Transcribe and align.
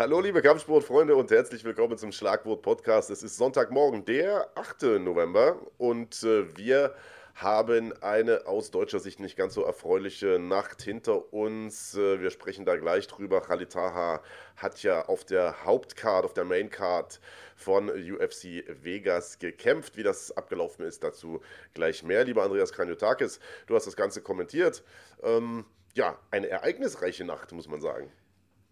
Hallo 0.00 0.18
liebe 0.18 0.40
Kampfsportfreunde 0.40 1.14
und 1.14 1.30
herzlich 1.30 1.62
willkommen 1.62 1.98
zum 1.98 2.10
Schlagwort 2.10 2.62
Podcast. 2.62 3.10
Es 3.10 3.22
ist 3.22 3.36
Sonntagmorgen, 3.36 4.06
der 4.06 4.48
8. 4.54 4.98
November 4.98 5.60
und 5.76 6.22
äh, 6.22 6.56
wir 6.56 6.94
haben 7.34 7.92
eine 8.02 8.46
aus 8.46 8.70
deutscher 8.70 8.98
Sicht 8.98 9.20
nicht 9.20 9.36
ganz 9.36 9.52
so 9.52 9.62
erfreuliche 9.62 10.38
Nacht 10.38 10.80
hinter 10.80 11.34
uns. 11.34 11.94
Äh, 11.96 12.18
wir 12.18 12.30
sprechen 12.30 12.64
da 12.64 12.76
gleich 12.76 13.08
drüber. 13.08 13.42
Khalid 13.42 13.72
Taha 13.72 14.22
hat 14.56 14.82
ja 14.82 15.04
auf 15.04 15.24
der 15.24 15.66
Hauptcard, 15.66 16.24
auf 16.24 16.32
der 16.32 16.46
Maincard 16.46 17.20
von 17.54 17.90
UFC 17.90 18.64
Vegas 18.82 19.38
gekämpft. 19.38 19.98
Wie 19.98 20.02
das 20.02 20.34
abgelaufen 20.34 20.86
ist, 20.86 21.04
dazu 21.04 21.42
gleich 21.74 22.02
mehr. 22.04 22.24
Lieber 22.24 22.42
Andreas 22.42 22.72
Kranjotakis, 22.72 23.38
du 23.66 23.74
hast 23.74 23.86
das 23.86 23.96
Ganze 23.96 24.22
kommentiert. 24.22 24.82
Ähm, 25.22 25.66
ja, 25.92 26.18
eine 26.30 26.48
ereignisreiche 26.48 27.26
Nacht, 27.26 27.52
muss 27.52 27.68
man 27.68 27.82
sagen. 27.82 28.10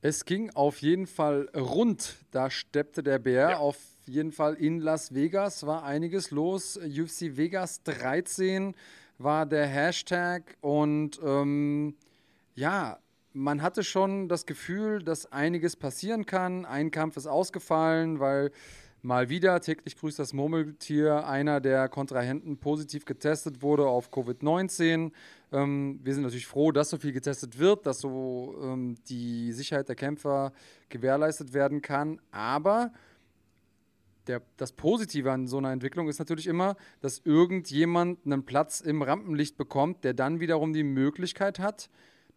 Es 0.00 0.24
ging 0.24 0.50
auf 0.50 0.80
jeden 0.80 1.06
Fall 1.06 1.48
rund. 1.56 2.16
Da 2.30 2.50
steppte 2.50 3.02
der 3.02 3.18
Bär. 3.18 3.50
Ja. 3.50 3.58
Auf 3.58 3.78
jeden 4.06 4.30
Fall 4.30 4.54
in 4.54 4.78
Las 4.78 5.12
Vegas 5.12 5.66
war 5.66 5.82
einiges 5.84 6.30
los. 6.30 6.76
UFC 6.76 7.36
Vegas 7.36 7.82
13 7.82 8.74
war 9.18 9.44
der 9.44 9.66
Hashtag. 9.66 10.56
Und 10.60 11.20
ähm, 11.24 11.96
ja, 12.54 12.98
man 13.32 13.60
hatte 13.60 13.82
schon 13.82 14.28
das 14.28 14.46
Gefühl, 14.46 15.02
dass 15.02 15.30
einiges 15.32 15.74
passieren 15.74 16.26
kann. 16.26 16.64
Ein 16.64 16.92
Kampf 16.92 17.16
ist 17.16 17.26
ausgefallen, 17.26 18.20
weil 18.20 18.52
mal 19.02 19.28
wieder 19.28 19.60
täglich 19.60 19.96
grüßt 19.96 20.18
das 20.18 20.32
Murmeltier, 20.32 21.26
einer 21.26 21.60
der 21.60 21.88
Kontrahenten 21.88 22.58
positiv 22.58 23.04
getestet 23.04 23.62
wurde 23.62 23.86
auf 23.86 24.10
Covid-19. 24.10 25.12
Ähm, 25.52 26.00
wir 26.02 26.14
sind 26.14 26.24
natürlich 26.24 26.46
froh, 26.46 26.72
dass 26.72 26.90
so 26.90 26.98
viel 26.98 27.12
getestet 27.12 27.58
wird, 27.58 27.86
dass 27.86 28.00
so 28.00 28.56
ähm, 28.62 28.96
die 29.08 29.52
Sicherheit 29.52 29.88
der 29.88 29.96
Kämpfer 29.96 30.52
gewährleistet 30.88 31.52
werden 31.52 31.82
kann. 31.82 32.20
Aber 32.30 32.92
der, 34.26 34.42
das 34.56 34.72
Positive 34.72 35.32
an 35.32 35.46
so 35.46 35.58
einer 35.58 35.72
Entwicklung 35.72 36.08
ist 36.08 36.18
natürlich 36.18 36.46
immer, 36.46 36.76
dass 37.00 37.20
irgendjemand 37.24 38.26
einen 38.26 38.44
Platz 38.44 38.80
im 38.80 39.02
Rampenlicht 39.02 39.56
bekommt, 39.56 40.04
der 40.04 40.14
dann 40.14 40.40
wiederum 40.40 40.72
die 40.72 40.84
Möglichkeit 40.84 41.58
hat, 41.58 41.88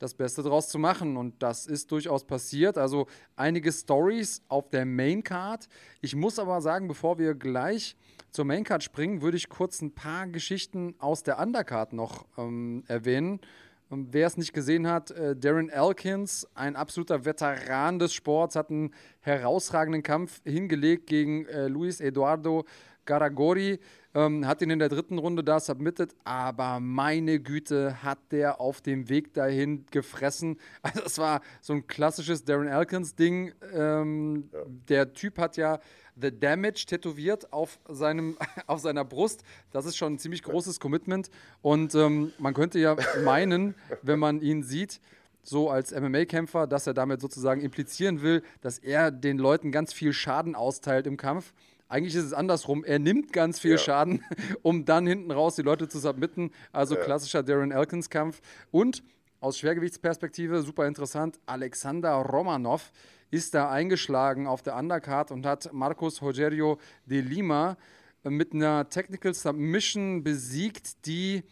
das 0.01 0.13
Beste 0.13 0.41
draus 0.41 0.69
zu 0.69 0.79
machen. 0.79 1.17
Und 1.17 1.41
das 1.43 1.67
ist 1.67 1.91
durchaus 1.91 2.23
passiert. 2.23 2.77
Also 2.77 3.07
einige 3.35 3.71
Stories 3.71 4.41
auf 4.47 4.69
der 4.69 4.85
Maincard. 4.85 5.67
Ich 6.01 6.15
muss 6.15 6.39
aber 6.39 6.61
sagen, 6.61 6.87
bevor 6.87 7.19
wir 7.19 7.35
gleich 7.35 7.95
zur 8.31 8.45
Maincard 8.45 8.83
springen, 8.83 9.21
würde 9.21 9.37
ich 9.37 9.49
kurz 9.49 9.81
ein 9.81 9.93
paar 9.93 10.27
Geschichten 10.27 10.95
aus 10.99 11.23
der 11.23 11.39
Undercard 11.39 11.93
noch 11.93 12.25
ähm, 12.37 12.83
erwähnen. 12.87 13.41
Und 13.89 14.13
wer 14.13 14.25
es 14.25 14.37
nicht 14.37 14.53
gesehen 14.53 14.87
hat, 14.87 15.11
äh, 15.11 15.35
Darren 15.35 15.67
Elkins, 15.67 16.47
ein 16.55 16.77
absoluter 16.77 17.25
Veteran 17.25 17.99
des 17.99 18.13
Sports, 18.13 18.55
hat 18.55 18.69
einen 18.69 18.93
herausragenden 19.19 20.01
Kampf 20.01 20.41
hingelegt 20.45 21.07
gegen 21.07 21.45
äh, 21.47 21.67
Luis 21.67 21.99
Eduardo 21.99 22.63
Garagori. 23.05 23.79
Ähm, 24.13 24.45
hat 24.45 24.61
ihn 24.61 24.69
in 24.69 24.79
der 24.79 24.89
dritten 24.89 25.17
Runde 25.17 25.43
da 25.43 25.59
submitted, 25.59 26.13
aber 26.25 26.81
meine 26.81 27.39
Güte, 27.39 28.03
hat 28.03 28.19
der 28.31 28.59
auf 28.59 28.81
dem 28.81 29.07
Weg 29.07 29.33
dahin 29.33 29.85
gefressen. 29.91 30.57
Also, 30.83 31.01
es 31.05 31.17
war 31.17 31.41
so 31.61 31.73
ein 31.73 31.87
klassisches 31.87 32.43
Darren 32.43 32.67
Elkins-Ding. 32.67 33.53
Ähm, 33.73 34.49
ja. 34.51 34.59
Der 34.89 35.13
Typ 35.13 35.37
hat 35.37 35.55
ja 35.57 35.79
The 36.19 36.37
Damage 36.37 36.85
tätowiert 36.87 37.53
auf, 37.53 37.79
seinem, 37.87 38.37
auf 38.67 38.81
seiner 38.81 39.05
Brust. 39.05 39.43
Das 39.71 39.85
ist 39.85 39.95
schon 39.95 40.13
ein 40.13 40.19
ziemlich 40.19 40.43
großes 40.43 40.79
Commitment. 40.79 41.29
Und 41.61 41.95
ähm, 41.95 42.33
man 42.37 42.53
könnte 42.53 42.79
ja 42.79 42.97
meinen, 43.23 43.75
wenn 44.01 44.19
man 44.19 44.41
ihn 44.41 44.63
sieht, 44.63 44.99
so 45.43 45.69
als 45.69 45.91
MMA-Kämpfer, 45.91 46.67
dass 46.67 46.85
er 46.85 46.93
damit 46.93 47.21
sozusagen 47.21 47.61
implizieren 47.61 48.21
will, 48.21 48.43
dass 48.61 48.77
er 48.77 49.09
den 49.09 49.37
Leuten 49.37 49.71
ganz 49.71 49.93
viel 49.93 50.13
Schaden 50.13 50.55
austeilt 50.55 51.07
im 51.07 51.17
Kampf. 51.17 51.53
Eigentlich 51.91 52.15
ist 52.15 52.23
es 52.23 52.33
andersrum. 52.33 52.85
Er 52.85 52.99
nimmt 52.99 53.33
ganz 53.33 53.59
viel 53.59 53.71
ja. 53.71 53.77
Schaden, 53.77 54.23
um 54.61 54.85
dann 54.85 55.05
hinten 55.05 55.29
raus 55.29 55.55
die 55.55 55.61
Leute 55.61 55.89
zu 55.89 55.99
submitten. 55.99 56.51
Also 56.71 56.95
ja. 56.95 57.03
klassischer 57.03 57.43
Darren 57.43 57.71
Elkins-Kampf. 57.71 58.39
Und 58.71 59.03
aus 59.41 59.57
Schwergewichtsperspektive, 59.57 60.61
super 60.61 60.87
interessant, 60.87 61.37
Alexander 61.45 62.13
Romanov 62.13 62.93
ist 63.29 63.53
da 63.55 63.69
eingeschlagen 63.69 64.47
auf 64.47 64.61
der 64.61 64.77
Undercard 64.77 65.31
und 65.31 65.45
hat 65.45 65.73
Marcos 65.73 66.21
Rogerio 66.21 66.79
de 67.05 67.19
Lima 67.19 67.75
mit 68.23 68.53
einer 68.53 68.87
Technical 68.87 69.33
Submission 69.33 70.23
besiegt, 70.23 71.05
die, 71.05 71.43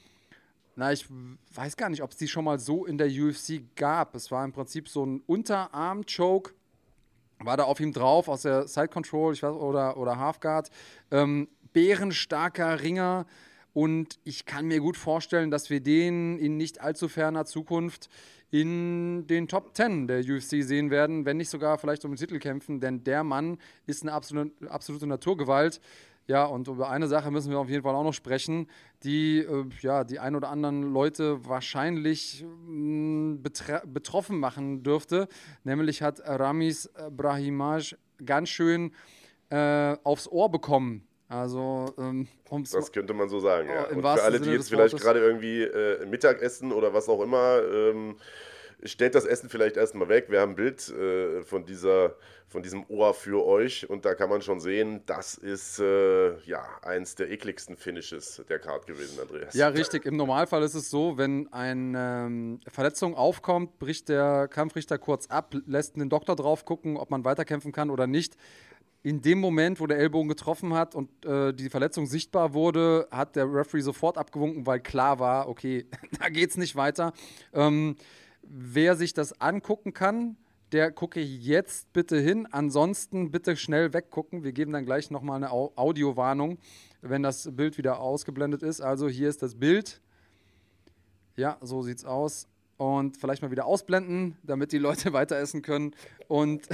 na, 0.78 0.94
ich 0.94 1.06
weiß 1.54 1.76
gar 1.76 1.90
nicht, 1.90 2.02
ob 2.02 2.12
es 2.12 2.18
die 2.18 2.30
schon 2.30 2.46
mal 2.46 2.60
so 2.60 2.86
in 2.86 2.98
der 2.98 3.08
UFC 3.08 3.76
gab. 3.76 4.16
Es 4.16 4.32
war 4.32 4.46
im 4.46 4.54
Prinzip 4.54 4.88
so 4.88 5.06
ein 5.06 5.22
Unterarm-Choke, 5.26 6.54
war 7.40 7.58
da 7.58 7.64
auf 7.64 7.80
ihm 7.80 7.94
drauf 7.94 8.28
aus 8.28 8.44
der 8.44 8.68
Side 8.68 8.90
Control, 8.90 9.34
ich 9.34 9.44
weiß, 9.44 9.54
oder, 9.54 9.98
oder 9.98 10.18
Halfguard. 10.18 10.70
Ähm, 11.12 11.48
bärenstarker 11.74 12.82
Ringer. 12.82 13.26
Und 13.74 14.20
ich 14.24 14.46
kann 14.46 14.66
mir 14.66 14.80
gut 14.80 14.98
vorstellen, 14.98 15.52
dass 15.52 15.70
wir 15.70 15.80
den 15.80 16.38
in 16.40 16.58
nicht 16.58 16.82
allzu 16.82 17.08
ferner 17.08 17.46
Zukunft 17.46 18.10
in 18.52 19.28
den 19.28 19.48
Top 19.48 19.76
10 19.76 20.08
der 20.08 20.22
UFC 20.22 20.64
sehen 20.64 20.90
werden, 20.90 21.26
wenn 21.26 21.38
nicht 21.38 21.50
sogar 21.50 21.78
vielleicht 21.78 22.04
um 22.04 22.12
den 22.12 22.18
Titel 22.18 22.40
kämpfen, 22.40 22.80
denn 22.80 23.04
der 23.04 23.24
Mann 23.24 23.60
ist 23.86 24.02
eine 24.02 24.14
absolute, 24.14 24.70
absolute 24.72 25.06
Naturgewalt. 25.06 25.80
Ja, 26.30 26.46
und 26.46 26.68
über 26.68 26.90
eine 26.90 27.08
Sache 27.08 27.32
müssen 27.32 27.50
wir 27.50 27.58
auf 27.58 27.70
jeden 27.70 27.82
Fall 27.82 27.96
auch 27.96 28.04
noch 28.04 28.14
sprechen, 28.14 28.68
die 29.04 29.40
äh, 29.40 29.66
ja, 29.82 30.04
die 30.04 30.20
ein 30.20 30.36
oder 30.36 30.50
anderen 30.50 30.94
Leute 30.94 31.44
wahrscheinlich 31.46 32.46
mh, 32.68 33.40
mm, 33.40 33.44
betroffen 33.86 34.40
machen 34.40 34.84
dürfte. 34.84 35.28
Nämlich 35.64 36.04
hat 36.04 36.22
Ramis 36.24 36.88
Brahimaj 37.10 37.96
ganz 38.24 38.50
schön 38.50 38.94
äh, 39.50 39.98
aufs 40.04 40.28
Ohr 40.28 40.52
bekommen 40.52 41.10
also, 41.30 41.94
ähm, 42.00 42.28
das 42.50 42.92
könnte 42.92 43.14
man 43.14 43.30
so 43.30 43.40
sagen, 43.40 43.70
ja. 43.70 43.84
Und 43.86 44.02
für 44.02 44.24
alle, 44.24 44.40
die 44.40 44.50
jetzt 44.50 44.68
vielleicht 44.68 44.98
gerade 44.98 45.20
irgendwie 45.20 45.62
äh, 45.62 46.04
Mittagessen 46.08 46.72
oder 46.72 46.92
was 46.92 47.08
auch 47.08 47.22
immer, 47.22 47.62
ähm, 47.72 48.16
stellt 48.84 49.16
das 49.16 49.26
Essen 49.26 49.50
vielleicht 49.50 49.78
erstmal 49.78 50.10
weg. 50.10 50.28
Wir 50.30 50.42
haben 50.42 50.52
ein 50.52 50.56
Bild 50.56 50.90
äh, 50.90 51.42
von, 51.44 51.66
dieser, 51.66 52.16
von 52.48 52.64
diesem 52.64 52.86
Ohr 52.88 53.14
für 53.14 53.46
euch 53.46 53.90
und 53.90 54.06
da 54.06 54.16
kann 54.16 54.30
man 54.30 54.42
schon 54.42 54.60
sehen, 54.60 55.02
das 55.06 55.36
ist 55.36 55.80
äh, 55.80 56.40
ja 56.42 56.64
eins 56.82 57.16
der 57.16 57.30
ekligsten 57.32 57.78
Finishes 57.78 58.44
der 58.48 58.60
Card 58.60 58.88
gewesen, 58.88 59.20
Andreas. 59.20 59.54
Ja, 59.54 59.68
richtig. 59.70 60.06
Im 60.06 60.16
Normalfall 60.16 60.64
ist 60.64 60.76
es 60.76 60.90
so, 60.90 61.18
wenn 61.18 61.52
eine 61.52 62.26
ähm, 62.28 62.60
Verletzung 62.68 63.16
aufkommt, 63.16 63.80
bricht 63.80 64.10
der 64.10 64.48
Kampfrichter 64.48 64.98
kurz 64.98 65.28
ab, 65.28 65.54
lässt 65.66 65.96
den 65.98 66.10
Doktor 66.10 66.36
drauf 66.36 66.66
gucken, 66.66 66.98
ob 66.98 67.10
man 67.10 67.26
weiterkämpfen 67.26 67.72
kann 67.72 67.90
oder 67.90 68.08
nicht 68.08 68.36
in 69.02 69.22
dem 69.22 69.40
Moment, 69.40 69.80
wo 69.80 69.88
der 69.88 69.98
Ellbogen 69.98 70.28
getroffen 70.28 70.74
hat 70.74 70.94
und 70.94 71.26
äh, 71.26 71.54
die 71.54 71.70
Verletzung 71.70 72.06
sichtbar 72.06 72.54
wurde, 72.54 73.08
hat 73.12 73.36
der 73.36 73.52
Referee 73.52 73.82
sofort 73.82 74.18
abgewunken, 74.18 74.66
weil 74.66 74.82
klar 74.82 75.20
war, 75.20 75.48
okay, 75.48 75.86
da 76.20 76.30
geht 76.30 76.50
es 76.50 76.58
nicht 76.58 76.76
weiter. 76.76 77.14
Ähm, 77.54 77.96
wer 78.50 78.96
sich 78.96 79.14
das 79.14 79.40
angucken 79.40 79.94
kann, 79.94 80.36
der 80.72 80.92
gucke 80.92 81.20
jetzt 81.22 81.92
bitte 81.94 82.20
hin. 82.20 82.48
Ansonsten 82.52 83.32
bitte 83.32 83.56
schnell 83.56 83.94
weggucken. 83.94 84.44
Wir 84.44 84.52
geben 84.52 84.72
dann 84.72 84.86
gleich 84.86 85.10
nochmal 85.10 85.38
eine 85.38 85.52
Audiowarnung, 85.52 86.60
wenn 87.02 87.24
das 87.24 87.50
Bild 87.56 87.78
wieder 87.78 88.00
ausgeblendet 88.00 88.64
ist. 88.64 88.82
Also 88.82 89.08
hier 89.08 89.30
ist 89.30 89.42
das 89.42 89.56
Bild. 89.56 90.02
Ja, 91.36 91.58
so 91.62 91.82
sieht's 91.82 92.06
aus. 92.06 92.48
Und 92.78 93.18
vielleicht 93.18 93.42
mal 93.42 93.52
wieder 93.52 93.66
ausblenden, 93.66 94.38
damit 94.44 94.72
die 94.72 94.78
Leute 94.78 95.14
weiter 95.14 95.38
essen 95.38 95.62
können. 95.62 95.96
Und 96.28 96.68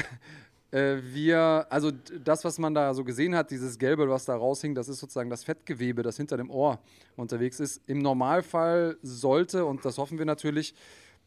äh, 0.71 0.97
wir, 1.01 1.65
also 1.69 1.91
das, 2.23 2.43
was 2.43 2.59
man 2.59 2.73
da 2.73 2.93
so 2.93 3.03
gesehen 3.03 3.35
hat, 3.35 3.49
dieses 3.49 3.79
Gelbe, 3.79 4.09
was 4.09 4.25
da 4.25 4.35
raushing, 4.35 4.75
das 4.75 4.89
ist 4.89 4.99
sozusagen 4.99 5.29
das 5.29 5.43
Fettgewebe, 5.43 6.03
das 6.03 6.17
hinter 6.17 6.37
dem 6.37 6.49
Ohr 6.49 6.79
unterwegs 7.15 7.59
ist. 7.59 7.81
Im 7.87 7.99
Normalfall 7.99 8.97
sollte, 9.01 9.65
und 9.65 9.85
das 9.85 9.97
hoffen 9.97 10.17
wir 10.17 10.25
natürlich, 10.25 10.75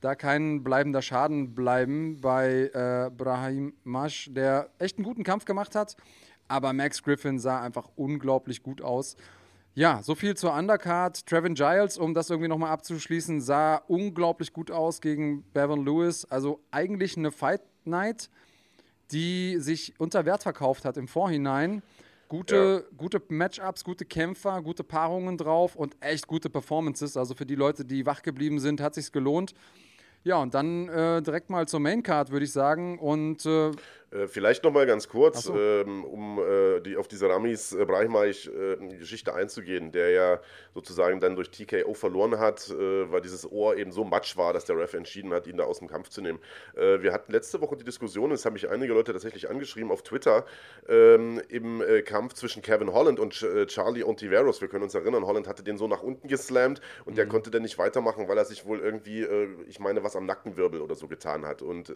da 0.00 0.14
kein 0.14 0.62
bleibender 0.62 1.02
Schaden 1.02 1.54
bleiben 1.54 2.20
bei 2.20 2.70
äh, 2.72 3.10
Brahim 3.10 3.74
Masch, 3.84 4.28
der 4.32 4.70
echt 4.78 4.98
einen 4.98 5.04
guten 5.04 5.24
Kampf 5.24 5.44
gemacht 5.44 5.74
hat. 5.74 5.96
Aber 6.46 6.72
Max 6.72 7.02
Griffin 7.02 7.38
sah 7.38 7.60
einfach 7.60 7.88
unglaublich 7.96 8.62
gut 8.62 8.80
aus. 8.80 9.16
Ja, 9.74 10.02
so 10.02 10.14
viel 10.14 10.36
zur 10.36 10.54
Undercard. 10.54 11.26
Trevin 11.26 11.54
Giles, 11.54 11.98
um 11.98 12.14
das 12.14 12.30
irgendwie 12.30 12.48
nochmal 12.48 12.70
abzuschließen, 12.70 13.40
sah 13.40 13.76
unglaublich 13.86 14.52
gut 14.52 14.70
aus 14.70 15.00
gegen 15.00 15.44
Bevan 15.52 15.84
Lewis. 15.84 16.24
Also 16.24 16.60
eigentlich 16.70 17.16
eine 17.16 17.30
Fight 17.30 17.62
Night 17.84 18.30
die 19.10 19.56
sich 19.58 19.94
unter 19.98 20.24
Wert 20.26 20.42
verkauft 20.42 20.84
hat 20.84 20.96
im 20.96 21.08
Vorhinein. 21.08 21.82
Gute, 22.28 22.84
ja. 22.84 22.96
gute 22.96 23.22
Matchups, 23.28 23.84
gute 23.84 24.04
Kämpfer, 24.04 24.60
gute 24.60 24.84
Paarungen 24.84 25.38
drauf 25.38 25.76
und 25.76 25.96
echt 26.00 26.26
gute 26.26 26.50
Performances. 26.50 27.16
Also 27.16 27.34
für 27.34 27.46
die 27.46 27.54
Leute, 27.54 27.86
die 27.86 28.04
wach 28.04 28.22
geblieben 28.22 28.58
sind, 28.58 28.80
hat 28.82 28.94
sich's 28.94 29.12
gelohnt. 29.12 29.54
Ja, 30.28 30.36
und 30.36 30.52
dann 30.52 30.90
äh, 30.90 31.22
direkt 31.22 31.48
mal 31.48 31.66
zur 31.66 31.80
Maincard, 31.80 32.30
würde 32.30 32.44
ich 32.44 32.52
sagen. 32.52 32.98
Und 32.98 33.46
äh, 33.46 33.70
vielleicht 34.26 34.64
noch 34.64 34.72
mal 34.72 34.87
ganz 34.87 35.08
kurz, 35.08 35.44
so. 35.44 35.55
ähm, 35.55 36.05
um 36.05 36.38
äh, 36.38 36.81
die, 36.81 36.96
auf 36.96 37.08
diese 37.08 37.28
Ramis 37.28 37.72
äh, 37.72 37.84
Brahimaj 37.84 38.49
äh, 38.49 38.76
Geschichte 38.96 39.34
einzugehen, 39.34 39.93
der 39.93 40.10
ja 40.10 40.40
sozusagen 40.75 41.20
dann 41.20 41.37
durch 41.37 41.50
TKO 41.50 41.94
verloren 41.94 42.38
hat, 42.38 42.70
äh, 42.70 43.10
weil 43.10 43.20
dieses 43.20 43.50
Ohr 43.50 43.76
eben 43.76 43.93
so 43.93 44.05
matsch 44.05 44.37
war, 44.37 44.52
dass 44.52 44.64
der 44.64 44.78
Ref 44.78 44.94
entschieden 44.94 45.32
hat, 45.32 45.46
ihn 45.46 45.56
da 45.56 45.64
aus 45.64 45.81
dem 45.81 45.88
Kampf 45.88 46.08
zu 46.08 46.22
nehmen. 46.22 46.38
Äh, 46.75 47.02
wir 47.02 47.12
hatten 47.12 47.32
letzte 47.32 47.60
Woche 47.60 47.76
die 47.76 47.84
Diskussion, 47.84 48.32
es 48.32 48.44
haben 48.44 48.55
mich 48.55 48.69
einige 48.69 48.93
Leute 48.94 49.12
tatsächlich 49.12 49.50
angeschrieben 49.50 49.90
auf 49.90 50.02
Twitter, 50.02 50.46
ähm, 50.88 51.40
im 51.49 51.82
Kampf 52.04 52.34
zwischen 52.34 52.62
Kevin 52.62 52.93
Holland 52.93 53.20
und 53.20 53.32
Charlie 53.66 54.04
Ontiveros. 54.04 54.61
Wir 54.61 54.69
können 54.69 54.84
uns 54.84 54.94
erinnern, 54.94 55.25
Holland 55.25 55.46
hatte 55.46 55.62
den 55.62 55.76
so 55.76 55.87
nach 55.87 56.02
unten 56.02 56.28
geslammt 56.28 56.81
und 57.04 57.12
mhm. 57.12 57.16
der 57.16 57.26
konnte 57.26 57.50
dann 57.50 57.62
nicht 57.62 57.78
weitermachen, 57.78 58.28
weil 58.28 58.38
er 58.38 58.44
sich 58.44 58.64
wohl 58.64 58.81
irgendwie, 58.81 59.26
ich 59.66 59.81
meine, 59.81 60.02
was 60.02 60.16
am 60.16 60.26
Nackenwirbel 60.26 60.81
oder 60.81 60.94
so 60.94 61.08
getan 61.08 61.46
hat. 61.46 61.62
Und 61.62 61.93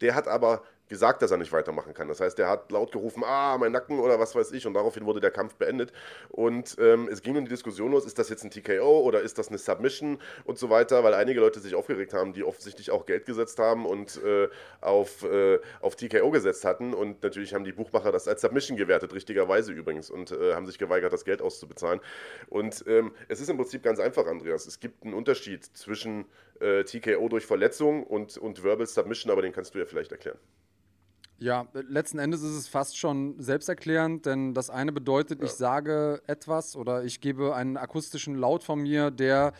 der 0.00 0.14
hat 0.14 0.28
aber 0.28 0.62
gesagt, 0.88 1.22
dass 1.22 1.30
er 1.30 1.38
nicht 1.38 1.52
weitermachen 1.52 1.94
kann. 1.94 2.08
Das 2.08 2.20
heißt, 2.20 2.38
er 2.38 2.48
hat 2.48 2.70
laut 2.70 2.92
gerufen, 2.92 3.22
ah, 3.24 3.56
mein 3.58 3.72
Nacken 3.72 3.98
oder 3.98 4.18
was 4.18 4.34
weiß 4.34 4.52
ich, 4.52 4.66
und 4.66 4.74
daraufhin 4.74 5.06
wurde 5.06 5.20
der 5.20 5.30
Kampf 5.30 5.54
beendet. 5.54 5.92
Und 6.28 6.76
ähm, 6.78 7.08
es 7.10 7.22
ging 7.22 7.36
um 7.36 7.44
die 7.44 7.50
Diskussion 7.50 7.92
los, 7.92 8.04
ist 8.04 8.18
das 8.18 8.28
jetzt 8.28 8.44
ein 8.44 8.50
TKO 8.50 9.00
oder 9.00 9.20
ist 9.20 9.38
das 9.38 9.48
eine 9.48 9.58
Submission 9.58 10.18
und 10.44 10.58
so 10.58 10.70
weiter, 10.70 11.02
weil 11.04 11.14
einige 11.14 11.40
Leute 11.40 11.60
sich 11.60 11.74
aufgeregt 11.74 12.12
haben, 12.12 12.32
die 12.32 12.44
offensichtlich 12.44 12.90
auch 12.90 13.06
Geld 13.06 13.26
gesetzt 13.26 13.58
haben 13.58 13.86
und 13.86 14.22
äh, 14.22 14.48
auf, 14.80 15.24
äh, 15.24 15.58
auf 15.80 15.96
TKO 15.96 16.30
gesetzt 16.30 16.64
hatten. 16.64 16.94
Und 16.94 17.22
natürlich 17.22 17.54
haben 17.54 17.64
die 17.64 17.72
Buchmacher 17.72 18.12
das 18.12 18.28
als 18.28 18.42
Submission 18.42 18.76
gewertet, 18.76 19.14
richtigerweise 19.14 19.72
übrigens, 19.72 20.10
und 20.10 20.32
äh, 20.32 20.54
haben 20.54 20.66
sich 20.66 20.78
geweigert, 20.78 21.12
das 21.12 21.24
Geld 21.24 21.40
auszubezahlen. 21.42 22.00
Und 22.48 22.84
ähm, 22.86 23.12
es 23.28 23.40
ist 23.40 23.48
im 23.48 23.56
Prinzip 23.56 23.82
ganz 23.82 23.98
einfach, 23.98 24.26
Andreas. 24.26 24.66
Es 24.66 24.80
gibt 24.80 25.04
einen 25.04 25.14
Unterschied 25.14 25.64
zwischen 25.64 26.26
äh, 26.62 26.84
TKO 26.84 27.28
durch 27.28 27.44
Verletzung 27.44 28.04
und, 28.04 28.36
und 28.38 28.62
Verbal 28.62 28.86
Submission, 28.86 29.30
aber 29.30 29.42
den 29.42 29.52
kannst 29.52 29.74
du 29.74 29.78
ja 29.78 29.84
vielleicht 29.84 30.12
erklären. 30.12 30.38
Ja, 31.38 31.66
letzten 31.72 32.20
Endes 32.20 32.42
ist 32.42 32.54
es 32.54 32.68
fast 32.68 32.96
schon 32.96 33.34
selbsterklärend, 33.40 34.26
denn 34.26 34.54
das 34.54 34.70
eine 34.70 34.92
bedeutet, 34.92 35.40
ja. 35.40 35.46
ich 35.46 35.52
sage 35.52 36.22
etwas 36.28 36.76
oder 36.76 37.02
ich 37.02 37.20
gebe 37.20 37.56
einen 37.56 37.76
akustischen 37.76 38.36
Laut 38.36 38.62
von 38.62 38.80
mir, 38.80 39.10
der 39.10 39.52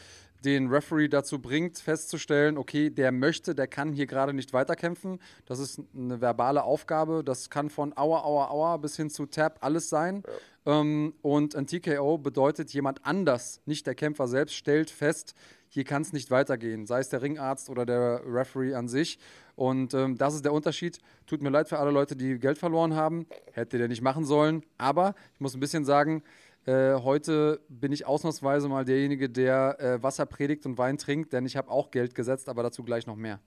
den 0.44 0.69
Referee 0.69 1.08
dazu 1.08 1.40
bringt, 1.40 1.78
festzustellen, 1.78 2.58
okay, 2.58 2.90
der 2.90 3.12
möchte, 3.12 3.54
der 3.54 3.66
kann 3.66 3.93
hier 3.93 4.06
gerade 4.06 4.32
nicht 4.32 4.52
weiterkämpfen. 4.52 5.20
Das 5.46 5.58
ist 5.58 5.81
eine 5.94 6.20
verbale 6.20 6.64
Aufgabe. 6.64 7.22
Das 7.25 7.50
kann 7.50 7.70
von 7.70 7.96
Aua, 7.96 8.25
Aua, 8.25 8.50
Aua 8.50 8.76
bis 8.76 8.96
hin 8.96 9.10
zu 9.10 9.26
Tap 9.26 9.58
alles 9.60 9.88
sein. 9.88 10.22
Ja. 10.66 10.81
Ähm, 10.81 11.14
und 11.22 11.56
ein 11.56 11.66
TKO 11.66 12.19
bedeutet, 12.19 12.72
jemand 12.72 13.04
anders, 13.04 13.60
nicht 13.66 13.87
der 13.87 13.94
Kämpfer 13.94 14.28
selbst, 14.28 14.54
stellt 14.54 14.90
fest, 14.90 15.34
hier 15.73 15.85
kann 15.85 16.03
es 16.03 16.13
nicht 16.13 16.31
weitergehen, 16.31 16.87
sei 16.87 17.01
es 17.01 17.09
der 17.09 17.23
Ringarzt 17.23 17.71
oder 17.71 17.87
der 17.87 18.21
Referee 18.27 18.75
an 18.75 18.89
sich. 18.89 19.19
Und 19.57 19.95
ähm, 19.95 20.19
das 20.19 20.35
ist 20.35 20.45
der 20.45 20.53
Unterschied. 20.53 20.99
Tut 21.27 21.43
mir 21.43 21.49
leid 21.49 21.67
für 21.67 21.79
alle 21.79 21.91
Leute, 21.91 22.15
die 22.15 22.39
Geld 22.39 22.59
verloren 22.59 22.95
haben. 22.95 23.25
Hätte 23.53 23.79
der 23.79 23.89
nicht 23.89 24.03
machen 24.03 24.27
sollen. 24.27 24.65
Aber 24.77 25.15
ich 25.33 25.41
muss 25.41 25.55
ein 25.55 25.61
bisschen 25.61 25.87
sagen, 25.87 26.23
äh, 26.67 26.93
heute 26.97 27.63
bin 27.71 27.91
ich 27.91 28.07
ausnahmsweise 28.07 28.69
mal 28.69 28.85
derjenige, 28.85 29.31
der 29.31 29.81
äh, 29.81 30.03
Wasser 30.03 30.27
predigt 30.27 30.67
und 30.67 30.77
Wein 30.77 30.99
trinkt, 30.99 31.33
denn 31.33 31.47
ich 31.47 31.57
habe 31.57 31.71
auch 31.71 31.91
Geld 31.91 32.15
gesetzt, 32.15 32.51
aber 32.51 32.63
dazu 32.63 32.85
gleich 32.85 33.07
noch 33.07 33.17
mehr. 33.17 33.41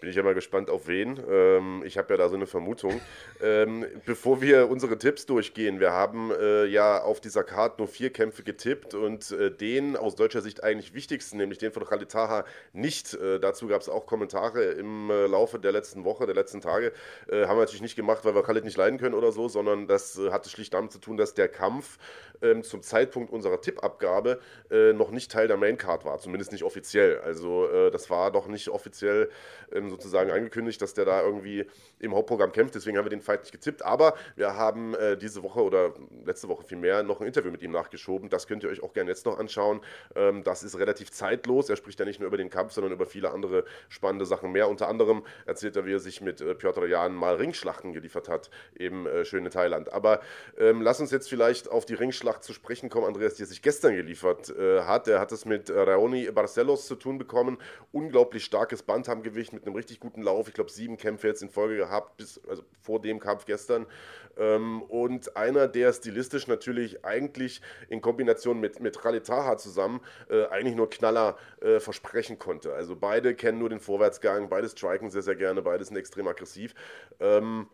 Bin 0.00 0.08
ich 0.08 0.16
ja 0.16 0.22
mal 0.22 0.32
gespannt 0.32 0.70
auf 0.70 0.88
wen. 0.88 1.20
Ähm, 1.30 1.82
ich 1.84 1.98
habe 1.98 2.14
ja 2.14 2.16
da 2.16 2.30
so 2.30 2.34
eine 2.34 2.46
Vermutung. 2.46 3.02
Ähm, 3.42 3.84
bevor 4.06 4.40
wir 4.40 4.70
unsere 4.70 4.96
Tipps 4.96 5.26
durchgehen, 5.26 5.78
wir 5.78 5.92
haben 5.92 6.30
äh, 6.30 6.64
ja 6.64 7.02
auf 7.02 7.20
dieser 7.20 7.44
Karte 7.44 7.82
nur 7.82 7.88
vier 7.88 8.10
Kämpfe 8.10 8.42
getippt 8.42 8.94
und 8.94 9.30
äh, 9.32 9.50
den 9.50 9.98
aus 9.98 10.16
deutscher 10.16 10.40
Sicht 10.40 10.64
eigentlich 10.64 10.94
wichtigsten, 10.94 11.36
nämlich 11.36 11.58
den 11.58 11.70
von 11.70 11.84
Khalid 11.84 12.10
Taha, 12.10 12.46
nicht. 12.72 13.12
Äh, 13.12 13.40
dazu 13.40 13.68
gab 13.68 13.82
es 13.82 13.90
auch 13.90 14.06
Kommentare 14.06 14.64
im 14.64 15.10
äh, 15.10 15.26
Laufe 15.26 15.58
der 15.58 15.72
letzten 15.72 16.04
Woche, 16.04 16.24
der 16.24 16.34
letzten 16.34 16.62
Tage. 16.62 16.92
Äh, 17.28 17.44
haben 17.44 17.58
wir 17.58 17.62
natürlich 17.62 17.82
nicht 17.82 17.96
gemacht, 17.96 18.24
weil 18.24 18.34
wir 18.34 18.42
Khalid 18.42 18.64
nicht 18.64 18.78
leiden 18.78 18.98
können 18.98 19.14
oder 19.14 19.32
so, 19.32 19.48
sondern 19.48 19.86
das 19.86 20.18
äh, 20.18 20.30
hatte 20.30 20.48
schlicht 20.48 20.72
damit 20.72 20.92
zu 20.92 20.98
tun, 20.98 21.18
dass 21.18 21.34
der 21.34 21.48
Kampf 21.48 21.98
ähm, 22.40 22.62
zum 22.62 22.80
Zeitpunkt 22.82 23.30
unserer 23.30 23.60
Tippabgabe 23.60 24.40
noch 24.94 25.10
nicht 25.10 25.32
Teil 25.32 25.48
der 25.48 25.56
Maincard 25.56 26.04
war, 26.04 26.18
zumindest 26.18 26.52
nicht 26.52 26.62
offiziell. 26.62 27.18
Also 27.20 27.90
das 27.90 28.08
war 28.08 28.30
doch 28.30 28.46
nicht 28.46 28.68
offiziell 28.68 29.28
ähm, 29.72 29.89
sozusagen 29.90 30.30
angekündigt, 30.30 30.80
dass 30.80 30.94
der 30.94 31.04
da 31.04 31.22
irgendwie 31.22 31.66
im 31.98 32.14
Hauptprogramm 32.14 32.52
kämpft. 32.52 32.74
Deswegen 32.74 32.96
haben 32.96 33.04
wir 33.04 33.10
den 33.10 33.20
Fight 33.20 33.40
nicht 33.42 33.52
getippt. 33.52 33.84
Aber 33.84 34.14
wir 34.36 34.54
haben 34.56 34.94
äh, 34.94 35.16
diese 35.16 35.42
Woche 35.42 35.62
oder 35.62 35.94
letzte 36.24 36.48
Woche 36.48 36.64
vielmehr 36.64 37.02
noch 37.02 37.20
ein 37.20 37.26
Interview 37.26 37.50
mit 37.50 37.62
ihm 37.62 37.72
nachgeschoben. 37.72 38.30
Das 38.30 38.46
könnt 38.46 38.62
ihr 38.62 38.70
euch 38.70 38.82
auch 38.82 38.92
gerne 38.92 39.10
jetzt 39.10 39.26
noch 39.26 39.38
anschauen. 39.38 39.80
Ähm, 40.14 40.42
das 40.44 40.62
ist 40.62 40.78
relativ 40.78 41.10
zeitlos. 41.10 41.68
Er 41.68 41.76
spricht 41.76 41.98
ja 42.00 42.06
nicht 42.06 42.20
nur 42.20 42.28
über 42.28 42.36
den 42.36 42.50
Kampf, 42.50 42.72
sondern 42.72 42.92
über 42.92 43.06
viele 43.06 43.30
andere 43.30 43.64
spannende 43.88 44.26
Sachen 44.26 44.52
mehr. 44.52 44.68
Unter 44.68 44.88
anderem 44.88 45.24
erzählt 45.46 45.76
er, 45.76 45.86
wie 45.86 45.94
er 45.94 46.00
sich 46.00 46.20
mit 46.20 46.40
äh, 46.40 46.54
Piotr 46.54 46.86
Jan 46.86 47.14
mal 47.14 47.34
Ringschlachten 47.36 47.92
geliefert 47.92 48.28
hat 48.28 48.50
im 48.74 49.06
äh, 49.06 49.24
schönen 49.24 49.50
Thailand. 49.50 49.92
Aber 49.92 50.20
ähm, 50.58 50.82
lass 50.82 51.00
uns 51.00 51.10
jetzt 51.10 51.28
vielleicht 51.28 51.68
auf 51.68 51.84
die 51.84 51.94
Ringschlacht 51.94 52.44
zu 52.44 52.52
sprechen 52.52 52.88
kommen, 52.88 53.06
Andreas, 53.06 53.34
die 53.34 53.42
er 53.42 53.46
sich 53.46 53.62
gestern 53.62 53.94
geliefert 53.94 54.50
äh, 54.50 54.82
hat. 54.82 55.08
Er 55.08 55.20
hat 55.20 55.32
es 55.32 55.44
mit 55.44 55.70
Raoni 55.70 56.30
Barcelos 56.30 56.86
zu 56.86 56.96
tun 56.96 57.18
bekommen. 57.18 57.58
Unglaublich 57.92 58.44
starkes 58.44 58.82
Bantamgewicht 58.82 59.52
mit 59.52 59.66
einem 59.66 59.74
richtig 59.80 60.00
guten 60.00 60.22
Lauf. 60.22 60.48
Ich 60.48 60.54
glaube, 60.54 60.70
sieben 60.70 60.96
Kämpfe 60.96 61.26
jetzt 61.26 61.42
in 61.42 61.48
Folge 61.48 61.76
gehabt, 61.76 62.16
bis, 62.16 62.40
also 62.48 62.62
vor 62.80 63.00
dem 63.00 63.18
Kampf 63.18 63.44
gestern. 63.46 63.86
Ähm, 64.36 64.82
und 64.82 65.36
einer, 65.36 65.66
der 65.66 65.92
stilistisch 65.92 66.46
natürlich 66.46 67.04
eigentlich 67.04 67.60
in 67.88 68.00
Kombination 68.00 68.60
mit, 68.60 68.80
mit 68.80 69.00
Khalid 69.00 69.26
Taha 69.26 69.56
zusammen 69.56 70.00
äh, 70.28 70.46
eigentlich 70.46 70.76
nur 70.76 70.88
Knaller 70.88 71.36
äh, 71.60 71.80
versprechen 71.80 72.38
konnte. 72.38 72.72
Also 72.72 72.94
beide 72.94 73.34
kennen 73.34 73.58
nur 73.58 73.68
den 73.68 73.80
Vorwärtsgang, 73.80 74.48
beide 74.48 74.68
striken 74.68 75.10
sehr, 75.10 75.22
sehr 75.22 75.36
gerne, 75.36 75.62
beide 75.62 75.84
sind 75.84 75.96
extrem 75.96 76.28
aggressiv. 76.28 76.74
Ähm, 77.18 77.68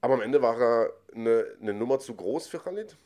aber 0.00 0.14
am 0.14 0.20
Ende 0.20 0.42
war 0.42 0.60
er 0.60 0.92
eine, 1.14 1.46
eine 1.60 1.72
Nummer 1.72 1.98
zu 1.98 2.14
groß 2.14 2.46
für 2.46 2.58
Khalid. 2.58 2.96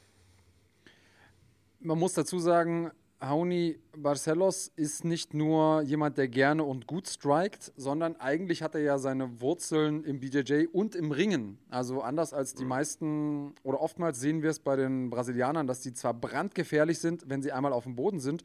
Man 1.81 1.99
muss 1.99 2.15
dazu 2.15 2.41
sagen, 2.41 2.91
Hauni 3.21 3.81
Barcelos 3.97 4.71
ist 4.77 5.05
nicht 5.05 5.35
nur 5.35 5.83
jemand, 5.83 6.19
der 6.19 6.29
gerne 6.29 6.63
und 6.63 6.87
gut 6.87 7.09
strikt, 7.09 7.73
sondern 7.77 8.15
eigentlich 8.17 8.63
hat 8.63 8.77
er 8.77 8.81
ja 8.81 8.99
seine 8.99 9.41
Wurzeln 9.41 10.05
im 10.05 10.21
BJJ 10.21 10.67
und 10.73 10.95
im 10.95 11.11
Ringen. 11.11 11.59
Also 11.69 12.01
anders 12.01 12.33
als 12.33 12.55
die 12.55 12.65
meisten 12.65 13.55
oder 13.65 13.81
oftmals 13.81 14.21
sehen 14.21 14.43
wir 14.43 14.51
es 14.51 14.61
bei 14.61 14.77
den 14.77 15.11
Brasilianern, 15.11 15.67
dass 15.67 15.83
sie 15.83 15.93
zwar 15.93 16.15
brandgefährlich 16.15 17.01
sind, 17.01 17.29
wenn 17.29 17.43
sie 17.43 17.51
einmal 17.51 17.73
auf 17.73 17.85
dem 17.85 17.97
Boden 17.97 18.21
sind, 18.21 18.45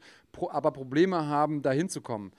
aber 0.50 0.72
Probleme 0.72 1.28
haben, 1.28 1.62
da 1.62 1.70
hinzukommen. 1.70 2.32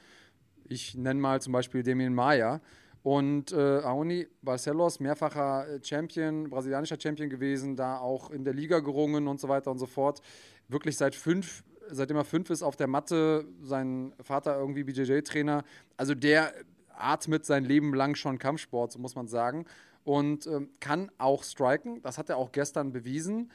Ich 0.67 0.93
nenne 0.95 1.21
mal 1.21 1.41
zum 1.41 1.53
Beispiel 1.53 1.83
Demien 1.83 2.13
Maya. 2.13 2.59
Und 3.01 3.51
äh, 3.51 3.81
Aoni 3.83 4.27
Barcelos, 4.41 4.99
mehrfacher 4.99 5.67
Champion, 5.83 6.49
brasilianischer 6.49 6.99
Champion 6.99 7.29
gewesen, 7.29 7.75
da 7.75 7.99
auch 7.99 8.31
in 8.31 8.43
der 8.43 8.55
Liga 8.55 8.79
gerungen 8.79 9.27
und 9.27 9.39
so 9.39 9.47
weiter 9.47 9.69
und 9.69 9.77
so 9.77 9.85
fort. 9.85 10.23
Wirklich 10.67 10.97
seit 10.97 11.13
fünf 11.13 11.63
seitdem 11.89 12.17
er 12.17 12.25
fünf 12.25 12.49
ist, 12.49 12.63
auf 12.63 12.75
der 12.75 12.87
Matte, 12.87 13.45
sein 13.61 14.13
Vater 14.21 14.57
irgendwie 14.57 14.83
BJJ-Trainer. 14.83 15.63
Also 15.97 16.15
der 16.15 16.53
atmet 16.97 17.45
sein 17.45 17.65
Leben 17.65 17.93
lang 17.93 18.15
schon 18.15 18.37
Kampfsport, 18.37 18.91
so 18.91 18.99
muss 18.99 19.15
man 19.15 19.27
sagen. 19.27 19.65
Und 20.03 20.47
ähm, 20.47 20.69
kann 20.79 21.11
auch 21.17 21.43
striken. 21.43 22.01
Das 22.01 22.17
hat 22.17 22.29
er 22.29 22.37
auch 22.37 22.51
gestern 22.51 22.91
bewiesen. 22.91 23.51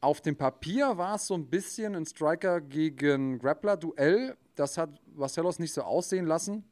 Auf 0.00 0.20
dem 0.20 0.36
Papier 0.36 0.96
war 0.96 1.16
es 1.16 1.26
so 1.26 1.34
ein 1.34 1.46
bisschen 1.46 1.94
ein 1.94 2.06
Striker 2.06 2.60
gegen 2.60 3.38
Grappler-Duell. 3.38 4.36
Das 4.54 4.78
hat 4.78 4.90
Vasselos 5.14 5.58
nicht 5.58 5.72
so 5.72 5.82
aussehen 5.82 6.26
lassen 6.26 6.64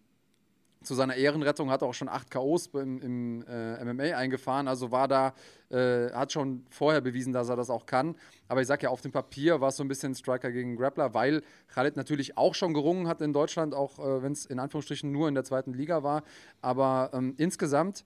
zu 0.84 0.94
seiner 0.94 1.16
Ehrenrettung 1.16 1.70
hat 1.70 1.82
er 1.82 1.88
auch 1.88 1.94
schon 1.94 2.08
acht 2.08 2.30
K.O.s 2.30 2.66
im, 2.74 3.00
im 3.00 3.44
äh, 3.48 3.84
MMA 3.84 4.16
eingefahren, 4.16 4.68
also 4.68 4.90
war 4.90 5.08
da, 5.08 5.34
äh, 5.70 6.10
hat 6.12 6.32
schon 6.32 6.64
vorher 6.70 7.00
bewiesen, 7.00 7.32
dass 7.32 7.48
er 7.48 7.56
das 7.56 7.70
auch 7.70 7.86
kann. 7.86 8.14
Aber 8.48 8.60
ich 8.60 8.66
sag 8.66 8.82
ja, 8.82 8.90
auf 8.90 9.00
dem 9.00 9.12
Papier 9.12 9.60
war 9.60 9.68
es 9.68 9.76
so 9.76 9.84
ein 9.84 9.88
bisschen 9.88 10.14
Striker 10.14 10.52
gegen 10.52 10.76
Grappler, 10.76 11.14
weil 11.14 11.42
Khaled 11.68 11.96
natürlich 11.96 12.36
auch 12.36 12.54
schon 12.54 12.74
gerungen 12.74 13.08
hat 13.08 13.20
in 13.20 13.32
Deutschland, 13.32 13.74
auch 13.74 13.98
äh, 13.98 14.22
wenn 14.22 14.32
es 14.32 14.46
in 14.46 14.58
Anführungsstrichen 14.58 15.10
nur 15.10 15.28
in 15.28 15.34
der 15.34 15.44
zweiten 15.44 15.72
Liga 15.72 16.02
war. 16.02 16.22
Aber 16.60 17.10
ähm, 17.12 17.34
insgesamt, 17.38 18.04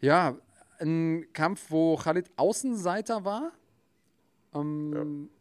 ja, 0.00 0.36
ein 0.80 1.26
Kampf, 1.32 1.70
wo 1.70 1.96
Khalid 1.96 2.30
Außenseiter 2.36 3.24
war. 3.24 3.52
Ähm, 4.54 4.92
ja. 4.94 5.34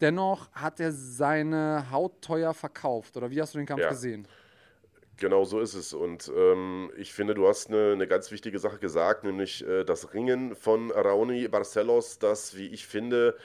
Dennoch 0.00 0.50
hat 0.52 0.80
er 0.80 0.90
seine 0.90 1.90
Haut 1.90 2.22
teuer 2.22 2.54
verkauft. 2.54 3.16
Oder 3.16 3.30
wie 3.30 3.40
hast 3.40 3.54
du 3.54 3.58
den 3.58 3.66
Kampf 3.66 3.82
ja. 3.82 3.90
gesehen? 3.90 4.26
Genau 5.22 5.44
so 5.44 5.60
ist 5.60 5.74
es. 5.74 5.94
Und 5.94 6.32
ähm, 6.36 6.90
ich 6.96 7.12
finde, 7.14 7.34
du 7.34 7.46
hast 7.46 7.68
eine, 7.68 7.92
eine, 7.92 8.08
ganz 8.08 8.32
wichtige 8.32 8.58
Sache 8.58 8.78
gesagt, 8.78 9.22
nämlich 9.22 9.64
äh, 9.64 9.84
das 9.84 10.14
Ringen 10.14 10.56
von 10.56 10.90
Raoni 10.90 11.46
Barcelos, 11.46 12.18
das, 12.18 12.56
wie 12.56 12.66
ich 12.66 12.88
finde, 12.88 13.36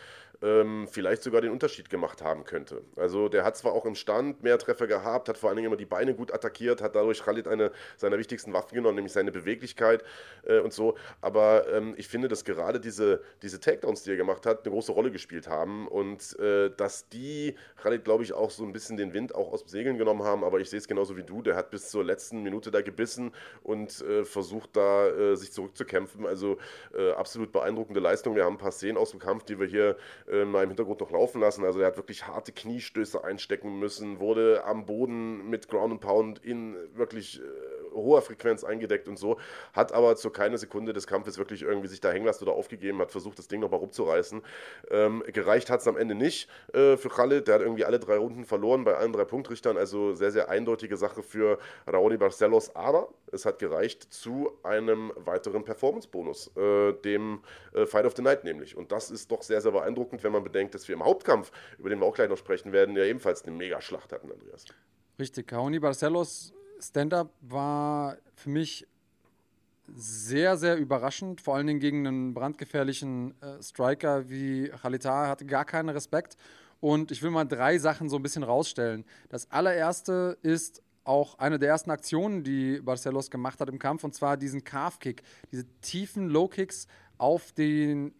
ähm, 0.42 0.88
vielleicht 0.90 1.24
sogar 1.24 1.42
den 1.42 1.52
Unterschied 1.52 1.90
gemacht 1.90 2.22
haben 2.22 2.44
könnte. 2.44 2.82
Also 2.96 3.30
der 3.30 3.44
hat 3.44 3.58
zwar 3.58 3.74
auch 3.74 3.86
im 3.86 3.96
Stand 3.96 4.44
mehr 4.44 4.58
Treffer 4.58 4.88
gehabt, 4.88 5.30
hat 5.30 5.38
vor 5.38 5.50
allen 5.50 5.58
Dingen 5.58 5.68
immer 5.68 5.78
die 5.78 5.86
Beine 5.86 6.14
gut 6.14 6.34
attackiert, 6.34 6.82
hat 6.82 6.96
dadurch 6.96 7.24
Khalid 7.24 7.48
eine 7.48 7.72
seiner 7.98 8.18
wichtigsten 8.18 8.54
Waffen 8.54 8.76
genommen, 8.76 8.96
nämlich 8.96 9.14
seine 9.14 9.32
Beweglichkeit 9.32 10.04
äh, 10.46 10.60
und 10.60 10.74
so. 10.74 10.96
Aber 11.22 11.68
ähm, 11.72 11.96
ich 11.98 12.08
finde, 12.08 12.28
dass 12.28 12.46
gerade 12.46 12.80
diese, 12.80 13.22
diese 13.42 13.60
Takedowns, 13.60 14.04
die 14.04 14.12
er 14.12 14.18
gemacht 14.18 14.46
hat, 14.46 14.66
eine 14.66 14.72
große 14.74 14.92
Rolle 14.92 15.12
gespielt 15.12 15.48
haben 15.48 15.88
und 15.88 16.38
äh, 16.40 16.70
dass 16.76 17.10
die 17.10 17.56
Khalid, 17.82 18.04
glaube 18.04 18.24
ich, 18.24 18.34
auch 18.34 18.52
so 18.52 18.64
ein 18.64 18.74
bisschen 18.74 18.98
den 18.98 19.14
Wind 19.14 19.34
auch 19.34 19.52
aus 19.52 19.64
dem 19.64 19.70
Segeln 19.70 19.98
genommen 19.98 20.24
haben. 20.24 20.44
Aber 20.44 20.60
ich 20.60 20.70
sehe 20.70 20.80
es 20.80 20.88
genauso 20.88 21.18
wie 21.18 21.24
du. 21.24 21.42
Der 21.42 21.56
hat 21.56 21.72
bis 21.72 21.90
zur 21.90 22.04
letzten 22.04 22.44
Minute 22.44 22.72
da 22.72 22.82
gebissen 22.82 23.32
und 23.64 24.02
äh, 24.02 24.24
versucht 24.24 24.76
da 24.76 25.08
äh, 25.08 25.36
sich 25.36 25.52
zurückzukämpfen. 25.52 26.26
Also 26.26 26.58
äh, 26.96 27.12
absolut 27.12 27.52
beeindruckende 27.52 28.00
Leistung. 28.00 28.36
Wir 28.36 28.46
haben 28.46 28.56
ein 28.56 28.60
paar 28.60 28.72
Szenen 28.72 28.98
aus 28.98 29.12
dem 29.12 29.20
Kampf, 29.20 29.44
die 29.44 29.60
wir 29.60 29.68
hier 29.68 29.98
äh, 30.30 30.46
mal 30.46 30.64
im 30.64 30.70
Hintergrund 30.70 31.00
noch 31.00 31.12
laufen 31.12 31.42
lassen. 31.42 31.64
Also 31.64 31.80
er 31.80 31.88
hat 31.88 31.98
wirklich 31.98 32.28
harte 32.28 32.52
Kniestöße 32.52 33.24
einstecken 33.24 33.80
müssen, 33.80 34.20
wurde 34.20 34.64
am 34.66 34.86
Boden 34.86 35.50
mit 35.50 35.68
Ground 35.68 35.94
and 35.94 36.02
Pound 36.02 36.46
in 36.46 36.76
wirklich 36.94 37.40
äh, 37.40 37.44
hoher 37.98 38.22
Frequenz 38.22 38.64
eingedeckt 38.64 39.08
und 39.08 39.18
so, 39.18 39.38
hat 39.74 39.92
aber 39.92 40.16
zu 40.16 40.30
keiner 40.30 40.58
Sekunde 40.58 40.94
des 40.94 41.08
Kampfes 41.08 41.38
wirklich 41.38 41.64
irgendwie 41.64 41.88
sich 41.88 42.00
da 42.00 42.12
hängen 42.12 42.26
lassen 42.26 42.44
oder 42.44 42.54
aufgegeben, 42.54 43.00
hat 43.00 43.12
versucht, 43.12 43.40
das 43.40 43.48
Ding 43.48 43.60
nochmal 43.60 43.80
rumzureißen. 43.80 44.42
Ähm, 44.92 45.24
gereicht 45.28 45.70
hat 45.70 45.82
es 45.82 45.88
am 45.88 45.98
Ende 45.98 46.16
nicht 46.16 46.50
äh, 46.74 46.96
für 46.98 47.10
Khalid, 47.10 47.48
der 47.48 47.56
hat 47.56 47.62
irgendwie 47.62 47.86
alle 47.86 48.00
drei 48.00 48.18
Runden 48.18 48.46
verloren 48.46 48.84
bei 48.84 48.96
allen 48.96 49.14
drei 49.14 49.26
Punktrichtern, 49.26 49.78
also 49.78 50.14
sehr, 50.14 50.32
sehr 50.32 50.50
eindeutige 50.50 50.98
Sache 50.98 51.24
für 51.24 51.58
Raoni 51.88 52.18
Barcelos, 52.18 52.76
aber 52.76 53.10
es 53.32 53.46
hat 53.46 53.60
gereicht 53.60 54.14
zu 54.14 54.52
einem 54.64 55.12
weiteren 55.16 55.64
Performance-Bonus, 55.64 56.52
äh, 56.56 56.94
dem 56.94 57.42
äh, 57.74 57.86
Fight 57.86 58.06
of 58.06 58.16
the 58.16 58.22
Night 58.22 58.44
nämlich. 58.44 58.78
Und 58.78 58.92
das 58.92 59.12
ist 59.12 59.32
doch 59.32 59.42
sehr, 59.42 59.62
sehr 59.62 59.72
beeindruckend, 59.72 60.17
wenn 60.24 60.32
man 60.32 60.44
bedenkt, 60.44 60.76
dass 60.76 60.88
wir 60.88 60.96
im 60.96 61.04
Hauptkampf, 61.04 61.52
über 61.78 61.90
den 61.90 62.00
wir 62.00 62.06
auch 62.06 62.16
gleich 62.16 62.30
noch 62.30 62.38
sprechen 62.38 62.72
werden, 62.72 62.96
ja 62.96 63.04
ebenfalls 63.04 63.44
eine 63.44 63.56
Megaschlacht 63.56 64.12
hatten, 64.12 64.32
Andreas. 64.32 64.66
Richtig, 65.20 65.52
Raoni 65.52 65.80
Barcelos 65.80 66.54
Stand-up 66.80 67.34
war 67.42 68.18
für 68.36 68.50
mich 68.50 68.88
sehr, 69.96 70.58
sehr 70.58 70.78
überraschend, 70.78 71.42
vor 71.42 71.56
allen 71.56 71.68
Dingen 71.68 71.80
gegen 71.80 72.06
einen 72.06 72.34
brandgefährlichen 72.34 73.34
äh, 73.42 73.62
Striker 73.64 74.30
wie 74.30 74.70
Khalita, 74.70 75.28
hatte 75.28 75.46
gar 75.46 75.66
keinen 75.66 75.90
Respekt. 75.90 76.38
Und 76.80 77.12
ich 77.12 77.24
will 77.24 77.32
mal 77.32 77.46
drei 77.46 77.80
Sachen 77.80 78.10
so 78.10 78.18
ein 78.18 78.24
bisschen 78.24 78.44
rausstellen. 78.44 79.06
Das 79.30 79.50
allererste 79.50 80.38
ist 80.44 80.84
auch 81.04 81.40
eine 81.40 81.58
der 81.58 81.70
ersten 81.70 81.90
Aktionen, 81.90 82.44
die 82.44 82.82
Barcelos 82.82 83.32
gemacht 83.32 83.60
hat 83.60 83.70
im 83.70 83.80
Kampf, 83.80 84.04
und 84.04 84.14
zwar 84.14 84.38
diesen 84.38 84.64
Calf-Kick, 84.64 85.24
diese 85.52 85.66
tiefen 85.82 86.28
Low-Kicks 86.28 86.88
auf, 87.18 87.54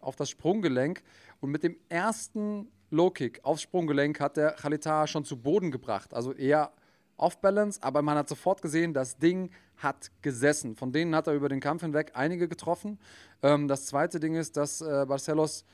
auf 0.00 0.16
das 0.16 0.30
Sprunggelenk. 0.30 1.02
Und 1.40 1.50
mit 1.50 1.62
dem 1.62 1.76
ersten 1.88 2.68
Low-Kick 2.90 3.40
aufs 3.44 3.62
Sprunggelenk 3.62 4.20
hat 4.20 4.36
der 4.36 4.52
Khalita 4.52 5.06
schon 5.06 5.24
zu 5.24 5.36
Boden 5.36 5.70
gebracht. 5.70 6.14
Also 6.14 6.32
eher 6.32 6.72
off-balance, 7.16 7.82
aber 7.82 8.02
man 8.02 8.16
hat 8.16 8.28
sofort 8.28 8.62
gesehen, 8.62 8.94
das 8.94 9.18
Ding 9.18 9.50
hat 9.76 10.10
gesessen. 10.22 10.76
Von 10.76 10.92
denen 10.92 11.14
hat 11.14 11.26
er 11.26 11.34
über 11.34 11.48
den 11.48 11.60
Kampf 11.60 11.82
hinweg 11.82 12.12
einige 12.14 12.48
getroffen. 12.48 12.98
Ähm, 13.42 13.68
das 13.68 13.86
zweite 13.86 14.20
Ding 14.20 14.34
ist, 14.34 14.56
dass 14.56 14.80
äh, 14.80 15.04
Barcelos 15.06 15.64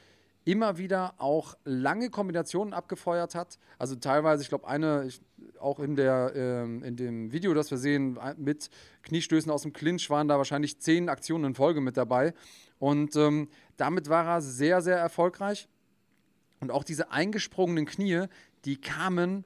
immer 0.44 0.76
wieder 0.76 1.14
auch 1.18 1.56
lange 1.64 2.10
Kombinationen 2.10 2.74
abgefeuert 2.74 3.34
hat. 3.34 3.58
Also 3.78 3.96
teilweise, 3.96 4.42
ich 4.42 4.50
glaube, 4.50 4.68
eine, 4.68 5.06
ich, 5.06 5.20
auch 5.58 5.80
in, 5.80 5.96
der, 5.96 6.32
ähm, 6.34 6.82
in 6.82 6.96
dem 6.96 7.32
Video, 7.32 7.54
das 7.54 7.70
wir 7.70 7.78
sehen, 7.78 8.18
mit 8.36 8.68
Kniestößen 9.04 9.50
aus 9.50 9.62
dem 9.62 9.72
Clinch 9.72 10.10
waren 10.10 10.28
da 10.28 10.36
wahrscheinlich 10.36 10.78
zehn 10.80 11.08
Aktionen 11.08 11.44
in 11.46 11.54
Folge 11.54 11.80
mit 11.80 11.96
dabei. 11.96 12.34
Und 12.78 13.16
ähm, 13.16 13.48
damit 13.76 14.08
war 14.08 14.26
er 14.26 14.40
sehr, 14.40 14.82
sehr 14.82 14.96
erfolgreich. 14.96 15.68
Und 16.60 16.70
auch 16.70 16.84
diese 16.84 17.10
eingesprungenen 17.10 17.86
Knie, 17.86 18.26
die 18.64 18.80
kamen 18.80 19.44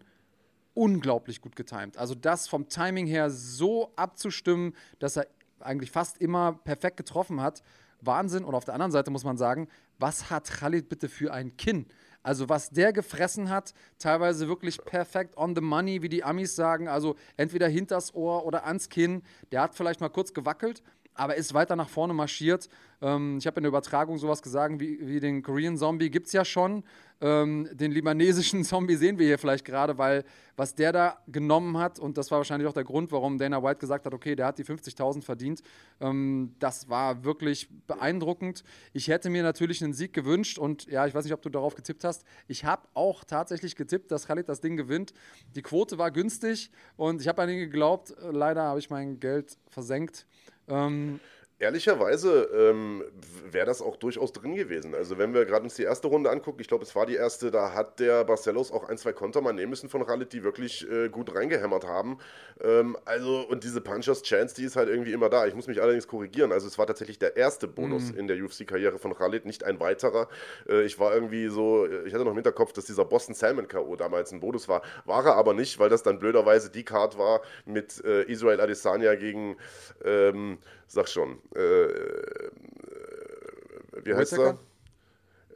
unglaublich 0.74 1.40
gut 1.40 1.56
getimt. 1.56 1.96
Also 1.96 2.14
das 2.14 2.46
vom 2.46 2.68
Timing 2.68 3.06
her 3.06 3.30
so 3.30 3.92
abzustimmen, 3.96 4.74
dass 5.00 5.16
er 5.16 5.26
eigentlich 5.60 5.90
fast 5.90 6.18
immer 6.18 6.52
perfekt 6.52 6.96
getroffen 6.96 7.40
hat. 7.40 7.62
Wahnsinn. 8.00 8.44
Und 8.44 8.54
auf 8.54 8.64
der 8.64 8.74
anderen 8.74 8.92
Seite 8.92 9.10
muss 9.10 9.24
man 9.24 9.36
sagen, 9.36 9.68
was 9.98 10.30
hat 10.30 10.48
Khalid 10.48 10.88
bitte 10.88 11.08
für 11.08 11.32
ein 11.32 11.56
Kinn? 11.56 11.86
Also 12.22 12.48
was 12.48 12.70
der 12.70 12.92
gefressen 12.92 13.48
hat, 13.48 13.74
teilweise 13.98 14.48
wirklich 14.48 14.78
perfekt 14.84 15.36
on 15.36 15.54
the 15.54 15.60
money, 15.60 16.02
wie 16.02 16.08
die 16.08 16.24
Amis 16.24 16.54
sagen. 16.54 16.86
Also 16.86 17.16
entweder 17.36 17.68
hinters 17.68 18.14
Ohr 18.14 18.44
oder 18.44 18.66
ans 18.66 18.88
Kinn. 18.88 19.22
Der 19.50 19.62
hat 19.62 19.74
vielleicht 19.74 20.00
mal 20.00 20.08
kurz 20.10 20.32
gewackelt, 20.32 20.82
aber 21.18 21.34
ist 21.34 21.52
weiter 21.52 21.76
nach 21.76 21.88
vorne 21.88 22.14
marschiert. 22.14 22.68
Ähm, 23.02 23.38
ich 23.38 23.46
habe 23.46 23.58
in 23.58 23.64
der 23.64 23.68
Übertragung 23.68 24.18
sowas 24.18 24.40
gesagt, 24.40 24.78
wie, 24.78 25.06
wie 25.06 25.20
den 25.20 25.42
Korean 25.42 25.76
Zombie 25.76 26.10
gibt 26.10 26.28
es 26.28 26.32
ja 26.32 26.44
schon. 26.44 26.84
Ähm, 27.20 27.68
den 27.72 27.90
libanesischen 27.90 28.62
Zombie 28.64 28.94
sehen 28.94 29.18
wir 29.18 29.26
hier 29.26 29.38
vielleicht 29.38 29.64
gerade, 29.64 29.98
weil 29.98 30.24
was 30.56 30.74
der 30.74 30.92
da 30.92 31.18
genommen 31.26 31.76
hat, 31.76 31.98
und 31.98 32.16
das 32.18 32.30
war 32.30 32.38
wahrscheinlich 32.38 32.68
auch 32.68 32.72
der 32.72 32.84
Grund, 32.84 33.10
warum 33.10 33.38
Dana 33.38 33.62
White 33.62 33.80
gesagt 33.80 34.06
hat, 34.06 34.14
okay, 34.14 34.36
der 34.36 34.46
hat 34.46 34.58
die 34.58 34.64
50.000 34.64 35.22
verdient, 35.22 35.62
ähm, 36.00 36.54
das 36.60 36.88
war 36.88 37.24
wirklich 37.24 37.68
beeindruckend. 37.88 38.62
Ich 38.92 39.08
hätte 39.08 39.30
mir 39.30 39.42
natürlich 39.42 39.82
einen 39.82 39.94
Sieg 39.94 40.12
gewünscht 40.12 40.58
und 40.58 40.86
ja, 40.86 41.06
ich 41.06 41.14
weiß 41.14 41.24
nicht, 41.24 41.34
ob 41.34 41.42
du 41.42 41.48
darauf 41.48 41.74
getippt 41.74 42.04
hast. 42.04 42.24
Ich 42.46 42.64
habe 42.64 42.86
auch 42.94 43.24
tatsächlich 43.24 43.74
getippt, 43.74 44.12
dass 44.12 44.26
Khalid 44.26 44.48
das 44.48 44.60
Ding 44.60 44.76
gewinnt. 44.76 45.12
Die 45.56 45.62
Quote 45.62 45.98
war 45.98 46.12
günstig 46.12 46.70
und 46.96 47.20
ich 47.20 47.26
habe 47.26 47.42
an 47.42 47.48
ihn 47.48 47.58
geglaubt. 47.58 48.14
Leider 48.30 48.62
habe 48.62 48.78
ich 48.78 48.90
mein 48.90 49.18
Geld 49.18 49.58
versenkt. 49.68 50.26
Ähm, 50.68 51.20
Ehrlicherweise 51.60 52.44
ähm, 52.54 53.02
wäre 53.50 53.66
das 53.66 53.82
auch 53.82 53.96
durchaus 53.96 54.32
drin 54.32 54.54
gewesen. 54.54 54.94
Also 54.94 55.18
wenn 55.18 55.34
wir 55.34 55.44
gerade 55.44 55.64
uns 55.64 55.74
die 55.74 55.82
erste 55.82 56.06
Runde 56.06 56.30
angucken, 56.30 56.60
ich 56.60 56.68
glaube, 56.68 56.84
es 56.84 56.94
war 56.94 57.04
die 57.04 57.16
erste, 57.16 57.50
da 57.50 57.74
hat 57.74 57.98
der 57.98 58.22
Barcelos 58.24 58.70
auch 58.70 58.88
ein, 58.88 58.96
zwei 58.96 59.12
Konter 59.12 59.40
mal 59.40 59.52
nehmen 59.52 59.70
müssen 59.70 59.88
von 59.88 60.06
Khalid, 60.06 60.32
die 60.32 60.44
wirklich 60.44 60.88
äh, 60.88 61.08
gut 61.08 61.34
reingehämmert 61.34 61.84
haben. 61.84 62.18
Ähm, 62.60 62.96
also 63.04 63.40
und 63.48 63.64
diese 63.64 63.80
Punchers 63.80 64.22
Chance, 64.22 64.54
die 64.54 64.62
ist 64.62 64.76
halt 64.76 64.88
irgendwie 64.88 65.12
immer 65.12 65.28
da. 65.28 65.46
Ich 65.48 65.54
muss 65.56 65.66
mich 65.66 65.82
allerdings 65.82 66.06
korrigieren. 66.06 66.52
Also 66.52 66.68
es 66.68 66.78
war 66.78 66.86
tatsächlich 66.86 67.18
der 67.18 67.36
erste 67.36 67.66
Bonus 67.66 68.12
mhm. 68.12 68.18
in 68.18 68.28
der 68.28 68.36
UFC-Karriere 68.36 69.00
von 69.00 69.14
Khalid, 69.14 69.44
nicht 69.44 69.64
ein 69.64 69.80
weiterer. 69.80 70.28
Äh, 70.68 70.82
ich 70.82 71.00
war 71.00 71.12
irgendwie 71.12 71.48
so, 71.48 71.88
ich 72.06 72.14
hatte 72.14 72.22
noch 72.22 72.30
im 72.30 72.36
Hinterkopf, 72.36 72.72
dass 72.72 72.84
dieser 72.84 73.04
Boston 73.04 73.34
Salmon 73.34 73.66
K.O. 73.66 73.96
damals 73.96 74.30
ein 74.30 74.38
Bonus 74.38 74.68
war. 74.68 74.82
War 75.06 75.26
er 75.26 75.34
aber 75.34 75.54
nicht, 75.54 75.80
weil 75.80 75.88
das 75.88 76.04
dann 76.04 76.20
blöderweise 76.20 76.70
die 76.70 76.84
Card 76.84 77.18
war 77.18 77.40
mit 77.64 78.00
äh, 78.04 78.22
Israel 78.30 78.60
Adesanya 78.60 79.16
gegen 79.16 79.56
ähm, 80.04 80.58
sag 80.88 81.08
schon, 81.08 81.38
äh, 81.54 81.60
äh, 81.60 82.50
wie 84.04 84.14
heißt 84.14 84.38
er? 84.38 84.58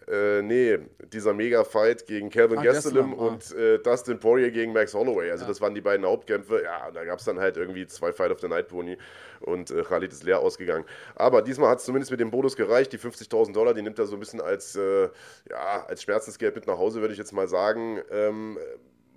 Äh, 0.09 0.43
nee, 0.43 0.79
dieser 1.13 1.33
Mega-Fight 1.33 2.07
gegen 2.07 2.29
Calvin 2.29 2.59
ah, 2.59 2.63
Gastelum 2.63 3.15
ah. 3.15 3.27
und 3.27 3.55
äh, 3.55 3.79
Dustin 3.79 4.19
Poirier 4.19 4.51
gegen 4.51 4.73
Max 4.73 4.95
Holloway. 4.95 5.31
Also 5.31 5.45
ja. 5.45 5.49
das 5.49 5.61
waren 5.61 5.75
die 5.75 5.81
beiden 5.81 6.05
Hauptkämpfe. 6.05 6.63
Ja, 6.63 6.91
da 6.91 7.05
gab 7.05 7.19
es 7.19 7.25
dann 7.25 7.39
halt 7.39 7.57
irgendwie 7.57 7.87
zwei 7.87 8.13
Fight 8.13 8.31
of 8.31 8.41
the 8.41 8.49
Night 8.49 8.69
Pony 8.69 8.99
und 9.41 9.71
äh, 9.71 9.83
Khalid 9.83 10.13
ist 10.13 10.25
leer 10.25 10.41
ausgegangen. 10.41 10.85
Aber 11.15 11.41
diesmal 11.43 11.71
hat 11.71 11.79
es 11.79 11.85
zumindest 11.85 12.11
mit 12.11 12.21
dem 12.21 12.31
Bonus 12.31 12.57
gereicht. 12.57 12.93
Die 12.93 12.99
50.000 12.99 13.53
Dollar, 13.53 13.75
die 13.75 13.83
nimmt 13.83 13.99
er 13.99 14.07
so 14.07 14.15
ein 14.17 14.21
bisschen 14.21 14.41
als, 14.41 14.77
äh, 14.77 15.09
ja, 15.49 15.87
als 15.87 16.03
Schmerzensgeld 16.03 16.57
mit 16.57 16.67
nach 16.67 16.79
Hause, 16.79 17.01
würde 17.01 17.13
ich 17.13 17.19
jetzt 17.19 17.33
mal 17.33 17.49
sagen. 17.49 18.01
Ähm, 18.11 18.59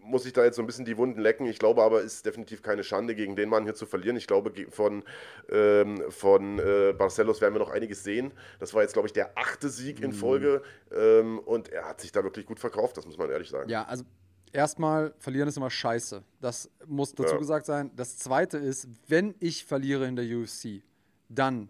muss 0.06 0.26
ich 0.26 0.34
da 0.34 0.44
jetzt 0.44 0.56
so 0.56 0.62
ein 0.62 0.66
bisschen 0.66 0.86
die 0.86 0.98
Wunden 0.98 1.20
lecken. 1.20 1.46
Ich 1.46 1.60
glaube 1.60 1.84
aber, 1.84 2.00
es 2.04 2.16
ist 2.16 2.26
definitiv 2.26 2.62
keine 2.62 2.84
Schande, 2.84 3.16
gegen 3.16 3.36
den 3.36 3.50
Mann 3.50 3.64
hier 3.64 3.76
zu 3.76 3.86
verlieren. 3.86 4.16
Ich 4.16 4.28
glaube, 4.28 4.52
von, 4.70 5.04
ähm, 5.50 6.04
von 6.10 6.60
äh, 6.60 6.94
Barcelos 6.98 7.42
werden 7.42 7.56
wir 7.56 7.60
noch 7.60 7.72
einiges 7.72 8.04
sehen. 8.04 8.32
Das 8.60 8.74
war 8.74 8.82
jetzt, 8.82 8.94
glaube 8.94 9.08
ich, 9.08 9.14
der 9.14 9.38
achte 9.38 9.70
Sieg 9.70 10.02
in 10.02 10.12
mhm. 10.12 10.16
Folge. 10.16 10.62
Ähm, 10.96 11.40
und 11.40 11.70
er 11.70 11.88
hat 11.88 12.02
sich 12.02 12.12
da 12.12 12.24
wirklich 12.24 12.46
gut 12.46 12.60
verkauft, 12.60 12.98
das 12.98 13.06
muss 13.06 13.18
man 13.18 13.30
ehrlich 13.30 13.50
sagen. 13.50 13.70
Ja, 13.70 13.84
also 13.84 14.04
erstmal, 14.52 15.14
verlieren 15.20 15.48
ist 15.48 15.58
immer 15.58 15.70
scheiße. 15.70 16.24
Das 16.40 16.70
muss 16.86 17.14
dazu 17.14 17.34
ja. 17.34 17.40
gesagt 17.40 17.66
sein. 17.66 17.92
Das 17.96 18.18
zweite 18.18 18.58
ist, 18.58 18.88
wenn 19.08 19.36
ich 19.40 19.66
verliere 19.66 20.08
in 20.08 20.16
der 20.16 20.26
UFC, 20.26 20.84
dann 21.30 21.70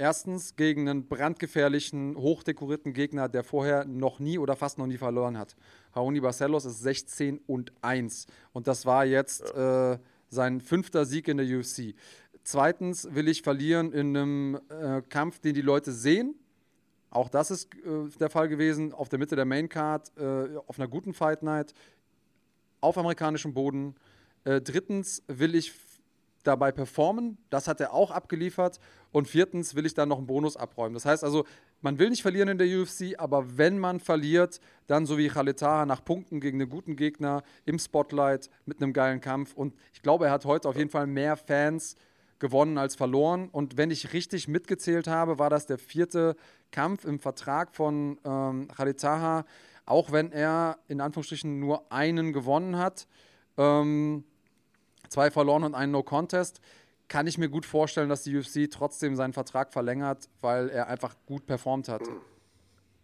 Erstens 0.00 0.56
gegen 0.56 0.88
einen 0.88 1.08
brandgefährlichen, 1.08 2.16
hochdekorierten 2.16 2.94
Gegner, 2.94 3.28
der 3.28 3.44
vorher 3.44 3.84
noch 3.84 4.18
nie 4.18 4.38
oder 4.38 4.56
fast 4.56 4.78
noch 4.78 4.86
nie 4.86 4.96
verloren 4.96 5.36
hat. 5.36 5.56
Raoni 5.94 6.20
Barcelos 6.20 6.64
ist 6.64 6.80
16 6.80 7.38
und 7.46 7.70
1 7.82 8.26
und 8.54 8.66
das 8.66 8.86
war 8.86 9.04
jetzt 9.04 9.42
äh, 9.54 9.98
sein 10.30 10.62
fünfter 10.62 11.04
Sieg 11.04 11.28
in 11.28 11.36
der 11.36 11.46
UFC. 11.46 11.94
Zweitens 12.44 13.14
will 13.14 13.28
ich 13.28 13.42
verlieren 13.42 13.92
in 13.92 14.16
einem 14.16 14.60
äh, 14.70 15.02
Kampf, 15.02 15.38
den 15.40 15.52
die 15.52 15.60
Leute 15.60 15.92
sehen. 15.92 16.34
Auch 17.10 17.28
das 17.28 17.50
ist 17.50 17.74
äh, 17.74 18.08
der 18.18 18.30
Fall 18.30 18.48
gewesen 18.48 18.94
auf 18.94 19.10
der 19.10 19.18
Mitte 19.18 19.36
der 19.36 19.44
Maincard, 19.44 20.12
äh, 20.16 20.56
auf 20.66 20.78
einer 20.78 20.88
guten 20.88 21.12
Fight 21.12 21.42
Night, 21.42 21.74
auf 22.80 22.96
amerikanischem 22.96 23.52
Boden. 23.52 23.96
Äh, 24.44 24.62
drittens 24.62 25.22
will 25.26 25.54
ich 25.54 25.74
dabei 26.42 26.72
performen. 26.72 27.38
Das 27.50 27.68
hat 27.68 27.80
er 27.80 27.92
auch 27.92 28.10
abgeliefert. 28.10 28.80
Und 29.12 29.28
viertens 29.28 29.74
will 29.74 29.86
ich 29.86 29.94
dann 29.94 30.08
noch 30.08 30.18
einen 30.18 30.26
Bonus 30.26 30.56
abräumen. 30.56 30.94
Das 30.94 31.04
heißt 31.04 31.24
also, 31.24 31.44
man 31.80 31.98
will 31.98 32.10
nicht 32.10 32.22
verlieren 32.22 32.48
in 32.48 32.58
der 32.58 32.68
UFC, 32.68 33.18
aber 33.18 33.58
wenn 33.58 33.78
man 33.78 34.00
verliert, 34.00 34.60
dann 34.86 35.06
so 35.06 35.18
wie 35.18 35.28
Khaleta 35.28 35.84
nach 35.86 36.04
Punkten 36.04 36.40
gegen 36.40 36.60
einen 36.60 36.70
guten 36.70 36.96
Gegner 36.96 37.42
im 37.64 37.78
Spotlight 37.78 38.50
mit 38.66 38.82
einem 38.82 38.92
geilen 38.92 39.20
Kampf. 39.20 39.54
Und 39.54 39.74
ich 39.92 40.02
glaube, 40.02 40.26
er 40.26 40.32
hat 40.32 40.44
heute 40.44 40.68
auf 40.68 40.76
jeden 40.76 40.90
Fall 40.90 41.06
mehr 41.06 41.36
Fans 41.36 41.96
gewonnen 42.38 42.78
als 42.78 42.94
verloren. 42.94 43.48
Und 43.50 43.76
wenn 43.76 43.90
ich 43.90 44.12
richtig 44.12 44.48
mitgezählt 44.48 45.08
habe, 45.08 45.38
war 45.38 45.50
das 45.50 45.66
der 45.66 45.78
vierte 45.78 46.36
Kampf 46.70 47.04
im 47.04 47.18
Vertrag 47.18 47.74
von 47.74 48.18
ähm, 48.24 48.68
Khaletaha 48.68 49.44
auch 49.90 50.12
wenn 50.12 50.30
er 50.30 50.78
in 50.86 51.00
Anführungsstrichen 51.00 51.58
nur 51.58 51.90
einen 51.90 52.32
gewonnen 52.32 52.78
hat, 52.78 53.08
ähm, 53.58 54.24
zwei 55.08 55.32
verloren 55.32 55.64
und 55.64 55.74
einen 55.74 55.90
No-Contest, 55.90 56.60
kann 57.10 57.26
ich 57.26 57.36
mir 57.36 57.50
gut 57.50 57.66
vorstellen, 57.66 58.08
dass 58.08 58.22
die 58.22 58.34
UFC 58.38 58.70
trotzdem 58.70 59.16
seinen 59.16 59.34
Vertrag 59.34 59.72
verlängert, 59.72 60.28
weil 60.40 60.70
er 60.70 60.86
einfach 60.86 61.16
gut 61.26 61.44
performt 61.44 61.88
hat. 61.88 62.02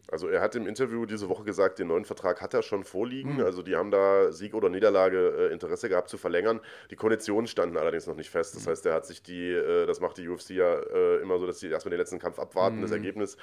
Also 0.09 0.29
er 0.29 0.41
hat 0.41 0.55
im 0.55 0.69
Interview 0.69 1.05
diese 1.05 1.29
Woche 1.29 1.43
gesagt, 1.43 1.81
den 1.81 1.89
neuen 1.89 2.05
Vertrag 2.05 2.41
hat 2.41 2.55
er 2.55 2.63
schon 2.63 2.85
vorliegen. 2.85 3.35
Mhm. 3.35 3.41
Also 3.41 3.63
die 3.63 3.75
haben 3.75 3.91
da 3.91 4.31
Sieg 4.31 4.55
oder 4.55 4.69
Niederlage 4.69 5.49
äh, 5.49 5.53
Interesse 5.53 5.89
gehabt 5.89 6.09
zu 6.09 6.17
verlängern. 6.17 6.61
Die 6.93 6.97
Konditionen 6.97 7.49
standen 7.49 7.77
allerdings 7.77 8.07
noch 8.07 8.15
nicht 8.15 8.31
fest. 8.31 8.55
Das 8.55 8.67
mhm. 8.67 8.71
heißt, 8.71 8.87
er 8.87 8.95
hat 8.95 9.07
sich 9.07 9.25
die, 9.25 9.51
äh, 9.51 9.87
das 9.87 10.01
macht 10.01 10.19
die 10.19 10.29
UFC 10.29 10.51
ja 10.51 10.75
äh, 10.75 11.17
immer 11.21 11.41
so, 11.41 11.47
dass 11.47 11.59
sie 11.59 11.69
erstmal 11.69 11.91
den 11.91 11.99
letzten 11.99 12.21
Kampf 12.21 12.39
abwarten, 12.39 12.77
mhm. 12.77 12.83
das 12.83 12.93
Ergebnis 12.93 13.37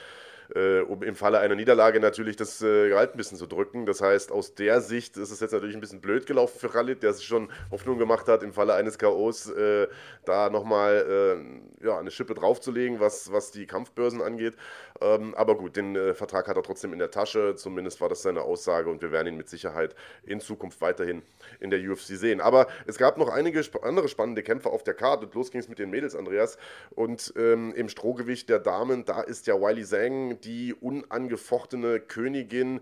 äh, 0.55 0.79
um 0.79 1.03
im 1.03 1.15
Falle 1.15 1.39
einer 1.39 1.55
Niederlage 1.55 1.99
natürlich 1.99 2.35
das 2.35 2.61
äh, 2.61 2.89
Gehalt 2.89 3.13
ein 3.13 3.17
bisschen 3.17 3.37
zu 3.37 3.47
drücken. 3.47 3.85
Das 3.85 4.01
heißt, 4.01 4.31
aus 4.31 4.55
der 4.55 4.81
Sicht 4.81 5.17
ist 5.17 5.31
es 5.31 5.39
jetzt 5.39 5.51
natürlich 5.51 5.75
ein 5.75 5.81
bisschen 5.81 6.01
blöd 6.01 6.25
gelaufen 6.25 6.59
für 6.59 6.69
Khalid, 6.69 7.03
der 7.03 7.13
sich 7.13 7.25
schon 7.25 7.49
Hoffnung 7.71 7.97
gemacht 7.97 8.27
hat, 8.27 8.43
im 8.43 8.53
Falle 8.53 8.73
eines 8.73 8.97
K.O.s 8.97 9.49
äh, 9.49 9.87
da 10.25 10.49
nochmal 10.49 11.41
äh, 11.81 11.85
ja, 11.85 11.97
eine 11.99 12.11
Schippe 12.11 12.33
draufzulegen, 12.33 12.99
was, 12.99 13.31
was 13.31 13.51
die 13.51 13.65
Kampfbörsen 13.65 14.21
angeht. 14.21 14.55
Ähm, 15.01 15.33
aber 15.35 15.57
gut, 15.57 15.75
den 15.75 15.95
äh, 15.95 16.13
Vertrag 16.13 16.47
hat 16.47 16.55
er 16.55 16.63
trotzdem 16.63 16.93
in 16.93 16.99
der 16.99 17.11
Tasche. 17.11 17.55
Zumindest 17.55 17.99
war 18.01 18.09
das 18.09 18.21
seine 18.21 18.41
Aussage 18.41 18.89
und 18.89 19.01
wir 19.01 19.11
werden 19.11 19.27
ihn 19.27 19.37
mit 19.37 19.49
Sicherheit 19.49 19.95
in 20.25 20.39
Zukunft 20.39 20.81
weiterhin 20.81 21.23
in 21.59 21.69
der 21.69 21.79
UFC 21.79 22.15
sehen. 22.15 22.41
Aber 22.41 22.67
es 22.85 22.97
gab 22.97 23.17
noch 23.17 23.29
einige 23.29 23.59
sp 23.63 23.83
andere 23.83 24.07
spannende 24.07 24.43
Kämpfe 24.43 24.69
auf 24.69 24.83
der 24.83 24.93
Karte. 24.93 25.27
Los 25.33 25.51
ging 25.51 25.59
es 25.59 25.67
mit 25.67 25.79
den 25.79 25.89
Mädels, 25.89 26.15
Andreas. 26.15 26.57
Und 26.91 27.33
ähm, 27.37 27.73
im 27.75 27.89
Strohgewicht 27.89 28.49
der 28.49 28.59
Damen, 28.59 29.05
da 29.05 29.21
ist 29.21 29.47
ja 29.47 29.59
Wiley 29.59 29.83
Zhang 29.83 30.32
die 30.41 30.73
unangefochtene 30.73 31.99
Königin, 31.99 32.81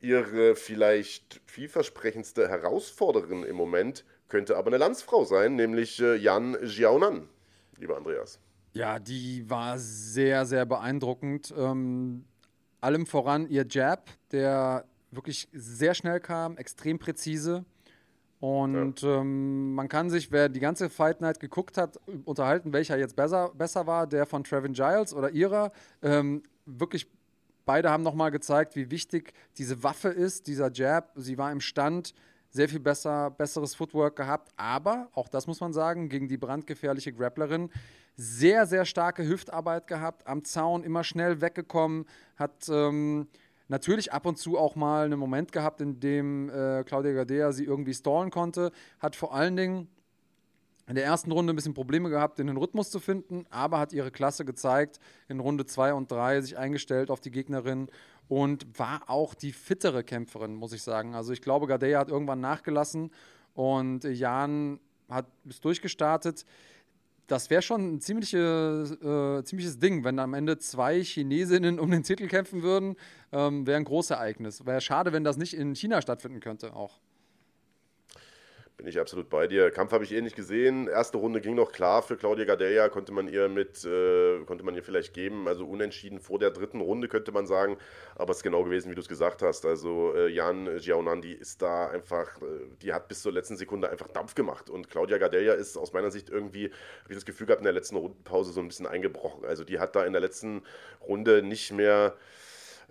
ihre 0.00 0.54
vielleicht 0.54 1.40
vielversprechendste 1.46 2.48
Herausforderin 2.48 3.42
im 3.42 3.56
Moment 3.56 4.04
könnte 4.28 4.56
aber 4.56 4.68
eine 4.68 4.78
Landsfrau 4.78 5.24
sein, 5.24 5.54
nämlich 5.54 6.00
äh, 6.00 6.16
Jan 6.16 6.56
Jiaonan, 6.62 7.28
lieber 7.78 7.96
Andreas. 7.96 8.38
Ja, 8.72 8.98
die 8.98 9.48
war 9.48 9.78
sehr, 9.78 10.46
sehr 10.46 10.66
beeindruckend. 10.66 11.54
Ähm, 11.56 12.24
allem 12.80 13.06
voran 13.06 13.48
ihr 13.48 13.64
Jab, 13.68 14.10
der 14.32 14.84
wirklich 15.12 15.48
sehr 15.52 15.94
schnell 15.94 16.20
kam, 16.20 16.56
extrem 16.56 16.98
präzise. 16.98 17.64
Und 18.40 19.02
ja. 19.02 19.20
ähm, 19.20 19.74
man 19.74 19.88
kann 19.88 20.10
sich, 20.10 20.30
wer 20.32 20.48
die 20.48 20.60
ganze 20.60 20.90
Fight 20.90 21.20
Night 21.20 21.40
geguckt 21.40 21.78
hat, 21.78 21.98
unterhalten, 22.24 22.72
welcher 22.72 22.98
jetzt 22.98 23.16
besser, 23.16 23.52
besser 23.54 23.86
war, 23.86 24.06
der 24.06 24.26
von 24.26 24.44
Trevin 24.44 24.72
Giles 24.72 25.14
oder 25.14 25.30
ihrer. 25.30 25.72
Ähm, 26.02 26.42
wirklich, 26.66 27.06
beide 27.64 27.90
haben 27.90 28.02
nochmal 28.02 28.30
gezeigt, 28.30 28.76
wie 28.76 28.90
wichtig 28.90 29.32
diese 29.58 29.82
Waffe 29.82 30.08
ist, 30.08 30.46
dieser 30.46 30.72
Jab. 30.72 31.12
Sie 31.16 31.38
war 31.38 31.52
im 31.52 31.60
Stand, 31.60 32.14
sehr 32.54 32.68
viel 32.68 32.78
besser, 32.78 33.32
besseres 33.32 33.74
Footwork 33.74 34.14
gehabt, 34.14 34.52
aber, 34.56 35.08
auch 35.12 35.28
das 35.28 35.48
muss 35.48 35.60
man 35.60 35.72
sagen, 35.72 36.08
gegen 36.08 36.28
die 36.28 36.36
brandgefährliche 36.36 37.12
Grapplerin 37.12 37.68
sehr, 38.16 38.66
sehr 38.66 38.84
starke 38.84 39.26
Hüftarbeit 39.26 39.88
gehabt, 39.88 40.26
am 40.28 40.44
Zaun 40.44 40.84
immer 40.84 41.02
schnell 41.02 41.40
weggekommen, 41.40 42.06
hat 42.36 42.68
ähm, 42.68 43.26
natürlich 43.66 44.12
ab 44.12 44.24
und 44.24 44.38
zu 44.38 44.56
auch 44.56 44.76
mal 44.76 45.06
einen 45.06 45.18
Moment 45.18 45.50
gehabt, 45.50 45.80
in 45.80 45.98
dem 45.98 46.48
äh, 46.48 46.84
Claudia 46.84 47.12
Gadea 47.12 47.50
sie 47.50 47.64
irgendwie 47.64 47.94
stallen 47.94 48.30
konnte, 48.30 48.70
hat 49.00 49.16
vor 49.16 49.34
allen 49.34 49.56
Dingen 49.56 49.88
in 50.86 50.94
der 50.94 51.04
ersten 51.04 51.32
Runde 51.32 51.52
ein 51.52 51.56
bisschen 51.56 51.74
Probleme 51.74 52.10
gehabt, 52.10 52.38
in 52.38 52.46
den 52.46 52.56
Rhythmus 52.56 52.90
zu 52.90 53.00
finden, 53.00 53.46
aber 53.50 53.78
hat 53.78 53.92
ihre 53.92 54.10
Klasse 54.10 54.44
gezeigt, 54.44 54.98
in 55.28 55.40
Runde 55.40 55.64
2 55.64 55.94
und 55.94 56.10
3 56.10 56.42
sich 56.42 56.58
eingestellt 56.58 57.10
auf 57.10 57.20
die 57.20 57.30
Gegnerin 57.30 57.88
und 58.28 58.78
war 58.78 59.02
auch 59.08 59.34
die 59.34 59.52
fittere 59.52 60.04
Kämpferin, 60.04 60.54
muss 60.54 60.72
ich 60.72 60.82
sagen. 60.82 61.14
Also 61.14 61.32
ich 61.32 61.42
glaube, 61.42 61.66
Gadea 61.66 61.98
hat 62.00 62.10
irgendwann 62.10 62.40
nachgelassen 62.40 63.10
und 63.54 64.04
Jan 64.04 64.80
hat 65.08 65.26
bis 65.44 65.60
durchgestartet. 65.60 66.44
Das 67.26 67.48
wäre 67.48 67.62
schon 67.62 67.94
ein 67.94 68.00
ziemliche, 68.00 69.38
äh, 69.40 69.44
ziemliches 69.44 69.78
Ding, 69.78 70.04
wenn 70.04 70.18
am 70.18 70.34
Ende 70.34 70.58
zwei 70.58 71.02
Chinesinnen 71.02 71.80
um 71.80 71.90
den 71.90 72.02
Titel 72.02 72.26
kämpfen 72.26 72.62
würden. 72.62 72.96
Ähm, 73.32 73.66
wäre 73.66 73.78
ein 73.78 73.84
großes 73.84 74.10
Ereignis. 74.10 74.66
Wäre 74.66 74.82
schade, 74.82 75.12
wenn 75.12 75.24
das 75.24 75.38
nicht 75.38 75.54
in 75.54 75.74
China 75.74 76.02
stattfinden 76.02 76.40
könnte 76.40 76.76
auch. 76.76 77.00
Bin 78.76 78.88
ich 78.88 78.98
absolut 78.98 79.30
bei 79.30 79.46
dir. 79.46 79.70
Kampf 79.70 79.92
habe 79.92 80.02
ich 80.02 80.12
eh 80.12 80.20
nicht 80.20 80.34
gesehen. 80.34 80.88
Erste 80.88 81.18
Runde 81.18 81.40
ging 81.40 81.54
noch 81.54 81.70
klar 81.70 82.02
für 82.02 82.16
Claudia 82.16 82.44
Gadelia, 82.44 82.88
konnte 82.88 83.12
man 83.12 83.28
ihr 83.28 83.48
mit, 83.48 83.84
äh, 83.84 84.40
konnte 84.46 84.64
man 84.64 84.74
ihr 84.74 84.82
vielleicht 84.82 85.14
geben. 85.14 85.46
Also 85.46 85.64
unentschieden 85.64 86.18
vor 86.18 86.40
der 86.40 86.50
dritten 86.50 86.80
Runde 86.80 87.06
könnte 87.06 87.30
man 87.30 87.46
sagen. 87.46 87.76
Aber 88.16 88.32
es 88.32 88.38
ist 88.38 88.42
genau 88.42 88.64
gewesen, 88.64 88.90
wie 88.90 88.96
du 88.96 89.00
es 89.00 89.06
gesagt 89.06 89.42
hast. 89.42 89.64
Also 89.64 90.12
äh, 90.16 90.26
Jan 90.26 90.76
Giaunandi 90.78 91.30
ist 91.30 91.62
da 91.62 91.86
einfach, 91.86 92.42
äh, 92.42 92.66
die 92.82 92.92
hat 92.92 93.06
bis 93.06 93.22
zur 93.22 93.30
letzten 93.30 93.56
Sekunde 93.56 93.90
einfach 93.90 94.08
Dampf 94.08 94.34
gemacht. 94.34 94.68
Und 94.68 94.90
Claudia 94.90 95.18
Gadelia 95.18 95.52
ist 95.52 95.76
aus 95.76 95.92
meiner 95.92 96.10
Sicht 96.10 96.28
irgendwie, 96.28 96.64
habe 96.64 97.10
ich 97.10 97.14
das 97.14 97.24
Gefühl 97.24 97.46
gehabt, 97.46 97.60
in 97.60 97.66
der 97.66 97.74
letzten 97.74 97.94
Rundenpause 97.94 98.52
so 98.52 98.60
ein 98.60 98.66
bisschen 98.66 98.88
eingebrochen. 98.88 99.44
Also 99.44 99.62
die 99.62 99.78
hat 99.78 99.94
da 99.94 100.04
in 100.04 100.12
der 100.12 100.20
letzten 100.20 100.62
Runde 101.06 101.44
nicht 101.44 101.70
mehr 101.70 102.16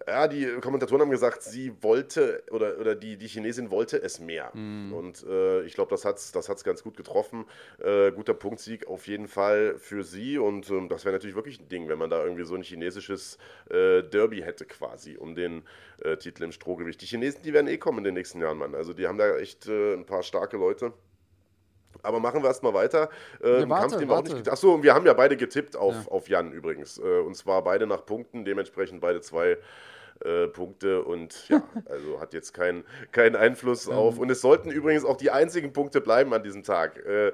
ja, 0.07 0.27
die 0.27 0.45
Kommentatoren 0.61 1.01
haben 1.01 1.11
gesagt, 1.11 1.43
sie 1.43 1.71
wollte 1.81 2.43
oder, 2.51 2.79
oder 2.79 2.95
die, 2.95 3.17
die 3.17 3.27
Chinesin 3.27 3.71
wollte 3.71 4.01
es 4.01 4.19
mehr. 4.19 4.51
Mm. 4.53 4.93
Und 4.93 5.23
äh, 5.23 5.63
ich 5.63 5.73
glaube, 5.75 5.91
das 5.91 6.05
hat 6.05 6.17
es 6.17 6.31
das 6.31 6.49
hat's 6.49 6.63
ganz 6.63 6.83
gut 6.83 6.97
getroffen. 6.97 7.45
Äh, 7.79 8.11
guter 8.11 8.33
Punktsieg 8.33 8.87
auf 8.87 9.07
jeden 9.07 9.27
Fall 9.27 9.77
für 9.77 10.03
sie. 10.03 10.37
Und 10.37 10.69
ähm, 10.69 10.89
das 10.89 11.05
wäre 11.05 11.13
natürlich 11.13 11.35
wirklich 11.35 11.59
ein 11.59 11.69
Ding, 11.69 11.87
wenn 11.87 11.97
man 11.97 12.09
da 12.09 12.23
irgendwie 12.23 12.45
so 12.45 12.55
ein 12.55 12.63
chinesisches 12.63 13.37
äh, 13.69 14.03
Derby 14.03 14.41
hätte 14.41 14.65
quasi 14.65 15.17
um 15.17 15.35
den 15.35 15.63
äh, 16.01 16.17
Titel 16.17 16.43
im 16.43 16.51
Strohgewicht. 16.51 17.01
Die 17.01 17.05
Chinesen, 17.05 17.41
die 17.43 17.53
werden 17.53 17.67
eh 17.67 17.77
kommen 17.77 17.99
in 17.99 18.03
den 18.03 18.13
nächsten 18.13 18.41
Jahren, 18.41 18.57
Mann. 18.57 18.75
Also 18.75 18.93
die 18.93 19.07
haben 19.07 19.17
da 19.17 19.37
echt 19.37 19.67
äh, 19.67 19.93
ein 19.93 20.05
paar 20.05 20.23
starke 20.23 20.57
Leute. 20.57 20.93
Aber 22.03 22.19
machen 22.19 22.43
wir 22.43 22.47
erstmal 22.47 22.73
weiter. 22.73 23.09
Äh, 23.41 23.61
ja, 23.61 23.69
warte, 23.69 23.95
Kampf, 23.95 24.09
warte. 24.09 24.33
Nicht, 24.35 24.49
achso, 24.49 24.83
wir 24.83 24.93
haben 24.93 25.05
ja 25.05 25.13
beide 25.13 25.37
getippt 25.37 25.75
auf, 25.75 25.95
ja. 25.95 26.11
auf 26.11 26.29
Jan 26.29 26.51
übrigens. 26.51 26.99
Äh, 26.99 27.19
und 27.21 27.35
zwar 27.35 27.63
beide 27.63 27.87
nach 27.87 28.05
Punkten, 28.05 28.45
dementsprechend 28.45 29.01
beide 29.01 29.21
zwei 29.21 29.57
äh, 30.23 30.47
Punkte 30.47 31.03
und 31.03 31.47
ja, 31.49 31.63
also 31.85 32.19
hat 32.19 32.33
jetzt 32.33 32.53
keinen 32.53 32.83
kein 33.11 33.35
Einfluss 33.35 33.87
auf. 33.87 34.17
Und 34.19 34.29
es 34.29 34.41
sollten 34.41 34.71
übrigens 34.71 35.05
auch 35.05 35.17
die 35.17 35.31
einzigen 35.31 35.73
Punkte 35.73 36.01
bleiben 36.01 36.33
an 36.33 36.43
diesem 36.43 36.63
Tag. 36.63 37.03
Äh, 37.05 37.27
äh, 37.27 37.31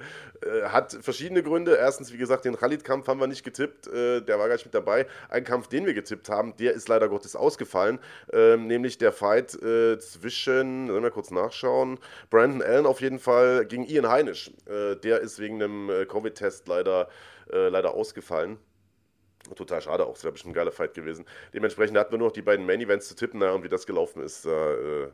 hat 0.64 0.98
verschiedene 1.02 1.44
Gründe. 1.44 1.76
Erstens, 1.76 2.14
wie 2.14 2.18
gesagt, 2.18 2.46
den 2.46 2.56
Khalid-Kampf 2.56 3.08
haben 3.08 3.20
wir 3.20 3.28
nicht 3.28 3.44
getippt, 3.44 3.88
äh, 3.88 4.22
der 4.22 4.40
war 4.40 4.48
gar 4.48 4.56
nicht 4.56 4.66
mit 4.66 4.74
dabei. 4.74 5.06
Ein 5.30 5.44
Kampf, 5.44 5.68
den 5.68 5.86
wir 5.86 5.94
getippt 5.94 6.30
haben, 6.30 6.56
der 6.58 6.74
ist 6.74 6.88
leider 6.88 7.10
Gottes 7.10 7.36
ausgefallen, 7.36 8.00
ähm, 8.32 8.68
nämlich 8.68 8.98
der 8.98 9.12
Fight 9.12 9.54
äh, 9.62 10.00
zwischen, 10.00 10.88
sollen 10.88 11.04
wir 11.04 11.12
kurz 11.12 11.32
nachschauen, 11.32 12.00
Brandon 12.30 12.62
Allen 12.62 12.86
auf 12.86 13.02
jeden 13.02 13.20
Fall 13.20 13.66
gegen 13.66 13.86
Ian 13.86 14.08
Heinisch. 14.08 14.52
der 14.68 15.20
ist 15.20 15.40
wegen 15.40 15.62
einem 15.62 16.08
Covid-Test 16.08 16.68
leider, 16.68 17.10
leider 17.48 17.94
ausgefallen. 17.94 18.58
Total 19.56 19.82
schade 19.82 20.06
auch, 20.06 20.16
es 20.16 20.24
wäre 20.24 20.34
bestimmt 20.34 20.52
ein 20.52 20.56
geiler 20.56 20.72
Fight 20.72 20.94
gewesen. 20.94 21.26
Dementsprechend 21.54 21.98
hatten 21.98 22.12
wir 22.12 22.18
nur 22.18 22.28
noch 22.28 22.34
die 22.34 22.42
beiden 22.42 22.66
Main 22.66 22.82
Events 22.82 23.08
zu 23.08 23.16
tippen, 23.16 23.40
na, 23.40 23.52
und 23.52 23.64
wie 23.64 23.70
das 23.70 23.86
gelaufen 23.86 24.22
ist, 24.22 24.46
da, 24.46 24.74
äh, 24.74 25.08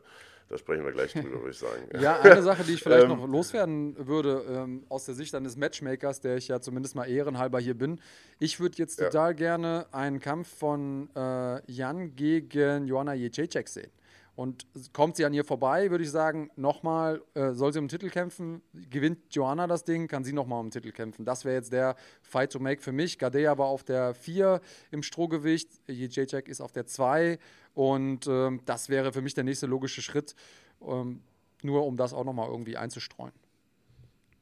da 0.50 0.58
sprechen 0.58 0.84
wir 0.84 0.92
gleich 0.92 1.14
drüber, 1.14 1.40
würde 1.40 1.52
ich 1.52 1.58
sagen. 1.58 1.88
Ja, 2.00 2.20
eine 2.20 2.42
Sache, 2.42 2.64
die 2.64 2.74
ich 2.74 2.84
vielleicht 2.84 3.04
ähm, 3.04 3.10
noch 3.10 3.28
loswerden 3.28 3.96
würde, 4.08 4.44
ähm, 4.50 4.84
aus 4.90 5.06
der 5.06 5.16
Sicht 5.16 5.34
eines 5.36 5.56
Matchmakers, 5.58 6.22
der 6.22 6.38
ich 6.38 6.48
ja 6.48 6.60
zumindest 6.60 6.96
mal 6.96 7.06
ehrenhalber 7.06 7.60
hier 7.60 7.76
bin. 7.76 8.02
Ich 8.40 8.60
würde 8.60 8.78
jetzt 8.78 9.00
ja. 9.00 9.06
total 9.06 9.36
gerne 9.36 9.86
einen 9.92 10.20
Kampf 10.20 10.50
von 10.58 11.10
äh, 11.16 11.72
Jan 11.72 12.16
gegen 12.16 12.88
Joanna 12.88 13.14
Jędrzejczyk 13.14 13.70
sehen. 13.70 13.92
Und 14.36 14.66
kommt 14.92 15.16
sie 15.16 15.24
an 15.24 15.34
ihr 15.34 15.46
vorbei, 15.46 15.90
würde 15.92 16.04
ich 16.04 16.12
sagen, 16.12 16.52
nochmal, 16.58 17.22
äh, 17.36 17.54
soll 17.54 17.72
sie 17.72 17.80
um 17.80 17.86
den 17.86 17.90
Titel 17.90 18.10
kämpfen, 18.10 18.62
gewinnt 18.74 19.34
Joanna 19.34 19.66
das 19.66 19.86
Ding, 19.86 20.10
kann 20.10 20.26
sie 20.26 20.34
nochmal 20.34 20.60
um 20.60 20.68
den 20.68 20.72
Titel 20.72 20.92
kämpfen. 20.92 21.24
Das 21.24 21.46
wäre 21.46 21.56
jetzt 21.56 21.72
der 21.72 21.96
Fight 22.22 22.52
to 22.52 22.60
make 22.60 22.82
für 22.82 22.92
mich. 22.92 23.18
Gadea 23.18 23.58
war 23.58 23.68
auf 23.68 23.86
der 23.86 24.14
4 24.14 24.60
im 24.92 25.04
Strohgewicht, 25.04 25.70
Jacek 25.88 26.50
ist 26.50 26.60
auf 26.60 26.74
der 26.74 26.86
2 26.86 27.40
und 27.74 28.28
ähm, 28.28 28.60
das 28.66 28.90
wäre 28.90 29.14
für 29.14 29.22
mich 29.22 29.36
der 29.36 29.46
nächste 29.46 29.68
logische 29.68 30.02
Schritt, 30.02 30.36
ähm, 30.82 31.22
nur 31.64 31.86
um 31.86 31.96
das 31.96 32.14
auch 32.14 32.26
nochmal 32.26 32.50
irgendwie 32.50 32.76
einzustreuen. 32.76 33.34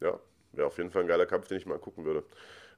Ja, 0.01 0.19
wäre 0.53 0.67
auf 0.67 0.77
jeden 0.77 0.89
Fall 0.89 1.03
ein 1.03 1.07
geiler 1.07 1.27
Kampf, 1.27 1.47
den 1.47 1.59
ich 1.59 1.67
mal 1.67 1.77
gucken 1.77 2.03
würde. 2.03 2.23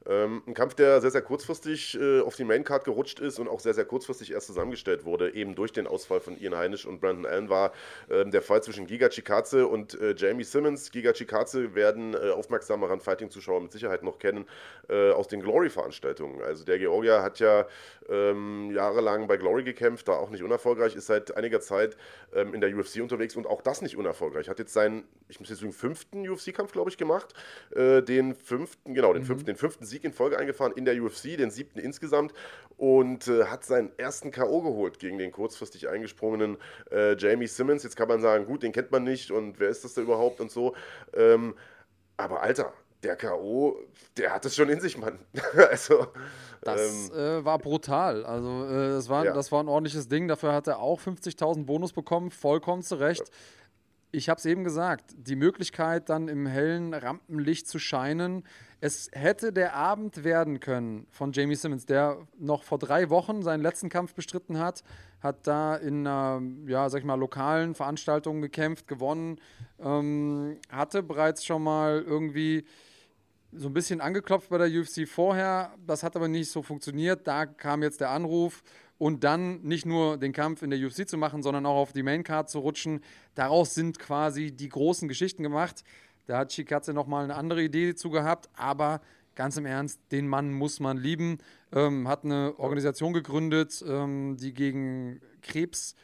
Ähm, 0.07 0.43
ein 0.45 0.53
Kampf, 0.53 0.75
der 0.75 1.01
sehr, 1.01 1.11
sehr 1.11 1.21
kurzfristig 1.21 1.99
äh, 1.99 2.21
auf 2.21 2.35
die 2.35 2.43
Maincard 2.43 2.83
gerutscht 2.83 3.19
ist 3.19 3.39
und 3.39 3.47
auch 3.47 3.59
sehr, 3.59 3.73
sehr 3.73 3.85
kurzfristig 3.85 4.31
erst 4.31 4.47
zusammengestellt 4.47 5.03
wurde, 5.03 5.33
eben 5.33 5.55
durch 5.55 5.73
den 5.73 5.87
Ausfall 5.87 6.19
von 6.19 6.39
Ian 6.39 6.55
Heinisch 6.55 6.85
und 6.85 7.01
Brandon 7.01 7.25
Allen, 7.25 7.49
war 7.49 7.71
ähm, 8.09 8.31
der 8.31 8.41
Fall 8.41 8.61
zwischen 8.61 8.85
Giga 8.85 9.09
Chikaze 9.09 9.67
und 9.67 9.99
äh, 9.99 10.13
Jamie 10.15 10.43
Simmons. 10.43 10.91
Giga 10.91 11.13
Chikaze 11.13 11.73
werden 11.73 12.13
äh, 12.13 12.29
aufmerksameren 12.29 12.99
Fighting-Zuschauer 12.99 13.61
mit 13.61 13.71
Sicherheit 13.71 14.03
noch 14.03 14.19
kennen 14.19 14.45
äh, 14.89 15.11
aus 15.11 15.27
den 15.27 15.41
Glory-Veranstaltungen. 15.41 16.41
Also 16.41 16.65
der 16.65 16.77
Georgier 16.77 17.23
hat 17.23 17.39
ja 17.39 17.65
ähm, 18.09 18.71
jahrelang 18.71 19.27
bei 19.27 19.37
Glory 19.37 19.63
gekämpft, 19.63 20.07
da 20.07 20.13
auch 20.13 20.29
nicht 20.29 20.43
unerfolgreich, 20.43 20.95
ist 20.95 21.07
seit 21.07 21.35
einiger 21.35 21.61
Zeit 21.61 21.97
ähm, 22.33 22.53
in 22.53 22.61
der 22.61 22.75
UFC 22.75 23.01
unterwegs 23.01 23.35
und 23.35 23.47
auch 23.47 23.61
das 23.61 23.81
nicht 23.81 23.97
unerfolgreich. 23.97 24.49
Hat 24.49 24.59
jetzt 24.59 24.73
seinen, 24.73 25.03
ich 25.29 25.39
muss 25.39 25.49
jetzt 25.49 25.59
sagen, 25.59 25.73
fünften 25.73 26.29
UFC-Kampf, 26.29 26.71
glaube 26.71 26.89
ich, 26.89 26.97
gemacht. 26.97 27.33
Äh, 27.75 28.01
den 28.03 28.35
fünften, 28.35 28.93
genau, 28.93 29.13
den 29.13 29.23
mhm. 29.23 29.27
fünften, 29.27 29.45
den 29.47 29.55
fünften 29.55 29.85
Sieg 29.85 29.94
Sieg 29.95 30.03
in 30.03 30.11
Folge 30.11 30.37
eingefahren 30.37 30.73
in 30.75 30.83
der 30.83 31.01
UFC, 31.01 31.37
den 31.37 31.51
siebten 31.51 31.79
insgesamt 31.79 32.33
und 32.77 33.29
äh, 33.29 33.45
hat 33.45 33.63
seinen 33.63 33.97
ersten 33.97 34.31
K.O. 34.31 34.61
geholt 34.61 34.99
gegen 34.99 35.17
den 35.17 35.31
kurzfristig 35.31 35.87
eingesprungenen 35.87 36.57
äh, 36.91 37.15
Jamie 37.15 37.47
Simmons. 37.47 37.83
Jetzt 37.83 37.95
kann 37.95 38.09
man 38.09 38.19
sagen, 38.19 38.45
gut, 38.45 38.63
den 38.63 38.73
kennt 38.73 38.91
man 38.91 39.05
nicht 39.05 39.31
und 39.31 39.59
wer 39.59 39.69
ist 39.69 39.85
das 39.85 39.93
da 39.93 40.01
überhaupt 40.01 40.41
und 40.41 40.51
so. 40.51 40.75
Ähm, 41.13 41.55
aber 42.17 42.41
Alter, 42.41 42.73
der 43.03 43.15
K.O., 43.15 43.77
der 44.17 44.33
hat 44.33 44.45
es 44.45 44.55
schon 44.55 44.67
in 44.67 44.81
sich, 44.81 44.97
Mann. 44.97 45.17
also, 45.69 46.07
das 46.61 47.09
ähm, 47.11 47.17
äh, 47.17 47.45
war 47.45 47.57
brutal. 47.59 48.25
Also, 48.25 48.65
äh, 48.65 48.89
das, 48.89 49.07
war, 49.07 49.23
ja. 49.23 49.33
das 49.33 49.51
war 49.53 49.63
ein 49.63 49.69
ordentliches 49.69 50.09
Ding. 50.09 50.27
Dafür 50.27 50.51
hat 50.51 50.67
er 50.67 50.79
auch 50.79 50.99
50.000 50.99 51.65
Bonus 51.65 51.93
bekommen. 51.93 52.31
Vollkommen 52.31 52.81
zu 52.81 52.95
Recht. 52.95 53.27
Ja. 53.27 53.33
Ich 54.15 54.29
habe 54.29 54.37
es 54.37 54.45
eben 54.45 54.63
gesagt, 54.63 55.13
die 55.17 55.35
Möglichkeit, 55.35 56.07
dann 56.07 56.29
im 56.29 56.45
hellen 56.47 56.93
Rampenlicht 56.93 57.67
zu 57.67 57.79
scheinen. 57.79 58.45
Es 58.79 59.09
hätte 59.11 59.51
der 59.51 59.75
Abend 59.75 60.23
werden 60.23 60.61
können 60.61 61.05
von 61.11 61.33
Jamie 61.33 61.55
Simmons, 61.55 61.85
der 61.85 62.25
noch 62.39 62.63
vor 62.63 62.79
drei 62.79 63.09
Wochen 63.09 63.43
seinen 63.43 63.61
letzten 63.61 63.89
Kampf 63.89 64.13
bestritten 64.15 64.57
hat, 64.57 64.83
hat 65.19 65.45
da 65.47 65.75
in 65.75 66.07
einer, 66.07 66.41
ja, 66.65 66.89
sag 66.89 66.99
ich 66.99 67.05
mal, 67.05 67.19
lokalen 67.19 67.75
Veranstaltung 67.75 68.41
gekämpft, 68.41 68.87
gewonnen, 68.87 69.41
ähm, 69.81 70.59
hatte 70.69 71.03
bereits 71.03 71.43
schon 71.43 71.63
mal 71.63 72.01
irgendwie 72.01 72.63
so 73.51 73.67
ein 73.67 73.73
bisschen 73.73 73.99
angeklopft 73.99 74.49
bei 74.49 74.57
der 74.57 74.67
UFC 74.67 75.05
vorher. 75.05 75.73
Das 75.85 76.03
hat 76.03 76.15
aber 76.15 76.29
nicht 76.29 76.49
so 76.49 76.61
funktioniert. 76.61 77.27
Da 77.27 77.45
kam 77.45 77.83
jetzt 77.83 77.99
der 77.99 78.11
Anruf 78.11 78.63
und 78.97 79.23
dann 79.23 79.61
nicht 79.61 79.85
nur 79.85 80.17
den 80.17 80.33
Kampf 80.33 80.61
in 80.61 80.69
der 80.69 80.79
UFC 80.79 81.07
zu 81.07 81.17
machen, 81.17 81.43
sondern 81.43 81.65
auch 81.65 81.75
auf 81.75 81.93
die 81.93 82.03
Maincard 82.03 82.49
zu 82.49 82.59
rutschen. 82.59 83.01
Daraus 83.35 83.73
sind 83.73 83.99
quasi 83.99 84.51
die 84.51 84.69
großen 84.69 85.07
Geschichten 85.07 85.43
gemacht. 85.43 85.83
Da 86.27 86.39
hat 86.39 86.49
Chikatze 86.49 86.93
nochmal 86.93 87.25
eine 87.25 87.35
andere 87.35 87.61
Idee 87.61 87.95
zu 87.95 88.09
gehabt, 88.09 88.49
aber 88.55 89.01
ganz 89.35 89.57
im 89.57 89.65
Ernst, 89.65 89.99
den 90.11 90.27
Mann 90.27 90.53
muss 90.53 90.79
man 90.79 90.97
lieben. 90.97 91.39
Ähm, 91.73 92.07
hat 92.07 92.23
eine 92.23 92.53
Organisation 92.57 93.13
gegründet, 93.13 93.83
ähm, 93.87 94.37
die 94.37 94.53
gegen 94.53 95.19
Krebs, 95.41 95.95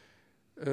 äh, 0.58 0.72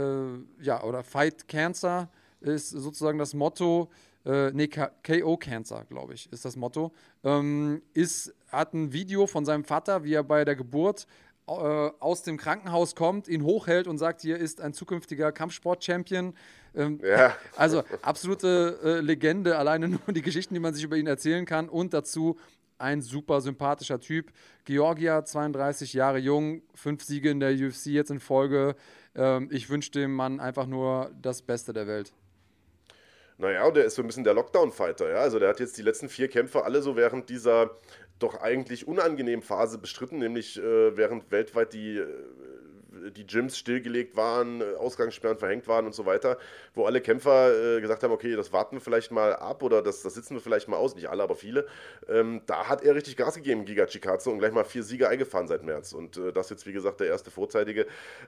ja, 0.61 0.83
oder 0.83 1.05
Fight 1.05 1.47
Cancer 1.47 2.11
ist 2.41 2.71
sozusagen 2.71 3.19
das 3.19 3.33
Motto 3.35 3.89
äh, 4.29 4.51
nee, 4.53 4.69
KO 4.69 5.37
Cancer, 5.39 5.85
glaube 5.89 6.15
ich, 6.15 6.31
ist 6.31 6.45
das 6.45 6.55
Motto, 6.55 6.93
ähm, 7.25 7.81
ist, 7.95 8.35
hat 8.49 8.75
ein 8.75 8.93
Video 8.93 9.27
von 9.27 9.45
seinem 9.45 9.65
Vater, 9.65 10.05
wie 10.05 10.13
er 10.13 10.23
bei 10.23 10.45
der 10.45 10.55
Geburt 10.55 11.07
aus 11.49 12.23
dem 12.23 12.37
Krankenhaus 12.37 12.95
kommt, 12.95 13.29
ihn 13.29 13.43
hochhält 13.43 13.87
und 13.87 13.99
sagt, 13.99 14.21
hier 14.21 14.37
ist 14.37 14.61
ein 14.61 14.73
zukünftiger 14.73 15.33
Kampfsport-Champion. 15.33 16.35
Ähm, 16.75 17.01
ja. 17.03 17.35
Also 17.57 17.83
absolute 18.03 18.79
äh, 18.83 19.01
Legende, 19.01 19.57
alleine 19.59 19.89
nur 19.89 20.01
die 20.09 20.23
Geschichten, 20.23 20.55
die 20.55 20.61
man 20.61 20.75
sich 20.75 20.85
über 20.85 20.97
ihn 20.97 21.07
erzählen 21.07 21.47
kann 21.47 21.69
und 21.69 21.95
dazu 21.95 22.39
ein 22.79 23.03
super 23.03 23.41
sympathischer 23.41 24.01
Typ. 24.01 24.31
Georgia, 24.65 25.25
32 25.25 25.95
Jahre 25.95 26.19
jung, 26.19 26.63
fünf 26.75 27.03
Siege 27.03 27.31
in 27.31 27.41
der 27.41 27.51
UFC 27.51 27.87
jetzt 27.87 28.11
in 28.11 28.21
Folge. 28.21 28.77
Ähm, 29.17 29.49
ich 29.51 29.69
wünsche 29.69 29.91
dem 29.91 30.15
Mann 30.15 30.41
einfach 30.41 30.67
nur 30.67 31.11
das 31.21 31.43
Beste 31.43 31.73
der 31.73 31.87
Welt. 31.87 32.13
Naja, 33.41 33.65
und 33.65 33.77
der 33.77 33.85
ist 33.85 33.95
so 33.95 34.03
ein 34.03 34.07
bisschen 34.09 34.25
der 34.25 34.35
Lockdown-Fighter, 34.35 35.11
ja. 35.11 35.19
Also 35.19 35.39
der 35.39 35.49
hat 35.49 35.61
jetzt 35.61 35.79
die 35.79 35.83
letzten 35.83 36.09
vier 36.09 36.29
Kämpfe 36.29 36.65
alle 36.65 36.83
so 36.83 36.97
während 36.97 37.29
dieser 37.29 37.71
doch 38.19 38.41
eigentlich 38.41 38.87
unangenehmen 38.89 39.43
Phase 39.43 39.79
bestritten, 39.79 40.19
nämlich 40.19 40.59
äh, 40.59 40.97
während 40.97 41.31
weltweit 41.31 41.73
die 41.73 41.99
äh, 41.99 42.07
die 43.17 43.27
Gyms 43.27 43.59
stillgelegt 43.59 44.17
waren, 44.17 44.63
Ausgangssperren 44.77 45.39
verhängt 45.39 45.69
waren 45.69 45.87
und 45.87 45.95
so 45.95 46.07
weiter, 46.07 46.39
wo 46.75 46.85
alle 46.85 47.01
Kämpfer 47.01 47.77
äh, 47.77 47.81
gesagt 47.81 48.03
haben, 48.03 48.13
okay, 48.13 48.35
das 48.35 48.53
warten 48.53 48.77
wir 48.77 48.81
vielleicht 48.81 49.11
mal 49.11 49.35
ab 49.35 49.63
oder 49.63 49.83
das, 49.83 50.03
das 50.03 50.15
sitzen 50.15 50.35
wir 50.35 50.41
vielleicht 50.41 50.69
mal 50.69 50.77
aus, 50.77 50.95
nicht 50.95 51.09
alle, 51.09 51.23
aber 51.23 51.37
viele. 51.37 51.67
Ähm, 52.09 52.43
da 52.47 52.69
hat 52.69 52.83
er 52.83 52.95
richtig 52.95 53.17
Gas 53.17 53.37
gegeben, 53.37 53.65
Giga 53.65 53.87
Chikatsu, 53.87 54.31
und 54.31 54.39
gleich 54.39 54.53
mal 54.53 54.65
vier 54.65 54.83
Siege 54.83 55.09
eingefahren 55.09 55.49
seit 55.49 55.63
März. 55.63 55.93
Und 55.93 56.17
äh, 56.17 56.33
das 56.33 56.51
jetzt, 56.51 56.67
wie 56.67 56.73
gesagt, 56.73 57.01
der 57.01 57.09
erste 57.09 57.31
Vorzeitige, 57.31 57.87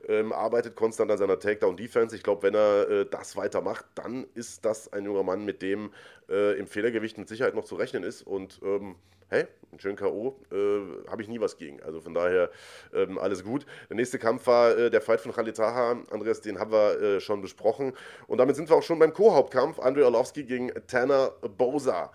ähm, 0.09 0.33
arbeitet 0.33 0.76
konstant 0.76 1.11
an 1.11 1.18
seiner 1.18 1.38
Takedown-Defense. 1.38 2.14
Ich 2.16 2.22
glaube, 2.22 2.42
wenn 2.42 2.55
er 2.55 2.88
äh, 2.88 3.07
das 3.07 3.37
weitermacht, 3.37 3.85
dann 3.94 4.26
ist 4.35 4.64
das 4.64 4.92
ein 4.92 5.05
junger 5.05 5.22
Mann, 5.22 5.44
mit 5.44 5.62
dem 5.62 5.92
äh, 6.29 6.59
im 6.59 6.66
Fehlergewicht 6.66 7.18
mit 7.18 7.29
Sicherheit 7.29 7.55
noch 7.55 7.64
zu 7.64 7.74
rechnen 7.74 8.03
ist 8.03 8.22
und 8.22 8.61
ähm, 8.62 8.96
hey, 9.29 9.46
schönen 9.79 9.97
K.O. 9.97 10.37
Äh, 10.51 11.09
habe 11.11 11.23
ich 11.23 11.29
nie 11.29 11.41
was 11.41 11.57
gegen. 11.57 11.83
Also 11.83 12.01
von 12.01 12.15
daher 12.15 12.51
ähm, 12.93 13.19
alles 13.19 13.45
gut. 13.45 13.67
Der 13.89 13.97
nächste 13.97 14.19
Kampf 14.19 14.47
war 14.47 14.77
äh, 14.77 14.91
der 14.91 15.01
Fight 15.01 15.21
von 15.21 15.33
Khalid 15.33 15.57
Taha. 15.57 16.03
Andreas, 16.11 16.41
den 16.41 16.59
haben 16.59 16.73
wir 16.73 17.01
äh, 17.01 17.21
schon 17.21 17.41
besprochen. 17.41 17.93
Und 18.27 18.39
damit 18.39 18.57
sind 18.57 18.69
wir 18.69 18.77
auch 18.77 18.83
schon 18.83 18.99
beim 18.99 19.13
Co-Hauptkampf. 19.13 19.79
Andrei 19.79 20.05
Orlovsky 20.05 20.45
gegen 20.45 20.73
Tanner 20.87 21.33
Boza. 21.57 22.13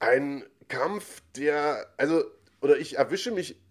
Ein 0.00 0.44
Kampf, 0.68 1.22
der, 1.36 1.86
also, 1.96 2.24
oder 2.60 2.78
ich 2.78 2.96
erwische 2.96 3.30
mich 3.30 3.61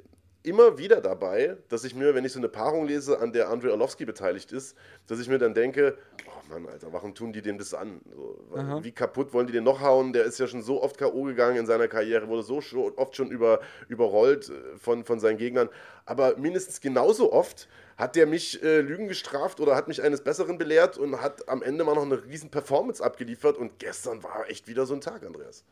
immer 0.43 0.77
wieder 0.77 1.01
dabei, 1.01 1.57
dass 1.69 1.83
ich 1.83 1.93
mir, 1.93 2.15
wenn 2.15 2.25
ich 2.25 2.31
so 2.31 2.39
eine 2.39 2.49
Paarung 2.49 2.87
lese, 2.87 3.19
an 3.19 3.31
der 3.31 3.49
Andrei 3.49 3.69
Orlovsky 3.69 4.05
beteiligt 4.05 4.51
ist, 4.51 4.75
dass 5.07 5.19
ich 5.19 5.27
mir 5.27 5.37
dann 5.37 5.53
denke, 5.53 5.97
oh 6.27 6.49
Mann, 6.49 6.67
Alter, 6.67 6.91
warum 6.91 7.13
tun 7.13 7.31
die 7.31 7.41
dem 7.41 7.57
das 7.57 7.73
an? 7.73 8.01
So, 8.15 8.83
wie 8.83 8.91
kaputt 8.91 9.33
wollen 9.33 9.47
die 9.47 9.53
den 9.53 9.63
noch 9.63 9.81
hauen? 9.81 10.13
Der 10.13 10.25
ist 10.25 10.39
ja 10.39 10.47
schon 10.47 10.63
so 10.63 10.81
oft 10.81 10.97
K.O. 10.97 11.23
gegangen 11.23 11.57
in 11.57 11.65
seiner 11.65 11.87
Karriere, 11.87 12.27
wurde 12.27 12.43
so 12.43 12.61
oft 12.95 13.15
schon 13.15 13.29
über, 13.29 13.59
überrollt 13.87 14.49
äh, 14.49 14.77
von, 14.77 15.03
von 15.03 15.19
seinen 15.19 15.37
Gegnern. 15.37 15.69
Aber 16.05 16.37
mindestens 16.37 16.81
genauso 16.81 17.31
oft 17.31 17.67
hat 17.97 18.15
der 18.15 18.25
mich 18.25 18.63
äh, 18.63 18.81
Lügen 18.81 19.07
gestraft 19.07 19.59
oder 19.59 19.75
hat 19.75 19.87
mich 19.87 20.01
eines 20.01 20.21
Besseren 20.21 20.57
belehrt 20.57 20.97
und 20.97 21.21
hat 21.21 21.47
am 21.47 21.61
Ende 21.61 21.83
mal 21.83 21.93
noch 21.93 22.03
eine 22.03 22.23
riesen 22.25 22.49
Performance 22.49 23.03
abgeliefert. 23.03 23.57
Und 23.57 23.77
gestern 23.77 24.23
war 24.23 24.49
echt 24.49 24.67
wieder 24.67 24.87
so 24.87 24.95
ein 24.95 25.01
Tag, 25.01 25.23
Andreas. 25.23 25.63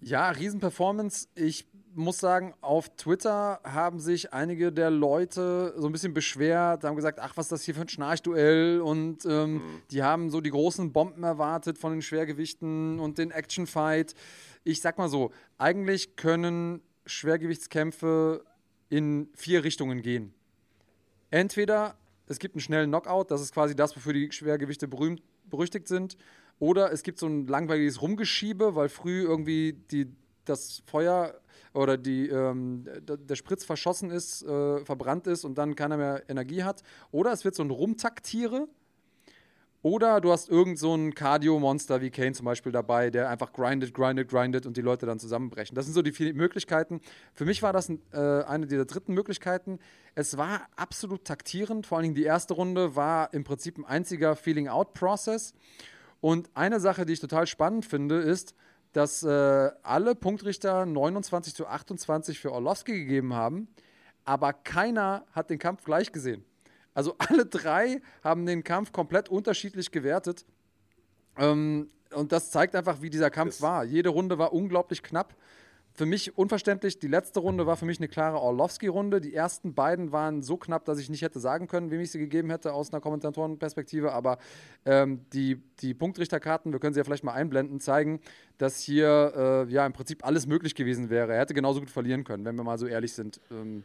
Ja, 0.00 0.30
Riesenperformance. 0.30 1.26
Ich 1.34 1.66
muss 1.98 2.18
sagen, 2.18 2.54
auf 2.60 2.88
Twitter 2.96 3.60
haben 3.64 4.00
sich 4.00 4.32
einige 4.32 4.72
der 4.72 4.90
Leute 4.90 5.74
so 5.76 5.86
ein 5.86 5.92
bisschen 5.92 6.14
beschwert, 6.14 6.84
haben 6.84 6.96
gesagt, 6.96 7.18
ach, 7.20 7.36
was 7.36 7.46
ist 7.46 7.52
das 7.52 7.62
hier 7.64 7.74
für 7.74 7.82
ein 7.82 7.88
Schnarchduell 7.88 8.80
und 8.80 9.24
ähm, 9.26 9.54
mhm. 9.54 9.62
die 9.90 10.02
haben 10.02 10.30
so 10.30 10.40
die 10.40 10.50
großen 10.50 10.92
Bomben 10.92 11.24
erwartet 11.24 11.78
von 11.78 11.92
den 11.92 12.02
Schwergewichten 12.02 12.98
und 13.00 13.18
den 13.18 13.30
Actionfight. 13.30 14.14
Ich 14.64 14.80
sag 14.80 14.96
mal 14.96 15.08
so, 15.08 15.32
eigentlich 15.58 16.16
können 16.16 16.82
Schwergewichtskämpfe 17.04 18.44
in 18.88 19.28
vier 19.34 19.64
Richtungen 19.64 20.02
gehen. 20.02 20.32
Entweder 21.30 21.96
es 22.26 22.38
gibt 22.38 22.54
einen 22.54 22.60
schnellen 22.60 22.90
Knockout, 22.90 23.30
das 23.30 23.40
ist 23.40 23.52
quasi 23.52 23.74
das, 23.74 23.96
wofür 23.96 24.12
die 24.12 24.30
Schwergewichte 24.30 24.88
berühmt, 24.88 25.22
berüchtigt 25.44 25.88
sind, 25.88 26.16
oder 26.58 26.92
es 26.92 27.02
gibt 27.02 27.18
so 27.18 27.26
ein 27.26 27.46
langweiliges 27.46 28.02
Rumgeschiebe, 28.02 28.74
weil 28.74 28.88
früh 28.88 29.22
irgendwie 29.22 29.74
die, 29.90 30.06
das 30.48 30.82
Feuer 30.86 31.34
oder 31.74 31.96
die, 31.96 32.28
ähm, 32.28 32.86
der 33.02 33.36
Spritz 33.36 33.64
verschossen 33.64 34.10
ist, 34.10 34.42
äh, 34.42 34.84
verbrannt 34.84 35.26
ist 35.26 35.44
und 35.44 35.58
dann 35.58 35.74
keiner 35.74 35.96
mehr 35.96 36.22
Energie 36.28 36.62
hat. 36.62 36.82
Oder 37.10 37.32
es 37.32 37.44
wird 37.44 37.54
so 37.54 37.62
ein 37.62 37.70
Rumtaktiere. 37.70 38.68
Oder 39.82 40.20
du 40.20 40.32
hast 40.32 40.48
irgend 40.48 40.76
so 40.76 40.92
ein 40.96 41.14
Cardio-Monster 41.14 42.00
wie 42.00 42.10
Kane 42.10 42.32
zum 42.32 42.44
Beispiel 42.44 42.72
dabei, 42.72 43.10
der 43.10 43.28
einfach 43.28 43.52
grindet, 43.52 43.94
grindet, 43.94 44.28
grindet 44.28 44.66
und 44.66 44.76
die 44.76 44.80
Leute 44.80 45.06
dann 45.06 45.20
zusammenbrechen. 45.20 45.76
Das 45.76 45.84
sind 45.84 45.94
so 45.94 46.02
die 46.02 46.10
vielen 46.10 46.36
Möglichkeiten. 46.36 47.00
Für 47.32 47.44
mich 47.44 47.62
war 47.62 47.72
das 47.72 47.88
äh, 47.88 47.96
eine 48.16 48.66
dieser 48.66 48.86
dritten 48.86 49.14
Möglichkeiten. 49.14 49.78
Es 50.16 50.36
war 50.36 50.62
absolut 50.74 51.24
taktierend. 51.24 51.86
Vor 51.86 51.98
allen 51.98 52.02
Dingen 52.02 52.14
die 52.16 52.24
erste 52.24 52.54
Runde 52.54 52.96
war 52.96 53.32
im 53.32 53.44
Prinzip 53.44 53.78
ein 53.78 53.84
einziger 53.84 54.34
Feeling-Out-Prozess. 54.34 55.54
Und 56.20 56.50
eine 56.54 56.80
Sache, 56.80 57.06
die 57.06 57.12
ich 57.12 57.20
total 57.20 57.46
spannend 57.46 57.86
finde, 57.86 58.16
ist, 58.16 58.56
dass 58.92 59.22
äh, 59.22 59.70
alle 59.82 60.14
Punktrichter 60.14 60.86
29 60.86 61.54
zu 61.54 61.66
28 61.66 62.38
für 62.38 62.52
Orlowski 62.52 62.92
gegeben 62.92 63.34
haben, 63.34 63.68
aber 64.24 64.52
keiner 64.52 65.24
hat 65.32 65.50
den 65.50 65.58
Kampf 65.58 65.84
gleich 65.84 66.12
gesehen. 66.12 66.44
Also 66.94 67.14
alle 67.18 67.46
drei 67.46 68.00
haben 68.22 68.46
den 68.46 68.64
Kampf 68.64 68.92
komplett 68.92 69.28
unterschiedlich 69.28 69.90
gewertet. 69.90 70.44
Ähm, 71.36 71.90
und 72.14 72.32
das 72.32 72.50
zeigt 72.50 72.74
einfach, 72.74 73.02
wie 73.02 73.10
dieser 73.10 73.30
Kampf 73.30 73.52
das 73.52 73.62
war. 73.62 73.84
Jede 73.84 74.08
Runde 74.08 74.38
war 74.38 74.52
unglaublich 74.52 75.02
knapp 75.02 75.34
für 75.98 76.06
mich 76.06 76.38
unverständlich. 76.38 77.00
Die 77.00 77.08
letzte 77.08 77.40
Runde 77.40 77.66
war 77.66 77.76
für 77.76 77.84
mich 77.84 77.98
eine 77.98 78.06
klare 78.06 78.40
Orlowski-Runde. 78.40 79.20
Die 79.20 79.34
ersten 79.34 79.74
beiden 79.74 80.12
waren 80.12 80.42
so 80.42 80.56
knapp, 80.56 80.84
dass 80.84 81.00
ich 81.00 81.10
nicht 81.10 81.22
hätte 81.22 81.40
sagen 81.40 81.66
können, 81.66 81.90
wem 81.90 82.00
ich 82.00 82.12
sie 82.12 82.20
gegeben 82.20 82.50
hätte 82.50 82.72
aus 82.72 82.92
einer 82.92 83.00
Kommentatorenperspektive. 83.00 84.12
Aber 84.12 84.38
ähm, 84.86 85.26
die, 85.32 85.60
die 85.80 85.94
Punktrichterkarten, 85.94 86.72
wir 86.72 86.78
können 86.78 86.94
sie 86.94 87.00
ja 87.00 87.04
vielleicht 87.04 87.24
mal 87.24 87.32
einblenden, 87.32 87.80
zeigen, 87.80 88.20
dass 88.58 88.80
hier 88.80 89.66
äh, 89.68 89.72
ja 89.72 89.84
im 89.84 89.92
Prinzip 89.92 90.24
alles 90.24 90.46
möglich 90.46 90.76
gewesen 90.76 91.10
wäre. 91.10 91.32
Er 91.32 91.40
hätte 91.40 91.52
genauso 91.52 91.80
gut 91.80 91.90
verlieren 91.90 92.22
können, 92.22 92.44
wenn 92.44 92.54
wir 92.54 92.62
mal 92.62 92.78
so 92.78 92.86
ehrlich 92.86 93.12
sind. 93.12 93.40
Ähm. 93.50 93.82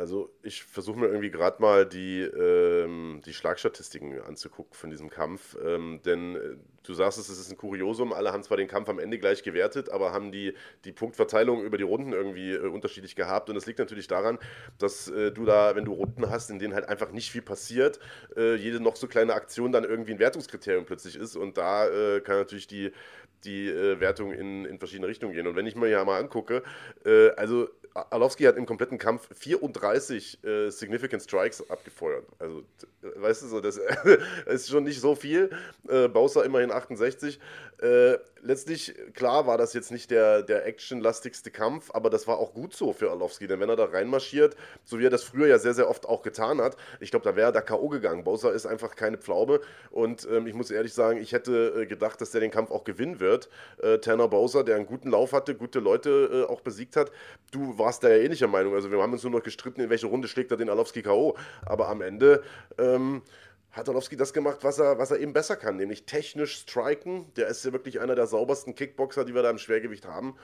Also 0.00 0.32
ich 0.42 0.64
versuche 0.64 0.98
mir 0.98 1.08
irgendwie 1.08 1.30
gerade 1.30 1.60
mal 1.60 1.84
die, 1.84 2.22
ähm, 2.22 3.20
die 3.26 3.34
Schlagstatistiken 3.34 4.18
anzugucken 4.22 4.72
von 4.72 4.88
diesem 4.88 5.10
Kampf. 5.10 5.58
Ähm, 5.62 6.00
denn 6.06 6.36
äh, 6.36 6.56
du 6.84 6.94
sagst 6.94 7.18
es, 7.18 7.28
es 7.28 7.38
ist 7.38 7.50
ein 7.50 7.58
Kuriosum. 7.58 8.14
Alle 8.14 8.32
haben 8.32 8.42
zwar 8.42 8.56
den 8.56 8.66
Kampf 8.66 8.88
am 8.88 8.98
Ende 8.98 9.18
gleich 9.18 9.42
gewertet, 9.42 9.90
aber 9.90 10.12
haben 10.12 10.32
die, 10.32 10.54
die 10.86 10.92
Punktverteilung 10.92 11.62
über 11.62 11.76
die 11.76 11.84
Runden 11.84 12.14
irgendwie 12.14 12.52
äh, 12.52 12.66
unterschiedlich 12.66 13.14
gehabt. 13.14 13.50
Und 13.50 13.56
das 13.56 13.66
liegt 13.66 13.78
natürlich 13.78 14.08
daran, 14.08 14.38
dass 14.78 15.10
äh, 15.10 15.32
du 15.32 15.44
da, 15.44 15.76
wenn 15.76 15.84
du 15.84 15.92
Runden 15.92 16.30
hast, 16.30 16.48
in 16.48 16.58
denen 16.58 16.72
halt 16.72 16.88
einfach 16.88 17.12
nicht 17.12 17.30
viel 17.30 17.42
passiert, 17.42 18.00
äh, 18.38 18.54
jede 18.54 18.80
noch 18.80 18.96
so 18.96 19.06
kleine 19.06 19.34
Aktion 19.34 19.70
dann 19.70 19.84
irgendwie 19.84 20.12
ein 20.12 20.18
Wertungskriterium 20.18 20.86
plötzlich 20.86 21.16
ist. 21.16 21.36
Und 21.36 21.58
da 21.58 21.86
äh, 21.86 22.22
kann 22.22 22.36
natürlich 22.36 22.66
die, 22.66 22.90
die 23.44 23.68
äh, 23.68 24.00
Wertung 24.00 24.32
in, 24.32 24.64
in 24.64 24.78
verschiedene 24.78 25.08
Richtungen 25.08 25.34
gehen. 25.34 25.46
Und 25.46 25.56
wenn 25.56 25.66
ich 25.66 25.76
mir 25.76 25.88
ja 25.88 26.02
mal 26.06 26.20
angucke, 26.20 26.62
also 27.36 27.68
Arlovski 27.94 28.44
hat 28.44 28.56
im 28.56 28.66
kompletten 28.66 28.98
Kampf 28.98 29.28
34 29.34 30.44
äh, 30.44 30.70
Significant 30.70 31.22
Strikes 31.22 31.68
abgefeuert. 31.70 32.24
Also, 32.38 32.62
weißt 33.02 33.42
du, 33.42 33.46
so, 33.48 33.60
das, 33.60 33.80
ist 34.46 34.68
schon 34.68 34.84
nicht 34.84 35.00
so 35.00 35.14
viel. 35.14 35.50
Äh, 35.88 36.08
Bowser 36.08 36.44
immerhin 36.44 36.70
68. 36.70 37.40
Äh, 37.82 38.18
letztlich, 38.42 38.94
klar, 39.14 39.46
war 39.46 39.56
das 39.56 39.72
jetzt 39.72 39.90
nicht 39.90 40.10
der, 40.10 40.42
der 40.42 40.66
actionlastigste 40.66 41.50
Kampf, 41.50 41.90
aber 41.94 42.10
das 42.10 42.26
war 42.26 42.38
auch 42.38 42.52
gut 42.52 42.74
so 42.74 42.92
für 42.92 43.10
Arlovski, 43.10 43.46
denn 43.46 43.58
wenn 43.58 43.70
er 43.70 43.76
da 43.76 43.86
reinmarschiert, 43.86 44.54
so 44.84 44.98
wie 44.98 45.06
er 45.06 45.10
das 45.10 45.22
früher 45.22 45.46
ja 45.46 45.58
sehr, 45.58 45.72
sehr 45.72 45.88
oft 45.88 46.06
auch 46.06 46.22
getan 46.22 46.60
hat, 46.60 46.76
ich 47.00 47.10
glaube, 47.10 47.24
da 47.24 47.36
wäre 47.36 47.48
er 47.48 47.52
da 47.52 47.62
K.O. 47.62 47.88
gegangen. 47.88 48.22
Bowser 48.22 48.52
ist 48.52 48.66
einfach 48.66 48.96
keine 48.96 49.16
Pflaume 49.16 49.60
und 49.90 50.28
ähm, 50.30 50.46
ich 50.46 50.52
muss 50.52 50.70
ehrlich 50.70 50.92
sagen, 50.92 51.20
ich 51.20 51.32
hätte 51.32 51.74
äh, 51.74 51.86
gedacht, 51.86 52.20
dass 52.20 52.32
der 52.32 52.42
den 52.42 52.50
Kampf 52.50 52.70
auch 52.70 52.84
gewinnen 52.84 53.18
wird. 53.18 53.48
Äh, 53.82 53.98
Tanner 53.98 54.28
Bowser, 54.28 54.62
der 54.62 54.76
einen 54.76 54.86
guten 54.86 55.10
Lauf 55.10 55.32
hatte, 55.32 55.54
gute 55.54 55.80
Leute 55.80 56.46
äh, 56.48 56.52
auch 56.52 56.60
besiegt 56.60 56.96
hat. 56.96 57.10
Du 57.50 57.78
warst 57.80 58.04
da 58.04 58.08
ja 58.08 58.16
ähnlicher 58.16 58.46
Meinung. 58.46 58.74
Also 58.74 58.90
wir 58.90 59.02
haben 59.02 59.12
uns 59.12 59.22
nur 59.22 59.32
noch 59.32 59.42
gestritten, 59.42 59.80
in 59.80 59.90
welche 59.90 60.06
Runde 60.06 60.28
schlägt 60.28 60.50
er 60.52 60.56
den 60.56 60.68
Arlovski 60.68 61.02
K.O. 61.02 61.36
Aber 61.66 61.88
am 61.88 62.00
Ende 62.00 62.42
ähm, 62.78 63.22
hat 63.72 63.88
Arlovski 63.88 64.16
das 64.16 64.32
gemacht, 64.32 64.58
was 64.62 64.78
er, 64.78 64.98
was 64.98 65.10
er 65.10 65.18
eben 65.18 65.32
besser 65.32 65.56
kann, 65.56 65.76
nämlich 65.76 66.06
technisch 66.06 66.58
striken. 66.58 67.32
Der 67.34 67.48
ist 67.48 67.64
ja 67.64 67.72
wirklich 67.72 68.00
einer 68.00 68.14
der 68.14 68.26
saubersten 68.26 68.74
Kickboxer, 68.74 69.24
die 69.24 69.34
wir 69.34 69.42
da 69.42 69.50
im 69.50 69.58
Schwergewicht 69.58 70.06
haben. 70.06 70.36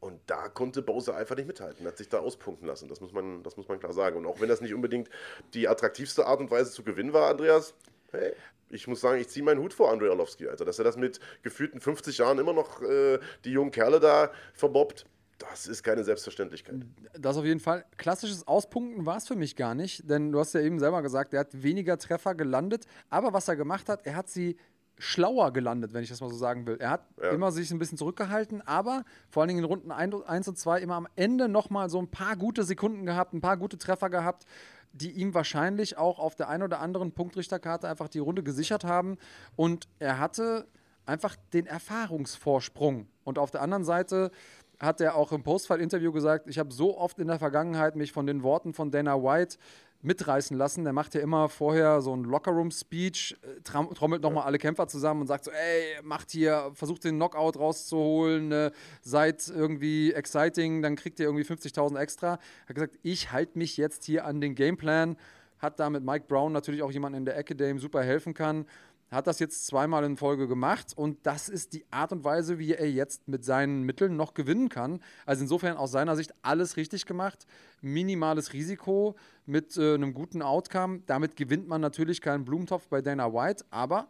Und 0.00 0.18
da 0.26 0.48
konnte 0.48 0.80
Bowser 0.80 1.14
einfach 1.14 1.36
nicht 1.36 1.46
mithalten, 1.46 1.86
hat 1.86 1.98
sich 1.98 2.08
da 2.08 2.20
auspunkten 2.20 2.66
lassen. 2.66 2.88
Das 2.88 3.02
muss, 3.02 3.12
man, 3.12 3.42
das 3.42 3.58
muss 3.58 3.68
man 3.68 3.78
klar 3.78 3.92
sagen. 3.92 4.16
Und 4.16 4.26
auch 4.26 4.40
wenn 4.40 4.48
das 4.48 4.62
nicht 4.62 4.72
unbedingt 4.72 5.10
die 5.52 5.68
attraktivste 5.68 6.26
Art 6.26 6.40
und 6.40 6.50
Weise 6.50 6.70
zu 6.70 6.82
gewinnen 6.82 7.12
war, 7.12 7.28
Andreas, 7.28 7.74
hey, 8.10 8.32
ich 8.70 8.86
muss 8.86 9.00
sagen, 9.00 9.20
ich 9.20 9.28
ziehe 9.28 9.44
meinen 9.44 9.60
Hut 9.60 9.74
vor 9.74 9.90
Andrei 9.90 10.08
Arlovski. 10.08 10.48
Also, 10.48 10.64
dass 10.64 10.78
er 10.78 10.84
das 10.84 10.96
mit 10.96 11.20
gefühlten 11.42 11.80
50 11.80 12.18
Jahren 12.18 12.38
immer 12.38 12.52
noch 12.52 12.80
äh, 12.82 13.18
die 13.44 13.52
jungen 13.52 13.72
Kerle 13.72 14.00
da 14.00 14.30
verbobbt, 14.54 15.04
das 15.40 15.66
ist 15.66 15.82
keine 15.82 16.04
Selbstverständlichkeit. 16.04 16.76
Das 17.18 17.36
auf 17.36 17.44
jeden 17.44 17.60
Fall. 17.60 17.84
Klassisches 17.96 18.46
Auspunkten 18.46 19.06
war 19.06 19.16
es 19.16 19.26
für 19.26 19.36
mich 19.36 19.56
gar 19.56 19.74
nicht, 19.74 20.08
denn 20.08 20.32
du 20.32 20.38
hast 20.38 20.52
ja 20.52 20.60
eben 20.60 20.78
selber 20.78 21.02
gesagt, 21.02 21.34
er 21.34 21.40
hat 21.40 21.62
weniger 21.62 21.98
Treffer 21.98 22.34
gelandet, 22.34 22.86
aber 23.08 23.32
was 23.32 23.48
er 23.48 23.56
gemacht 23.56 23.88
hat, 23.88 24.06
er 24.06 24.16
hat 24.16 24.28
sie 24.28 24.56
schlauer 24.98 25.52
gelandet, 25.52 25.94
wenn 25.94 26.02
ich 26.02 26.10
das 26.10 26.20
mal 26.20 26.28
so 26.28 26.36
sagen 26.36 26.66
will. 26.66 26.76
Er 26.78 26.90
hat 26.90 27.06
ja. 27.20 27.30
immer 27.30 27.52
sich 27.52 27.70
ein 27.70 27.78
bisschen 27.78 27.96
zurückgehalten, 27.96 28.60
aber 28.66 29.04
vor 29.30 29.42
allen 29.42 29.48
Dingen 29.48 29.60
in 29.60 29.64
Runden 29.64 29.90
1 29.90 30.48
und 30.48 30.58
2 30.58 30.80
immer 30.80 30.96
am 30.96 31.08
Ende 31.16 31.48
nochmal 31.48 31.88
so 31.88 31.98
ein 31.98 32.08
paar 32.08 32.36
gute 32.36 32.64
Sekunden 32.64 33.06
gehabt, 33.06 33.32
ein 33.32 33.40
paar 33.40 33.56
gute 33.56 33.78
Treffer 33.78 34.10
gehabt, 34.10 34.44
die 34.92 35.12
ihm 35.12 35.32
wahrscheinlich 35.32 35.96
auch 35.96 36.18
auf 36.18 36.34
der 36.34 36.48
einen 36.48 36.64
oder 36.64 36.80
anderen 36.80 37.12
Punktrichterkarte 37.12 37.88
einfach 37.88 38.08
die 38.08 38.18
Runde 38.18 38.42
gesichert 38.42 38.84
haben. 38.84 39.16
Und 39.56 39.88
er 40.00 40.18
hatte 40.18 40.66
einfach 41.06 41.36
den 41.52 41.66
Erfahrungsvorsprung. 41.66 43.08
Und 43.24 43.38
auf 43.38 43.50
der 43.50 43.62
anderen 43.62 43.84
Seite 43.84 44.30
hat 44.80 45.00
er 45.00 45.14
auch 45.14 45.30
im 45.32 45.42
Postfight-Interview 45.42 46.10
gesagt, 46.10 46.48
ich 46.48 46.58
habe 46.58 46.72
so 46.72 46.96
oft 46.96 47.18
in 47.18 47.28
der 47.28 47.38
Vergangenheit 47.38 47.96
mich 47.96 48.12
von 48.12 48.26
den 48.26 48.42
Worten 48.42 48.72
von 48.72 48.90
Dana 48.90 49.22
White 49.22 49.58
mitreißen 50.02 50.56
lassen. 50.56 50.84
Der 50.84 50.94
macht 50.94 51.14
ja 51.14 51.20
immer 51.20 51.50
vorher 51.50 52.00
so 52.00 52.16
ein 52.16 52.24
Lockerroom-Speech, 52.24 53.36
äh, 53.42 53.60
trommelt 53.62 54.22
nochmal 54.22 54.44
alle 54.44 54.56
Kämpfer 54.56 54.88
zusammen 54.88 55.20
und 55.20 55.26
sagt 55.26 55.44
so, 55.44 55.50
ey, 55.50 56.02
macht 56.02 56.30
hier, 56.30 56.70
versucht 56.72 57.04
den 57.04 57.16
Knockout 57.16 57.58
rauszuholen, 57.58 58.50
äh, 58.50 58.70
seid 59.02 59.46
irgendwie 59.48 60.12
exciting, 60.14 60.80
dann 60.80 60.96
kriegt 60.96 61.20
ihr 61.20 61.26
irgendwie 61.26 61.44
50.000 61.44 61.98
extra. 61.98 62.34
Er 62.34 62.68
hat 62.68 62.74
gesagt, 62.74 62.98
ich 63.02 63.32
halte 63.32 63.58
mich 63.58 63.76
jetzt 63.76 64.04
hier 64.04 64.24
an 64.24 64.40
den 64.40 64.54
Gameplan. 64.54 65.16
Hat 65.58 65.78
da 65.78 65.90
mit 65.90 66.02
Mike 66.02 66.24
Brown 66.26 66.52
natürlich 66.52 66.82
auch 66.82 66.90
jemanden 66.90 67.18
in 67.18 67.24
der 67.26 67.36
Ecke, 67.36 67.54
der 67.54 67.68
ihm 67.68 67.78
super 67.78 68.02
helfen 68.02 68.32
kann 68.32 68.64
hat 69.10 69.26
das 69.26 69.38
jetzt 69.40 69.66
zweimal 69.66 70.04
in 70.04 70.16
Folge 70.16 70.46
gemacht 70.46 70.92
und 70.96 71.18
das 71.24 71.48
ist 71.48 71.72
die 71.72 71.84
Art 71.90 72.12
und 72.12 72.24
Weise, 72.24 72.58
wie 72.58 72.74
er 72.74 72.90
jetzt 72.90 73.26
mit 73.26 73.44
seinen 73.44 73.82
Mitteln 73.82 74.16
noch 74.16 74.34
gewinnen 74.34 74.68
kann. 74.68 75.00
Also 75.26 75.42
insofern 75.42 75.76
aus 75.76 75.90
seiner 75.90 76.16
Sicht 76.16 76.32
alles 76.42 76.76
richtig 76.76 77.06
gemacht, 77.06 77.46
minimales 77.80 78.52
Risiko 78.52 79.16
mit 79.46 79.76
äh, 79.76 79.94
einem 79.94 80.14
guten 80.14 80.42
Outcome. 80.42 81.00
Damit 81.06 81.36
gewinnt 81.36 81.66
man 81.66 81.80
natürlich 81.80 82.20
keinen 82.20 82.44
Blumentopf 82.44 82.86
bei 82.88 83.02
Dana 83.02 83.32
White, 83.32 83.64
aber 83.70 84.08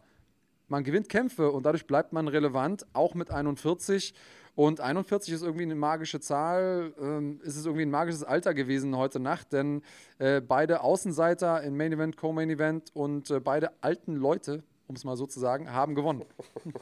man 0.69 0.85
gewinnt 0.85 1.09
Kämpfe 1.09 1.51
und 1.51 1.65
dadurch 1.65 1.87
bleibt 1.87 2.13
man 2.13 2.29
relevant, 2.29 2.87
auch 2.93 3.15
mit 3.15 3.31
41. 3.31 4.15
Und 4.55 4.81
41 4.81 5.33
ist 5.33 5.43
irgendwie 5.43 5.65
eine 5.65 5.75
magische 5.75 6.21
Zahl, 6.21 6.93
ähm, 7.01 7.41
ist 7.43 7.57
es 7.57 7.65
irgendwie 7.65 7.87
ein 7.87 7.91
magisches 7.91 8.25
Alter 8.25 8.53
gewesen 8.53 8.97
heute 8.97 9.19
Nacht, 9.19 9.53
denn 9.53 9.83
äh, 10.19 10.41
beide 10.41 10.83
Außenseiter 10.83 11.63
in 11.63 11.77
Main 11.77 11.93
Event, 11.93 12.17
Co-Main 12.17 12.51
Event 12.51 12.91
und 12.95 13.31
äh, 13.31 13.41
beide 13.41 13.73
alten 13.81 14.17
Leute 14.17 14.63
um 14.91 14.97
es 14.97 15.05
mal 15.05 15.17
so 15.17 15.25
zu 15.25 15.39
sagen, 15.39 15.73
haben 15.73 15.95
gewonnen. 15.95 16.25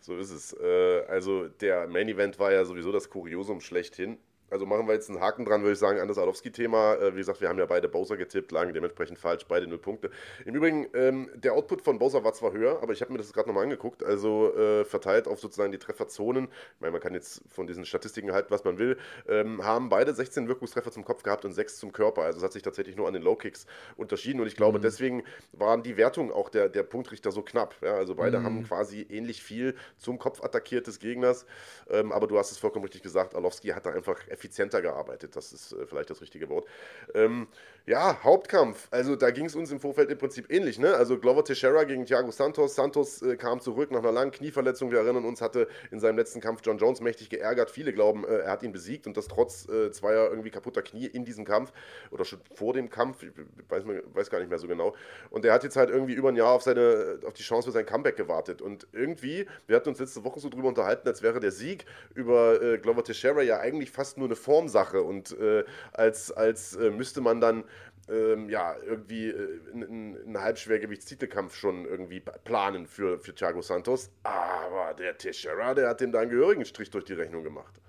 so 0.00 0.14
ist 0.14 0.30
es. 0.30 0.52
Äh, 0.52 1.06
also 1.08 1.48
der 1.48 1.88
Main 1.88 2.06
Event 2.06 2.38
war 2.38 2.52
ja 2.52 2.66
sowieso 2.66 2.92
das 2.92 3.08
Kuriosum 3.08 3.62
schlechthin 3.62 4.18
also 4.50 4.66
machen 4.66 4.86
wir 4.86 4.94
jetzt 4.94 5.10
einen 5.10 5.20
Haken 5.20 5.44
dran, 5.44 5.62
würde 5.62 5.72
ich 5.72 5.78
sagen, 5.78 6.00
an 6.00 6.08
das 6.08 6.18
Adowski-Thema. 6.18 6.94
Äh, 6.94 7.14
wie 7.14 7.18
gesagt, 7.18 7.40
wir 7.40 7.48
haben 7.48 7.58
ja 7.58 7.66
beide 7.66 7.88
Bowser 7.88 8.16
getippt, 8.16 8.52
lagen 8.52 8.72
dementsprechend 8.72 9.18
falsch, 9.18 9.44
beide 9.46 9.66
null 9.66 9.78
Punkte. 9.78 10.10
Im 10.44 10.54
Übrigen, 10.54 10.86
ähm, 10.94 11.30
der 11.34 11.54
Output 11.54 11.82
von 11.82 11.98
Bowser 11.98 12.22
war 12.24 12.32
zwar 12.32 12.52
höher, 12.52 12.82
aber 12.82 12.92
ich 12.92 13.00
habe 13.00 13.12
mir 13.12 13.18
das 13.18 13.32
gerade 13.32 13.48
nochmal 13.48 13.64
angeguckt, 13.64 14.04
also 14.04 14.54
äh, 14.56 14.84
verteilt 14.84 15.26
auf 15.26 15.40
sozusagen 15.40 15.72
die 15.72 15.78
Trefferzonen. 15.78 16.48
Ich 16.74 16.80
meine, 16.80 16.92
man 16.92 17.00
kann 17.00 17.14
jetzt 17.14 17.42
von 17.48 17.66
diesen 17.66 17.84
Statistiken 17.84 18.32
halten, 18.32 18.50
was 18.50 18.64
man 18.64 18.78
will. 18.78 18.96
Ähm, 19.28 19.64
haben 19.64 19.88
beide 19.88 20.14
16 20.14 20.48
Wirkungstreffer 20.48 20.92
zum 20.92 21.04
Kopf 21.04 21.22
gehabt 21.22 21.44
und 21.44 21.52
6 21.52 21.78
zum 21.78 21.92
Körper. 21.92 22.22
Also 22.22 22.38
es 22.38 22.44
hat 22.44 22.52
sich 22.52 22.62
tatsächlich 22.62 22.96
nur 22.96 23.08
an 23.08 23.14
den 23.14 23.22
Low-Kicks 23.22 23.66
unterschieden 23.96 24.40
und 24.40 24.46
ich 24.46 24.56
glaube, 24.56 24.78
mhm. 24.78 24.82
deswegen 24.82 25.22
waren 25.52 25.82
die 25.82 25.96
Wertungen 25.96 26.30
auch 26.30 26.48
der, 26.48 26.68
der 26.68 26.84
Punktrichter 26.84 27.32
so 27.32 27.42
knapp. 27.42 27.74
Ja, 27.82 27.94
also 27.94 28.14
beide 28.14 28.38
mhm. 28.38 28.44
haben 28.44 28.64
quasi 28.64 29.06
ähnlich 29.10 29.42
viel 29.42 29.74
zum 29.98 30.18
Kopf 30.18 30.42
attackiert 30.42 30.86
des 30.86 30.98
Gegners. 31.00 31.46
Ähm, 31.90 32.12
aber 32.12 32.26
du 32.26 32.38
hast 32.38 32.52
es 32.52 32.58
vollkommen 32.58 32.84
richtig 32.84 33.02
gesagt, 33.02 33.34
Arlovski 33.34 33.68
hat 33.68 33.86
da 33.86 33.90
einfach 33.90 34.20
effizienter 34.36 34.82
gearbeitet. 34.82 35.34
Das 35.34 35.52
ist 35.52 35.72
äh, 35.72 35.86
vielleicht 35.86 36.10
das 36.10 36.20
richtige 36.20 36.48
Wort. 36.48 36.66
Ähm, 37.14 37.48
ja, 37.86 38.22
Hauptkampf. 38.24 38.88
Also 38.90 39.14
da 39.14 39.30
ging 39.30 39.46
es 39.46 39.54
uns 39.54 39.70
im 39.70 39.78
Vorfeld 39.78 40.10
im 40.10 40.18
Prinzip 40.18 40.50
ähnlich. 40.50 40.78
Ne? 40.78 40.94
Also 40.94 41.18
Glover 41.18 41.44
Teixeira 41.44 41.84
gegen 41.84 42.04
Thiago 42.04 42.32
Santos. 42.32 42.74
Santos 42.74 43.22
äh, 43.22 43.36
kam 43.36 43.60
zurück 43.60 43.92
nach 43.92 44.00
einer 44.00 44.10
langen 44.10 44.32
Knieverletzung. 44.32 44.90
Wir 44.90 44.98
erinnern 44.98 45.24
uns, 45.24 45.40
hatte 45.40 45.68
in 45.92 46.00
seinem 46.00 46.16
letzten 46.16 46.40
Kampf 46.40 46.62
John 46.64 46.78
Jones 46.78 47.00
mächtig 47.00 47.30
geärgert. 47.30 47.70
Viele 47.70 47.92
glauben, 47.92 48.24
äh, 48.24 48.38
er 48.38 48.50
hat 48.50 48.64
ihn 48.64 48.72
besiegt 48.72 49.06
und 49.06 49.16
das 49.16 49.28
trotz 49.28 49.68
äh, 49.68 49.92
zweier 49.92 50.28
irgendwie 50.28 50.50
kaputter 50.50 50.82
Knie 50.82 51.06
in 51.06 51.24
diesem 51.24 51.44
Kampf 51.44 51.72
oder 52.10 52.24
schon 52.24 52.40
vor 52.52 52.72
dem 52.72 52.90
Kampf. 52.90 53.22
Ich 53.22 53.30
weiß, 53.68 53.84
weiß 53.86 54.30
gar 54.30 54.40
nicht 54.40 54.50
mehr 54.50 54.58
so 54.58 54.66
genau. 54.66 54.96
Und 55.30 55.44
er 55.44 55.52
hat 55.52 55.62
jetzt 55.62 55.76
halt 55.76 55.88
irgendwie 55.88 56.14
über 56.14 56.30
ein 56.30 56.36
Jahr 56.36 56.50
auf, 56.50 56.62
seine, 56.62 57.20
auf 57.24 57.34
die 57.34 57.44
Chance 57.44 57.68
für 57.68 57.72
sein 57.72 57.86
Comeback 57.86 58.16
gewartet. 58.16 58.62
Und 58.62 58.88
irgendwie, 58.92 59.46
wir 59.68 59.76
hatten 59.76 59.90
uns 59.90 60.00
letzte 60.00 60.24
Woche 60.24 60.40
so 60.40 60.48
drüber 60.48 60.66
unterhalten, 60.66 61.06
als 61.06 61.22
wäre 61.22 61.38
der 61.38 61.52
Sieg 61.52 61.86
über 62.14 62.60
äh, 62.60 62.78
Glover 62.78 63.04
Teixeira 63.04 63.42
ja 63.42 63.60
eigentlich 63.60 63.92
fast 63.92 64.18
nur 64.18 64.25
eine 64.26 64.36
Formsache 64.36 65.02
und 65.02 65.36
äh, 65.38 65.64
als, 65.92 66.30
als 66.30 66.76
äh, 66.76 66.90
müsste 66.90 67.20
man 67.20 67.40
dann 67.40 67.64
ähm, 68.08 68.48
ja, 68.48 68.76
irgendwie 68.84 69.28
äh, 69.28 69.60
einen 69.72 70.38
Halbschwergewichtstitelkampf 70.40 71.56
schon 71.56 71.84
irgendwie 71.84 72.20
planen 72.20 72.86
für, 72.86 73.18
für 73.18 73.34
Thiago 73.34 73.62
Santos. 73.62 74.10
Aber 74.22 74.94
der 74.94 75.18
Teixeira, 75.18 75.74
der 75.74 75.88
hat 75.88 76.00
dem 76.00 76.12
da 76.12 76.20
einen 76.20 76.30
gehörigen 76.30 76.64
Strich 76.64 76.90
durch 76.90 77.04
die 77.04 77.14
Rechnung 77.14 77.42
gemacht. 77.42 77.80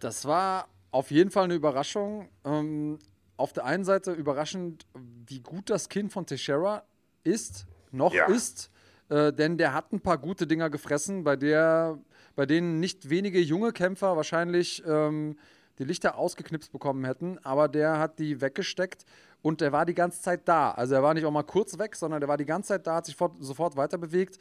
Das 0.00 0.26
war 0.26 0.68
auf 0.90 1.10
jeden 1.10 1.30
Fall 1.30 1.44
eine 1.44 1.54
Überraschung. 1.54 2.28
Ähm, 2.44 2.98
auf 3.36 3.54
der 3.54 3.64
einen 3.64 3.84
Seite 3.84 4.12
überraschend, 4.12 4.86
wie 5.26 5.40
gut 5.40 5.70
das 5.70 5.88
Kind 5.88 6.12
von 6.12 6.26
Teixeira 6.26 6.84
ist, 7.24 7.66
noch 7.90 8.12
ja. 8.12 8.26
ist. 8.26 8.70
Äh, 9.08 9.32
denn 9.32 9.56
der 9.56 9.72
hat 9.72 9.92
ein 9.92 10.00
paar 10.00 10.18
gute 10.18 10.46
Dinger 10.46 10.68
gefressen, 10.68 11.24
bei, 11.24 11.36
der, 11.36 11.98
bei 12.40 12.46
denen 12.46 12.80
nicht 12.80 13.10
wenige 13.10 13.38
junge 13.38 13.70
Kämpfer 13.70 14.16
wahrscheinlich 14.16 14.82
ähm, 14.86 15.36
die 15.78 15.84
Lichter 15.84 16.16
ausgeknipst 16.16 16.72
bekommen 16.72 17.04
hätten. 17.04 17.36
Aber 17.44 17.68
der 17.68 17.98
hat 17.98 18.18
die 18.18 18.40
weggesteckt 18.40 19.04
und 19.42 19.60
der 19.60 19.72
war 19.72 19.84
die 19.84 19.92
ganze 19.92 20.22
Zeit 20.22 20.48
da. 20.48 20.70
Also 20.70 20.94
er 20.94 21.02
war 21.02 21.12
nicht 21.12 21.26
auch 21.26 21.30
mal 21.30 21.42
kurz 21.42 21.78
weg, 21.78 21.94
sondern 21.94 22.18
der 22.18 22.30
war 22.30 22.38
die 22.38 22.46
ganze 22.46 22.68
Zeit 22.68 22.86
da, 22.86 22.94
hat 22.94 23.04
sich 23.04 23.14
fort, 23.14 23.32
sofort 23.40 23.76
weiter 23.76 23.98
bewegt. 23.98 24.38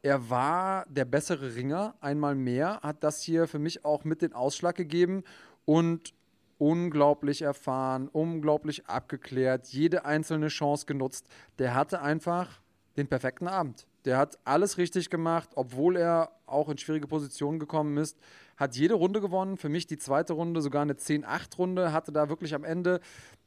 Er 0.00 0.30
war 0.30 0.86
der 0.88 1.04
bessere 1.04 1.54
Ringer, 1.54 1.94
einmal 2.00 2.34
mehr, 2.36 2.80
hat 2.80 3.04
das 3.04 3.20
hier 3.20 3.46
für 3.46 3.58
mich 3.58 3.84
auch 3.84 4.04
mit 4.04 4.22
den 4.22 4.32
Ausschlag 4.32 4.74
gegeben 4.74 5.22
und 5.66 6.14
unglaublich 6.56 7.42
erfahren, 7.42 8.08
unglaublich 8.08 8.86
abgeklärt, 8.86 9.68
jede 9.68 10.06
einzelne 10.06 10.48
Chance 10.48 10.86
genutzt. 10.86 11.26
Der 11.58 11.74
hatte 11.74 12.00
einfach 12.00 12.62
den 12.96 13.08
perfekten 13.08 13.46
Abend. 13.46 13.86
Der 14.04 14.18
hat 14.18 14.38
alles 14.44 14.78
richtig 14.78 15.10
gemacht, 15.10 15.50
obwohl 15.54 15.96
er 15.96 16.32
auch 16.46 16.68
in 16.68 16.78
schwierige 16.78 17.06
Positionen 17.06 17.58
gekommen 17.58 17.96
ist. 17.96 18.18
Hat 18.56 18.76
jede 18.76 18.94
Runde 18.94 19.20
gewonnen. 19.20 19.56
Für 19.56 19.68
mich 19.68 19.86
die 19.86 19.98
zweite 19.98 20.32
Runde, 20.32 20.60
sogar 20.60 20.82
eine 20.82 20.94
10-8-Runde. 20.94 21.92
Hatte 21.92 22.12
da 22.12 22.28
wirklich 22.28 22.54
am 22.54 22.64
Ende 22.64 23.00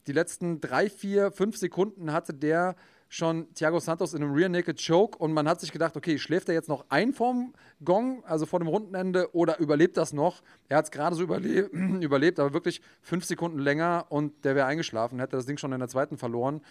die 0.07 0.13
letzten 0.13 0.61
drei, 0.61 0.89
vier, 0.89 1.31
fünf 1.31 1.57
Sekunden 1.57 2.11
hatte 2.11 2.33
der 2.33 2.75
schon 3.07 3.53
Thiago 3.53 3.79
Santos 3.79 4.13
in 4.13 4.23
einem 4.23 4.33
Rear 4.33 4.49
Naked 4.49 4.83
Choke 4.85 5.17
und 5.17 5.31
man 5.31 5.47
hat 5.47 5.61
sich 5.61 5.71
gedacht, 5.71 5.95
okay, 5.95 6.17
schläft 6.17 6.49
er 6.49 6.55
jetzt 6.55 6.69
noch 6.69 6.85
ein 6.89 7.13
vorm 7.13 7.53
Gong, 7.83 8.23
also 8.25 8.45
vor 8.45 8.59
dem 8.59 8.67
Rundenende, 8.67 9.33
oder 9.33 9.59
überlebt 9.59 9.95
das 9.95 10.11
noch? 10.11 10.41
Er 10.69 10.77
hat 10.77 10.85
es 10.85 10.91
gerade 10.91 11.15
so 11.15 11.23
überle 11.23 11.59
überlebt, 12.01 12.39
aber 12.39 12.53
wirklich 12.53 12.81
fünf 13.01 13.25
Sekunden 13.25 13.59
länger 13.59 14.05
und 14.09 14.43
der 14.43 14.55
wäre 14.55 14.65
eingeschlafen, 14.65 15.19
hätte 15.19 15.35
das 15.37 15.45
Ding 15.45 15.57
schon 15.57 15.71
in 15.71 15.79
der 15.79 15.87
zweiten 15.87 16.17
verloren. 16.17 16.61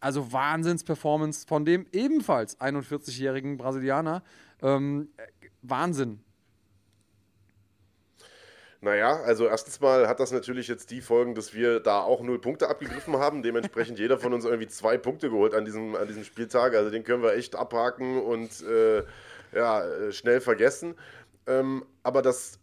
Also 0.00 0.32
Wahnsinns-Performance 0.32 1.46
von 1.46 1.64
dem 1.64 1.86
ebenfalls 1.92 2.60
41-jährigen 2.60 3.56
Brasilianer. 3.56 4.22
Ähm, 4.62 5.08
Wahnsinn. 5.62 6.20
Naja, 8.80 9.20
also 9.22 9.46
erstens 9.46 9.80
mal 9.80 10.06
hat 10.06 10.20
das 10.20 10.30
natürlich 10.30 10.68
jetzt 10.68 10.92
die 10.92 11.00
Folgen, 11.00 11.34
dass 11.34 11.52
wir 11.52 11.80
da 11.80 12.00
auch 12.00 12.22
null 12.22 12.40
Punkte 12.40 12.68
abgegriffen 12.68 13.16
haben. 13.16 13.42
Dementsprechend 13.42 13.98
jeder 13.98 14.18
von 14.18 14.32
uns 14.32 14.44
irgendwie 14.44 14.68
zwei 14.68 14.96
Punkte 14.96 15.30
geholt 15.30 15.52
an 15.52 15.64
diesem, 15.64 15.96
an 15.96 16.06
diesem 16.06 16.22
Spieltag. 16.22 16.74
Also 16.74 16.90
den 16.90 17.02
können 17.02 17.22
wir 17.24 17.34
echt 17.34 17.56
abhaken 17.56 18.22
und 18.22 18.62
äh, 18.62 19.02
ja, 19.52 19.84
äh, 19.84 20.12
schnell 20.12 20.40
vergessen. 20.40 20.94
Ähm, 21.48 21.84
aber 22.04 22.22
das 22.22 22.60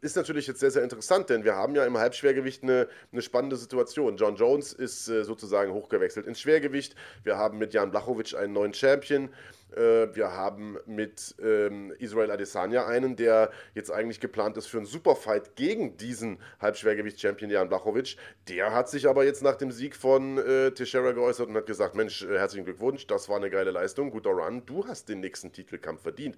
ist 0.00 0.16
natürlich 0.16 0.46
jetzt 0.46 0.60
sehr, 0.60 0.70
sehr 0.70 0.82
interessant, 0.82 1.30
denn 1.30 1.44
wir 1.44 1.54
haben 1.54 1.74
ja 1.74 1.84
im 1.84 1.98
Halbschwergewicht 1.98 2.62
eine, 2.62 2.88
eine 3.12 3.22
spannende 3.22 3.56
Situation. 3.56 4.16
John 4.16 4.36
Jones 4.36 4.72
ist 4.72 5.08
äh, 5.08 5.24
sozusagen 5.24 5.72
hochgewechselt 5.72 6.26
ins 6.26 6.40
Schwergewicht. 6.40 6.94
Wir 7.24 7.36
haben 7.36 7.58
mit 7.58 7.74
Jan 7.74 7.90
Blachowicz 7.90 8.34
einen 8.34 8.52
neuen 8.52 8.74
Champion. 8.74 9.30
Äh, 9.74 10.14
wir 10.14 10.32
haben 10.32 10.78
mit 10.86 11.34
ähm, 11.42 11.92
Israel 11.98 12.30
Adesanya 12.30 12.86
einen, 12.86 13.16
der 13.16 13.50
jetzt 13.74 13.90
eigentlich 13.90 14.20
geplant 14.20 14.56
ist 14.56 14.66
für 14.66 14.78
einen 14.78 14.86
Superfight 14.86 15.56
gegen 15.56 15.96
diesen 15.96 16.38
Halbschwergewicht-Champion 16.60 17.50
Jan 17.50 17.68
Blachowicz. 17.68 18.16
Der 18.48 18.72
hat 18.72 18.88
sich 18.88 19.06
aber 19.08 19.24
jetzt 19.24 19.42
nach 19.42 19.56
dem 19.56 19.70
Sieg 19.70 19.94
von 19.94 20.38
äh, 20.38 20.70
Teixeira 20.70 21.12
geäußert 21.12 21.48
und 21.48 21.56
hat 21.56 21.66
gesagt, 21.66 21.94
Mensch, 21.94 22.22
äh, 22.22 22.38
herzlichen 22.38 22.64
Glückwunsch, 22.64 23.06
das 23.06 23.28
war 23.28 23.36
eine 23.36 23.50
geile 23.50 23.70
Leistung, 23.70 24.10
guter 24.10 24.30
Run, 24.30 24.64
du 24.64 24.86
hast 24.86 25.08
den 25.08 25.20
nächsten 25.20 25.52
Titelkampf 25.52 26.02
verdient. 26.02 26.36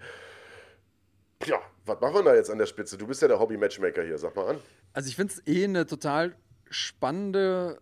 Ja, 1.46 1.60
was 1.90 2.00
machen 2.00 2.14
wir 2.14 2.22
da 2.22 2.34
jetzt 2.34 2.50
an 2.50 2.58
der 2.58 2.66
Spitze? 2.66 2.96
Du 2.96 3.06
bist 3.06 3.20
ja 3.20 3.28
der 3.28 3.38
Hobby-Matchmaker 3.38 4.02
hier, 4.02 4.16
sag 4.18 4.36
mal 4.36 4.48
an. 4.48 4.58
Also 4.92 5.08
ich 5.08 5.16
finde 5.16 5.34
es 5.34 5.46
eh 5.46 5.64
eine 5.64 5.86
total 5.86 6.36
spannende 6.70 7.80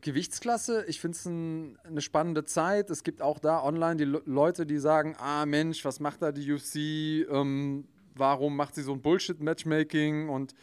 Gewichtsklasse. 0.00 0.84
Ich 0.88 1.00
finde 1.00 1.16
es 1.16 1.24
ein, 1.26 1.78
eine 1.84 2.00
spannende 2.00 2.44
Zeit. 2.44 2.90
Es 2.90 3.04
gibt 3.04 3.22
auch 3.22 3.38
da 3.38 3.62
online 3.62 3.96
die 3.96 4.04
Le 4.04 4.22
Leute, 4.24 4.66
die 4.66 4.78
sagen, 4.78 5.14
ah 5.18 5.46
Mensch, 5.46 5.84
was 5.84 6.00
macht 6.00 6.22
da 6.22 6.32
die 6.32 6.52
UFC? 6.52 7.28
Ähm, 7.30 7.86
warum 8.14 8.56
macht 8.56 8.74
sie 8.74 8.82
so 8.82 8.92
ein 8.92 9.02
Bullshit-Matchmaking? 9.02 10.28
Und 10.28 10.54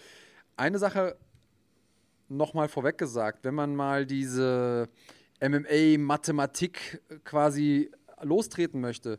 eine 0.58 0.80
Sache 0.80 1.17
nochmal 2.27 2.67
vorweg 2.67 2.97
gesagt, 2.97 3.45
wenn 3.45 3.56
man 3.56 3.75
mal 3.75 4.06
diese 4.06 4.89
MMA-Mathematik 5.41 7.01
quasi 7.23 7.89
lostreten 8.21 8.82
möchte. 8.82 9.17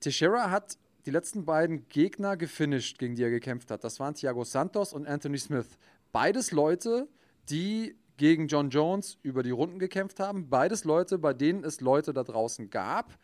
Teixeira 0.00 0.50
hat 0.50 0.78
die 1.06 1.12
letzten 1.12 1.44
beiden 1.44 1.88
Gegner 1.88 2.36
gefinisht, 2.36 2.98
gegen 2.98 3.14
die 3.14 3.22
er 3.22 3.30
gekämpft 3.30 3.70
hat. 3.70 3.84
Das 3.84 4.00
waren 4.00 4.14
Thiago 4.14 4.42
Santos 4.42 4.92
und 4.92 5.06
Anthony 5.06 5.38
Smith. 5.38 5.78
Beides 6.10 6.50
Leute, 6.50 7.08
die 7.48 7.96
gegen 8.16 8.48
John 8.48 8.70
Jones 8.70 9.18
über 9.22 9.44
die 9.44 9.50
Runden 9.50 9.78
gekämpft 9.78 10.18
haben. 10.18 10.48
Beides 10.50 10.84
Leute, 10.84 11.18
bei 11.18 11.32
denen 11.32 11.62
es 11.62 11.80
Leute 11.80 12.12
da 12.12 12.24
draußen 12.24 12.70
gab, 12.70 13.16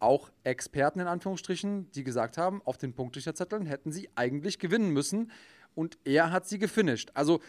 auch 0.00 0.30
Experten 0.44 1.00
in 1.00 1.06
Anführungsstrichen, 1.06 1.90
die 1.92 2.04
gesagt 2.04 2.36
haben, 2.36 2.60
auf 2.64 2.76
den 2.76 2.92
Punktrichterzetteln 2.92 3.64
hätten 3.64 3.90
sie 3.90 4.10
eigentlich 4.14 4.58
gewinnen 4.58 4.90
müssen. 4.90 5.30
Und 5.74 5.98
er 6.04 6.30
hat 6.30 6.46
sie 6.46 6.58
gefinisht. 6.58 7.10
Also 7.14 7.40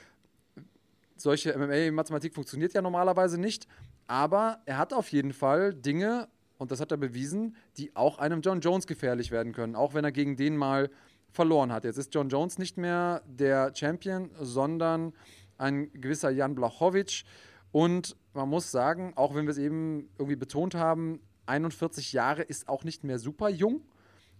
solche 1.18 1.58
MMA-Mathematik 1.58 2.34
funktioniert 2.34 2.74
ja 2.74 2.82
normalerweise 2.82 3.38
nicht, 3.38 3.68
aber 4.08 4.62
er 4.66 4.78
hat 4.78 4.94
auf 4.94 5.12
jeden 5.12 5.34
Fall 5.34 5.74
Dinge 5.74 6.30
und 6.60 6.72
das 6.72 6.80
hat 6.82 6.92
er 6.92 6.98
bewiesen, 6.98 7.56
die 7.78 7.96
auch 7.96 8.20
einem 8.20 8.42
John 8.42 8.60
Jones 8.60 8.86
gefährlich 8.86 9.32
werden 9.32 9.54
können, 9.54 9.76
auch 9.76 9.94
wenn 9.94 10.04
er 10.04 10.12
gegen 10.12 10.36
den 10.36 10.58
mal 10.58 10.92
verloren 11.32 11.72
hat. 11.72 11.86
Jetzt 11.86 11.98
ist 11.98 12.14
John 12.14 12.28
Jones 12.30 12.60
nicht 12.60 12.78
mehr 12.78 13.24
der 13.26 13.74
Champion, 13.74 14.30
sondern 14.40 15.14
ein 15.58 15.92
gewisser 15.94 16.30
Jan 16.30 16.56
Blachowicz. 16.56 17.24
Und 17.72 18.18
man 18.34 18.50
muss 18.50 18.72
sagen, 18.72 19.14
auch 19.16 19.36
wenn 19.36 19.46
wir 19.46 19.52
es 19.52 19.58
eben 19.58 20.10
irgendwie 20.18 20.36
betont 20.36 20.76
haben, 20.76 21.22
41 21.46 22.12
Jahre 22.14 22.42
ist 22.42 22.68
auch 22.68 22.84
nicht 22.84 23.06
mehr 23.06 23.20
super 23.20 23.50
jung. 23.50 23.82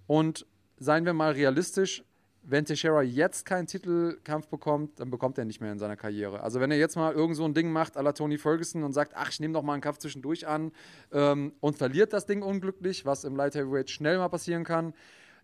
Und 0.06 0.46
seien 0.78 1.06
wir 1.06 1.14
mal 1.14 1.32
realistisch, 1.32 2.04
wenn 2.42 2.66
Teixeira 2.66 3.02
jetzt 3.02 3.46
keinen 3.46 3.68
Titelkampf 3.68 4.48
bekommt, 4.48 5.00
dann 5.00 5.10
bekommt 5.10 5.38
er 5.38 5.46
nicht 5.46 5.62
mehr 5.62 5.72
in 5.72 5.80
seiner 5.80 5.98
Karriere. 5.98 6.42
Also 6.42 6.60
wenn 6.60 6.72
er 6.72 6.78
jetzt 6.78 6.96
mal 6.96 7.14
irgend 7.14 7.36
so 7.36 7.46
ein 7.46 7.54
Ding 7.54 7.72
macht 7.72 7.98
à 7.98 8.02
la 8.02 8.14
Tony 8.14 8.38
Ferguson 8.38 8.84
und 8.84 8.94
sagt, 8.94 9.14
ach, 9.16 9.30
ich 9.30 9.40
nehme 9.40 9.54
doch 9.54 9.64
mal 9.64 9.74
einen 9.74 9.82
Kampf 9.82 10.00
zwischendurch 10.00 10.48
an 10.48 10.72
ähm, 11.12 11.54
und 11.60 11.78
verliert 11.78 12.14
das 12.14 12.26
Ding 12.26 12.42
unglücklich, 12.42 13.06
was 13.06 13.24
im 13.24 13.36
Light 13.36 13.56
Heavyweight 13.56 13.90
schnell 13.90 14.18
mal 14.18 14.30
passieren 14.30 14.64
kann, 14.64 14.94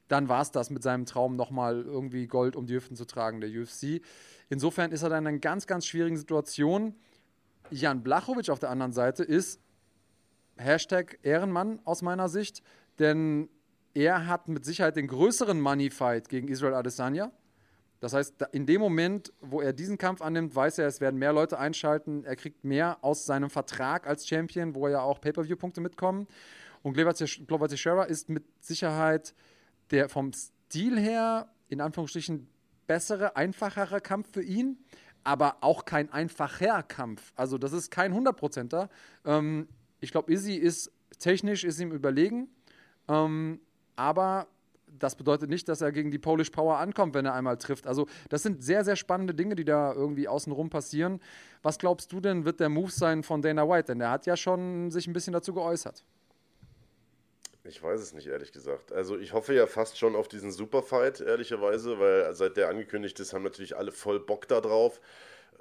dann 0.08 0.30
war 0.30 0.42
es 0.42 0.52
das 0.52 0.70
mit 0.70 0.84
seinem 0.84 1.06
Traum, 1.06 1.36
nochmal 1.36 1.82
irgendwie 1.82 2.28
Gold 2.28 2.56
um 2.56 2.68
die 2.68 2.76
Hüften 2.76 2.96
zu 2.96 3.06
tragen, 3.06 3.42
der 3.42 3.50
UFC. 3.50 4.02
Insofern 4.50 4.92
ist 4.92 5.02
er 5.04 5.10
dann 5.10 5.24
in 5.24 5.28
einer 5.28 5.40
ganz, 5.40 5.68
ganz 5.68 5.86
schwierigen 5.86 6.18
Situation. 6.18 6.96
Jan 7.72 8.04
Blachowicz 8.04 8.50
auf 8.50 8.60
der 8.60 8.70
anderen 8.70 8.94
Seite 8.94 9.24
ist 9.24 9.60
Hashtag 10.58 11.20
Ehrenmann 11.24 11.80
aus 11.84 12.02
meiner 12.02 12.30
Sicht, 12.30 12.62
denn 13.00 13.50
er 13.96 14.28
hat 14.28 14.48
mit 14.48 14.66
Sicherheit 14.66 14.98
den 14.98 15.08
größeren 15.08 15.60
Money-Fight 15.60 16.30
gegen 16.30 16.50
Israel 16.50 16.76
Adesanya. 16.76 17.32
Das 18.02 18.14
heißt, 18.14 18.36
in 18.52 18.66
dem 18.66 18.82
Moment, 18.82 19.34
wo 19.40 19.62
er 19.62 19.74
diesen 19.74 19.98
Kampf 19.98 20.22
annimmt, 20.22 20.54
weiß 20.54 20.78
er, 20.80 20.88
es 20.88 21.00
werden 21.02 21.18
mehr 21.18 21.34
Leute 21.34 21.58
einschalten. 21.58 22.26
Er 22.26 22.36
kriegt 22.36 22.64
mehr 22.64 22.98
aus 23.02 23.26
seinem 23.26 23.50
Vertrag 23.50 24.06
als 24.06 24.28
Champion, 24.28 24.76
wo 24.76 24.88
ja 24.90 25.02
auch 25.02 25.22
Pay-Per-View-Punkte 25.22 25.82
mitkommen. 25.82 26.28
Und 26.84 26.94
Glover 26.94 27.68
Teixeira 27.68 28.04
ist 28.04 28.30
mit 28.30 28.44
Sicherheit 28.60 29.34
der 29.92 30.10
vom 30.10 30.34
Stil 30.34 31.00
her, 31.00 31.50
in 31.70 31.80
Anführungsstrichen, 31.80 32.48
bessere, 32.86 33.36
einfachere 33.36 34.02
Kampf 34.02 34.34
für 34.34 34.44
ihn, 34.44 34.78
aber 35.24 35.58
auch 35.62 35.86
kein 35.86 36.12
einfacher 36.12 36.84
Kampf. 36.84 37.32
Also, 37.36 37.58
das 37.58 37.72
ist 37.72 37.92
kein 37.92 38.14
100%er. 38.14 38.90
Ähm, 39.24 39.68
ich 40.00 40.12
glaube, 40.12 40.32
Izzy 40.32 40.56
ist 40.56 40.92
technisch 41.18 41.64
ist 41.64 41.80
ihm 41.80 41.92
überlegen. 41.92 42.50
Ähm, 43.08 43.62
aber 43.96 44.48
das 45.00 45.16
bedeutet 45.16 45.50
nicht, 45.50 45.68
dass 45.68 45.82
er 45.82 45.92
gegen 45.92 46.12
die 46.12 46.20
Polish 46.20 46.50
Power 46.50 46.78
ankommt, 46.78 47.14
wenn 47.14 47.26
er 47.26 47.34
einmal 47.34 47.58
trifft. 47.58 47.88
Also, 47.88 48.08
das 48.30 48.44
sind 48.44 48.64
sehr, 48.64 48.84
sehr 48.84 48.96
spannende 48.96 49.34
Dinge, 49.34 49.56
die 49.56 49.66
da 49.66 49.94
irgendwie 49.94 50.28
außenrum 50.28 50.70
passieren. 50.70 51.22
Was 51.64 51.78
glaubst 51.80 52.12
du 52.12 52.22
denn, 52.22 52.46
wird 52.46 52.60
der 52.60 52.70
Move 52.70 52.92
sein 52.92 53.24
von 53.24 53.42
Dana 53.42 53.68
White? 53.68 53.88
Denn 53.88 54.02
er 54.02 54.12
hat 54.12 54.26
ja 54.26 54.38
schon 54.38 54.92
sich 54.92 55.08
ein 55.08 55.14
bisschen 55.14 55.34
dazu 55.34 55.54
geäußert. 55.54 56.04
Ich 57.64 57.82
weiß 57.82 58.00
es 58.00 58.14
nicht, 58.14 58.28
ehrlich 58.28 58.52
gesagt. 58.52 58.92
Also, 58.92 59.18
ich 59.18 59.34
hoffe 59.34 59.54
ja 59.54 59.66
fast 59.66 59.98
schon 59.98 60.16
auf 60.16 60.28
diesen 60.28 60.52
Superfight, 60.52 61.20
ehrlicherweise, 61.20 62.00
weil 62.00 62.34
seit 62.36 62.58
der 62.58 62.70
angekündigt 62.70 63.20
ist, 63.20 63.34
haben 63.34 63.44
natürlich 63.44 63.76
alle 63.76 63.92
voll 63.92 64.20
Bock 64.20 64.48
da 64.48 64.62
drauf. 64.62 65.02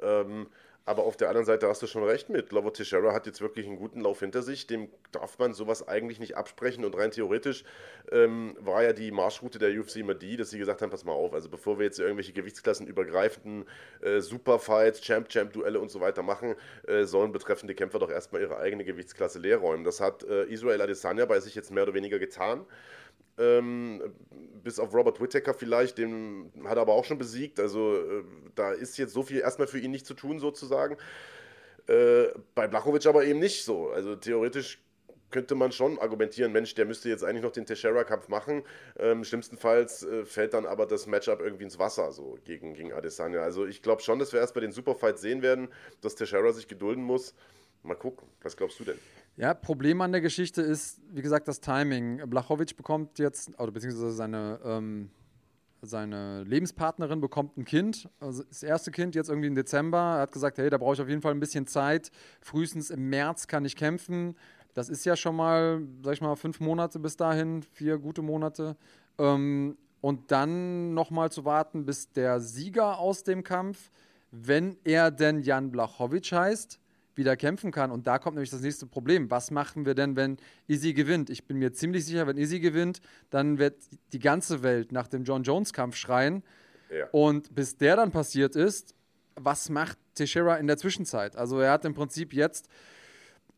Ähm, 0.03 0.49
aber 0.87 1.05
auf 1.05 1.17
der 1.17 1.29
anderen 1.29 1.47
Seite 1.47 1.67
hast 1.69 1.81
du 1.83 1.87
schon 1.87 2.05
recht 2.05 2.29
mit. 2.29 2.51
Glover 2.51 2.73
Teixeira 2.73 3.15
hat 3.15 3.27
jetzt 3.27 3.41
wirklich 3.41 3.67
einen 3.67 3.77
guten 3.77 4.01
Lauf 4.01 4.21
hinter 4.21 4.43
sich. 4.43 4.67
Dem 4.67 4.89
darf 5.13 5.39
man 5.39 5.55
sowas 5.55 5.89
eigentlich 5.89 6.21
nicht 6.21 6.37
absprechen. 6.37 6.85
Und 6.85 6.95
rein 6.97 7.11
theoretisch 7.11 7.65
ähm, 8.13 8.55
war 8.61 8.83
ja 8.83 8.93
die 8.93 9.11
Marschroute 9.11 9.59
der 9.59 9.71
UFC 9.79 9.97
immer 9.97 10.15
die, 10.15 10.37
dass 10.37 10.51
sie 10.51 10.59
gesagt 10.59 10.83
haben: 10.83 10.91
Pass 10.91 11.05
mal 11.05 11.13
auf, 11.13 11.33
also 11.33 11.49
bevor 11.49 11.79
wir 11.79 11.87
jetzt 11.87 11.99
irgendwelche 11.99 12.33
Gewichtsklassen 12.33 12.87
übergreifenden 12.87 13.65
äh, 14.03 14.21
Superfights, 14.21 15.01
Champ-Champ-Duelle 15.01 15.81
und 15.81 15.91
so 15.91 16.01
weiter 16.01 16.23
machen, 16.23 16.55
äh, 16.87 17.05
sollen 17.05 17.33
betreffende 17.33 17.75
Kämpfer 17.75 17.99
doch 17.99 18.11
erstmal 18.11 18.43
ihre 18.43 18.59
eigene 18.59 18.85
Gewichtsklasse 18.85 19.39
leer 19.39 19.59
räumen. 19.59 19.85
Das 19.85 20.01
hat 20.01 20.23
äh, 20.25 20.45
Israel 20.45 20.83
Adesanya 20.83 21.25
bei 21.25 21.41
sich 21.41 21.55
jetzt 21.55 21.71
mehr 21.71 21.85
oder 21.85 21.95
weniger 21.95 22.19
getan. 22.19 22.67
Ähm, 23.37 24.03
bis 24.63 24.79
auf 24.79 24.95
Robert 24.95 25.21
Whittaker 25.21 25.55
vielleicht, 25.55 25.99
den 25.99 26.53
hat 26.65 26.77
er 26.77 26.83
aber 26.83 26.95
auch 26.95 27.05
schon 27.05 27.19
besiegt. 27.19 27.61
Also 27.61 27.97
äh, 27.97 28.25
da 28.55 28.73
ist 28.73 28.97
jetzt 28.97 29.13
so 29.13 29.23
viel 29.23 29.41
erstmal 29.41 29.67
für 29.67 29.79
ihn 29.79 29.91
nicht 29.91 30.07
zu 30.07 30.15
tun, 30.15 30.39
sozusagen. 30.39 30.97
Äh, 31.87 32.29
bei 32.55 32.67
Blachowicz 32.67 33.07
aber 33.07 33.25
eben 33.25 33.41
nicht 33.41 33.65
so. 33.65 33.91
Also 33.91 34.17
theoretisch 34.17 34.79
könnte 35.31 35.57
man 35.57 35.73
schon 35.73 35.99
argumentieren, 35.99 36.53
Mensch, 36.53 36.75
der 36.77 36.85
müsste 36.85 37.09
jetzt 37.09 37.25
eigentlich 37.25 37.43
noch 37.43 37.51
den 37.51 37.67
Teixeira-Kampf 37.67 38.29
machen. 38.29 38.63
Ähm, 38.97 39.25
schlimmstenfalls 39.25 40.05
äh, 40.05 40.25
fällt 40.25 40.55
dann 40.55 40.65
aber 40.65 40.87
das 40.87 41.09
Matchup 41.09 41.41
irgendwie 41.41 41.65
ins 41.65 41.79
Wasser, 41.79 42.13
so 42.13 42.39
gegen, 42.45 42.75
gegen 42.75 42.93
Adesanya. 42.93 43.41
Also 43.41 43.67
ich 43.67 43.83
glaube 43.83 44.01
schon, 44.01 44.21
dass 44.21 44.33
wir 44.33 44.39
erst 44.39 44.55
bei 44.55 44.61
den 44.61 44.71
Superfights 44.71 45.21
sehen 45.21 45.43
werden, 45.43 45.69
dass 46.03 46.15
Teixeira 46.15 46.53
sich 46.53 46.69
gedulden 46.69 47.03
muss. 47.03 47.35
Mal 47.83 47.97
gucken, 47.97 48.29
was 48.43 48.57
glaubst 48.57 48.79
du 48.79 48.85
denn? 48.85 48.99
Ja, 49.37 49.53
Problem 49.53 50.01
an 50.01 50.13
der 50.13 50.21
Geschichte 50.21 50.63
ist, 50.63 51.01
wie 51.13 51.21
gesagt, 51.21 51.49
das 51.49 51.61
Timing. 51.61 52.23
Blachowicz 52.29 52.73
bekommt 52.73 53.19
jetzt, 53.19 53.59
oder 53.59 53.73
beziehungsweise 53.73 54.13
seine, 54.13 54.61
ähm, 54.65 55.11
seine 55.83 56.45
Lebenspartnerin 56.45 57.21
bekommt 57.21 57.57
ein 57.57 57.65
Kind, 57.65 58.09
also 58.21 58.45
das 58.45 58.63
erste 58.63 58.93
Kind 58.93 59.17
jetzt 59.17 59.29
irgendwie 59.29 59.49
im 59.49 59.57
Dezember. 59.57 59.99
Er 59.99 60.21
hat 60.21 60.33
gesagt, 60.33 60.59
hey, 60.59 60.71
da 60.71 60.79
brauche 60.79 60.95
ich 60.95 61.01
auf 61.01 61.09
jeden 61.09 61.21
Fall 61.21 61.33
ein 61.33 61.41
bisschen 61.41 61.67
Zeit. 61.67 62.13
Frühestens 62.41 62.91
im 62.91 63.11
März 63.11 63.49
kann 63.49 63.65
ich 63.65 63.75
kämpfen. 63.75 64.37
Das 64.73 64.89
ist 64.89 65.05
ja 65.05 65.17
schon 65.17 65.35
mal, 65.35 65.83
sag 66.05 66.15
ich 66.15 66.21
mal, 66.21 66.37
fünf 66.37 66.61
Monate 66.61 67.01
bis 67.01 67.17
dahin, 67.17 67.63
vier 67.63 67.99
gute 67.99 68.23
Monate. 68.23 68.77
Ähm, 69.19 69.77
und 70.01 70.31
dann 70.31 70.95
nochmal 70.95 71.33
zu 71.33 71.45
warten, 71.45 71.85
bis 71.87 72.13
der 72.13 72.39
Sieger 72.39 73.01
aus 73.01 73.25
dem 73.25 73.43
Kampf, 73.43 73.91
wenn 74.31 74.77
er 74.85 75.11
denn 75.11 75.41
Jan 75.41 75.73
Blachowicz 75.73 76.31
heißt, 76.31 76.79
wieder 77.17 77.37
kämpfen 77.37 77.71
kann. 77.71 77.91
Und 77.91 78.07
da 78.07 78.19
kommt 78.19 78.37
nämlich 78.37 78.51
das 78.51 78.61
nächste 78.61 78.87
Problem. 78.87 79.31
Was 79.31 79.51
machen 79.51 79.87
wir 79.87 79.95
denn, 79.95 80.17
wenn 80.17 80.37
Izzy 80.67 80.93
gewinnt? 80.93 81.31
Ich 81.31 81.45
bin 81.45 81.59
mir 81.59 81.73
ziemlich 81.73 82.05
sicher, 82.05 82.27
wenn 82.27 82.37
Izzy 82.37 82.61
gewinnt, 82.61 83.01
dann 83.31 83.59
wird 83.59 83.77
die 84.13 84.19
ganze 84.19 84.63
Welt 84.63 84.93
nach 84.93 85.07
dem 85.07 85.25
John 85.25 85.43
Jones-Kampf 85.43 85.97
schreien. 85.97 86.43
Ja. 86.91 87.09
Und 87.13 87.55
bis 87.55 87.77
der 87.77 87.97
dann 87.97 88.11
passiert 88.11 88.57
ist, 88.57 88.95
was 89.37 89.69
macht 89.69 89.99
Teixeira 90.15 90.57
in 90.57 90.67
der 90.67 90.77
Zwischenzeit? 90.77 91.37
Also 91.37 91.59
er 91.61 91.73
hat 91.73 91.85
im 91.85 91.95
Prinzip 91.95 92.33
jetzt 92.33 92.69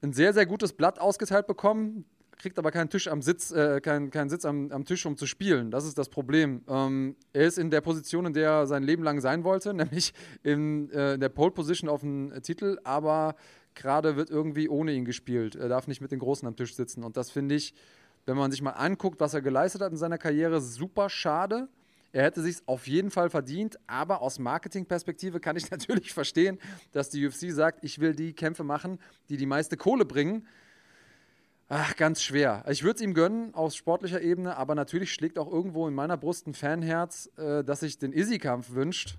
ein 0.02 0.12
sehr, 0.12 0.32
sehr 0.32 0.46
gutes 0.46 0.72
Blatt 0.72 0.98
ausgeteilt 0.98 1.46
bekommen, 1.46 2.04
kriegt 2.36 2.58
aber 2.58 2.70
keinen 2.70 2.90
Tisch 2.90 3.08
am 3.08 3.22
Sitz, 3.22 3.50
äh, 3.50 3.80
keinen, 3.80 4.10
keinen 4.10 4.28
Sitz 4.28 4.44
am, 4.44 4.70
am 4.70 4.84
Tisch, 4.84 5.06
um 5.06 5.16
zu 5.16 5.26
spielen. 5.26 5.70
Das 5.70 5.84
ist 5.84 5.98
das 5.98 6.08
Problem. 6.08 6.62
Ähm, 6.68 7.16
er 7.32 7.46
ist 7.46 7.58
in 7.58 7.70
der 7.70 7.80
Position, 7.80 8.26
in 8.26 8.32
der 8.32 8.50
er 8.50 8.66
sein 8.66 8.82
Leben 8.82 9.02
lang 9.02 9.20
sein 9.20 9.44
wollte, 9.44 9.74
nämlich 9.74 10.12
in, 10.42 10.90
äh, 10.90 11.14
in 11.14 11.20
der 11.20 11.28
Pole 11.28 11.50
Position 11.50 11.88
auf 11.88 12.00
dem 12.00 12.32
Titel, 12.42 12.78
aber 12.84 13.36
gerade 13.74 14.16
wird 14.16 14.30
irgendwie 14.30 14.68
ohne 14.68 14.92
ihn 14.92 15.04
gespielt. 15.04 15.54
Er 15.54 15.68
darf 15.68 15.86
nicht 15.86 16.00
mit 16.00 16.10
den 16.10 16.18
Großen 16.18 16.46
am 16.46 16.56
Tisch 16.56 16.74
sitzen. 16.74 17.04
Und 17.04 17.16
das 17.16 17.30
finde 17.30 17.54
ich, 17.54 17.74
wenn 18.24 18.36
man 18.36 18.50
sich 18.50 18.62
mal 18.62 18.70
anguckt, 18.70 19.20
was 19.20 19.34
er 19.34 19.42
geleistet 19.42 19.82
hat 19.82 19.92
in 19.92 19.98
seiner 19.98 20.18
Karriere, 20.18 20.60
super 20.60 21.08
schade. 21.08 21.68
Er 22.12 22.24
hätte 22.24 22.42
sich 22.42 22.56
auf 22.66 22.88
jeden 22.88 23.10
Fall 23.10 23.28
verdient, 23.28 23.78
aber 23.86 24.22
aus 24.22 24.38
Marketingperspektive 24.38 25.38
kann 25.38 25.56
ich 25.56 25.70
natürlich 25.70 26.12
verstehen, 26.12 26.58
dass 26.92 27.10
die 27.10 27.26
UFC 27.26 27.50
sagt, 27.50 27.84
ich 27.84 27.98
will 28.00 28.14
die 28.14 28.32
Kämpfe 28.32 28.64
machen, 28.64 28.98
die 29.28 29.36
die 29.36 29.46
meiste 29.46 29.76
Kohle 29.76 30.04
bringen. 30.04 30.46
Ach, 31.68 31.96
ganz 31.96 32.22
schwer. 32.22 32.64
Ich 32.68 32.84
würde 32.84 32.96
es 32.96 33.00
ihm 33.02 33.12
gönnen 33.12 33.52
aus 33.54 33.74
sportlicher 33.74 34.20
Ebene, 34.20 34.56
aber 34.56 34.76
natürlich 34.76 35.12
schlägt 35.12 35.36
auch 35.36 35.50
irgendwo 35.50 35.88
in 35.88 35.94
meiner 35.94 36.16
Brust 36.16 36.46
ein 36.46 36.54
Fanherz, 36.54 37.28
äh, 37.36 37.64
dass 37.64 37.80
sich 37.80 37.98
den 37.98 38.12
Izzy-Kampf 38.12 38.70
wünscht. 38.70 39.16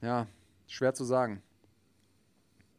Ja, 0.00 0.26
schwer 0.66 0.94
zu 0.94 1.04
sagen. 1.04 1.42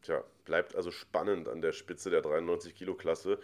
Tja, 0.02 0.24
bleibt 0.46 0.76
also 0.76 0.90
spannend 0.90 1.48
an 1.48 1.62
der 1.62 1.74
Spitze 1.74 2.10
der 2.10 2.24
93-Kilo-Klasse. 2.24 3.38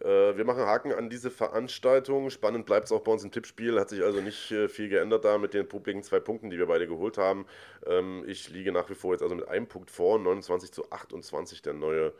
Äh, 0.00 0.36
wir 0.38 0.44
machen 0.46 0.62
Haken 0.62 0.92
an 0.92 1.10
diese 1.10 1.30
Veranstaltung. 1.30 2.30
Spannend 2.30 2.64
bleibt 2.64 2.86
es 2.86 2.92
auch 2.92 3.02
bei 3.02 3.12
uns 3.12 3.24
im 3.24 3.30
Tippspiel. 3.30 3.78
Hat 3.78 3.90
sich 3.90 4.02
also 4.02 4.22
nicht 4.22 4.50
äh, 4.50 4.68
viel 4.68 4.88
geändert 4.88 5.26
da 5.26 5.36
mit 5.36 5.52
den 5.52 5.68
publiken 5.68 6.02
zwei 6.02 6.18
Punkten, 6.18 6.48
die 6.48 6.56
wir 6.56 6.66
beide 6.66 6.88
geholt 6.88 7.18
haben. 7.18 7.44
Ähm, 7.84 8.24
ich 8.26 8.48
liege 8.48 8.72
nach 8.72 8.88
wie 8.88 8.94
vor 8.94 9.12
jetzt 9.12 9.22
also 9.22 9.34
mit 9.34 9.48
einem 9.48 9.66
Punkt 9.66 9.90
vor, 9.90 10.18
29 10.18 10.72
zu 10.72 10.90
28 10.90 11.60
der 11.60 11.74
neue, 11.74 12.14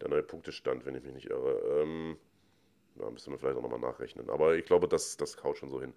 der 0.00 0.08
neue 0.08 0.22
Punktestand, 0.22 0.84
wenn 0.86 0.94
ich 0.94 1.02
mich 1.04 1.14
nicht 1.14 1.30
irre. 1.30 1.82
Ähm, 1.82 2.16
da 2.96 3.10
müssen 3.10 3.32
wir 3.32 3.38
vielleicht 3.38 3.56
auch 3.56 3.62
nochmal 3.62 3.80
nachrechnen. 3.80 4.30
Aber 4.30 4.54
ich 4.54 4.64
glaube, 4.64 4.88
das, 4.88 5.16
das 5.16 5.36
kaut 5.36 5.58
schon 5.58 5.68
so 5.68 5.80
hin. 5.80 5.94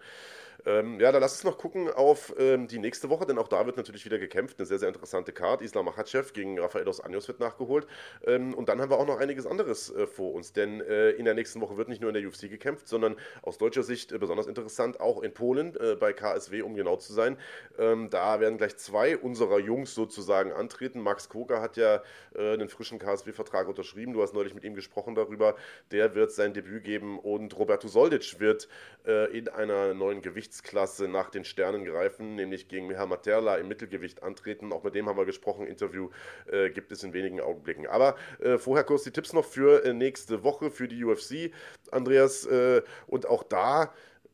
Ähm, 0.65 0.99
ja, 0.99 1.11
dann 1.11 1.21
lass 1.21 1.33
uns 1.33 1.43
noch 1.43 1.57
gucken 1.57 1.89
auf 1.89 2.33
ähm, 2.37 2.67
die 2.67 2.79
nächste 2.79 3.09
Woche, 3.09 3.25
denn 3.25 3.37
auch 3.37 3.47
da 3.47 3.65
wird 3.65 3.77
natürlich 3.77 4.05
wieder 4.05 4.17
gekämpft. 4.17 4.57
Eine 4.57 4.65
sehr, 4.65 4.79
sehr 4.79 4.87
interessante 4.87 5.31
Card. 5.31 5.61
Islam 5.61 5.85
Makhachev 5.85 6.33
gegen 6.33 6.59
Rafael 6.59 6.85
dos 6.85 6.99
Anjos 6.99 7.27
wird 7.27 7.39
nachgeholt. 7.39 7.85
Ähm, 8.25 8.53
und 8.55 8.67
dann 8.69 8.81
haben 8.81 8.89
wir 8.89 8.97
auch 8.97 9.05
noch 9.05 9.19
einiges 9.19 9.45
anderes 9.45 9.93
äh, 9.93 10.07
vor 10.07 10.33
uns, 10.33 10.53
denn 10.53 10.81
äh, 10.81 11.11
in 11.11 11.25
der 11.25 11.35
nächsten 11.35 11.61
Woche 11.61 11.77
wird 11.77 11.89
nicht 11.89 12.01
nur 12.01 12.09
in 12.09 12.15
der 12.15 12.27
UFC 12.27 12.49
gekämpft, 12.49 12.87
sondern 12.87 13.15
aus 13.43 13.57
deutscher 13.59 13.83
Sicht 13.83 14.11
äh, 14.11 14.17
besonders 14.17 14.47
interessant 14.47 14.99
auch 14.99 15.21
in 15.21 15.33
Polen 15.33 15.75
äh, 15.75 15.95
bei 15.95 16.13
KSW, 16.13 16.63
um 16.63 16.75
genau 16.75 16.95
zu 16.95 17.13
sein. 17.13 17.37
Ähm, 17.77 18.09
da 18.09 18.39
werden 18.39 18.57
gleich 18.57 18.77
zwei 18.77 19.17
unserer 19.17 19.59
Jungs 19.59 19.93
sozusagen 19.93 20.51
antreten. 20.51 21.01
Max 21.01 21.29
Koga 21.29 21.61
hat 21.61 21.77
ja 21.77 22.01
äh, 22.35 22.53
einen 22.53 22.69
frischen 22.69 22.97
KSW-Vertrag 22.97 23.67
unterschrieben. 23.67 24.13
Du 24.13 24.23
hast 24.23 24.33
neulich 24.33 24.55
mit 24.55 24.63
ihm 24.63 24.73
gesprochen 24.73 25.13
darüber. 25.13 25.55
Der 25.91 26.15
wird 26.15 26.31
sein 26.31 26.53
Debüt 26.53 26.86
geben 26.87 27.19
und 27.19 27.57
Roberto 27.59 27.89
Soldic 27.89 28.39
wird 28.39 28.69
äh, 29.05 29.37
in 29.37 29.49
einer 29.49 29.93
neuen 29.93 30.21
Gewichtsklasse 30.21 31.09
nach 31.09 31.29
den 31.29 31.43
Sternen 31.43 31.83
greifen, 31.83 32.35
nämlich 32.35 32.69
gegen 32.69 32.87
Miha 32.87 33.05
Materla 33.05 33.57
im 33.57 33.67
Mittelgewicht 33.67 34.23
antreten. 34.23 34.71
Auch 34.71 34.85
mit 34.85 34.95
dem 34.95 35.07
haben 35.09 35.17
wir 35.17 35.25
gesprochen. 35.25 35.67
Interview 35.67 36.09
äh, 36.49 36.69
gibt 36.69 36.93
es 36.93 37.03
in 37.03 37.11
wenigen 37.11 37.41
Augenblicken. 37.41 37.87
Aber 37.87 38.15
äh, 38.39 38.57
vorher 38.57 38.85
kurz 38.85 39.03
die 39.03 39.11
Tipps 39.11 39.33
noch 39.33 39.43
für 39.43 39.83
äh, 39.83 39.93
nächste 39.93 40.43
Woche 40.45 40.71
für 40.71 40.87
die 40.87 41.03
UFC, 41.03 41.51
Andreas. 41.91 42.45
Äh, 42.45 42.81
und 43.05 43.27
auch 43.27 43.43
da 43.43 43.93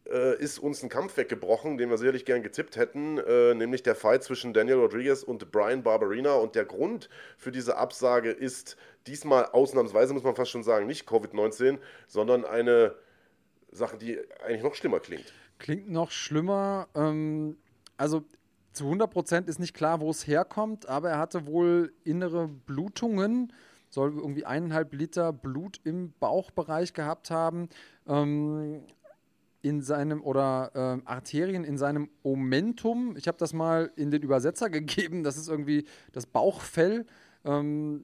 äh, 0.09 0.37
ist 0.37 0.59
uns 0.59 0.83
ein 0.83 0.89
Kampf 0.89 1.17
weggebrochen, 1.17 1.77
den 1.77 1.89
wir 1.89 1.97
sicherlich 1.97 2.25
gern 2.25 2.43
getippt 2.43 2.75
hätten, 2.75 3.17
äh, 3.17 3.53
nämlich 3.53 3.83
der 3.83 3.95
Fight 3.95 4.23
zwischen 4.23 4.53
Daniel 4.53 4.77
Rodriguez 4.77 5.23
und 5.23 5.51
Brian 5.51 5.83
Barberina. 5.83 6.33
Und 6.33 6.55
der 6.55 6.65
Grund 6.65 7.09
für 7.37 7.51
diese 7.51 7.77
Absage 7.77 8.31
ist 8.31 8.75
diesmal 9.07 9.45
ausnahmsweise, 9.45 10.13
muss 10.13 10.23
man 10.23 10.35
fast 10.35 10.51
schon 10.51 10.63
sagen, 10.63 10.87
nicht 10.87 11.07
Covid-19, 11.07 11.79
sondern 12.07 12.45
eine 12.45 12.95
Sache, 13.71 13.97
die 13.97 14.19
eigentlich 14.43 14.63
noch 14.63 14.75
schlimmer 14.75 14.99
klingt. 14.99 15.33
Klingt 15.59 15.89
noch 15.89 16.11
schlimmer. 16.11 16.87
Ähm, 16.95 17.57
also 17.97 18.23
zu 18.73 18.85
100% 18.85 19.47
ist 19.47 19.59
nicht 19.59 19.73
klar, 19.73 20.01
wo 20.01 20.09
es 20.09 20.27
herkommt, 20.27 20.89
aber 20.89 21.11
er 21.11 21.19
hatte 21.19 21.45
wohl 21.45 21.93
innere 22.03 22.47
Blutungen, 22.47 23.53
soll 23.89 24.13
irgendwie 24.15 24.45
eineinhalb 24.45 24.93
Liter 24.93 25.31
Blut 25.31 25.79
im 25.83 26.13
Bauchbereich 26.19 26.93
gehabt 26.93 27.29
haben. 27.29 27.69
Ähm, 28.07 28.83
in 29.63 29.81
seinem 29.81 30.21
oder 30.21 30.71
ähm, 30.75 31.01
Arterien 31.05 31.63
in 31.63 31.77
seinem 31.77 32.09
Omentum. 32.21 33.15
Ich 33.17 33.27
habe 33.27 33.37
das 33.37 33.53
mal 33.53 33.91
in 33.95 34.11
den 34.11 34.21
Übersetzer 34.21 34.69
gegeben. 34.69 35.23
Das 35.23 35.37
ist 35.37 35.47
irgendwie 35.47 35.85
das 36.11 36.27
Bauchfell. 36.27 37.07
Ähm, 37.45 38.03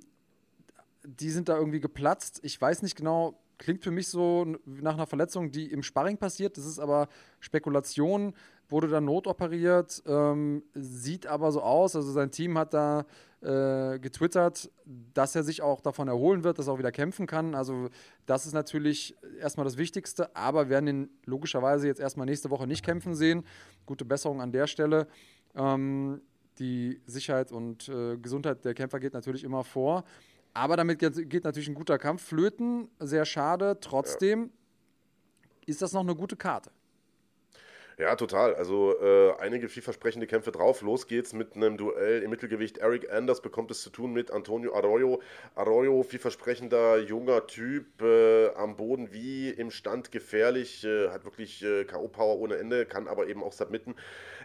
die 1.04 1.30
sind 1.30 1.50
da 1.50 1.58
irgendwie 1.58 1.82
geplatzt. 1.82 2.40
Ich 2.44 2.60
weiß 2.60 2.82
nicht 2.82 2.96
genau, 2.96 3.40
klingt 3.58 3.84
für 3.84 3.92
mich 3.92 4.08
so 4.08 4.46
nach 4.66 4.94
einer 4.94 5.06
Verletzung, 5.06 5.52
die 5.52 5.70
im 5.70 5.84
Sparring 5.84 6.18
passiert. 6.18 6.58
Das 6.58 6.66
ist 6.66 6.80
aber 6.80 7.10
Spekulation. 7.42 8.34
Wurde 8.70 8.88
dann 8.88 9.06
notoperiert, 9.06 10.04
ähm, 10.06 10.64
sieht 10.74 11.26
aber 11.26 11.52
so 11.52 11.62
aus. 11.62 11.96
Also 11.96 12.12
sein 12.12 12.30
Team 12.30 12.58
hat 12.58 12.74
da 12.74 13.06
äh, 13.42 14.00
getwittert, 14.00 14.70
dass 14.86 15.36
er 15.36 15.44
sich 15.44 15.62
auch 15.62 15.82
davon 15.82 16.08
erholen 16.08 16.44
wird, 16.44 16.60
dass 16.60 16.68
er 16.68 16.74
auch 16.74 16.78
wieder 16.78 16.92
kämpfen 16.92 17.26
kann. 17.26 17.56
Also 17.56 17.90
das 18.26 18.46
ist 18.46 18.54
natürlich 18.54 19.16
erstmal 19.40 19.64
das 19.64 19.78
Wichtigste. 19.78 20.36
Aber 20.36 20.66
wir 20.66 20.70
werden 20.70 20.88
ihn 20.88 21.10
logischerweise 21.26 21.88
jetzt 21.88 22.00
erstmal 22.00 22.26
nächste 22.26 22.50
Woche 22.52 22.68
nicht 22.68 22.86
kämpfen 22.86 23.16
sehen. 23.16 23.44
Gute 23.86 24.06
Besserung 24.06 24.42
an 24.42 24.52
der 24.52 24.68
Stelle. 24.68 25.08
Ähm, 25.56 26.22
die 26.60 27.02
Sicherheit 27.06 27.52
und 27.52 27.88
äh, 27.90 28.18
Gesundheit 28.18 28.66
der 28.66 28.74
Kämpfer 28.74 29.00
geht 29.00 29.14
natürlich 29.14 29.44
immer 29.44 29.64
vor. 29.64 30.04
Aber 30.54 30.76
damit 30.78 31.00
geht 31.00 31.44
natürlich 31.44 31.70
ein 31.70 31.76
guter 31.76 31.98
Kampf 31.98 32.24
flöten. 32.24 32.90
Sehr 33.00 33.26
schade. 33.26 33.78
Trotzdem 33.80 34.52
ist 35.66 35.82
das 35.82 35.94
noch 35.94 36.02
eine 36.02 36.16
gute 36.16 36.36
Karte. 36.36 36.72
Ja, 38.00 38.16
total. 38.16 38.56
Also 38.56 38.96
äh, 39.02 39.34
einige 39.42 39.68
vielversprechende 39.68 40.26
Kämpfe 40.26 40.54
drauf. 40.54 40.82
Los 40.82 41.06
geht's 41.06 41.34
mit 41.34 41.58
einem 41.58 41.76
Duell 41.76 42.24
im 42.24 42.30
Mittelgewicht. 42.30 42.78
Eric 42.78 43.12
Anders 43.12 43.42
bekommt 43.42 43.72
es 43.72 43.82
zu 43.82 43.90
tun 43.90 44.14
mit 44.14 44.32
Antonio 44.32 44.74
Arroyo. 44.74 45.22
Arroyo, 45.54 46.04
vielversprechender 46.04 47.00
junger 47.00 47.46
Typ, 47.46 48.02
äh, 48.02 48.54
am 48.56 48.78
Boden 48.78 49.12
wie 49.12 49.50
im 49.50 49.70
Stand 49.70 50.14
gefährlich, 50.14 50.86
äh, 50.86 51.10
hat 51.10 51.26
wirklich 51.26 51.62
äh, 51.62 51.84
K.O.-Power 51.84 52.38
ohne 52.38 52.56
Ende, 52.56 52.86
kann 52.86 53.10
aber 53.10 53.28
eben 53.28 53.44
auch 53.44 53.52
submitten. 53.52 53.96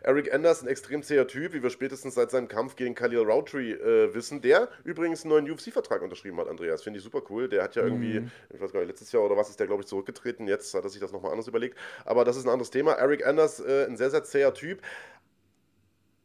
Eric 0.04 0.34
Anders, 0.34 0.60
ein 0.60 0.68
extrem 0.68 1.02
zäher 1.02 1.26
Typ, 1.26 1.54
wie 1.54 1.62
wir 1.62 1.70
spätestens 1.70 2.14
seit 2.14 2.30
seinem 2.30 2.46
Kampf 2.48 2.76
gegen 2.76 2.94
Khalil 2.94 3.20
Roundtree 3.20 3.72
äh, 3.72 4.12
wissen, 4.14 4.42
der 4.42 4.68
übrigens 4.84 5.24
einen 5.24 5.30
neuen 5.30 5.50
UFC-Vertrag 5.50 6.02
unterschrieben 6.02 6.38
hat, 6.38 6.48
Andreas. 6.48 6.82
Finde 6.82 6.98
ich 6.98 7.04
super 7.04 7.22
cool. 7.30 7.48
Der 7.48 7.62
hat 7.62 7.74
ja 7.74 7.84
irgendwie, 7.84 8.20
mhm. 8.20 8.30
ich 8.52 8.60
weiß 8.60 8.72
gar 8.72 8.80
nicht, 8.80 8.88
letztes 8.88 9.12
Jahr 9.12 9.22
oder 9.22 9.36
was 9.36 9.48
ist 9.48 9.60
der, 9.60 9.66
glaube 9.66 9.82
ich, 9.82 9.86
zurückgetreten. 9.86 10.46
Jetzt 10.46 10.74
hat 10.74 10.84
er 10.84 10.90
sich 10.90 11.00
das 11.00 11.12
nochmal 11.12 11.30
anders 11.30 11.48
überlegt. 11.48 11.78
Aber 12.04 12.24
das 12.24 12.36
ist 12.36 12.44
ein 12.44 12.50
anderes 12.50 12.70
Thema. 12.70 12.92
Eric 12.92 13.26
Anders, 13.26 13.43
äh, 13.60 13.86
ein 13.86 13.96
sehr, 13.96 14.10
sehr 14.10 14.24
zäher 14.24 14.54
Typ 14.54 14.80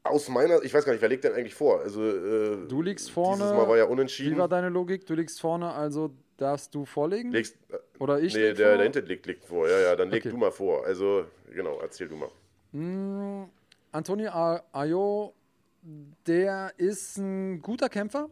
aus 0.04 0.30
meiner, 0.30 0.62
ich 0.64 0.74
weiß 0.74 0.86
gar 0.86 0.94
nicht, 0.94 1.02
wer 1.02 1.10
legt 1.10 1.24
denn 1.24 1.34
eigentlich 1.34 1.56
vor? 1.56 1.82
Also, 1.82 2.04
äh, 2.04 2.68
du 2.68 2.82
liegst 2.82 3.12
vorne. 3.12 3.44
Dieses 3.44 3.56
Mal 3.56 3.68
war 3.68 3.78
ja 3.78 3.86
unentschieden. 3.86 4.36
Wie 4.36 4.38
war 4.38 4.48
deine 4.48 4.70
Logik? 4.70 5.06
Du 5.06 5.14
liegst 5.14 5.40
vorne, 5.40 5.72
also 5.72 6.12
darfst 6.38 6.74
du 6.74 6.86
vorlegen? 6.86 7.32
Legst, 7.32 7.58
äh, 7.70 7.78
Oder 8.00 8.20
ich? 8.20 8.34
Nee, 8.34 8.54
der, 8.54 8.78
der 8.78 8.84
hinten 8.84 9.06
liegt, 9.06 9.26
liegt 9.26 9.46
vor. 9.46 9.68
Ja, 9.70 9.80
ja, 9.80 9.96
dann 9.96 10.10
leg 10.10 10.22
okay. 10.22 10.32
du 10.32 10.38
mal 10.38 10.52
vor. 10.52 10.86
Also, 10.86 11.26
genau, 11.54 11.80
erzähl 11.82 12.08
du 12.08 12.16
mal. 12.16 12.30
Mm, 12.72 13.50
Antonio 13.92 14.32
Ayo, 14.72 15.34
der 16.28 16.74
ist 16.78 17.18
ein 17.18 17.62
guter 17.62 17.90
Kämpfer, 17.90 18.30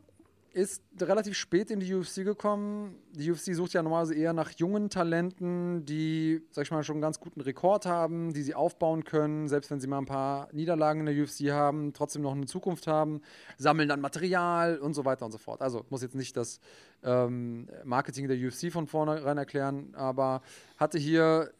ist 0.53 0.81
relativ 0.99 1.35
spät 1.35 1.69
in 1.69 1.79
die 1.79 1.93
UFC 1.93 2.23
gekommen. 2.23 2.95
Die 3.11 3.31
UFC 3.31 3.53
sucht 3.53 3.73
ja 3.73 3.83
normalerweise 3.83 4.15
eher 4.15 4.33
nach 4.33 4.51
jungen 4.51 4.89
Talenten, 4.89 5.85
die, 5.85 6.41
sag 6.51 6.65
ich 6.65 6.71
mal, 6.71 6.83
schon 6.83 6.95
einen 6.95 7.01
ganz 7.01 7.19
guten 7.19 7.41
Rekord 7.41 7.85
haben, 7.85 8.33
die 8.33 8.41
sie 8.41 8.55
aufbauen 8.55 9.03
können, 9.03 9.47
selbst 9.47 9.69
wenn 9.69 9.79
sie 9.79 9.87
mal 9.87 9.99
ein 9.99 10.05
paar 10.05 10.49
Niederlagen 10.51 11.05
in 11.05 11.05
der 11.05 11.23
UFC 11.23 11.51
haben, 11.51 11.93
trotzdem 11.93 12.21
noch 12.23 12.33
eine 12.33 12.45
Zukunft 12.45 12.87
haben, 12.87 13.21
sammeln 13.57 13.89
dann 13.89 14.01
Material 14.01 14.77
und 14.79 14.93
so 14.93 15.05
weiter 15.05 15.25
und 15.25 15.31
so 15.31 15.37
fort. 15.37 15.61
Also 15.61 15.85
muss 15.89 16.01
jetzt 16.01 16.15
nicht 16.15 16.35
das 16.35 16.59
ähm, 17.03 17.69
Marketing 17.83 18.27
der 18.27 18.37
UFC 18.37 18.71
von 18.71 18.87
vornherein 18.87 19.37
erklären, 19.37 19.93
aber 19.95 20.41
hatte 20.77 20.97
hier 20.97 21.51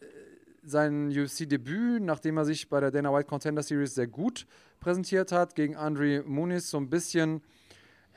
sein 0.68 1.08
UFC-Debüt, 1.08 2.02
nachdem 2.02 2.36
er 2.36 2.44
sich 2.44 2.68
bei 2.68 2.80
der 2.80 2.90
Dana 2.90 3.12
White 3.12 3.28
Contender 3.28 3.62
Series 3.62 3.94
sehr 3.94 4.06
gut 4.06 4.46
präsentiert 4.80 5.32
hat, 5.32 5.54
gegen 5.54 5.76
Andre 5.76 6.22
Muniz 6.24 6.70
so 6.70 6.76
ein 6.78 6.90
bisschen 6.90 7.42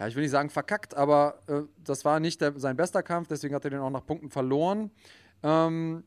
ja, 0.01 0.07
ich 0.07 0.15
will 0.15 0.23
nicht 0.23 0.31
sagen 0.31 0.49
verkackt, 0.49 0.95
aber 0.95 1.37
äh, 1.45 1.61
das 1.83 2.03
war 2.05 2.19
nicht 2.19 2.41
der, 2.41 2.59
sein 2.59 2.75
bester 2.75 3.03
Kampf, 3.03 3.27
deswegen 3.27 3.53
hat 3.53 3.65
er 3.65 3.69
den 3.69 3.81
auch 3.81 3.91
nach 3.91 4.03
Punkten 4.03 4.31
verloren. 4.31 4.89
Ähm, 5.43 6.03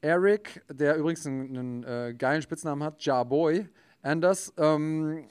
Eric, 0.00 0.62
der 0.70 0.96
übrigens 0.96 1.26
einen, 1.26 1.58
einen 1.58 1.82
äh, 1.82 2.14
geilen 2.16 2.40
Spitznamen 2.40 2.84
hat, 2.84 3.04
Jarboy 3.04 3.68
Anders, 4.00 4.52
ähm, 4.58 5.24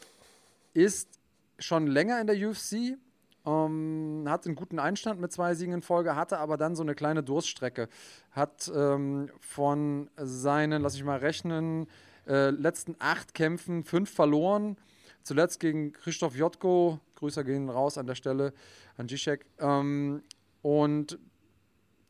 ist 0.73 1.21
schon 1.57 1.87
länger 1.87 2.19
in 2.19 2.27
der 2.27 2.35
UFC, 2.35 2.97
ähm, 3.45 4.25
hat 4.27 4.45
einen 4.45 4.55
guten 4.55 4.77
Einstand 4.77 5.21
mit 5.21 5.31
zwei 5.31 5.55
Siegen 5.55 5.75
in 5.75 5.81
Folge, 5.81 6.17
hatte 6.17 6.39
aber 6.39 6.57
dann 6.57 6.75
so 6.75 6.83
eine 6.83 6.95
kleine 6.95 7.23
Durststrecke. 7.23 7.87
Hat 8.31 8.69
ähm, 8.75 9.29
von 9.39 10.09
seinen, 10.17 10.81
lass 10.81 10.95
ich 10.95 11.03
mal 11.05 11.19
rechnen, 11.19 11.87
äh, 12.27 12.49
letzten 12.49 12.97
acht 12.99 13.33
Kämpfen 13.33 13.85
fünf 13.85 14.09
verloren. 14.09 14.75
Zuletzt 15.23 15.61
gegen 15.61 15.93
Christoph 15.93 16.35
Jotko. 16.35 16.99
Grüße 17.15 17.43
gehen 17.43 17.69
raus 17.69 17.97
an 17.97 18.07
der 18.07 18.15
Stelle 18.15 18.53
an 18.97 19.07
Zizek. 19.07 19.45
Ähm, 19.59 20.23
und 20.61 21.19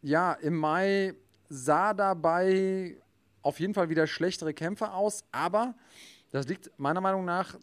ja, 0.01 0.33
im 0.33 0.55
Mai 0.55 1.13
sah 1.49 1.93
dabei 1.93 2.97
auf 3.41 3.59
jeden 3.59 3.73
Fall 3.73 3.89
wieder 3.89 4.07
schlechtere 4.07 4.53
Kämpfe 4.53 4.91
aus, 4.91 5.23
aber 5.31 5.75
das 6.31 6.47
liegt 6.47 6.71
meiner 6.77 7.01
Meinung 7.01 7.25
nach 7.25 7.57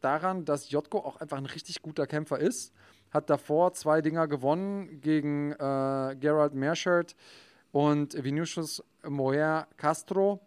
daran, 0.00 0.44
dass 0.44 0.70
Jotko 0.70 0.98
auch 0.98 1.16
einfach 1.16 1.36
ein 1.36 1.46
richtig 1.46 1.82
guter 1.82 2.06
Kämpfer 2.06 2.38
ist. 2.38 2.72
Hat 3.10 3.30
davor 3.30 3.72
zwei 3.72 4.00
Dinger 4.00 4.28
gewonnen 4.28 5.00
gegen 5.00 5.52
äh, 5.52 6.16
Gerald 6.18 6.54
Mershirt 6.54 7.14
und 7.72 8.22
Vinicius 8.22 8.82
Moer 9.06 9.66
Castro. 9.76 10.40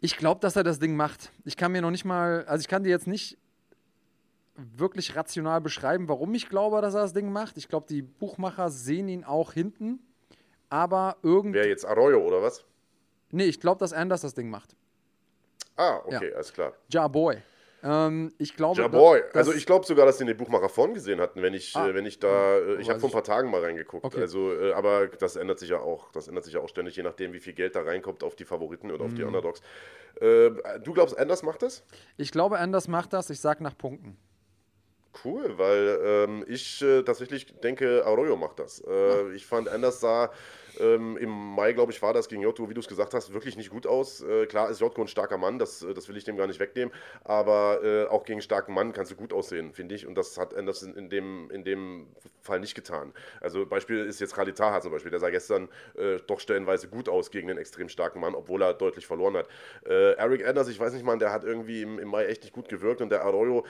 Ich 0.00 0.16
glaube, 0.16 0.40
dass 0.40 0.56
er 0.56 0.62
das 0.62 0.78
Ding 0.78 0.94
macht. 0.94 1.32
Ich 1.44 1.56
kann 1.56 1.72
mir 1.72 1.82
noch 1.82 1.90
nicht 1.90 2.04
mal, 2.04 2.44
also 2.46 2.60
ich 2.60 2.68
kann 2.68 2.84
dir 2.84 2.90
jetzt 2.90 3.06
nicht 3.06 3.36
wirklich 4.76 5.16
rational 5.16 5.60
beschreiben, 5.60 6.08
warum 6.08 6.34
ich 6.34 6.48
glaube, 6.48 6.80
dass 6.80 6.94
er 6.94 7.02
das 7.02 7.12
Ding 7.12 7.30
macht. 7.32 7.56
Ich 7.56 7.68
glaube, 7.68 7.86
die 7.88 8.02
Buchmacher 8.02 8.70
sehen 8.70 9.08
ihn 9.08 9.24
auch 9.24 9.52
hinten. 9.52 10.00
Aber 10.68 11.16
irgendwie. 11.22 11.58
Wer 11.58 11.68
jetzt 11.68 11.86
Arroyo 11.86 12.20
oder 12.20 12.42
was? 12.42 12.64
Nee, 13.30 13.44
ich 13.44 13.60
glaube, 13.60 13.78
dass 13.78 13.92
Anders 13.92 14.20
das 14.20 14.34
Ding 14.34 14.50
macht. 14.50 14.76
Ah, 15.76 16.00
okay, 16.04 16.30
ja. 16.30 16.34
alles 16.34 16.52
klar. 16.52 16.72
Ja, 16.90 17.08
Boy. 17.08 17.42
Ähm, 17.82 18.32
ich 18.38 18.56
glaube. 18.56 18.80
Ja, 18.80 18.88
boy. 18.88 19.22
Also 19.34 19.52
ich 19.52 19.64
glaube 19.64 19.86
sogar, 19.86 20.04
dass 20.04 20.18
sie 20.18 20.24
den 20.24 20.36
Buchmacher 20.36 20.68
vorn 20.68 20.94
gesehen 20.94 21.20
hatten, 21.20 21.42
wenn 21.42 21.54
ich, 21.54 21.76
ah. 21.76 21.88
äh, 21.88 21.94
wenn 21.94 22.06
ich 22.06 22.18
da. 22.18 22.56
Äh, 22.56 22.80
ich 22.80 22.90
habe 22.90 22.98
vor 22.98 23.08
ein 23.08 23.12
paar 23.12 23.22
Tagen 23.22 23.50
mal 23.50 23.62
reingeguckt. 23.62 24.04
Okay. 24.04 24.20
Also, 24.20 24.52
äh, 24.52 24.72
aber 24.72 25.06
das 25.06 25.36
ändert 25.36 25.60
sich 25.60 25.70
ja 25.70 25.78
auch. 25.78 26.10
Das 26.12 26.26
ändert 26.26 26.44
sich 26.44 26.54
ja 26.54 26.60
auch 26.60 26.68
ständig, 26.68 26.96
je 26.96 27.02
nachdem, 27.02 27.32
wie 27.32 27.40
viel 27.40 27.52
Geld 27.52 27.76
da 27.76 27.82
reinkommt 27.82 28.24
auf 28.24 28.34
die 28.34 28.44
Favoriten 28.44 28.90
oder 28.90 29.04
auf 29.04 29.14
die 29.14 29.22
mhm. 29.22 29.28
Underdogs. 29.28 29.60
Äh, 30.20 30.50
du 30.82 30.92
glaubst, 30.92 31.16
Anders 31.16 31.42
macht 31.42 31.62
das? 31.62 31.84
Ich 32.16 32.32
glaube, 32.32 32.58
Anders 32.58 32.88
macht 32.88 33.12
das. 33.12 33.30
Ich 33.30 33.40
sag 33.40 33.60
nach 33.60 33.78
Punkten. 33.78 34.16
Cool, 35.24 35.58
weil 35.58 36.00
ähm, 36.04 36.44
ich 36.46 36.82
äh, 36.82 37.02
tatsächlich 37.02 37.46
denke, 37.60 38.04
Arroyo 38.06 38.36
macht 38.36 38.58
das. 38.58 38.82
Äh, 38.86 39.32
ich 39.32 39.46
fand, 39.46 39.68
Anders 39.68 40.00
sah 40.00 40.30
ähm, 40.80 41.16
Im 41.16 41.30
Mai, 41.30 41.72
glaube 41.72 41.92
ich, 41.92 42.00
war 42.02 42.12
das 42.12 42.28
gegen 42.28 42.42
Jotko, 42.42 42.68
wie 42.68 42.74
du 42.74 42.80
es 42.80 42.88
gesagt 42.88 43.14
hast, 43.14 43.32
wirklich 43.32 43.56
nicht 43.56 43.70
gut 43.70 43.86
aus. 43.86 44.22
Äh, 44.22 44.46
klar 44.46 44.70
ist 44.70 44.80
Jotko 44.80 45.00
ein 45.00 45.08
starker 45.08 45.36
Mann, 45.36 45.58
das, 45.58 45.82
äh, 45.82 45.92
das 45.94 46.08
will 46.08 46.16
ich 46.16 46.24
dem 46.24 46.36
gar 46.36 46.46
nicht 46.46 46.60
wegnehmen, 46.60 46.94
aber 47.24 47.80
äh, 47.82 48.06
auch 48.06 48.24
gegen 48.24 48.40
starken 48.40 48.74
Mann 48.74 48.92
kannst 48.92 49.10
du 49.10 49.16
gut 49.16 49.32
aussehen, 49.32 49.72
finde 49.72 49.94
ich. 49.94 50.06
Und 50.06 50.14
das 50.14 50.38
hat 50.38 50.54
Anderson 50.54 50.94
in 50.94 51.08
dem, 51.08 51.50
in 51.50 51.64
dem 51.64 52.06
Fall 52.40 52.60
nicht 52.60 52.74
getan. 52.74 53.12
Also 53.40 53.66
Beispiel 53.66 54.04
ist 54.04 54.20
jetzt 54.20 54.34
Khalid 54.34 54.56
Taha 54.56 54.80
zum 54.80 54.92
Beispiel, 54.92 55.10
der 55.10 55.20
sah 55.20 55.30
gestern 55.30 55.68
äh, 55.96 56.18
doch 56.26 56.40
stellenweise 56.40 56.88
gut 56.88 57.08
aus 57.08 57.30
gegen 57.30 57.48
den 57.48 57.58
extrem 57.58 57.88
starken 57.88 58.20
Mann, 58.20 58.34
obwohl 58.34 58.62
er 58.62 58.74
deutlich 58.74 59.06
verloren 59.06 59.36
hat. 59.36 59.48
Äh, 59.86 60.12
Eric 60.12 60.46
Anders, 60.46 60.68
ich 60.68 60.78
weiß 60.78 60.92
nicht, 60.92 61.04
Mann, 61.04 61.18
der 61.18 61.32
hat 61.32 61.44
irgendwie 61.44 61.82
im, 61.82 61.98
im 61.98 62.08
Mai 62.08 62.26
echt 62.26 62.42
nicht 62.42 62.52
gut 62.52 62.68
gewirkt 62.68 63.00
und 63.00 63.10
der 63.10 63.22
Arroyo, 63.22 63.64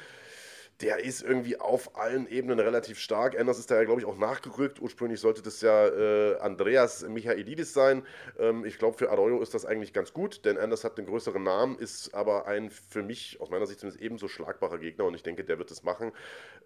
der 0.81 1.05
ist 1.05 1.23
irgendwie 1.23 1.59
auf 1.59 1.97
allen 1.97 2.29
Ebenen 2.29 2.61
relativ 2.61 3.01
stark. 3.01 3.39
Anders 3.39 3.59
ist 3.59 3.71
da 3.71 3.77
ja, 3.77 3.85
glaube 3.85 4.01
ich, 4.01 4.07
auch 4.07 4.17
nachgerückt. 4.17 4.81
Ursprünglich 4.81 5.19
sollte 5.19 5.43
das 5.43 5.61
ja 5.61 5.89
äh, 5.89 6.39
Andreas 6.39 7.07
Michaelidis 7.09 7.73
sein. 7.73 8.07
Ähm, 8.39 8.65
ich 8.65 8.79
glaube, 8.79 8.97
für 8.97 9.11
Arroyo 9.11 9.43
ist 9.43 9.55
das 9.55 9.65
eigentlich 9.65 9.93
ganz 9.93 10.13
gut, 10.13 10.45
denn 10.45 10.57
Anders 10.57 10.85
hat 10.85 10.97
einen 10.97 11.09
größeren 11.09 11.43
Namen, 11.43 11.79
ist 11.79 12.15
aber 12.15 12.47
ein 12.47 12.71
für 12.71 13.03
mich 13.03 13.41
aus 13.41 13.51
meiner 13.51 13.67
Sicht 13.67 13.81
zumindest 13.81 14.03
ebenso 14.03 14.29
schlagbarer 14.29 14.79
Gegner 14.79 15.05
und 15.05 15.15
ich 15.15 15.25
denke, 15.25 15.43
der 15.43 15.59
wird 15.59 15.71
es 15.73 15.83
machen. 15.83 16.13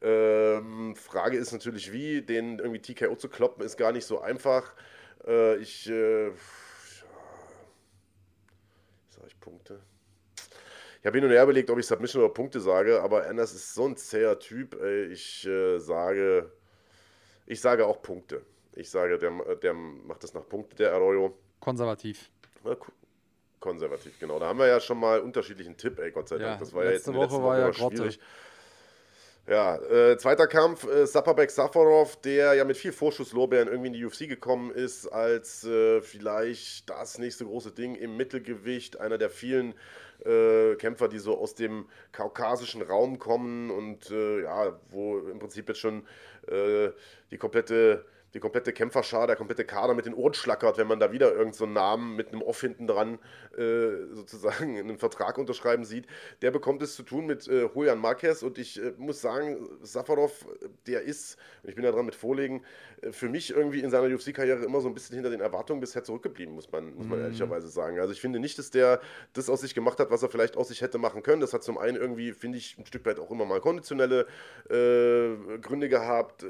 Ähm, 0.02 0.94
Frage 0.94 1.38
ist 1.38 1.52
natürlich, 1.52 1.92
wie, 1.92 2.20
den 2.20 2.58
irgendwie 2.58 2.80
TKO 2.80 3.16
zu 3.16 3.30
kloppen, 3.30 3.64
ist 3.64 3.78
gar 3.78 3.92
nicht 3.92 4.04
so 4.04 4.20
einfach. 4.20 4.74
Äh, 5.26 5.56
ich, 5.56 5.88
äh, 5.88 6.28
ich 9.26 9.40
Punkte. 9.40 9.80
Ich 11.02 11.06
habe 11.06 11.18
hin 11.18 11.24
und 11.24 11.32
her 11.32 11.42
überlegt, 11.42 11.68
ob 11.68 11.80
ich 11.80 11.86
Submission 11.86 12.22
oder 12.22 12.32
Punkte 12.32 12.60
sage, 12.60 13.02
aber 13.02 13.26
Anders 13.26 13.52
ist 13.52 13.74
so 13.74 13.86
ein 13.86 13.96
zäher 13.96 14.38
Typ. 14.38 14.80
Ey, 14.80 15.06
ich 15.06 15.44
äh, 15.44 15.80
sage, 15.80 16.52
ich 17.44 17.60
sage 17.60 17.88
auch 17.88 18.00
Punkte. 18.02 18.42
Ich 18.74 18.88
sage, 18.88 19.18
der, 19.18 19.32
der 19.56 19.74
macht 19.74 20.22
das 20.22 20.32
nach 20.32 20.48
Punkte, 20.48 20.76
der 20.76 20.92
Arroyo. 20.92 21.36
Konservativ. 21.58 22.30
Ja, 22.64 22.76
konservativ, 23.58 24.16
genau. 24.20 24.38
Da 24.38 24.46
haben 24.46 24.60
wir 24.60 24.68
ja 24.68 24.78
schon 24.78 25.00
mal 25.00 25.18
unterschiedlichen 25.18 25.76
Tipp, 25.76 25.98
ey, 25.98 26.12
Gott 26.12 26.28
sei 26.28 26.38
Dank. 26.38 26.52
Ja, 26.52 26.58
das 26.58 26.72
war 26.72 26.84
ja 26.84 26.92
jetzt 26.92 27.08
in 27.08 27.14
der 27.14 27.22
Woche, 27.22 27.32
Woche 27.32 27.42
war 27.42 27.58
ja 27.58 27.72
schwierig. 27.72 28.20
Ja, 29.48 29.74
äh, 29.74 30.16
zweiter 30.18 30.46
Kampf, 30.46 30.86
äh, 30.86 31.04
Sapabek 31.04 31.50
Safarov, 31.50 32.14
der 32.20 32.54
ja 32.54 32.64
mit 32.64 32.76
viel 32.76 32.92
Vorschusslorbeeren 32.92 33.66
irgendwie 33.66 33.88
in 33.88 33.92
die 33.94 34.04
UFC 34.04 34.28
gekommen 34.28 34.70
ist, 34.70 35.08
als 35.08 35.64
äh, 35.64 36.00
vielleicht 36.00 36.88
das 36.88 37.18
nächste 37.18 37.44
große 37.44 37.72
Ding 37.72 37.96
im 37.96 38.16
Mittelgewicht, 38.16 39.00
einer 39.00 39.18
der 39.18 39.30
vielen 39.30 39.74
äh, 40.24 40.76
Kämpfer, 40.76 41.08
die 41.08 41.18
so 41.18 41.38
aus 41.38 41.54
dem 41.54 41.86
kaukasischen 42.12 42.82
Raum 42.82 43.18
kommen 43.18 43.70
und 43.70 44.10
äh, 44.10 44.42
ja, 44.42 44.78
wo 44.90 45.18
im 45.18 45.38
Prinzip 45.38 45.68
jetzt 45.68 45.80
schon 45.80 46.06
äh, 46.48 46.90
die 47.30 47.38
komplette 47.38 48.04
die 48.34 48.40
komplette 48.40 48.72
Kämpferschar, 48.72 49.26
der 49.26 49.36
komplette 49.36 49.64
Kader 49.64 49.94
mit 49.94 50.06
den 50.06 50.14
Ohren 50.14 50.34
schlackert, 50.34 50.78
wenn 50.78 50.86
man 50.86 50.98
da 50.98 51.12
wieder 51.12 51.28
irgendeinen 51.28 51.52
so 51.52 51.66
Namen 51.66 52.16
mit 52.16 52.28
einem 52.28 52.42
Off 52.42 52.60
hinten 52.60 52.86
dran 52.86 53.18
äh, 53.56 54.14
sozusagen 54.14 54.78
einen 54.78 54.98
Vertrag 54.98 55.38
unterschreiben 55.38 55.84
sieht. 55.84 56.06
Der 56.40 56.50
bekommt 56.50 56.82
es 56.82 56.94
zu 56.94 57.02
tun 57.02 57.26
mit 57.26 57.46
äh, 57.48 57.68
Julian 57.74 57.98
Marquez 57.98 58.42
und 58.42 58.58
ich 58.58 58.82
äh, 58.82 58.94
muss 58.96 59.20
sagen, 59.20 59.68
Safarov, 59.82 60.46
der 60.86 61.02
ist, 61.02 61.36
und 61.62 61.68
ich 61.68 61.74
bin 61.74 61.84
da 61.84 61.92
dran 61.92 62.06
mit 62.06 62.14
Vorlegen, 62.14 62.64
äh, 63.02 63.12
für 63.12 63.28
mich 63.28 63.50
irgendwie 63.50 63.80
in 63.80 63.90
seiner 63.90 64.12
UFC-Karriere 64.14 64.64
immer 64.64 64.80
so 64.80 64.88
ein 64.88 64.94
bisschen 64.94 65.14
hinter 65.14 65.30
den 65.30 65.40
Erwartungen 65.40 65.80
bisher 65.80 66.02
zurückgeblieben, 66.02 66.54
muss 66.54 66.72
man, 66.72 66.94
muss 66.94 67.06
man 67.06 67.18
mhm. 67.18 67.24
ehrlicherweise 67.26 67.68
sagen. 67.68 68.00
Also 68.00 68.12
ich 68.12 68.20
finde 68.20 68.40
nicht, 68.40 68.58
dass 68.58 68.70
der 68.70 69.00
das 69.34 69.50
aus 69.50 69.60
sich 69.60 69.74
gemacht 69.74 69.98
hat, 69.98 70.10
was 70.10 70.22
er 70.22 70.30
vielleicht 70.30 70.56
aus 70.56 70.68
sich 70.68 70.80
hätte 70.80 70.96
machen 70.98 71.22
können. 71.22 71.40
Das 71.40 71.52
hat 71.52 71.62
zum 71.62 71.76
einen 71.76 71.96
irgendwie, 71.96 72.32
finde 72.32 72.58
ich, 72.58 72.78
ein 72.78 72.86
Stück 72.86 73.04
weit 73.04 73.18
auch 73.18 73.30
immer 73.30 73.44
mal 73.44 73.60
konditionelle 73.60 74.26
äh, 74.70 75.58
Gründe 75.58 75.88
gehabt 75.90 76.46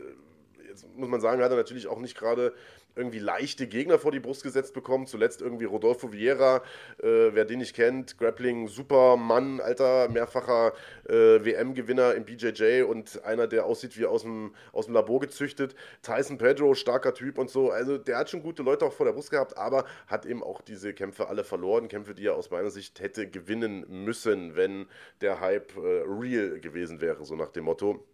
jetzt 0.72 0.86
muss 0.96 1.08
man 1.08 1.20
sagen, 1.20 1.42
hat 1.42 1.50
er 1.50 1.56
natürlich 1.56 1.86
auch 1.86 2.00
nicht 2.00 2.16
gerade 2.16 2.54
irgendwie 2.94 3.18
leichte 3.18 3.66
Gegner 3.66 3.98
vor 3.98 4.12
die 4.12 4.20
Brust 4.20 4.42
gesetzt 4.42 4.74
bekommen. 4.74 5.06
Zuletzt 5.06 5.40
irgendwie 5.40 5.64
Rodolfo 5.64 6.12
Vieira, 6.12 6.62
äh, 7.02 7.30
wer 7.32 7.44
den 7.44 7.60
nicht 7.60 7.74
kennt, 7.74 8.18
Grappling, 8.18 8.68
super 8.68 9.16
Mann, 9.16 9.60
alter, 9.60 10.08
mehrfacher 10.08 10.72
äh, 11.08 11.44
WM-Gewinner 11.44 12.14
im 12.14 12.24
BJJ 12.24 12.82
und 12.82 13.24
einer, 13.24 13.46
der 13.46 13.66
aussieht 13.66 13.98
wie 13.98 14.06
aus 14.06 14.22
dem, 14.22 14.54
aus 14.72 14.86
dem 14.86 14.94
Labor 14.94 15.20
gezüchtet. 15.20 15.74
Tyson 16.02 16.38
Pedro, 16.38 16.74
starker 16.74 17.14
Typ 17.14 17.38
und 17.38 17.50
so. 17.50 17.70
Also 17.70 17.98
der 17.98 18.18
hat 18.18 18.30
schon 18.30 18.42
gute 18.42 18.62
Leute 18.62 18.84
auch 18.84 18.92
vor 18.92 19.06
der 19.06 19.12
Brust 19.12 19.30
gehabt, 19.30 19.56
aber 19.56 19.84
hat 20.06 20.26
eben 20.26 20.42
auch 20.42 20.60
diese 20.60 20.92
Kämpfe 20.92 21.28
alle 21.28 21.44
verloren. 21.44 21.88
Kämpfe, 21.88 22.14
die 22.14 22.26
er 22.26 22.36
aus 22.36 22.50
meiner 22.50 22.70
Sicht 22.70 23.00
hätte 23.00 23.28
gewinnen 23.28 23.86
müssen, 23.88 24.56
wenn 24.56 24.86
der 25.20 25.40
Hype 25.40 25.76
äh, 25.76 26.02
real 26.06 26.60
gewesen 26.60 27.00
wäre, 27.00 27.24
so 27.24 27.36
nach 27.36 27.50
dem 27.50 27.64
Motto 27.64 28.04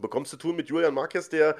bekommst 0.00 0.32
du 0.32 0.36
tun 0.36 0.56
mit 0.56 0.68
Julian 0.68 0.94
Marquez, 0.94 1.28
der 1.28 1.56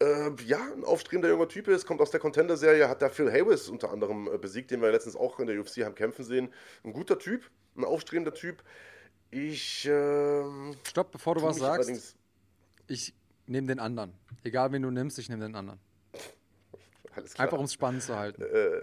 äh, 0.00 0.30
ja, 0.44 0.60
ein 0.72 0.84
aufstrebender 0.84 1.28
junger 1.28 1.48
Typ 1.48 1.68
ist, 1.68 1.86
kommt 1.86 2.00
aus 2.00 2.10
der 2.10 2.20
Contender-Serie, 2.20 2.88
hat 2.88 3.02
da 3.02 3.08
Phil 3.08 3.32
Hayes 3.32 3.68
unter 3.68 3.90
anderem 3.90 4.28
äh, 4.32 4.38
besiegt, 4.38 4.70
den 4.70 4.80
wir 4.80 4.92
letztens 4.92 5.16
auch 5.16 5.40
in 5.40 5.46
der 5.46 5.58
UFC 5.58 5.78
haben 5.84 5.94
kämpfen 5.94 6.24
sehen. 6.24 6.52
Ein 6.84 6.92
guter 6.92 7.18
Typ, 7.18 7.50
ein 7.76 7.84
aufstrebender 7.84 8.32
Typ. 8.32 8.62
Ich. 9.30 9.86
Äh, 9.86 10.44
Stopp, 10.84 11.10
bevor 11.12 11.34
du 11.34 11.42
was 11.42 11.58
sagst. 11.58 12.16
Ich 12.86 13.14
nehme 13.46 13.66
den 13.66 13.80
anderen. 13.80 14.12
Egal, 14.44 14.72
wen 14.72 14.82
du 14.82 14.90
nimmst, 14.90 15.18
ich 15.18 15.28
nehme 15.28 15.44
den 15.44 15.54
anderen. 15.54 15.80
Alles 17.14 17.34
klar. 17.34 17.46
Einfach 17.46 17.58
um 17.58 17.64
es 17.64 17.72
spannend 17.72 18.02
zu 18.02 18.16
halten. 18.16 18.42
Äh, 18.42 18.80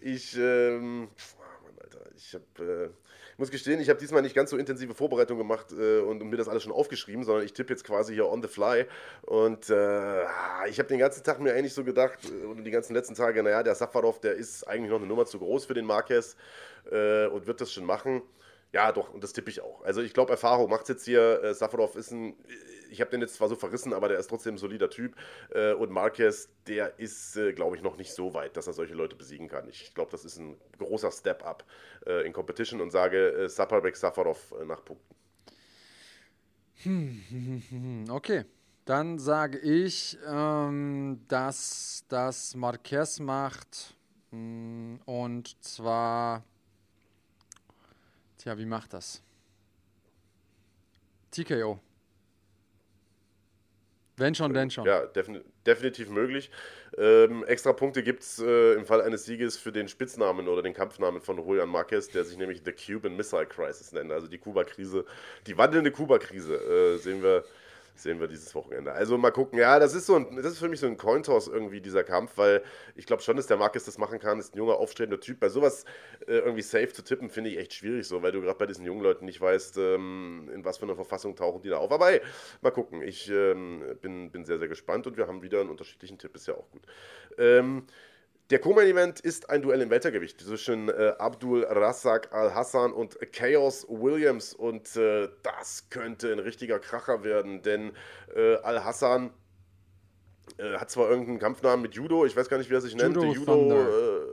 ich. 0.00 0.36
Ähm, 0.36 1.08
oh 1.08 1.64
Mann, 1.64 1.78
Alter, 1.82 2.10
ich 2.14 2.34
habe. 2.34 2.92
Äh, 2.94 3.07
muss 3.38 3.50
gestehen, 3.50 3.80
ich 3.80 3.88
habe 3.88 4.00
diesmal 4.00 4.22
nicht 4.22 4.34
ganz 4.34 4.50
so 4.50 4.56
intensive 4.56 4.94
Vorbereitung 4.94 5.38
gemacht 5.38 5.72
äh, 5.72 6.00
und, 6.00 6.20
und, 6.20 6.28
mir 6.28 6.36
das 6.36 6.48
alles 6.48 6.64
schon 6.64 6.72
aufgeschrieben, 6.72 7.22
sondern 7.22 7.44
ich 7.44 7.52
tippe 7.52 7.72
jetzt 7.72 7.84
quasi 7.84 8.12
hier 8.12 8.28
on 8.28 8.42
the 8.42 8.48
fly. 8.48 8.86
Und 9.22 9.70
äh, 9.70 10.22
ich 10.68 10.78
habe 10.78 10.88
den 10.88 10.98
ganzen 10.98 11.22
Tag 11.22 11.40
mir 11.40 11.54
eigentlich 11.54 11.72
so 11.72 11.84
gedacht, 11.84 12.18
äh, 12.24 12.46
und 12.46 12.64
die 12.64 12.70
ganzen 12.70 12.94
letzten 12.94 13.14
Tage, 13.14 13.42
naja, 13.42 13.62
der 13.62 13.76
Safarov, 13.76 14.20
der 14.20 14.34
ist 14.34 14.64
eigentlich 14.64 14.90
noch 14.90 14.98
eine 14.98 15.06
Nummer 15.06 15.24
zu 15.24 15.38
groß 15.38 15.66
für 15.66 15.74
den 15.74 15.86
Marquez 15.86 16.36
äh, 16.90 17.26
und 17.26 17.46
wird 17.46 17.60
das 17.60 17.72
schon 17.72 17.84
machen. 17.84 18.22
Ja, 18.72 18.92
doch, 18.92 19.14
und 19.14 19.22
das 19.22 19.32
tippe 19.32 19.50
ich 19.50 19.62
auch. 19.62 19.82
Also 19.84 20.02
ich 20.02 20.12
glaube, 20.12 20.32
Erfahrung 20.32 20.68
macht 20.68 20.82
es 20.82 20.88
jetzt 20.88 21.04
hier. 21.04 21.42
Äh, 21.42 21.54
Safarov 21.54 21.94
ist 21.94 22.10
ein, 22.10 22.36
ich 22.90 23.00
habe 23.00 23.10
den 23.10 23.20
jetzt 23.20 23.34
zwar 23.34 23.48
so 23.48 23.56
verrissen, 23.56 23.92
aber 23.92 24.08
der 24.08 24.18
ist 24.18 24.28
trotzdem 24.28 24.54
ein 24.54 24.58
solider 24.58 24.90
Typ. 24.90 25.16
Äh, 25.50 25.72
und 25.72 25.90
Marquez, 25.90 26.48
der 26.66 26.98
ist, 26.98 27.36
äh, 27.36 27.52
glaube 27.52 27.76
ich, 27.76 27.82
noch 27.82 27.96
nicht 27.96 28.12
so 28.12 28.34
weit, 28.34 28.56
dass 28.56 28.66
er 28.66 28.72
solche 28.72 28.94
Leute 28.94 29.16
besiegen 29.16 29.48
kann. 29.48 29.68
Ich 29.68 29.94
glaube, 29.94 30.10
das 30.10 30.24
ist 30.24 30.38
ein 30.38 30.56
großer 30.78 31.10
Step-up 31.10 31.64
äh, 32.06 32.26
in 32.26 32.32
Competition 32.32 32.80
und 32.80 32.90
sage 32.90 33.32
äh, 33.32 33.48
Saparbeck 33.48 33.96
Safarov 33.96 34.54
äh, 34.60 34.64
nach 34.64 34.84
Punkten. 34.84 35.14
Hm, 36.82 38.04
okay. 38.10 38.44
Dann 38.84 39.18
sage 39.18 39.58
ich, 39.58 40.16
ähm, 40.26 41.20
dass 41.28 42.04
das 42.08 42.54
Marquez 42.54 43.20
macht. 43.20 43.94
Hm, 44.30 44.98
und 45.04 45.62
zwar. 45.62 46.42
Tja, 48.38 48.56
wie 48.56 48.64
macht 48.64 48.94
das? 48.94 49.22
TKO. 51.30 51.80
Wenn 54.18 54.34
schon, 54.34 54.52
denn 54.52 54.70
schon. 54.70 54.84
Ja, 54.86 55.06
defin 55.06 55.42
definitiv 55.66 56.10
möglich. 56.10 56.50
Ähm, 56.96 57.44
extra 57.44 57.72
Punkte 57.72 58.02
gibt 58.02 58.22
es 58.22 58.38
äh, 58.38 58.74
im 58.74 58.84
Fall 58.84 59.02
eines 59.02 59.24
Sieges 59.24 59.56
für 59.56 59.72
den 59.72 59.88
Spitznamen 59.88 60.48
oder 60.48 60.62
den 60.62 60.74
Kampfnamen 60.74 61.20
von 61.20 61.38
Julian 61.38 61.68
Marquez, 61.68 62.08
der 62.08 62.24
sich 62.24 62.36
nämlich 62.36 62.62
The 62.64 62.72
Cuban 62.72 63.16
Missile 63.16 63.46
Crisis 63.46 63.92
nennt. 63.92 64.10
Also 64.10 64.26
die 64.26 64.38
Kuba-Krise, 64.38 65.04
die 65.46 65.56
wandelnde 65.56 65.90
Kuba-Krise 65.90 66.54
äh, 66.54 66.96
sehen 66.98 67.22
wir 67.22 67.44
sehen 67.98 68.20
wir 68.20 68.28
dieses 68.28 68.54
Wochenende. 68.54 68.92
Also 68.92 69.18
mal 69.18 69.30
gucken. 69.30 69.58
Ja, 69.58 69.78
das 69.78 69.94
ist 69.94 70.06
so 70.06 70.16
ein, 70.16 70.36
das 70.36 70.46
ist 70.52 70.58
für 70.58 70.68
mich 70.68 70.80
so 70.80 70.86
ein 70.86 70.96
Cointoss 70.96 71.48
irgendwie, 71.48 71.80
dieser 71.80 72.04
Kampf, 72.04 72.32
weil 72.36 72.62
ich 72.94 73.06
glaube 73.06 73.22
schon, 73.22 73.36
dass 73.36 73.46
der 73.46 73.56
Marcus 73.56 73.84
das 73.84 73.98
machen 73.98 74.18
kann. 74.18 74.38
Ist 74.38 74.54
ein 74.54 74.58
junger, 74.58 74.76
aufstrebender 74.76 75.20
Typ. 75.20 75.40
Bei 75.40 75.48
sowas 75.48 75.84
äh, 76.26 76.38
irgendwie 76.38 76.62
safe 76.62 76.88
zu 76.88 77.02
tippen, 77.02 77.30
finde 77.30 77.50
ich 77.50 77.58
echt 77.58 77.74
schwierig 77.74 78.06
so, 78.06 78.22
weil 78.22 78.32
du 78.32 78.40
gerade 78.40 78.58
bei 78.58 78.66
diesen 78.66 78.84
jungen 78.84 79.02
Leuten 79.02 79.24
nicht 79.24 79.40
weißt, 79.40 79.78
ähm, 79.78 80.50
in 80.52 80.64
was 80.64 80.78
für 80.78 80.84
einer 80.84 80.94
Verfassung 80.94 81.36
tauchen 81.36 81.62
die 81.62 81.68
da 81.68 81.78
auf. 81.78 81.92
Aber 81.92 82.06
hey, 82.06 82.20
mal 82.60 82.70
gucken. 82.70 83.02
Ich 83.02 83.30
ähm, 83.30 83.82
bin, 84.00 84.30
bin 84.30 84.44
sehr, 84.44 84.58
sehr 84.58 84.68
gespannt 84.68 85.06
und 85.06 85.16
wir 85.16 85.26
haben 85.26 85.42
wieder 85.42 85.60
einen 85.60 85.70
unterschiedlichen 85.70 86.18
Tipp. 86.18 86.34
Ist 86.34 86.48
ja 86.48 86.54
auch 86.54 86.70
gut. 86.70 86.82
Ähm, 87.38 87.84
der 88.50 88.60
Co-Main-Event 88.60 89.20
ist 89.20 89.50
ein 89.50 89.60
Duell 89.60 89.82
im 89.82 89.90
Weltergewicht 89.90 90.40
zwischen 90.40 90.88
äh, 90.88 91.12
Abdul 91.18 91.64
Razak 91.64 92.32
Al-Hassan 92.32 92.92
und 92.92 93.18
Chaos 93.32 93.86
Williams. 93.88 94.54
Und 94.54 94.96
äh, 94.96 95.28
das 95.42 95.90
könnte 95.90 96.32
ein 96.32 96.38
richtiger 96.38 96.78
Kracher 96.78 97.24
werden, 97.24 97.62
denn 97.62 97.92
äh, 98.34 98.56
Al-Hassan 98.56 99.30
äh, 100.56 100.78
hat 100.78 100.90
zwar 100.90 101.10
irgendeinen 101.10 101.38
Kampfnamen 101.38 101.82
mit 101.82 101.94
Judo, 101.94 102.24
ich 102.24 102.34
weiß 102.34 102.48
gar 102.48 102.56
nicht, 102.56 102.70
wie 102.70 102.74
er 102.74 102.80
sich 102.80 102.94
Judo 102.94 103.22
nennt, 103.22 103.36
Judo, 103.36 104.24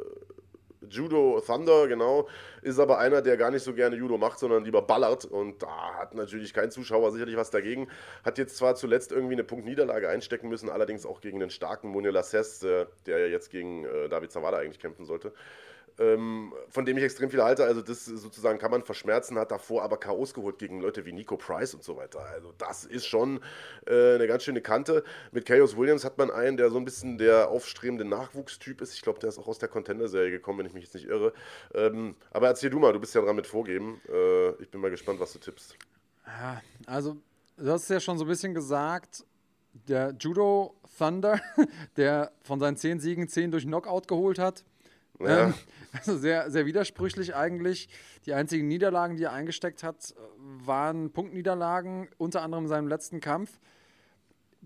Judo 0.89 1.41
Thunder, 1.45 1.87
genau, 1.87 2.27
ist 2.61 2.79
aber 2.79 2.99
einer, 2.99 3.21
der 3.21 3.37
gar 3.37 3.51
nicht 3.51 3.63
so 3.63 3.73
gerne 3.73 3.95
Judo 3.95 4.17
macht, 4.17 4.39
sondern 4.39 4.63
lieber 4.63 4.81
ballert 4.81 5.25
und 5.25 5.61
da 5.61 5.95
hat 5.99 6.15
natürlich 6.15 6.53
kein 6.53 6.71
Zuschauer 6.71 7.11
sicherlich 7.11 7.37
was 7.37 7.51
dagegen. 7.51 7.87
Hat 8.23 8.37
jetzt 8.37 8.57
zwar 8.57 8.75
zuletzt 8.75 9.11
irgendwie 9.11 9.33
eine 9.33 9.43
Punktniederlage 9.43 10.09
einstecken 10.09 10.49
müssen, 10.49 10.69
allerdings 10.69 11.05
auch 11.05 11.21
gegen 11.21 11.39
den 11.39 11.49
starken 11.49 11.89
Munir 11.89 12.11
Lasses, 12.11 12.63
äh, 12.63 12.85
der 13.05 13.19
ja 13.19 13.27
jetzt 13.27 13.49
gegen 13.49 13.85
äh, 13.85 14.09
David 14.09 14.31
Zawada 14.31 14.57
eigentlich 14.57 14.79
kämpfen 14.79 15.05
sollte 15.05 15.33
ähm, 15.99 16.53
von 16.69 16.85
dem 16.85 16.97
ich 16.97 17.03
extrem 17.03 17.29
viel 17.29 17.41
halte. 17.43 17.63
Also 17.65 17.81
das 17.81 18.05
sozusagen 18.05 18.59
kann 18.59 18.71
man 18.71 18.83
verschmerzen, 18.83 19.37
hat 19.37 19.51
davor 19.51 19.83
aber 19.83 19.97
K.O.s 19.97 20.33
geholt 20.33 20.57
gegen 20.57 20.81
Leute 20.81 21.05
wie 21.05 21.13
Nico 21.13 21.37
Price 21.37 21.73
und 21.73 21.83
so 21.83 21.95
weiter. 21.97 22.19
Also 22.33 22.53
das 22.57 22.85
ist 22.85 23.05
schon 23.05 23.39
äh, 23.87 24.15
eine 24.15 24.27
ganz 24.27 24.43
schöne 24.43 24.61
Kante. 24.61 25.03
Mit 25.31 25.45
Chaos 25.45 25.77
Williams 25.77 26.03
hat 26.03 26.17
man 26.17 26.31
einen, 26.31 26.57
der 26.57 26.69
so 26.69 26.77
ein 26.77 26.85
bisschen 26.85 27.17
der 27.17 27.49
aufstrebende 27.49 28.05
Nachwuchstyp 28.05 28.81
ist. 28.81 28.93
Ich 28.93 29.01
glaube, 29.01 29.19
der 29.19 29.29
ist 29.29 29.39
auch 29.39 29.47
aus 29.47 29.59
der 29.59 29.69
Contender-Serie 29.69 30.31
gekommen, 30.31 30.59
wenn 30.59 30.65
ich 30.65 30.73
mich 30.73 30.83
jetzt 30.83 30.95
nicht 30.95 31.07
irre. 31.07 31.33
Ähm, 31.73 32.15
aber 32.31 32.47
erzähl 32.47 32.69
du 32.69 32.79
mal, 32.79 32.93
du 32.93 32.99
bist 32.99 33.15
ja 33.15 33.21
dran 33.21 33.35
mit 33.35 33.47
Vorgeben. 33.47 34.01
Äh, 34.11 34.61
ich 34.61 34.69
bin 34.69 34.81
mal 34.81 34.91
gespannt, 34.91 35.19
was 35.19 35.33
du 35.33 35.39
tippst. 35.39 35.77
Also 36.85 37.17
du 37.57 37.71
hast 37.71 37.83
es 37.83 37.89
ja 37.89 37.99
schon 37.99 38.17
so 38.17 38.25
ein 38.25 38.27
bisschen 38.27 38.53
gesagt, 38.53 39.23
der 39.87 40.15
Judo 40.19 40.75
Thunder, 40.97 41.39
der 41.97 42.31
von 42.41 42.59
seinen 42.59 42.77
zehn 42.77 42.99
Siegen 42.99 43.27
zehn 43.27 43.51
durch 43.51 43.65
Knockout 43.65 44.07
geholt 44.07 44.39
hat, 44.39 44.63
ja. 45.19 45.47
Ähm, 45.47 45.53
also 45.93 46.17
sehr, 46.17 46.49
sehr 46.51 46.65
widersprüchlich 46.65 47.35
eigentlich. 47.35 47.89
Die 48.25 48.33
einzigen 48.33 48.67
Niederlagen, 48.67 49.17
die 49.17 49.23
er 49.23 49.33
eingesteckt 49.33 49.83
hat, 49.83 50.13
waren 50.37 51.11
Punktniederlagen, 51.11 52.09
unter 52.17 52.41
anderem 52.41 52.65
in 52.65 52.69
seinem 52.69 52.87
letzten 52.87 53.19
Kampf. 53.19 53.59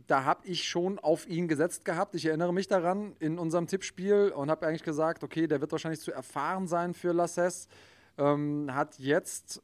Da 0.07 0.23
habe 0.23 0.47
ich 0.47 0.63
schon 0.67 0.97
auf 0.97 1.27
ihn 1.27 1.47
gesetzt 1.47 1.83
gehabt. 1.83 2.15
Ich 2.15 2.25
erinnere 2.25 2.53
mich 2.53 2.67
daran 2.67 3.15
in 3.19 3.37
unserem 3.37 3.67
Tippspiel 3.67 4.31
und 4.33 4.49
habe 4.49 4.65
eigentlich 4.65 4.83
gesagt, 4.83 5.23
okay, 5.23 5.45
der 5.47 5.59
wird 5.59 5.71
wahrscheinlich 5.71 5.99
zu 5.99 6.11
erfahren 6.11 6.67
sein 6.67 6.93
für 6.93 7.11
Lasses. 7.11 7.67
Ähm, 8.17 8.73
hat 8.73 8.97
jetzt 8.97 9.61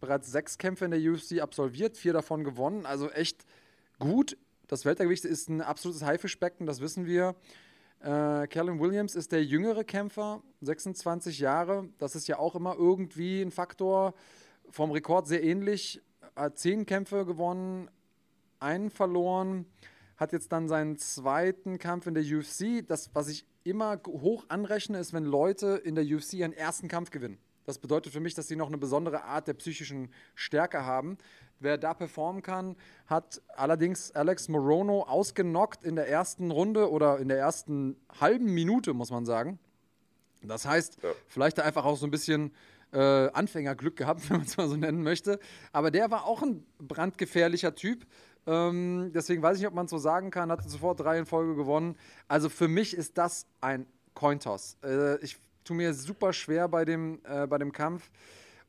bereits 0.00 0.30
sechs 0.30 0.58
Kämpfe 0.58 0.84
in 0.84 0.90
der 0.90 1.00
UFC 1.00 1.40
absolviert, 1.40 1.96
vier 1.96 2.12
davon 2.12 2.44
gewonnen. 2.44 2.86
Also 2.86 3.10
echt 3.10 3.44
gut. 3.98 4.36
Das 4.66 4.84
Weltergewicht 4.84 5.24
ist 5.24 5.48
ein 5.48 5.62
absolutes 5.62 6.02
Haifischbecken, 6.02 6.66
das 6.66 6.80
wissen 6.80 7.06
wir. 7.06 7.34
Äh, 8.00 8.46
Callum 8.46 8.80
Williams 8.80 9.14
ist 9.14 9.30
der 9.30 9.44
jüngere 9.44 9.84
Kämpfer, 9.84 10.42
26 10.62 11.38
Jahre. 11.38 11.88
Das 11.98 12.14
ist 12.16 12.28
ja 12.28 12.38
auch 12.38 12.54
immer 12.54 12.74
irgendwie 12.76 13.42
ein 13.42 13.50
Faktor. 13.50 14.14
Vom 14.70 14.90
Rekord 14.90 15.26
sehr 15.26 15.42
ähnlich. 15.42 16.00
Hat 16.34 16.58
zehn 16.58 16.86
Kämpfe 16.86 17.26
gewonnen, 17.26 17.90
einen 18.58 18.90
verloren. 18.90 19.66
Hat 20.16 20.32
jetzt 20.32 20.50
dann 20.52 20.68
seinen 20.68 20.96
zweiten 20.96 21.78
Kampf 21.78 22.06
in 22.06 22.14
der 22.14 22.24
UFC. 22.24 22.86
Das, 22.86 23.10
was 23.14 23.28
ich 23.28 23.46
immer 23.64 24.00
hoch 24.06 24.46
anrechne, 24.48 24.98
ist, 24.98 25.12
wenn 25.12 25.24
Leute 25.24 25.80
in 25.84 25.94
der 25.94 26.04
UFC 26.04 26.34
ihren 26.34 26.54
ersten 26.54 26.88
Kampf 26.88 27.10
gewinnen. 27.10 27.38
Das 27.66 27.78
bedeutet 27.78 28.12
für 28.12 28.20
mich, 28.20 28.34
dass 28.34 28.48
sie 28.48 28.56
noch 28.56 28.68
eine 28.68 28.78
besondere 28.78 29.24
Art 29.24 29.46
der 29.46 29.54
psychischen 29.54 30.10
Stärke 30.34 30.86
haben. 30.86 31.18
Wer 31.60 31.76
da 31.76 31.92
performen 31.92 32.42
kann, 32.42 32.74
hat 33.06 33.42
allerdings 33.54 34.12
Alex 34.12 34.48
Morono 34.48 35.02
ausgenockt 35.02 35.84
in 35.84 35.94
der 35.94 36.08
ersten 36.08 36.50
Runde 36.50 36.90
oder 36.90 37.18
in 37.18 37.28
der 37.28 37.38
ersten 37.38 37.96
halben 38.18 38.46
Minute, 38.46 38.94
muss 38.94 39.10
man 39.10 39.26
sagen. 39.26 39.58
Das 40.42 40.64
heißt, 40.64 41.02
ja. 41.02 41.10
vielleicht 41.28 41.60
einfach 41.60 41.84
auch 41.84 41.98
so 41.98 42.06
ein 42.06 42.10
bisschen 42.10 42.52
äh, 42.92 42.98
Anfängerglück 42.98 43.96
gehabt, 43.96 44.22
wenn 44.30 44.38
man 44.38 44.46
es 44.46 44.56
mal 44.56 44.68
so 44.68 44.76
nennen 44.76 45.02
möchte. 45.02 45.38
Aber 45.72 45.90
der 45.90 46.10
war 46.10 46.24
auch 46.24 46.42
ein 46.42 46.64
brandgefährlicher 46.78 47.74
Typ. 47.74 48.06
Ähm, 48.46 49.10
deswegen 49.14 49.42
weiß 49.42 49.56
ich 49.56 49.60
nicht, 49.60 49.68
ob 49.68 49.74
man 49.74 49.84
es 49.84 49.90
so 49.90 49.98
sagen 49.98 50.30
kann. 50.30 50.50
Hatte 50.50 50.68
sofort 50.68 51.00
drei 51.00 51.18
in 51.18 51.26
Folge 51.26 51.54
gewonnen. 51.56 51.96
Also 52.26 52.48
für 52.48 52.68
mich 52.68 52.96
ist 52.96 53.18
das 53.18 53.46
ein 53.60 53.86
Cointoss. 54.14 54.78
Äh, 54.82 55.18
ich 55.22 55.36
tue 55.64 55.76
mir 55.76 55.92
super 55.94 56.32
schwer 56.32 56.68
bei 56.68 56.84
dem, 56.84 57.20
äh, 57.24 57.46
bei 57.46 57.58
dem 57.58 57.72
Kampf. 57.72 58.10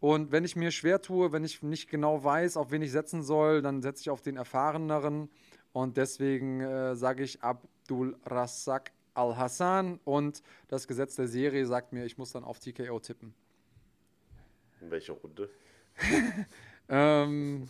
Und 0.01 0.31
wenn 0.31 0.43
ich 0.43 0.55
mir 0.55 0.71
schwer 0.71 0.99
tue, 0.99 1.31
wenn 1.31 1.45
ich 1.45 1.61
nicht 1.61 1.87
genau 1.87 2.23
weiß, 2.23 2.57
auf 2.57 2.71
wen 2.71 2.81
ich 2.81 2.91
setzen 2.91 3.21
soll, 3.21 3.61
dann 3.61 3.83
setze 3.83 4.01
ich 4.01 4.09
auf 4.09 4.23
den 4.23 4.35
erfahreneren. 4.35 5.29
Und 5.73 5.95
deswegen 5.95 6.59
äh, 6.59 6.95
sage 6.95 7.23
ich 7.23 7.43
Abdul 7.43 8.17
Razak 8.25 8.91
Al-Hassan. 9.13 9.99
Und 10.03 10.41
das 10.69 10.87
Gesetz 10.87 11.15
der 11.17 11.27
Serie 11.27 11.67
sagt 11.67 11.93
mir, 11.93 12.03
ich 12.03 12.17
muss 12.17 12.31
dann 12.31 12.43
auf 12.43 12.57
TKO 12.57 12.99
tippen. 12.99 13.35
In 14.81 14.89
welcher 14.89 15.13
Runde? 15.13 15.51
ähm, 16.89 17.69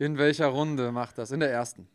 in 0.00 0.18
welcher 0.18 0.48
Runde 0.48 0.90
macht 0.90 1.16
das? 1.16 1.30
In 1.30 1.38
der 1.38 1.52
ersten. 1.52 1.86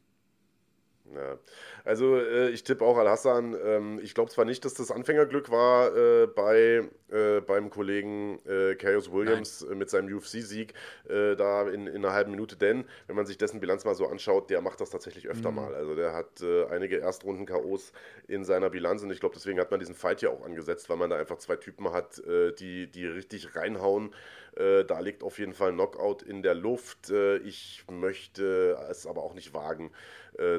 Ja. 1.16 1.38
Also 1.84 2.18
äh, 2.18 2.50
ich 2.50 2.64
tippe 2.64 2.84
auch 2.84 2.98
Al-Hassan. 2.98 3.56
Ähm, 3.64 4.00
ich 4.04 4.14
glaube 4.14 4.30
zwar 4.30 4.46
nicht, 4.46 4.66
dass 4.66 4.74
das 4.74 4.92
Anfängerglück 4.92 5.50
war 5.50 5.96
äh, 5.96 6.28
bei, 6.28 6.88
äh, 7.10 7.42
beim 7.42 7.70
Kollegen 7.70 8.40
äh, 8.46 8.76
Chaos 8.76 9.12
Williams 9.12 9.66
Nein. 9.68 9.78
mit 9.78 9.90
seinem 9.90 10.14
UFC-Sieg 10.14 10.74
äh, 11.08 11.36
da 11.36 11.68
in, 11.70 11.88
in 11.88 12.04
einer 12.04 12.14
halben 12.14 12.32
Minute, 12.32 12.58
denn 12.58 12.86
wenn 13.08 13.16
man 13.16 13.26
sich 13.26 13.38
dessen 13.38 13.60
Bilanz 13.60 13.86
mal 13.86 13.96
so 13.96 14.08
anschaut, 14.08 14.50
der 14.50 14.62
macht 14.62 14.82
das 14.82 14.90
tatsächlich 14.90 15.30
öfter 15.30 15.52
mhm. 15.52 15.56
mal. 15.56 15.76
Also 15.76 15.96
der 15.96 16.14
hat 16.14 16.42
äh, 16.42 16.66
einige 16.66 16.98
Erstrunden-KOs 16.98 17.94
in 18.28 18.44
seiner 18.44 18.70
Bilanz 18.70 19.04
und 19.04 19.12
ich 19.12 19.20
glaube, 19.20 19.36
deswegen 19.36 19.60
hat 19.60 19.72
man 19.72 19.80
diesen 19.80 19.96
Fight 19.96 20.22
ja 20.22 20.30
auch 20.30 20.44
angesetzt, 20.44 20.90
weil 20.90 20.98
man 20.98 21.10
da 21.10 21.16
einfach 21.16 21.38
zwei 21.38 21.56
Typen 21.56 21.92
hat, 21.92 22.22
die, 22.60 22.88
die 22.92 23.06
richtig 23.06 23.56
reinhauen. 23.56 24.14
da 24.56 25.00
liegt 25.00 25.24
auf 25.24 25.40
jeden 25.40 25.54
Fall 25.54 25.70
ein 25.70 25.76
Knockout 25.76 26.24
in 26.24 26.42
der 26.42 26.56
Luft. 26.56 27.10
ich 27.46 27.86
möchte 27.90 28.78
es 28.90 29.06
aber 29.08 29.24
auch 29.24 29.34
nicht 29.34 29.54
wagen, 29.54 29.92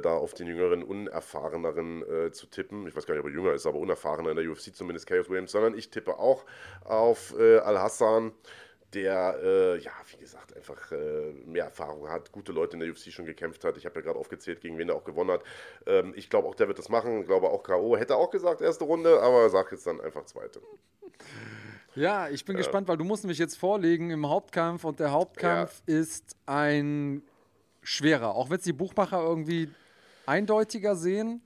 da 0.03 0.17
auf 0.17 0.35
den 0.35 0.47
jüngeren, 0.47 0.83
unerfahreneren 0.83 2.03
äh, 2.03 2.33
zu 2.33 2.47
tippen. 2.47 2.87
Ich 2.87 2.97
weiß 2.97 3.07
gar 3.07 3.15
nicht, 3.15 3.25
ob 3.25 3.31
er 3.31 3.35
jünger 3.35 3.53
ist, 3.53 3.67
aber 3.67 3.79
unerfahrener 3.79 4.31
in 4.31 4.37
der 4.37 4.51
UFC, 4.51 4.75
zumindest 4.75 5.07
Chaos 5.07 5.29
Williams, 5.29 5.53
sondern 5.53 5.77
ich 5.77 5.91
tippe 5.91 6.19
auch 6.19 6.45
auf 6.85 7.35
äh, 7.39 7.59
Al-Hassan, 7.59 8.33
der, 8.95 9.39
äh, 9.43 9.79
ja, 9.79 9.93
wie 10.11 10.17
gesagt, 10.17 10.57
einfach 10.57 10.93
äh, 10.93 11.33
mehr 11.45 11.65
Erfahrung 11.65 12.09
hat, 12.09 12.33
gute 12.33 12.53
Leute 12.53 12.75
in 12.75 12.81
der 12.81 12.89
UFC 12.91 13.13
schon 13.13 13.27
gekämpft 13.27 13.65
hat. 13.65 13.77
Ich 13.77 13.85
habe 13.85 13.97
ja 13.97 14.01
gerade 14.01 14.19
aufgezählt, 14.19 14.61
gegen 14.61 14.79
wen 14.79 14.89
er 14.89 14.95
auch 14.95 15.05
gewonnen 15.05 15.31
hat. 15.31 15.43
Ähm, 15.87 16.15
ich 16.17 16.31
glaube 16.31 16.49
auch, 16.49 16.55
der 16.55 16.69
wird 16.69 16.79
das 16.79 16.89
machen. 16.89 17.21
Ich 17.21 17.27
glaube 17.27 17.51
auch 17.51 17.63
K.O. 17.63 17.97
Hätte 17.97 18.17
auch 18.17 18.31
gesagt, 18.31 18.63
erste 18.63 18.85
Runde, 18.85 19.21
aber 19.21 19.49
sagt 19.51 19.73
jetzt 19.73 19.87
dann 19.87 20.01
einfach 20.01 20.25
zweite. 20.25 20.61
Ja, 21.95 22.29
ich 22.29 22.45
bin 22.45 22.57
äh, 22.57 22.59
gespannt, 22.59 22.89
weil 22.89 22.97
du 22.97 23.05
musst 23.05 23.27
mich 23.27 23.39
jetzt 23.39 23.59
vorlegen 23.59 24.11
im 24.11 24.27
Hauptkampf 24.27 24.85
und 24.85 25.01
der 25.01 25.11
Hauptkampf 25.11 25.83
ja. 25.87 25.99
ist 25.99 26.37
ein 26.47 27.23
schwerer. 27.89 28.35
Auch 28.35 28.51
wenn 28.51 28.59
es 28.59 28.65
die 28.65 28.73
Buchmacher 28.73 29.21
irgendwie 29.21 29.71
eindeutiger 30.27 30.95
sehen? 30.95 31.41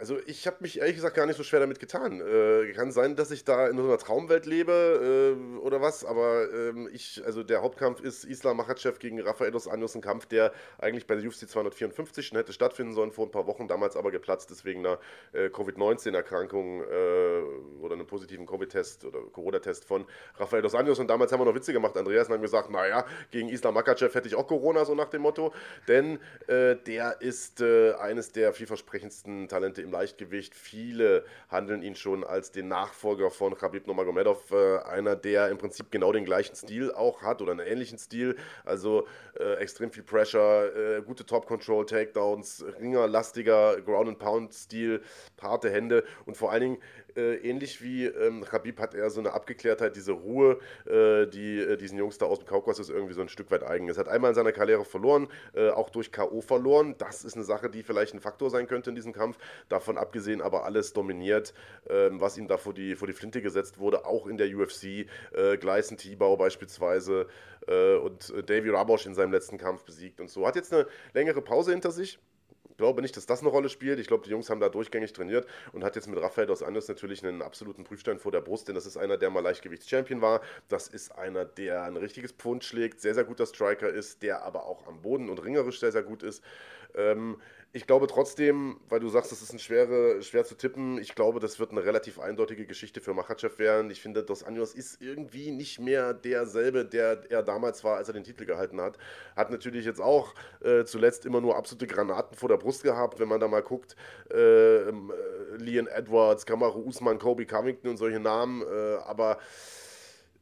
Also 0.00 0.18
ich 0.24 0.46
habe 0.46 0.56
mich 0.60 0.78
ehrlich 0.78 0.94
gesagt 0.94 1.14
gar 1.14 1.26
nicht 1.26 1.36
so 1.36 1.42
schwer 1.42 1.60
damit 1.60 1.78
getan. 1.78 2.22
Äh, 2.22 2.72
kann 2.72 2.90
sein, 2.90 3.16
dass 3.16 3.30
ich 3.30 3.44
da 3.44 3.68
in 3.68 3.76
so 3.76 3.84
einer 3.84 3.98
Traumwelt 3.98 4.46
lebe 4.46 5.36
äh, 5.36 5.58
oder 5.58 5.82
was, 5.82 6.06
aber 6.06 6.50
ähm, 6.54 6.88
ich, 6.90 7.22
also 7.26 7.42
der 7.42 7.60
Hauptkampf 7.60 8.00
ist 8.00 8.24
Islam 8.24 8.56
Makhachev 8.56 8.98
gegen 8.98 9.20
Rafael 9.20 9.50
dos 9.50 9.68
Anjos, 9.68 9.94
ein 9.94 10.00
Kampf, 10.00 10.24
der 10.24 10.54
eigentlich 10.78 11.06
bei 11.06 11.16
der 11.16 11.28
UFC 11.28 11.46
254 11.46 12.26
schon 12.26 12.38
hätte 12.38 12.54
stattfinden 12.54 12.94
sollen 12.94 13.12
vor 13.12 13.26
ein 13.26 13.30
paar 13.30 13.46
Wochen, 13.46 13.68
damals 13.68 13.94
aber 13.94 14.10
geplatzt 14.10 14.50
ist 14.50 14.64
wegen 14.64 14.86
einer 14.86 14.98
äh, 15.34 15.50
Covid-19-Erkrankung 15.50 16.80
äh, 16.80 17.82
oder 17.82 17.92
einem 17.92 18.06
positiven 18.06 18.46
Covid-Test 18.46 19.04
oder 19.04 19.20
Corona-Test 19.32 19.84
von 19.84 20.06
Rafael 20.38 20.62
dos 20.62 20.74
Anjos 20.74 20.98
und 20.98 21.08
damals 21.08 21.30
haben 21.30 21.40
wir 21.40 21.44
noch 21.44 21.54
Witze 21.54 21.74
gemacht, 21.74 21.98
Andreas, 21.98 22.28
und 22.28 22.34
haben 22.34 22.42
gesagt, 22.42 22.70
naja, 22.70 23.04
gegen 23.30 23.50
Islam 23.50 23.74
Makhachev 23.74 24.14
hätte 24.14 24.28
ich 24.28 24.34
auch 24.34 24.46
Corona, 24.46 24.86
so 24.86 24.94
nach 24.94 25.10
dem 25.10 25.20
Motto, 25.20 25.52
denn 25.88 26.18
äh, 26.46 26.76
der 26.76 27.20
ist 27.20 27.60
äh, 27.60 27.92
eines 27.96 28.32
der 28.32 28.54
vielversprechendsten 28.54 29.46
Talente 29.46 29.82
im 29.82 29.89
im 29.90 29.92
Leichtgewicht. 29.92 30.54
Viele 30.54 31.24
handeln 31.48 31.82
ihn 31.82 31.94
schon 31.94 32.24
als 32.24 32.52
den 32.52 32.68
Nachfolger 32.68 33.30
von 33.30 33.56
Khabib 33.56 33.86
Nurmagomedov, 33.86 34.50
äh, 34.52 34.78
einer, 34.78 35.16
der 35.16 35.48
im 35.48 35.58
Prinzip 35.58 35.90
genau 35.90 36.12
den 36.12 36.24
gleichen 36.24 36.54
Stil 36.54 36.92
auch 36.92 37.22
hat 37.22 37.42
oder 37.42 37.52
einen 37.52 37.66
ähnlichen 37.66 37.98
Stil. 37.98 38.36
Also 38.64 39.06
äh, 39.38 39.54
extrem 39.54 39.90
viel 39.90 40.02
Pressure, 40.02 40.98
äh, 40.98 41.02
gute 41.02 41.26
Top-Control, 41.26 41.86
Takedowns, 41.86 42.64
ringerlastiger 42.80 43.80
Ground-and-Pound-Stil, 43.80 45.02
harte 45.40 45.70
Hände 45.70 46.04
und 46.26 46.36
vor 46.36 46.52
allen 46.52 46.62
Dingen 46.62 46.78
äh, 47.16 47.36
ähnlich 47.36 47.82
wie 47.82 48.06
ähm, 48.06 48.44
Khabib 48.44 48.78
hat 48.80 48.94
er 48.94 49.10
so 49.10 49.20
eine 49.20 49.32
Abgeklärtheit, 49.32 49.96
diese 49.96 50.12
Ruhe, 50.12 50.58
äh, 50.86 51.26
die 51.26 51.58
äh, 51.58 51.76
diesen 51.76 51.98
Jungs 51.98 52.18
da 52.18 52.26
aus 52.26 52.38
dem 52.38 52.46
Kaukasus 52.46 52.90
irgendwie 52.90 53.14
so 53.14 53.20
ein 53.20 53.28
Stück 53.28 53.50
weit 53.50 53.62
eigen 53.62 53.88
ist. 53.88 53.98
Hat 53.98 54.08
einmal 54.08 54.30
in 54.30 54.34
seiner 54.34 54.52
Karriere 54.52 54.84
verloren, 54.84 55.28
äh, 55.54 55.70
auch 55.70 55.90
durch 55.90 56.12
K.O. 56.12 56.40
verloren. 56.40 56.94
Das 56.98 57.24
ist 57.24 57.34
eine 57.34 57.44
Sache, 57.44 57.70
die 57.70 57.82
vielleicht 57.82 58.14
ein 58.14 58.20
Faktor 58.20 58.50
sein 58.50 58.66
könnte 58.66 58.90
in 58.90 58.96
diesem 58.96 59.12
Kampf. 59.12 59.38
Davon 59.68 59.98
abgesehen 59.98 60.40
aber 60.40 60.64
alles 60.64 60.92
dominiert, 60.92 61.54
ähm, 61.88 62.20
was 62.20 62.38
ihm 62.38 62.48
da 62.48 62.56
vor 62.56 62.74
die, 62.74 62.96
vor 62.96 63.06
die 63.06 63.14
Flinte 63.14 63.42
gesetzt 63.42 63.78
wurde, 63.78 64.04
auch 64.06 64.26
in 64.26 64.36
der 64.36 64.48
UFC. 64.48 65.06
Äh, 65.32 65.56
Gleisen 65.58 65.96
Tibau 65.96 66.36
beispielsweise 66.36 67.26
und 68.02 68.32
Davy 68.48 68.70
Rabosch 68.70 69.04
in 69.04 69.14
seinem 69.14 69.32
letzten 69.32 69.58
Kampf 69.58 69.84
besiegt 69.84 70.18
und 70.18 70.30
so. 70.30 70.46
Hat 70.46 70.56
jetzt 70.56 70.72
eine 70.72 70.86
längere 71.12 71.42
Pause 71.42 71.72
hinter 71.72 71.90
sich 71.90 72.18
glaube 72.80 73.02
nicht, 73.02 73.16
dass 73.16 73.26
das 73.26 73.40
eine 73.40 73.50
Rolle 73.50 73.68
spielt. 73.68 73.98
Ich 73.98 74.06
glaube, 74.06 74.24
die 74.24 74.30
Jungs 74.30 74.48
haben 74.48 74.58
da 74.58 74.70
durchgängig 74.70 75.12
trainiert 75.12 75.46
und 75.72 75.84
hat 75.84 75.96
jetzt 75.96 76.08
mit 76.08 76.20
Rafael 76.20 76.46
dos 76.46 76.62
Anjos 76.62 76.88
natürlich 76.88 77.22
einen 77.22 77.42
absoluten 77.42 77.84
Prüfstein 77.84 78.18
vor 78.18 78.32
der 78.32 78.40
Brust, 78.40 78.68
denn 78.68 78.74
das 78.74 78.86
ist 78.86 78.96
einer, 78.96 79.18
der 79.18 79.28
mal 79.28 79.40
Leichtgewichtschampion 79.40 80.22
war. 80.22 80.40
Das 80.68 80.88
ist 80.88 81.12
einer, 81.12 81.44
der 81.44 81.84
ein 81.84 81.98
richtiges 81.98 82.32
Pfund 82.32 82.64
schlägt, 82.64 83.02
sehr, 83.02 83.14
sehr 83.14 83.24
guter 83.24 83.44
Striker 83.44 83.90
ist, 83.90 84.22
der 84.22 84.42
aber 84.42 84.64
auch 84.64 84.86
am 84.86 85.02
Boden 85.02 85.28
und 85.28 85.44
ringerisch 85.44 85.78
sehr, 85.78 85.92
sehr 85.92 86.02
gut 86.02 86.22
ist. 86.22 86.42
Ähm, 86.94 87.36
ich 87.72 87.86
glaube 87.86 88.08
trotzdem, 88.08 88.80
weil 88.88 88.98
du 88.98 89.08
sagst, 89.08 89.30
das 89.30 89.42
ist 89.42 89.52
ein 89.52 89.60
schwere, 89.60 90.22
schwer 90.22 90.44
zu 90.44 90.56
tippen, 90.56 90.98
ich 90.98 91.14
glaube, 91.14 91.38
das 91.38 91.60
wird 91.60 91.70
eine 91.70 91.84
relativ 91.84 92.18
eindeutige 92.18 92.66
Geschichte 92.66 93.00
für 93.00 93.14
Machachev 93.14 93.58
werden. 93.58 93.90
Ich 93.90 94.00
finde, 94.00 94.24
Dos 94.24 94.42
Anjos 94.42 94.74
ist 94.74 95.00
irgendwie 95.00 95.52
nicht 95.52 95.78
mehr 95.78 96.12
derselbe, 96.12 96.84
der 96.84 97.30
er 97.30 97.42
damals 97.42 97.84
war, 97.84 97.96
als 97.96 98.08
er 98.08 98.14
den 98.14 98.24
Titel 98.24 98.44
gehalten 98.44 98.80
hat. 98.80 98.98
Hat 99.36 99.50
natürlich 99.50 99.84
jetzt 99.84 100.00
auch 100.00 100.34
äh, 100.64 100.84
zuletzt 100.84 101.26
immer 101.26 101.40
nur 101.40 101.56
absolute 101.56 101.86
Granaten 101.86 102.36
vor 102.36 102.48
der 102.48 102.56
Brust 102.56 102.82
gehabt, 102.82 103.20
wenn 103.20 103.28
man 103.28 103.40
da 103.40 103.46
mal 103.46 103.62
guckt. 103.62 103.94
Äh, 104.32 104.88
äh, 104.88 104.92
Leon 105.58 105.86
Edwards, 105.86 106.46
Kamaru 106.46 106.80
Usman, 106.80 107.18
Kobe 107.18 107.46
Covington 107.46 107.90
und 107.90 107.96
solche 107.96 108.18
Namen. 108.20 108.62
Äh, 108.62 108.96
aber 109.04 109.38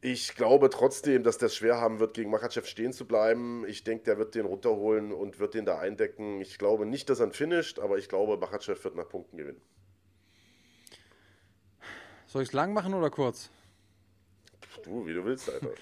ich 0.01 0.37
glaube 0.37 0.71
trotzdem, 0.71 1.25
dass 1.25 1.39
der 1.39 1.49
schwer 1.49 1.81
haben 1.81 1.99
wird, 1.99 2.15
gegen 2.15 2.31
Makachev 2.31 2.67
stehen 2.69 2.93
zu 2.93 3.07
bleiben. 3.07 3.65
Ich 3.67 3.83
denke, 3.83 4.05
der 4.05 4.19
wird 4.19 4.35
den 4.35 4.47
runterholen 4.47 5.13
und 5.13 5.41
wird 5.41 5.55
den 5.55 5.65
da 5.65 5.79
eindecken. 5.79 6.41
Ich 6.41 6.59
glaube 6.59 6.87
nicht, 6.87 7.11
dass 7.11 7.21
er 7.21 7.27
ihn 7.27 7.33
finisht, 7.33 7.81
aber 7.81 7.99
ich 7.99 8.09
glaube, 8.09 8.37
Makachev 8.37 8.83
wird 8.85 8.95
nach 8.95 9.09
Punkten 9.09 9.37
gewinnen. 9.37 9.61
Soll 12.27 12.43
ich 12.43 12.49
es 12.49 12.53
lang 12.53 12.73
machen 12.73 12.95
oder 12.95 13.11
kurz? 13.11 13.51
Du, 14.85 15.07
wie 15.07 15.15
du 15.15 15.25
willst, 15.25 15.51
Alter. 15.51 15.75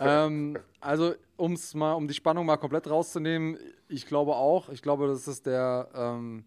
ähm, 0.26 0.58
also, 0.80 1.14
um's 1.36 1.74
mal, 1.74 1.92
um 1.92 2.08
die 2.08 2.14
Spannung 2.14 2.46
mal 2.46 2.56
komplett 2.56 2.88
rauszunehmen, 2.88 3.58
ich 3.88 4.06
glaube 4.06 4.34
auch, 4.34 4.68
ich 4.70 4.82
glaube, 4.82 5.06
das 5.06 5.28
ist 5.28 5.46
der, 5.46 5.88
ähm, 5.94 6.44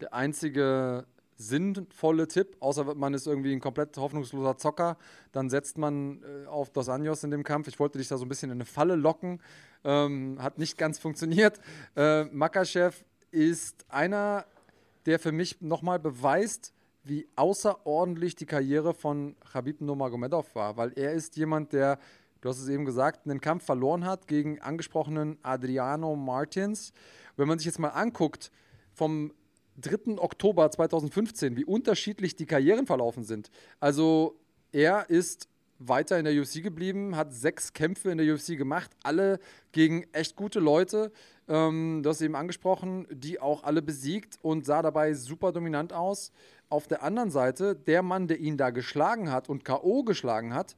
der 0.00 0.12
einzige 0.12 1.06
sinnvolle 1.36 2.28
Tipp, 2.28 2.56
außer 2.60 2.94
man 2.94 3.14
ist 3.14 3.26
irgendwie 3.26 3.52
ein 3.52 3.60
komplett 3.60 3.96
hoffnungsloser 3.96 4.56
Zocker, 4.56 4.96
dann 5.32 5.50
setzt 5.50 5.78
man 5.78 6.22
äh, 6.22 6.46
auf 6.46 6.70
Dos 6.70 6.88
Anjos 6.88 7.24
in 7.24 7.30
dem 7.30 7.44
Kampf. 7.44 7.68
Ich 7.68 7.78
wollte 7.78 7.98
dich 7.98 8.08
da 8.08 8.16
so 8.16 8.24
ein 8.24 8.28
bisschen 8.28 8.50
in 8.50 8.56
eine 8.56 8.64
Falle 8.64 8.96
locken, 8.96 9.40
ähm, 9.84 10.38
hat 10.40 10.58
nicht 10.58 10.78
ganz 10.78 10.98
funktioniert. 10.98 11.60
Äh, 11.94 12.24
Makachev 12.24 13.04
ist 13.30 13.84
einer, 13.88 14.46
der 15.04 15.18
für 15.18 15.32
mich 15.32 15.60
nochmal 15.60 15.98
beweist, 15.98 16.72
wie 17.04 17.28
außerordentlich 17.36 18.34
die 18.34 18.46
Karriere 18.46 18.94
von 18.94 19.36
Khabib 19.52 19.80
Nurmagomedov 19.80 20.54
war, 20.54 20.76
weil 20.76 20.92
er 20.96 21.12
ist 21.12 21.36
jemand, 21.36 21.72
der, 21.72 21.98
du 22.40 22.48
hast 22.48 22.58
es 22.58 22.68
eben 22.68 22.84
gesagt, 22.84 23.26
einen 23.26 23.40
Kampf 23.40 23.64
verloren 23.64 24.04
hat 24.04 24.26
gegen 24.26 24.60
angesprochenen 24.60 25.38
Adriano 25.42 26.16
Martins. 26.16 26.92
Wenn 27.36 27.46
man 27.46 27.58
sich 27.58 27.66
jetzt 27.66 27.78
mal 27.78 27.90
anguckt, 27.90 28.50
vom 28.92 29.32
3. 29.80 30.18
Oktober 30.18 30.70
2015, 30.70 31.56
wie 31.56 31.64
unterschiedlich 31.64 32.36
die 32.36 32.46
Karrieren 32.46 32.86
verlaufen 32.86 33.24
sind. 33.24 33.50
Also 33.80 34.38
er 34.72 35.08
ist 35.10 35.48
weiter 35.78 36.18
in 36.18 36.24
der 36.24 36.40
UFC 36.40 36.62
geblieben, 36.62 37.16
hat 37.16 37.32
sechs 37.32 37.72
Kämpfe 37.72 38.10
in 38.10 38.18
der 38.18 38.34
UFC 38.34 38.56
gemacht, 38.56 38.90
alle 39.02 39.38
gegen 39.72 40.04
echt 40.12 40.36
gute 40.36 40.60
Leute. 40.60 41.12
Ähm, 41.48 42.00
du 42.02 42.10
hast 42.10 42.20
eben 42.22 42.34
angesprochen, 42.34 43.06
die 43.10 43.40
auch 43.40 43.64
alle 43.64 43.82
besiegt 43.82 44.38
und 44.42 44.64
sah 44.64 44.82
dabei 44.82 45.14
super 45.14 45.52
dominant 45.52 45.92
aus. 45.92 46.32
Auf 46.68 46.88
der 46.88 47.02
anderen 47.02 47.30
Seite, 47.30 47.76
der 47.76 48.02
Mann, 48.02 48.26
der 48.26 48.40
ihn 48.40 48.56
da 48.56 48.70
geschlagen 48.70 49.30
hat 49.30 49.48
und 49.48 49.64
K.O. 49.64 50.02
geschlagen 50.02 50.54
hat, 50.54 50.76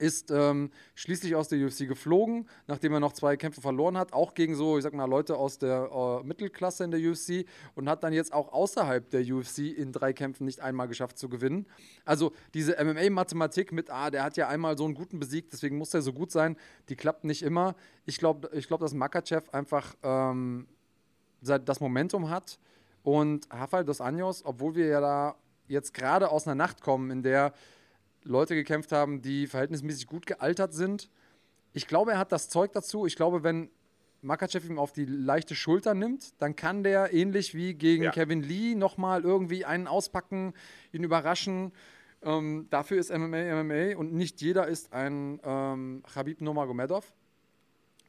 ist 0.00 0.30
ähm, 0.30 0.70
schließlich 0.94 1.34
aus 1.34 1.48
der 1.48 1.64
UFC 1.64 1.86
geflogen, 1.86 2.48
nachdem 2.66 2.94
er 2.94 3.00
noch 3.00 3.12
zwei 3.12 3.36
Kämpfe 3.36 3.60
verloren 3.60 3.98
hat, 3.98 4.12
auch 4.12 4.34
gegen 4.34 4.54
so, 4.54 4.78
ich 4.78 4.82
sag 4.82 4.94
mal, 4.94 5.04
Leute 5.04 5.36
aus 5.36 5.58
der 5.58 5.90
äh, 5.92 6.26
Mittelklasse 6.26 6.84
in 6.84 6.90
der 6.90 7.00
UFC 7.00 7.46
und 7.74 7.88
hat 7.88 8.02
dann 8.02 8.12
jetzt 8.12 8.32
auch 8.32 8.52
außerhalb 8.52 9.10
der 9.10 9.20
UFC 9.22 9.58
in 9.58 9.92
drei 9.92 10.12
Kämpfen 10.12 10.44
nicht 10.46 10.60
einmal 10.60 10.88
geschafft 10.88 11.18
zu 11.18 11.28
gewinnen. 11.28 11.66
Also 12.04 12.32
diese 12.54 12.82
MMA-Mathematik 12.82 13.72
mit, 13.72 13.90
ah, 13.90 14.10
der 14.10 14.24
hat 14.24 14.36
ja 14.36 14.48
einmal 14.48 14.78
so 14.78 14.84
einen 14.84 14.94
guten 14.94 15.20
besiegt, 15.20 15.52
deswegen 15.52 15.76
muss 15.76 15.92
er 15.92 16.02
so 16.02 16.12
gut 16.12 16.30
sein, 16.30 16.56
die 16.88 16.96
klappt 16.96 17.24
nicht 17.24 17.42
immer. 17.42 17.74
Ich 18.06 18.18
glaube, 18.18 18.50
ich 18.54 18.66
glaub, 18.66 18.80
dass 18.80 18.94
Makachev 18.94 19.50
einfach 19.52 19.94
ähm, 20.02 20.66
das 21.42 21.80
Momentum 21.80 22.30
hat 22.30 22.58
und 23.02 23.46
Rafael 23.50 23.84
dos 23.84 24.00
Anjos, 24.00 24.44
obwohl 24.44 24.74
wir 24.74 24.86
ja 24.86 25.00
da 25.00 25.36
jetzt 25.68 25.94
gerade 25.94 26.30
aus 26.30 26.46
einer 26.46 26.54
Nacht 26.54 26.80
kommen, 26.80 27.10
in 27.10 27.22
der 27.22 27.52
Leute 28.24 28.54
gekämpft 28.54 28.92
haben, 28.92 29.22
die 29.22 29.46
verhältnismäßig 29.46 30.06
gut 30.06 30.26
gealtert 30.26 30.72
sind. 30.72 31.10
Ich 31.72 31.86
glaube, 31.86 32.12
er 32.12 32.18
hat 32.18 32.32
das 32.32 32.48
Zeug 32.48 32.72
dazu. 32.72 33.06
Ich 33.06 33.16
glaube, 33.16 33.42
wenn 33.42 33.70
Makachev 34.22 34.66
ihm 34.66 34.78
auf 34.78 34.92
die 34.92 35.06
leichte 35.06 35.54
Schulter 35.54 35.94
nimmt, 35.94 36.40
dann 36.40 36.56
kann 36.56 36.82
der 36.82 37.12
ähnlich 37.12 37.54
wie 37.54 37.74
gegen 37.74 38.04
ja. 38.04 38.10
Kevin 38.10 38.42
Lee 38.42 38.74
nochmal 38.74 39.22
irgendwie 39.22 39.64
einen 39.64 39.86
auspacken, 39.86 40.52
ihn 40.92 41.04
überraschen. 41.04 41.72
Ähm, 42.22 42.66
dafür 42.68 42.98
ist 42.98 43.10
MMA 43.10 43.62
MMA 43.62 43.96
und 43.96 44.12
nicht 44.12 44.42
jeder 44.42 44.68
ist 44.68 44.92
ein 44.92 45.40
ähm, 45.42 46.02
Khabib 46.12 46.42
Nurmagomedov. 46.42 47.14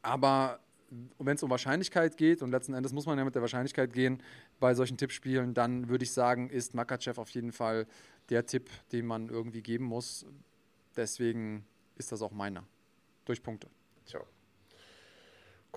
Aber 0.02 0.60
wenn 1.20 1.36
es 1.36 1.44
um 1.44 1.50
Wahrscheinlichkeit 1.50 2.18
geht, 2.18 2.42
und 2.42 2.52
letzten 2.52 2.74
Endes 2.74 2.92
muss 2.92 3.06
man 3.06 3.18
ja 3.18 3.24
mit 3.24 3.36
der 3.36 3.42
Wahrscheinlichkeit 3.42 3.94
gehen 3.94 4.22
bei 4.60 4.74
solchen 4.74 4.98
Tippspielen, 4.98 5.54
dann 5.54 5.88
würde 5.88 6.04
ich 6.04 6.12
sagen, 6.12 6.50
ist 6.50 6.74
Makachev 6.74 7.20
auf 7.20 7.30
jeden 7.30 7.54
Fall 7.54 7.88
der 8.32 8.46
Tipp, 8.46 8.70
den 8.92 9.06
man 9.06 9.30
irgendwie 9.30 9.62
geben 9.62 9.86
muss. 9.86 10.26
Deswegen 10.96 11.66
ist 11.98 12.12
das 12.12 12.22
auch 12.22 12.32
meiner. 12.32 12.66
Durch 13.26 13.44
Punkte. 13.44 13.68
Tja. 14.06 14.22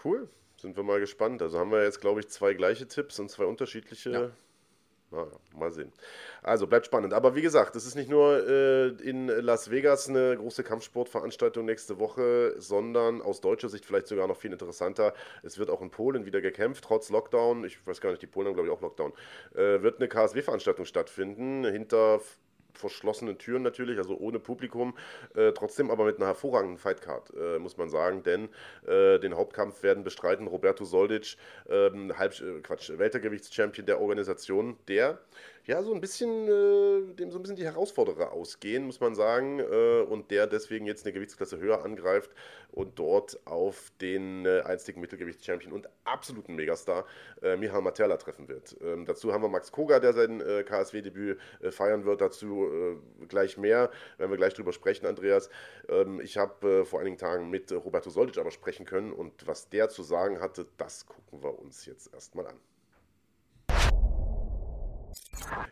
Cool. 0.03 0.31
Sind 0.57 0.77
wir 0.77 0.85
mal 0.85 1.01
gespannt. 1.01 1.43
Also 1.43 1.59
haben 1.59 1.73
wir 1.73 1.83
jetzt, 1.83 2.01
glaube 2.01 2.21
ich, 2.21 2.29
zwei 2.29 2.55
gleiche 2.55 2.87
Tipps 2.87 3.19
und 3.19 3.31
zwei 3.31 3.45
unterschiedliche. 3.45 4.11
Ja. 4.11 4.31
Naja, 5.11 5.31
mal 5.55 5.71
sehen. 5.71 5.93
Also 6.43 6.67
bleibt 6.67 6.87
spannend. 6.87 7.13
Aber 7.13 7.35
wie 7.35 7.43
gesagt, 7.43 7.77
es 7.77 7.87
ist 7.87 7.95
nicht 7.95 8.11
nur 8.11 8.49
äh, 8.49 8.89
in 8.89 9.29
Las 9.29 9.71
Vegas 9.71 10.09
eine 10.09 10.37
große 10.37 10.65
Kampfsportveranstaltung 10.65 11.65
nächste 11.65 11.99
Woche, 11.99 12.55
sondern 12.59 13.23
aus 13.23 13.41
deutscher 13.41 13.69
Sicht 13.69 13.85
vielleicht 13.85 14.09
sogar 14.09 14.27
noch 14.27 14.37
viel 14.37 14.53
interessanter. 14.53 15.15
Es 15.43 15.59
wird 15.59 15.71
auch 15.71 15.83
in 15.83 15.91
Polen 15.91 16.25
wieder 16.25 16.41
gekämpft, 16.41 16.85
trotz 16.85 17.11
Lockdown. 17.11 17.65
Ich 17.65 17.87
weiß 17.87 18.01
gar 18.01 18.11
nicht, 18.11 18.23
die 18.23 18.27
Polen 18.27 18.49
haben 18.49 18.55
glaube 18.55 18.69
ich 18.69 18.75
auch 18.75 18.81
Lockdown. 18.81 19.13
Äh, 19.55 19.83
wird 19.83 20.01
eine 20.01 20.09
KSW-Veranstaltung 20.09 20.85
stattfinden, 20.85 21.65
hinter 21.65 22.21
verschlossenen 22.79 23.39
Türen 23.39 23.63
natürlich, 23.63 23.99
also 23.99 24.17
ohne 24.17 24.39
Publikum, 24.39 24.95
äh, 25.35 25.53
trotzdem 25.53 25.91
aber 25.91 26.05
mit 26.05 26.17
einer 26.17 26.27
hervorragenden 26.27 26.79
Fightcard, 26.79 27.33
äh, 27.35 27.59
muss 27.59 27.77
man 27.77 27.89
sagen, 27.89 28.23
denn 28.23 28.49
äh, 28.87 29.19
den 29.19 29.35
Hauptkampf 29.35 29.83
werden 29.83 30.05
bestreiten 30.05 30.47
Roberto 30.47 30.85
Soldic, 30.85 31.37
ähm, 31.69 32.17
Halb, 32.19 32.41
äh, 32.41 32.61
Quatsch, 32.61 32.91
Weltergewichtschampion 32.97 33.87
der 33.87 34.01
Organisation, 34.01 34.77
der 34.89 35.19
ja, 35.67 35.83
so 35.83 35.95
ein 35.95 36.01
bisschen, 36.01 36.47
äh, 36.47 37.15
dem 37.15 37.31
so 37.31 37.39
ein 37.39 37.43
bisschen 37.43 37.57
die 37.57 37.65
Herausforderer 37.65 38.33
ausgehen, 38.33 38.85
muss 38.85 39.01
man 39.01 39.15
sagen. 39.15 39.61
Äh, 39.61 40.03
und 40.03 40.31
der 40.31 40.47
deswegen 40.47 40.85
jetzt 40.85 41.07
eine 41.07 41.15
Gewichtsklasse 41.15 41.59
höher 41.59 41.83
angreift 41.85 42.31
und 42.71 42.99
dort 42.99 43.39
auf 43.47 43.91
den 44.01 44.45
äh, 44.45 44.61
einstigen 44.61 45.01
Mittelgewichtschampion 45.01 45.73
und 45.73 45.89
absoluten 46.05 46.55
Megastar 46.55 47.07
äh, 47.43 47.57
Michal 47.57 47.81
Materla 47.81 48.19
treffen 48.19 48.49
wird. 48.49 48.77
Ähm, 48.83 49.07
dazu 49.07 49.33
haben 49.33 49.43
wir 49.43 49.49
Max 49.49 49.73
Koga, 49.73 50.01
der 50.01 50.13
sein 50.13 50.43
äh, 50.43 50.65
KSW-Debüt 50.65 51.39
äh, 51.63 51.71
feiern 51.71 52.05
wird. 52.05 52.21
Dazu 52.21 52.67
äh, 52.67 53.27
gleich 53.27 53.57
mehr, 53.57 53.91
werden 54.19 54.31
wir 54.31 54.37
gleich 54.37 54.53
drüber 54.53 54.73
sprechen, 54.75 55.07
Andreas. 55.07 55.49
Ähm, 55.89 56.21
ich 56.21 56.37
habe 56.37 56.85
vor 56.85 57.01
einigen 57.01 57.17
Tagen 57.17 57.49
mit 57.49 57.73
Roberto 57.73 58.11
Soldic 58.11 58.37
aber 58.37 58.51
sprechen 58.51 58.85
können 58.85 59.13
und 59.13 59.47
was 59.47 59.71
der 59.71 59.89
zu 59.89 60.03
sagen 60.03 60.41
hatte, 60.41 60.67
das 60.77 61.07
gucken 61.07 61.43
wir 61.43 61.59
uns 61.59 61.87
jetzt 61.87 62.13
erstmal 62.13 62.49
an. 62.49 62.74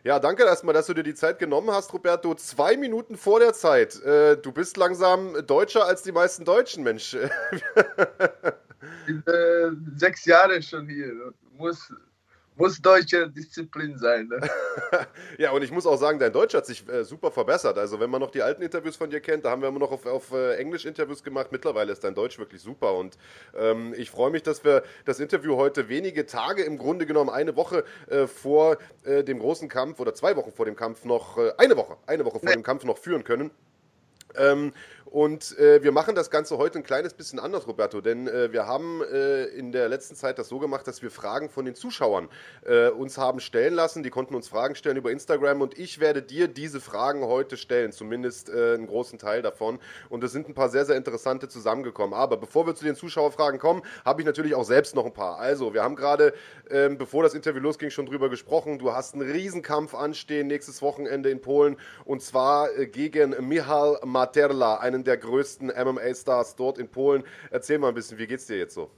Ja, 0.03 0.19
danke 0.19 0.43
erstmal, 0.43 0.73
dass 0.73 0.87
du 0.87 0.93
dir 0.93 1.03
die 1.03 1.15
Zeit 1.15 1.39
genommen 1.39 1.71
hast, 1.71 1.93
Roberto. 1.93 2.35
Zwei 2.35 2.77
Minuten 2.77 3.15
vor 3.17 3.39
der 3.39 3.53
Zeit. 3.53 4.01
Äh, 4.03 4.37
du 4.37 4.51
bist 4.51 4.77
langsam 4.77 5.35
deutscher 5.45 5.85
als 5.85 6.03
die 6.03 6.11
meisten 6.11 6.45
Deutschen, 6.45 6.83
Mensch. 6.83 7.15
Ich 9.07 9.23
bin 9.23 9.23
äh, 9.33 9.71
sechs 9.97 10.25
Jahre 10.25 10.61
schon 10.61 10.87
hier. 10.87 11.33
Muss 11.57 11.93
muss 12.55 12.81
deutsche 12.81 13.29
Disziplin 13.29 13.97
sein. 13.97 14.27
Ne? 14.27 14.39
ja, 15.37 15.51
und 15.51 15.63
ich 15.63 15.71
muss 15.71 15.85
auch 15.85 15.97
sagen, 15.97 16.19
dein 16.19 16.31
Deutsch 16.31 16.53
hat 16.53 16.65
sich 16.65 16.87
äh, 16.87 17.03
super 17.03 17.31
verbessert. 17.31 17.77
Also, 17.77 17.99
wenn 17.99 18.09
man 18.09 18.21
noch 18.21 18.31
die 18.31 18.41
alten 18.41 18.61
Interviews 18.61 18.95
von 18.95 19.09
dir 19.09 19.19
kennt, 19.19 19.45
da 19.45 19.51
haben 19.51 19.61
wir 19.61 19.69
immer 19.69 19.79
noch 19.79 19.91
auf, 19.91 20.05
auf 20.05 20.31
äh, 20.31 20.55
Englisch 20.55 20.85
Interviews 20.85 21.23
gemacht. 21.23 21.47
Mittlerweile 21.51 21.91
ist 21.91 22.03
dein 22.03 22.15
Deutsch 22.15 22.37
wirklich 22.37 22.61
super. 22.61 22.93
Und 22.95 23.17
ähm, 23.55 23.93
ich 23.97 24.11
freue 24.11 24.31
mich, 24.31 24.43
dass 24.43 24.63
wir 24.63 24.83
das 25.05 25.19
Interview 25.19 25.55
heute 25.57 25.89
wenige 25.89 26.25
Tage, 26.25 26.63
im 26.63 26.77
Grunde 26.77 27.05
genommen 27.05 27.29
eine 27.29 27.55
Woche 27.55 27.83
äh, 28.07 28.27
vor 28.27 28.77
äh, 29.03 29.23
dem 29.23 29.39
großen 29.39 29.69
Kampf 29.69 29.99
oder 29.99 30.13
zwei 30.13 30.35
Wochen 30.35 30.51
vor 30.51 30.65
dem 30.65 30.75
Kampf 30.75 31.05
noch, 31.05 31.37
äh, 31.37 31.53
eine 31.57 31.77
Woche, 31.77 31.97
eine 32.05 32.25
Woche 32.25 32.39
vor 32.39 32.49
nee. 32.49 32.55
dem 32.55 32.63
Kampf 32.63 32.83
noch 32.83 32.97
führen 32.97 33.23
können. 33.23 33.51
Ähm, 34.35 34.73
und 35.13 35.55
äh, 35.59 35.83
wir 35.83 35.91
machen 35.91 36.15
das 36.15 36.31
Ganze 36.31 36.57
heute 36.57 36.79
ein 36.79 36.83
kleines 36.83 37.13
bisschen 37.13 37.37
anders, 37.37 37.67
Roberto, 37.67 38.01
denn 38.01 38.27
äh, 38.27 38.51
wir 38.51 38.65
haben 38.65 39.03
äh, 39.03 39.43
in 39.43 39.71
der 39.71 39.87
letzten 39.87 40.15
Zeit 40.15 40.39
das 40.39 40.47
so 40.47 40.57
gemacht, 40.57 40.87
dass 40.87 41.03
wir 41.03 41.11
Fragen 41.11 41.51
von 41.51 41.65
den 41.65 41.75
Zuschauern 41.75 42.29
äh, 42.65 42.89
uns 42.89 43.19
haben 43.19 43.39
stellen 43.39 43.75
lassen. 43.75 44.01
Die 44.01 44.09
konnten 44.09 44.33
uns 44.33 44.47
Fragen 44.47 44.73
stellen 44.73 44.97
über 44.97 45.11
Instagram 45.11 45.61
und 45.61 45.77
ich 45.77 45.99
werde 45.99 46.23
dir 46.23 46.47
diese 46.47 46.81
Fragen 46.81 47.23
heute 47.25 47.57
stellen, 47.57 47.91
zumindest 47.91 48.49
äh, 48.49 48.73
einen 48.73 48.87
großen 48.87 49.19
Teil 49.19 49.43
davon. 49.43 49.77
Und 50.09 50.23
es 50.23 50.31
sind 50.31 50.49
ein 50.49 50.55
paar 50.55 50.69
sehr, 50.69 50.83
sehr 50.83 50.95
interessante 50.95 51.47
zusammengekommen. 51.47 52.15
Aber 52.15 52.37
bevor 52.37 52.65
wir 52.65 52.73
zu 52.73 52.83
den 52.83 52.95
Zuschauerfragen 52.95 53.59
kommen, 53.59 53.83
habe 54.03 54.21
ich 54.21 54.25
natürlich 54.25 54.55
auch 54.55 54.65
selbst 54.65 54.95
noch 54.95 55.05
ein 55.05 55.13
paar. 55.13 55.37
Also, 55.37 55.75
wir 55.75 55.83
haben 55.83 55.95
gerade, 55.95 56.33
ähm, 56.71 56.97
bevor 56.97 57.21
das 57.21 57.35
Interview 57.35 57.61
losging, 57.61 57.91
schon 57.91 58.07
drüber 58.07 58.29
gesprochen. 58.29 58.79
Du 58.79 58.93
hast 58.93 59.13
einen 59.13 59.29
Riesenkampf 59.29 59.93
anstehen 59.93 60.47
nächstes 60.47 60.81
Wochenende 60.81 61.29
in 61.29 61.39
Polen 61.39 61.77
und 62.03 62.23
zwar 62.23 62.75
äh, 62.75 62.87
gegen 62.87 63.35
Michal 63.47 63.99
Materla, 64.03 64.77
einen 64.77 65.02
der 65.03 65.17
größten 65.17 65.67
MMA-Stars 65.67 66.55
dort 66.55 66.77
in 66.77 66.89
Polen. 66.89 67.23
Erzähl 67.51 67.79
mal 67.79 67.89
ein 67.89 67.95
bisschen, 67.95 68.17
wie 68.17 68.27
geht's 68.27 68.45
dir 68.45 68.57
jetzt 68.57 68.75
so? 68.75 68.91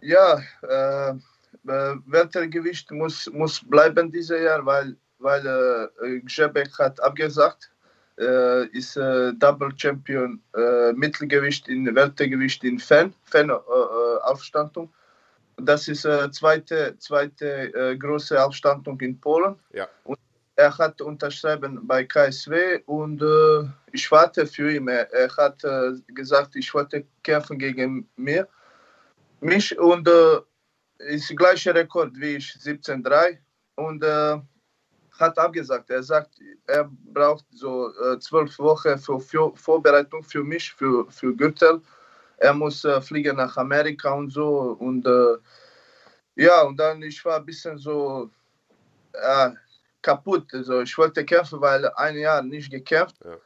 Ja, 0.00 0.40
äh, 0.62 1.10
äh 1.10 1.96
Weltergewicht 2.06 2.90
muss, 2.90 3.30
muss 3.32 3.60
bleiben 3.68 4.10
dieses 4.10 4.40
Jahr, 4.40 4.64
weil, 4.64 4.96
weil 5.18 5.46
äh, 6.02 6.20
Grzebek 6.20 6.78
hat 6.78 7.02
abgesagt. 7.02 7.70
Äh, 8.18 8.66
ist 8.76 8.96
äh, 8.96 9.32
Double 9.34 9.70
Champion 9.76 10.42
äh, 10.54 10.92
Mittelgewicht 10.92 11.68
in 11.68 11.94
Weltergewicht 11.94 12.62
in 12.64 12.78
Fan, 12.78 13.14
Fan 13.24 13.50
Aufstandung. 13.50 14.92
Das 15.56 15.88
ist 15.88 16.04
äh, 16.04 16.30
zweite, 16.30 16.96
zweite 16.98 17.74
äh, 17.74 17.96
große 17.96 18.42
Aufstandung 18.42 19.00
in 19.00 19.18
Polen. 19.20 19.56
Ja. 19.72 19.88
Und 20.04 20.18
er 20.60 20.76
hat 20.76 21.00
unterschrieben 21.00 21.86
bei 21.86 22.04
KSW 22.04 22.82
und 22.84 23.22
äh, 23.22 23.68
ich 23.92 24.10
warte 24.10 24.46
für 24.46 24.70
ihn. 24.70 24.88
Er, 24.88 25.30
hat 25.38 25.64
äh, 25.64 25.92
gesagt, 26.08 26.54
ich 26.54 26.72
wollte 26.74 27.06
kämpfen 27.22 27.58
gegen 27.58 28.08
mir. 28.16 28.46
mich 29.40 29.78
und 29.78 30.06
äh, 30.06 30.40
ist 31.14 31.30
der 31.30 31.36
gleiche 31.36 31.74
Rekord 31.74 32.12
wie 32.20 32.36
ich, 32.36 32.48
17,3 32.50 33.38
und 33.76 34.04
äh, 34.04 34.36
hat 35.18 35.38
abgesagt. 35.38 35.88
Er 35.88 36.02
sagt, 36.02 36.32
er 36.66 36.90
braucht 37.14 37.46
so 37.52 37.90
äh, 38.04 38.18
zwölf 38.18 38.58
Wochen 38.58 38.98
für, 38.98 39.18
für, 39.18 39.56
Vorbereitung 39.56 40.22
für 40.22 40.44
mich, 40.44 40.74
für, 40.74 41.10
für 41.10 41.34
Gürtel. 41.34 41.80
Er 42.36 42.52
muss 42.52 42.84
äh, 42.84 43.00
fliegen 43.00 43.36
nach 43.36 43.56
Amerika 43.56 44.12
und 44.12 44.30
so 44.30 44.76
und 44.78 45.06
äh, 45.06 45.36
ja, 46.34 46.62
und 46.62 46.76
dann 46.76 47.02
ich 47.02 47.24
war 47.24 47.36
ein 47.36 47.46
bisschen 47.46 47.78
so, 47.78 48.30
kaputt. 50.02 50.52
Also 50.52 50.80
ich 50.80 50.96
wollte 50.96 51.24
kämpfen, 51.24 51.60
weil 51.60 51.88
ein 51.94 52.16
Jahr 52.16 52.42
nicht 52.42 52.70
gekämpft. 52.70 53.16
Ja. 53.24 53.36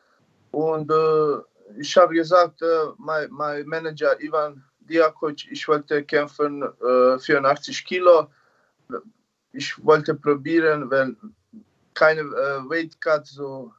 Und 0.51 0.91
äh, 0.91 1.81
ich 1.81 1.97
habe 1.97 2.15
gesagt, 2.15 2.63
äh, 2.63 2.87
mein, 2.99 3.31
mein 3.31 3.67
Manager 3.67 4.21
Ivan 4.21 4.63
Diakoc, 4.81 5.51
ich 5.51 5.67
wollte 5.67 6.05
kämpfen 6.05 6.63
äh, 6.63 7.19
84 7.19 7.85
Kilo. 7.85 8.29
Ich 9.53 9.85
wollte 9.85 10.15
probieren, 10.15 10.91
weil 10.91 11.17
keine 11.95 12.21
äh, 12.21 12.69
Weight 12.69 13.01
Cut 13.01 13.27
so. 13.27 13.73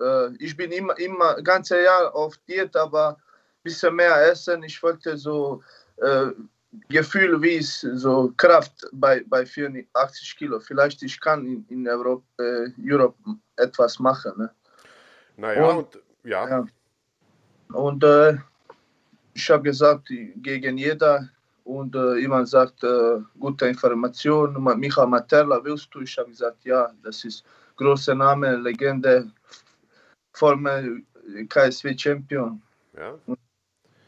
Äh, 0.00 0.34
ich 0.38 0.56
bin 0.56 0.70
immer, 0.72 0.96
immer 0.98 1.40
ganze 1.42 1.82
Jahr 1.82 2.14
auf 2.14 2.36
Diät, 2.48 2.76
aber 2.76 3.10
ein 3.10 3.62
bisschen 3.62 3.94
mehr 3.96 4.30
essen. 4.30 4.62
Ich 4.62 4.82
wollte 4.82 5.16
so 5.16 5.62
äh, 5.96 6.28
Gefühl, 6.88 7.42
wie 7.42 7.56
es 7.56 7.80
so 7.80 8.32
Kraft 8.36 8.86
bei, 8.92 9.24
bei 9.26 9.44
84 9.44 10.36
Kilo. 10.36 10.60
Vielleicht 10.60 11.02
ich 11.02 11.20
kann 11.20 11.44
in, 11.44 11.64
in 11.68 11.88
Europa, 11.88 12.24
äh, 12.38 12.72
Europe 12.80 13.18
etwas 13.56 13.98
machen. 13.98 14.32
Ne? 14.36 14.50
Naja, 15.36 15.64
und, 15.64 15.96
und 15.96 16.02
ja. 16.24 16.48
ja. 16.48 16.66
Und 17.72 18.04
äh, 18.04 18.36
ich 19.34 19.50
habe 19.50 19.64
gesagt, 19.64 20.08
gegen 20.08 20.78
jeder 20.78 21.28
und 21.64 21.94
äh, 21.94 22.16
jemand 22.16 22.48
sagt, 22.48 22.82
äh, 22.84 23.18
gute 23.38 23.66
Information, 23.66 24.62
Micha 24.78 25.06
Materla, 25.06 25.62
willst 25.62 25.88
du? 25.92 26.00
Ich 26.00 26.16
habe 26.18 26.30
gesagt, 26.30 26.64
ja, 26.64 26.92
das 27.02 27.24
ist 27.24 27.44
großer 27.76 28.14
Name, 28.14 28.56
Legende, 28.56 29.30
former 30.32 30.82
KSW 31.48 31.96
Champion. 31.96 32.60
Ja. 32.96 33.14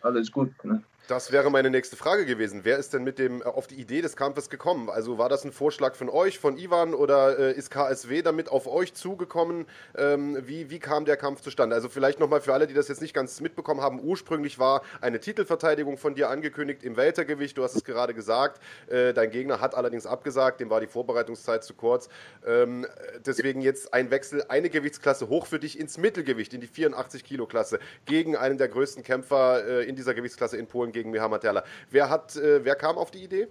alles 0.02 0.30
gut. 0.30 0.52
Ne? 0.64 0.82
Das 1.08 1.32
wäre 1.32 1.50
meine 1.50 1.68
nächste 1.68 1.96
Frage 1.96 2.24
gewesen. 2.24 2.60
Wer 2.62 2.78
ist 2.78 2.94
denn 2.94 3.02
mit 3.02 3.18
dem 3.18 3.42
äh, 3.42 3.46
auf 3.46 3.66
die 3.66 3.74
Idee 3.74 4.02
des 4.02 4.14
Kampfes 4.14 4.48
gekommen? 4.48 4.88
Also 4.88 5.18
war 5.18 5.28
das 5.28 5.44
ein 5.44 5.50
Vorschlag 5.50 5.96
von 5.96 6.08
euch, 6.08 6.38
von 6.38 6.56
Ivan 6.56 6.94
oder 6.94 7.36
äh, 7.40 7.52
ist 7.52 7.72
KSW 7.72 8.22
damit 8.22 8.48
auf 8.48 8.68
euch 8.68 8.94
zugekommen? 8.94 9.66
Ähm, 9.96 10.38
wie, 10.46 10.70
wie 10.70 10.78
kam 10.78 11.04
der 11.04 11.16
Kampf 11.16 11.40
zustande? 11.40 11.74
Also 11.74 11.88
vielleicht 11.88 12.20
nochmal 12.20 12.40
für 12.40 12.54
alle, 12.54 12.68
die 12.68 12.74
das 12.74 12.86
jetzt 12.86 13.02
nicht 13.02 13.14
ganz 13.14 13.40
mitbekommen 13.40 13.80
haben. 13.80 14.00
Ursprünglich 14.00 14.60
war 14.60 14.82
eine 15.00 15.18
Titelverteidigung 15.18 15.98
von 15.98 16.14
dir 16.14 16.30
angekündigt 16.30 16.84
im 16.84 16.96
Weltergewicht. 16.96 17.58
Du 17.58 17.64
hast 17.64 17.74
es 17.74 17.82
gerade 17.82 18.14
gesagt. 18.14 18.62
Äh, 18.86 19.12
dein 19.12 19.32
Gegner 19.32 19.60
hat 19.60 19.74
allerdings 19.74 20.06
abgesagt. 20.06 20.60
Dem 20.60 20.70
war 20.70 20.80
die 20.80 20.86
Vorbereitungszeit 20.86 21.64
zu 21.64 21.74
kurz. 21.74 22.08
Ähm, 22.46 22.86
deswegen 23.26 23.60
jetzt 23.60 23.92
ein 23.92 24.12
Wechsel, 24.12 24.44
eine 24.48 24.70
Gewichtsklasse 24.70 25.28
hoch 25.28 25.46
für 25.46 25.58
dich 25.58 25.80
ins 25.80 25.98
Mittelgewicht, 25.98 26.54
in 26.54 26.60
die 26.60 26.68
84 26.68 27.24
Kilo 27.24 27.46
Klasse 27.46 27.80
gegen 28.04 28.36
einen 28.36 28.56
der 28.56 28.68
größten 28.68 29.02
Kämpfer 29.02 29.66
äh, 29.66 29.88
in 29.88 29.96
dieser 29.96 30.14
Gewichtsklasse 30.14 30.56
in 30.56 30.68
Polen 30.68 30.91
gegen 30.92 31.10
Miha 31.10 31.28
Materla. 31.28 31.64
Wer, 31.90 32.08
hat, 32.08 32.36
äh, 32.36 32.64
wer 32.64 32.74
kam 32.74 32.96
auf 32.96 33.10
die 33.10 33.24
Idee? 33.24 33.48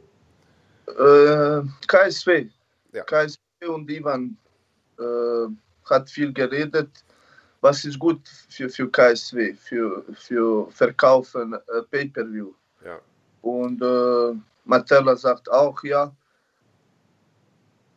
Äh, 0.88 1.62
KSW. 1.88 2.50
Ja. 2.94 3.04
KSW 3.04 3.66
und 3.68 3.90
Ivan 3.90 4.38
äh, 5.00 5.48
hat 5.90 6.10
viel 6.10 6.34
geredet. 6.34 7.04
Was 7.62 7.86
ist 7.86 8.00
gut 8.00 8.28
für, 8.50 8.70
für 8.70 8.90
KSW, 8.90 9.54
für, 9.54 10.04
für 10.14 10.70
Verkaufen, 10.72 11.54
äh, 11.54 11.82
Pay-Per-View. 11.92 12.54
Ja. 12.84 13.00
Und 13.42 13.82
äh, 13.82 14.40
Matella 14.66 15.16
sagt 15.16 15.50
auch, 15.50 15.84
ja, 15.84 16.12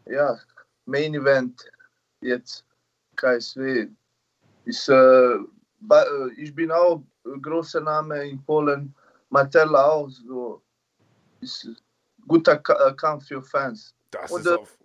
ja, 0.07 0.38
Main 0.86 1.14
Event 1.14 1.64
jetzt 2.20 2.64
KSW 3.16 3.88
ist, 4.64 4.88
äh, 4.88 5.34
äh, 5.34 6.30
ich 6.36 6.55
bin 6.55 6.70
auch 6.70 7.03
großer 7.42 7.80
Name 7.80 8.28
in 8.28 8.42
Polen 8.45 8.95
Matella 9.35 9.85
auch 9.91 10.09
so 10.09 10.62
ist 11.41 11.68
guter 12.28 12.55
äh, 12.55 12.95
Kampf 12.95 13.26
für 13.26 13.43
Fans. 13.43 13.93
Das 14.11 14.30
Und, 14.30 14.43
ist 14.43 14.47
äh, 14.47 14.55
auf 14.55 14.78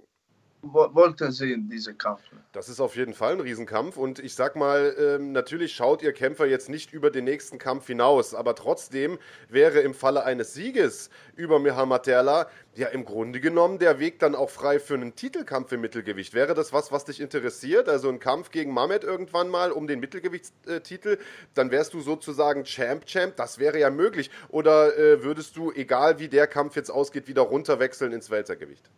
wollten 0.62 1.32
sehen, 1.32 1.70
diese 1.70 1.94
Kampf. 1.94 2.22
Das 2.52 2.68
ist 2.68 2.80
auf 2.80 2.96
jeden 2.96 3.14
Fall 3.14 3.34
ein 3.34 3.40
Riesenkampf 3.40 3.96
und 3.96 4.20
ich 4.20 4.36
sag 4.36 4.56
mal, 4.56 4.96
ähm, 5.00 5.32
natürlich 5.32 5.74
schaut 5.74 6.02
ihr 6.02 6.12
Kämpfer 6.12 6.46
jetzt 6.48 6.68
nicht 6.68 6.92
über 6.92 7.12
den 7.12 7.24
nächsten 7.24 7.58
Kampf 7.58 7.88
hinaus, 7.88 8.34
aber 8.36 8.56
trotzdem 8.56 9.20
wäre 9.48 9.80
im 9.80 9.94
Falle 9.94 10.26
eines 10.26 10.54
Sieges 10.54 11.10
über 11.36 11.60
Mihalmaterla 11.60 12.50
ja 12.76 12.88
im 12.88 13.06
Grunde 13.06 13.40
genommen 13.40 13.80
der 13.80 14.00
Weg 14.00 14.20
dann 14.20 14.36
auch 14.36 14.50
frei 14.50 14.80
für 14.80 14.96
einen 14.96 15.16
Titelkampf 15.16 15.72
im 15.72 15.82
Mittelgewicht. 15.82 16.34
Wäre 16.34 16.54
das 16.54 16.74
was, 16.74 16.92
was 16.92 17.06
dich 17.06 17.22
interessiert? 17.22 17.88
Also 17.88 18.10
ein 18.10 18.20
Kampf 18.20 18.52
gegen 18.52 18.74
Mamet 18.74 19.04
irgendwann 19.04 19.50
mal 19.50 19.72
um 19.72 19.88
den 19.88 20.00
Mittelgewichtstitel, 20.00 21.20
dann 21.54 21.72
wärst 21.72 21.94
du 21.94 22.02
sozusagen 22.02 22.66
Champ-Champ, 22.66 23.38
das 23.38 23.60
wäre 23.60 23.80
ja 23.80 23.90
möglich. 23.90 24.30
Oder 24.50 24.98
äh, 24.98 25.24
würdest 25.24 25.56
du, 25.56 25.72
egal 25.72 26.20
wie 26.20 26.28
der 26.28 26.48
Kampf 26.48 26.76
jetzt 26.76 26.90
ausgeht, 26.90 27.28
wieder 27.28 27.44
runterwechseln 27.44 28.12
ins 28.12 28.30
Weltergewicht? 28.30 28.90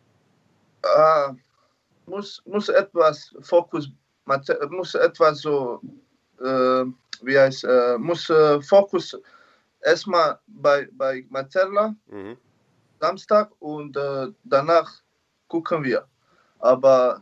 Äh 0.84 1.34
muss, 2.12 2.41
muss 2.45 2.70
etwas 2.70 3.34
Fokus, 3.41 3.89
muss 4.26 4.95
etwas 4.95 5.41
so, 5.41 5.82
äh, 6.39 6.86
wie 7.24 7.39
heißt, 7.39 7.64
äh, 7.64 7.97
muss 7.97 8.30
äh, 8.30 8.62
Fokus 8.62 9.18
erstmal 9.82 10.39
bei, 10.47 10.88
bei 10.91 11.26
Materla, 11.30 11.95
mhm. 12.07 12.38
Samstag 12.99 13.51
und 13.59 13.97
äh, 13.97 14.28
danach 14.43 14.91
gucken 15.47 15.84
wir. 15.84 16.05
Aber 16.59 17.22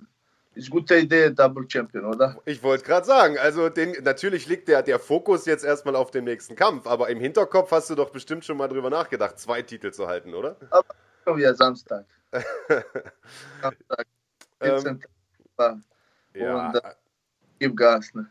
ist 0.56 0.70
gute 0.70 0.98
Idee, 0.98 1.30
Double 1.30 1.66
Champion, 1.70 2.06
oder? 2.06 2.36
Ich 2.46 2.62
wollte 2.62 2.84
gerade 2.84 3.06
sagen, 3.06 3.38
also 3.38 3.70
den, 3.70 3.96
natürlich 4.04 4.48
liegt 4.48 4.68
der, 4.68 4.84
der 4.84 5.00
Fokus 5.00 5.46
jetzt 5.46 5.64
erstmal 5.64 5.96
auf 5.96 6.12
dem 6.12 6.26
nächsten 6.26 6.56
Kampf, 6.56 6.86
aber 6.86 7.10
im 7.10 7.20
Hinterkopf 7.20 7.72
hast 7.72 7.90
du 7.90 7.96
doch 7.96 8.10
bestimmt 8.10 8.44
schon 8.44 8.58
mal 8.58 8.68
drüber 8.68 8.90
nachgedacht, 8.90 9.40
zwei 9.40 9.62
Titel 9.62 9.92
zu 9.92 10.08
halten, 10.08 10.34
oder? 10.34 10.58
Aber 10.72 11.38
wir 11.38 11.54
Samstag. 11.56 12.06
Samstag. 13.62 14.08
Ähm, 14.62 15.02
ja. 16.34 16.68
Und, 16.68 16.76
äh, 16.76 16.94
gib 17.60 17.78
Gas, 17.78 18.14
ne? 18.14 18.30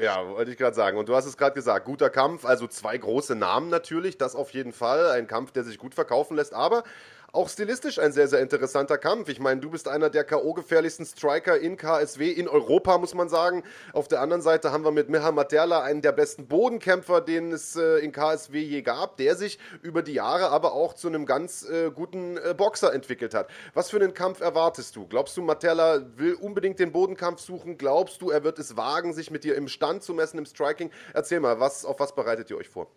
Ja, 0.00 0.26
wollte 0.26 0.50
ich 0.50 0.56
gerade 0.56 0.74
sagen. 0.74 0.96
Und 0.96 1.08
du 1.08 1.14
hast 1.14 1.26
es 1.26 1.36
gerade 1.36 1.54
gesagt, 1.54 1.84
guter 1.84 2.08
Kampf, 2.08 2.46
also 2.46 2.66
zwei 2.66 2.96
große 2.96 3.34
Namen 3.34 3.68
natürlich, 3.68 4.16
das 4.16 4.34
auf 4.34 4.50
jeden 4.50 4.72
Fall. 4.72 5.10
Ein 5.10 5.26
Kampf, 5.26 5.52
der 5.52 5.64
sich 5.64 5.78
gut 5.78 5.94
verkaufen 5.94 6.36
lässt, 6.36 6.54
aber 6.54 6.84
auch 7.32 7.48
stilistisch 7.50 7.98
ein 7.98 8.12
sehr, 8.12 8.26
sehr 8.26 8.40
interessanter 8.40 8.96
Kampf. 8.96 9.28
Ich 9.28 9.38
meine, 9.38 9.60
du 9.60 9.70
bist 9.70 9.86
einer 9.86 10.08
der 10.08 10.24
K.O.-gefährlichsten 10.24 11.04
Striker 11.04 11.58
in 11.58 11.76
KSW, 11.76 12.30
in 12.30 12.48
Europa, 12.48 12.96
muss 12.96 13.14
man 13.14 13.28
sagen. 13.28 13.64
Auf 13.92 14.08
der 14.08 14.22
anderen 14.22 14.40
Seite 14.40 14.72
haben 14.72 14.82
wir 14.82 14.92
mit 14.92 15.10
Miha 15.10 15.30
Materla 15.30 15.82
einen 15.82 16.00
der 16.00 16.12
besten 16.12 16.48
Bodenkämpfer, 16.48 17.20
den 17.20 17.52
es 17.52 17.76
äh, 17.76 17.98
in 17.98 18.12
KSW 18.12 18.58
je 18.60 18.80
gab, 18.80 19.18
der 19.18 19.36
sich 19.36 19.58
über 19.82 20.02
die 20.02 20.14
Jahre 20.14 20.48
aber 20.48 20.72
auch 20.72 20.94
zu 20.94 21.08
einem 21.08 21.26
ganz 21.26 21.68
äh, 21.68 21.90
guten 21.90 22.38
äh, 22.38 22.54
Boxer 22.56 22.94
entwickelt 22.94 23.34
hat. 23.34 23.48
Was 23.74 23.90
für 23.90 23.98
einen 23.98 24.14
Kampf 24.14 24.40
erwartest 24.40 24.96
du? 24.96 25.06
Glaubst 25.06 25.36
du, 25.36 25.42
Materla 25.42 26.06
will 26.16 26.32
unbedingt 26.34 26.78
den 26.78 26.92
Bodenkampf 26.92 27.40
suchen? 27.40 27.76
Glaubst 27.76 28.22
du, 28.22 28.30
er 28.30 28.42
wird 28.42 28.58
es 28.58 28.76
wagen, 28.76 29.12
sich 29.12 29.30
mit 29.30 29.44
dir 29.44 29.54
im 29.54 29.68
Stand 29.68 30.02
zu 30.02 30.14
messen, 30.14 30.38
im 30.38 30.46
Striking? 30.46 30.90
Erzähl 31.12 31.40
mal, 31.40 31.60
was, 31.60 31.84
auf 31.84 32.00
was 32.00 32.14
bereitet 32.14 32.48
ihr 32.50 32.56
euch 32.56 32.68
vor? 32.68 32.88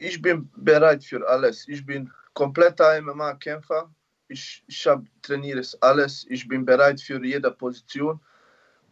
Ich 0.00 0.20
bin 0.22 0.50
bereit 0.56 1.04
für 1.04 1.28
alles. 1.28 1.68
Ich 1.68 1.84
bin 1.84 2.10
kompletter 2.32 3.00
MMA-Kämpfer. 3.02 3.90
Ich, 4.28 4.64
ich 4.66 4.86
habe 4.86 5.04
trainiere 5.20 5.62
alles. 5.82 6.26
Ich 6.30 6.48
bin 6.48 6.64
bereit 6.64 7.02
für 7.02 7.22
jede 7.22 7.50
Position. 7.50 8.18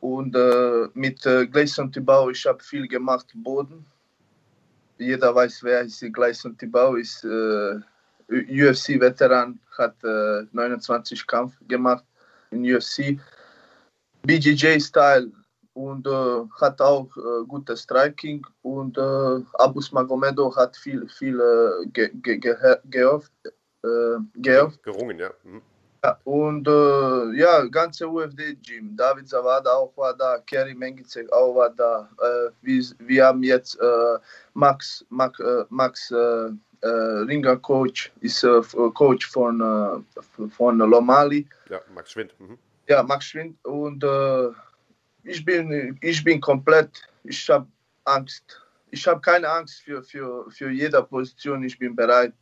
Und 0.01 0.37
äh, 0.37 0.87
mit 0.93 1.25
äh, 1.25 1.47
Gleison 1.47 1.91
Tibau, 1.91 2.29
ich 2.29 2.45
habe 2.45 2.63
viel 2.63 2.87
gemacht, 2.87 3.27
Boden. 3.35 3.87
Jeder 4.99 5.35
weiß, 5.35 5.63
wer 5.63 5.81
ist 5.81 6.05
Gleison 6.13 6.57
Tibau, 6.59 6.97
ist 6.97 7.25
äh, 7.25 7.81
UFC-Veteran, 8.29 9.59
hat 9.79 9.97
äh, 10.05 10.45
29 10.53 11.27
Kampf 11.27 11.55
gemacht 11.67 12.05
in 12.51 12.63
UFC. 12.63 13.19
BJJ-Style 14.25 15.33
und 15.79 16.09
äh, 16.09 16.45
hat 16.61 16.81
auch 16.81 17.09
äh, 17.17 17.47
gutes 17.47 17.83
Striking 17.83 18.45
und 18.63 18.99
äh, 18.99 19.45
Abus 19.63 19.93
Magomedov 19.93 20.57
hat 20.57 20.77
viel, 20.77 21.09
viel 21.09 21.39
äh, 21.39 21.87
ge, 21.87 22.11
ge, 22.15 22.37
ge, 22.39 22.57
gehofft, 22.91 23.33
äh, 23.85 24.19
gehofft. 24.35 24.83
Gerungen, 24.83 25.21
ja. 25.21 25.31
Mhm. 25.45 25.63
ja. 26.03 26.19
Und 26.25 26.67
äh, 26.67 27.39
ja, 27.39 27.65
ganze 27.67 28.09
UFD-Gym. 28.09 28.97
David 28.97 29.29
Zawada 29.29 29.71
auch 29.71 29.97
war 29.97 30.15
da, 30.17 30.39
Kerry 30.39 30.75
Mengizek 30.75 31.33
auch 31.33 31.55
war 31.55 31.71
da. 31.71 32.09
Äh, 32.21 32.51
wir, 32.63 32.85
wir 32.99 33.27
haben 33.27 33.45
jetzt 33.45 33.79
äh, 33.81 34.19
Max, 34.55 35.07
Max, 35.11 35.39
äh, 35.39 35.65
Max 35.69 36.11
äh, 36.11 36.51
Ringer 36.83 37.57
Coach, 37.57 38.13
ist 38.21 38.47
Coach 38.95 39.27
von, 39.29 40.05
von 40.57 40.79
Lomali. 40.79 41.45
Ja, 41.69 41.81
Max 41.93 42.13
Schwind. 42.13 42.33
Mhm. 42.39 42.57
Ja, 42.89 43.03
Max 43.03 43.25
Schwind 43.27 43.57
und 43.65 44.05
ich 45.23 45.45
bin, 45.45 45.99
ich 46.01 46.23
bin 46.25 46.41
komplett, 46.41 46.91
ich 47.25 47.49
habe 47.49 47.67
Angst. 48.05 48.61
Ich 48.91 49.07
habe 49.07 49.21
keine 49.21 49.49
Angst 49.49 49.83
für, 49.83 50.03
für, 50.03 50.51
für 50.51 50.71
jede 50.71 51.03
Position. 51.03 51.63
Ich 51.63 51.79
bin 51.79 51.95
bereit. 51.95 52.33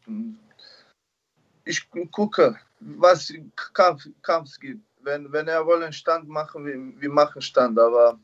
Ich 1.65 1.89
gucke, 2.13 2.57
was 2.81 3.33
Kampf, 3.75 4.09
Kampf 4.23 4.59
gibt. 4.61 4.81
Wenn, 5.03 5.31
wenn 5.33 5.49
er 5.49 5.65
wollen 5.67 5.93
Stand 5.93 6.29
machen, 6.29 6.65
wir, 6.65 7.01
wir 7.01 7.11
machen 7.11 7.43
Stand. 7.43 7.79
Aber 7.79 8.19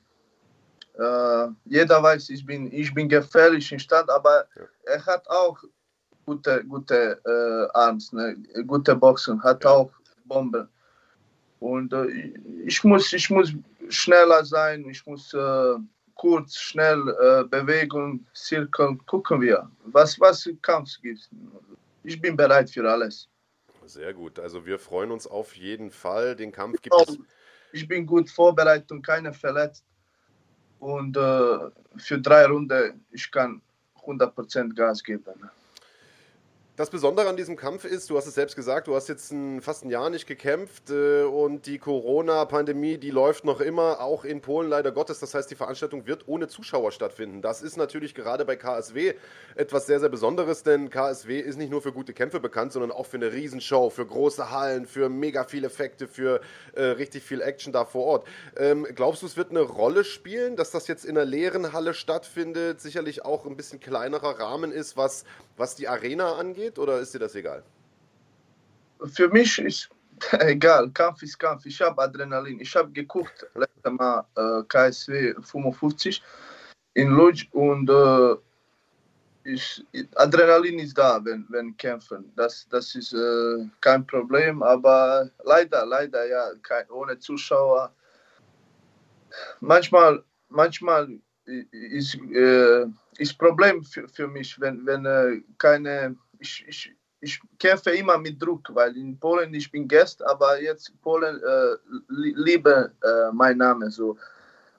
äh, 0.99 1.49
jeder 1.65 2.03
weiß, 2.03 2.31
ich 2.31 2.45
bin, 2.45 2.73
ich 2.73 2.93
bin 2.95 3.09
gefährlich 3.09 3.73
im 3.73 3.79
Stand, 3.79 4.11
aber 4.11 4.47
ja. 4.55 4.63
er 4.85 5.07
hat 5.07 5.29
auch 5.29 5.59
gute, 6.27 6.65
gute 6.65 7.21
äh, 7.25 7.79
Arms, 7.79 8.13
ne? 8.13 8.37
gute 8.67 8.95
Boxen, 8.95 9.43
hat 9.43 9.65
ja. 9.65 9.71
auch 9.71 9.91
Bomben. 10.25 10.69
Und 11.61 11.93
äh, 11.93 12.07
ich, 12.67 12.83
muss, 12.85 13.13
ich 13.13 13.31
muss 13.31 13.53
schneller 13.93 14.45
sein, 14.45 14.89
ich 14.89 15.05
muss 15.07 15.33
äh, 15.35 15.75
kurz, 16.15 16.57
schnell 16.57 17.01
äh, 17.09 17.45
bewegen, 17.45 18.27
Zirkeln, 18.35 19.05
gucken 19.07 19.41
wir, 19.41 19.71
was, 19.85 20.19
was 20.21 20.49
Kampf 20.63 21.01
gibt. 21.03 21.29
Ich 22.05 22.21
bin 22.21 22.37
bereit 22.37 22.71
für 22.71 22.89
alles. 22.91 23.29
Sehr 23.87 24.15
gut, 24.15 24.39
also 24.39 24.65
wir 24.65 24.79
freuen 24.79 25.11
uns 25.11 25.27
auf 25.27 25.55
jeden 25.57 25.91
Fall. 25.91 26.37
Den 26.37 26.53
Kampf 26.53 26.81
gibt 26.81 26.95
es. 27.09 27.19
Ich 27.73 27.89
bin 27.89 28.07
gut 28.07 28.31
vorbereitet 28.31 28.91
und 28.93 29.03
keine 29.03 29.33
verletzt. 29.33 29.85
Und 30.79 31.17
äh, 31.17 31.59
für 31.97 32.21
drei 32.21 32.47
Runden, 32.47 33.05
ich 33.11 33.31
kann 33.31 33.63
100% 34.05 34.75
Gas 34.75 35.03
geben. 35.03 35.51
Das 36.75 36.89
Besondere 36.89 37.29
an 37.29 37.37
diesem 37.37 37.55
Kampf 37.55 37.85
ist, 37.85 38.09
du 38.09 38.17
hast 38.17 38.27
es 38.27 38.35
selbst 38.35 38.57
gesagt, 38.57 38.89
du 38.89 38.95
hast 38.95 39.07
jetzt 39.11 39.31
ein, 39.31 39.61
fast 39.61 39.85
ein 39.85 39.91
Jahr 39.91 40.09
nicht 40.09 40.27
gekämpft 40.27 40.89
äh, 40.89 41.23
und 41.25 41.67
die 41.67 41.79
Corona-Pandemie, 41.79 42.97
die 42.97 43.11
läuft 43.11 43.45
noch 43.45 43.61
immer, 43.61 44.01
auch 44.01 44.25
in 44.25 44.41
Polen 44.41 44.71
leider 44.71 44.91
Gottes. 44.91 45.21
Das 45.21 45.35
heißt, 45.35 45.51
die 45.51 45.55
Veranstaltung 45.55 46.07
wird 46.07 46.27
ohne 46.29 46.49
Zuschauer 46.49 46.91
stattfinden. 46.91 47.43
Das 47.43 47.61
ist 47.61 47.77
natürlich 47.77 48.15
gerade 48.15 48.47
bei 48.47 48.57
KSW 48.57 49.13
etwas 49.55 49.85
sehr, 49.85 50.01
sehr 50.01 50.09
Besonderes, 50.09 50.63
denn 50.63 50.89
KSW 50.89 51.41
ist 51.41 51.59
nicht 51.59 51.71
nur 51.71 51.83
für 51.83 51.93
gute 51.93 52.15
Kämpfe 52.15 52.41
bekannt, 52.41 52.73
sondern 52.73 52.91
auch 52.91 53.05
für 53.05 53.19
eine 53.19 53.35
Riesenshow, 53.35 53.91
für 53.91 54.07
große 54.07 54.51
Hallen, 54.51 54.87
für 54.87 55.11
mega 55.11 55.45
viele 55.45 55.67
Effekte, 55.67 56.09
für 56.09 56.41
äh, 56.75 56.85
richtig 56.85 57.23
viel 57.23 57.43
Action 57.43 57.75
da 57.75 57.85
vor 57.85 58.07
Ort. 58.07 58.27
Ähm, 58.57 58.87
glaubst 58.95 59.21
du, 59.21 59.27
es 59.27 59.37
wird 59.37 59.51
eine 59.51 59.61
Rolle 59.61 60.05
spielen, 60.05 60.57
dass 60.57 60.71
das 60.71 60.89
jetzt 60.89 61.05
in 61.05 61.19
einer 61.19 61.27
leeren 61.27 61.75
Halle 61.75 61.93
stattfindet, 61.93 62.81
sicherlich 62.81 63.27
auch 63.27 63.45
ein 63.45 63.59
bisschen 63.59 63.79
kleinerer 63.79 64.41
Rahmen 64.41 64.73
ist, 64.73 64.97
was, 64.97 65.25
was 65.59 65.75
die 65.75 65.87
Arena 65.87 66.37
angeht? 66.37 66.62
Angeht 66.63 66.79
oder 66.79 67.01
ist 67.01 67.15
dir 67.15 67.19
das 67.19 67.35
egal? 67.35 67.63
Für 69.05 69.29
mich 69.29 69.59
ist 69.59 69.89
egal, 70.33 70.91
Kampf 70.91 71.23
ist 71.23 71.39
Kampf. 71.39 71.67
Ich 71.67 71.81
habe 71.81 72.01
Adrenalin. 72.01 72.61
Ich 72.61 72.75
habe 72.77 72.91
geguckt, 72.93 73.47
letztes 73.55 73.93
Mal 73.93 74.25
äh, 74.37 74.63
KSW 74.69 75.35
55 75.41 76.23
in 76.95 77.09
Lodge 77.11 77.47
und 77.53 77.91
äh, 77.91 78.37
ich, 79.45 79.85
Adrenalin 80.15 80.79
ist 80.79 80.97
da, 80.97 81.21
wenn, 81.25 81.45
wenn 81.49 81.77
kämpfen. 81.77 82.33
Das, 82.37 82.69
das 82.71 82.95
ist 82.95 83.13
äh, 83.13 83.67
kein 83.81 84.07
Problem, 84.07 84.63
aber 84.63 85.29
leider, 85.43 85.85
leider, 85.85 86.29
ja, 86.29 86.53
kein, 86.63 86.89
ohne 86.91 87.19
Zuschauer. 87.19 87.93
Manchmal, 89.61 90.23
manchmal 90.49 91.09
ist, 91.45 92.15
äh, 92.15 92.87
ist 93.19 93.37
Problem 93.37 93.83
für, 93.83 94.07
für 94.09 94.29
mich, 94.29 94.61
wenn, 94.61 94.87
wenn 94.87 95.05
äh, 95.07 95.41
keine 95.59 96.17
ich, 96.43 96.65
ich, 96.69 96.95
ich 97.21 97.41
kämpfe 97.59 97.91
immer 97.91 98.19
mit 98.19 98.41
Druck, 98.43 98.69
weil 98.75 98.97
in 98.97 99.19
Polen 99.19 99.55
ich 99.55 99.71
bin 99.71 99.89
Gast, 99.89 100.23
aber 100.23 100.61
jetzt 100.61 100.93
Polen 101.03 101.41
äh, 101.43 101.77
liebe 102.09 102.93
äh, 103.03 103.33
mein 103.33 103.59
Name 103.59 103.91
so. 103.91 104.17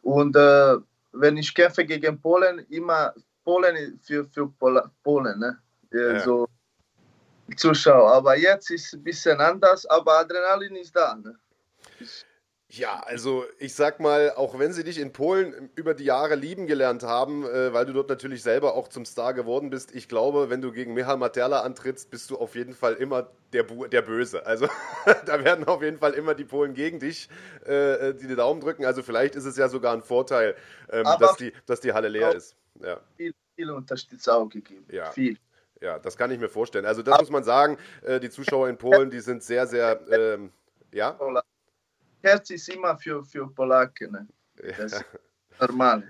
Und 0.01 0.35
äh, 0.35 0.75
wenn 1.13 1.37
ich 1.37 1.53
kämpfe 1.53 1.85
gegen 1.85 2.19
Polen, 2.19 2.59
immer 2.69 3.13
Polen 3.43 3.99
für, 4.01 4.25
für 4.25 4.47
Pol 4.47 4.81
Polen, 5.03 5.39
ne? 5.39 5.57
Ja. 5.91 6.19
so 6.19 6.47
Zuschauer. 7.55 8.11
Aber 8.11 8.37
jetzt 8.37 8.71
ist 8.71 8.87
es 8.87 8.93
ein 8.93 9.03
bisschen 9.03 9.39
anders, 9.39 9.85
aber 9.85 10.19
Adrenalin 10.19 10.75
ist 10.75 10.95
da. 10.95 11.15
Ne? 11.15 11.35
Ich, 11.99 12.25
ja, 12.75 13.01
also 13.01 13.45
ich 13.59 13.75
sag 13.75 13.99
mal, 13.99 14.31
auch 14.31 14.57
wenn 14.57 14.73
sie 14.73 14.83
dich 14.83 14.97
in 14.97 15.13
Polen 15.13 15.69
über 15.75 15.93
die 15.93 16.05
Jahre 16.05 16.33
lieben 16.33 16.65
gelernt 16.65 17.03
haben, 17.03 17.45
äh, 17.45 17.71
weil 17.71 17.85
du 17.85 17.93
dort 17.93 18.09
natürlich 18.09 18.41
selber 18.41 18.73
auch 18.73 18.87
zum 18.87 19.05
Star 19.05 19.35
geworden 19.35 19.69
bist, 19.69 19.93
ich 19.93 20.07
glaube, 20.07 20.49
wenn 20.49 20.61
du 20.61 20.71
gegen 20.71 20.95
Michal 20.95 21.17
Materla 21.17 21.61
antrittst, 21.61 22.09
bist 22.09 22.31
du 22.31 22.37
auf 22.37 22.55
jeden 22.55 22.73
Fall 22.73 22.95
immer 22.95 23.29
der, 23.53 23.61
Bu 23.61 23.85
der 23.85 24.01
Böse. 24.01 24.47
Also 24.47 24.67
da 25.25 25.43
werden 25.43 25.65
auf 25.65 25.83
jeden 25.83 25.99
Fall 25.99 26.13
immer 26.13 26.33
die 26.33 26.45
Polen 26.45 26.73
gegen 26.73 26.99
dich, 26.99 27.29
äh, 27.67 28.09
äh 28.09 28.13
die 28.15 28.27
die 28.27 28.35
Daumen 28.35 28.59
drücken. 28.59 28.85
Also 28.85 29.03
vielleicht 29.03 29.35
ist 29.35 29.45
es 29.45 29.55
ja 29.55 29.69
sogar 29.69 29.93
ein 29.93 30.01
Vorteil, 30.01 30.55
ähm, 30.91 31.05
dass, 31.19 31.35
die, 31.35 31.53
dass 31.67 31.79
die 31.79 31.93
Halle 31.93 32.07
leer 32.07 32.33
ist. 32.33 32.55
Ja. 32.81 32.99
Viel, 33.17 33.35
viel 33.55 33.69
Unterstützung 33.69 34.49
gegeben. 34.49 34.85
Ja. 34.89 35.11
Viel. 35.11 35.37
Ja, 35.79 35.99
das 35.99 36.17
kann 36.17 36.31
ich 36.31 36.39
mir 36.39 36.49
vorstellen. 36.49 36.87
Also 36.87 37.03
das 37.03 37.19
muss 37.19 37.29
man 37.29 37.43
sagen, 37.43 37.77
äh, 38.01 38.19
die 38.19 38.31
Zuschauer 38.31 38.67
in 38.67 38.77
Polen, 38.77 39.11
die 39.11 39.19
sind 39.19 39.43
sehr, 39.43 39.67
sehr, 39.67 39.99
ähm, 40.11 40.51
ja? 40.91 41.19
Herz 42.23 42.49
ist 42.49 42.69
immer 42.69 42.97
für, 42.97 43.23
für 43.23 43.47
Polaken. 43.53 44.11
Ne? 44.11 44.27
Das 44.77 44.93
ist 44.93 45.05
normal. 45.59 46.03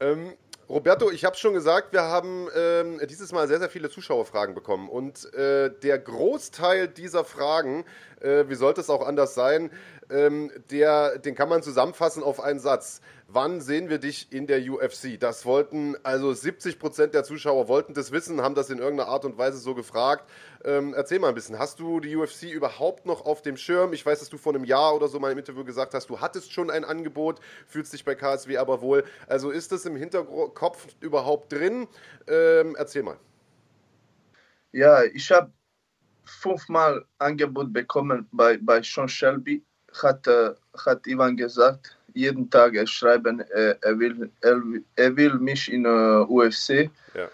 Ähm, 0.00 0.34
Roberto, 0.68 1.10
ich 1.10 1.24
habe 1.24 1.36
schon 1.36 1.52
gesagt, 1.52 1.92
wir 1.92 2.02
haben 2.02 2.48
ähm, 2.56 3.00
dieses 3.08 3.32
Mal 3.32 3.46
sehr, 3.46 3.58
sehr 3.58 3.68
viele 3.68 3.90
Zuschauerfragen 3.90 4.54
bekommen. 4.54 4.88
Und 4.88 5.32
äh, 5.34 5.70
der 5.82 5.98
Großteil 5.98 6.88
dieser 6.88 7.24
Fragen 7.24 7.84
äh, 8.20 8.48
wie 8.48 8.54
sollte 8.54 8.80
es 8.80 8.90
auch 8.90 9.06
anders 9.06 9.34
sein? 9.34 9.70
Ähm, 10.10 10.50
der, 10.70 11.18
den 11.18 11.34
kann 11.34 11.48
man 11.48 11.62
zusammenfassen 11.62 12.22
auf 12.22 12.40
einen 12.40 12.60
Satz. 12.60 13.00
Wann 13.28 13.60
sehen 13.60 13.88
wir 13.88 13.98
dich 13.98 14.32
in 14.32 14.46
der 14.46 14.60
UFC? 14.60 15.18
Das 15.18 15.46
wollten, 15.46 15.96
also 16.02 16.32
70 16.32 16.78
Prozent 16.78 17.14
der 17.14 17.24
Zuschauer 17.24 17.68
wollten 17.68 17.94
das 17.94 18.12
wissen, 18.12 18.42
haben 18.42 18.54
das 18.54 18.70
in 18.70 18.78
irgendeiner 18.78 19.08
Art 19.08 19.24
und 19.24 19.38
Weise 19.38 19.58
so 19.58 19.74
gefragt. 19.74 20.28
Ähm, 20.64 20.94
erzähl 20.94 21.18
mal 21.18 21.28
ein 21.28 21.34
bisschen, 21.34 21.58
hast 21.58 21.80
du 21.80 22.00
die 22.00 22.14
UFC 22.16 22.44
überhaupt 22.44 23.06
noch 23.06 23.24
auf 23.24 23.42
dem 23.42 23.56
Schirm? 23.56 23.92
Ich 23.92 24.04
weiß, 24.04 24.20
dass 24.20 24.28
du 24.28 24.36
vor 24.36 24.54
einem 24.54 24.64
Jahr 24.64 24.94
oder 24.94 25.08
so 25.08 25.18
mal 25.18 25.32
im 25.32 25.38
Interview 25.38 25.64
gesagt 25.64 25.94
hast, 25.94 26.10
du 26.10 26.20
hattest 26.20 26.52
schon 26.52 26.70
ein 26.70 26.84
Angebot, 26.84 27.40
fühlst 27.66 27.92
dich 27.92 28.04
bei 28.04 28.14
KSW 28.14 28.58
aber 28.58 28.82
wohl. 28.82 29.04
Also 29.26 29.50
ist 29.50 29.72
das 29.72 29.86
im 29.86 29.96
Hinterkopf 29.96 30.86
überhaupt 31.00 31.52
drin? 31.52 31.88
Ähm, 32.28 32.76
erzähl 32.76 33.02
mal. 33.02 33.16
Ja, 34.72 35.04
ich 35.04 35.30
habe 35.30 35.52
fünfmal 36.24 37.04
Angebot 37.18 37.72
bekommen 37.72 38.26
bei, 38.32 38.58
bei 38.58 38.82
Sean 38.82 39.08
Shelby. 39.08 39.62
Hat, 40.02 40.26
äh, 40.26 40.52
hat 40.84 41.06
Ivan 41.06 41.36
gesagt, 41.36 41.96
jeden 42.14 42.50
Tag 42.50 42.74
er 42.74 42.86
schreiben, 42.86 43.40
äh, 43.40 43.76
er, 43.80 43.98
will, 43.98 44.30
er, 44.40 44.60
er 44.96 45.16
will 45.16 45.34
mich 45.34 45.70
in 45.70 45.84
äh, 45.84 46.24
UFC. 46.28 46.90
Ja. 47.14 47.28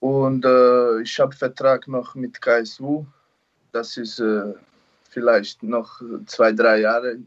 Und 0.00 0.44
äh, 0.44 1.02
ich 1.02 1.18
habe 1.18 1.34
Vertrag 1.34 1.86
noch 1.88 2.14
mit 2.14 2.40
KSU. 2.40 3.04
Das 3.72 3.96
ist 3.96 4.20
äh, 4.20 4.54
vielleicht 5.10 5.62
noch 5.62 6.00
zwei, 6.26 6.52
drei 6.52 6.80
Jahre. 6.80 7.18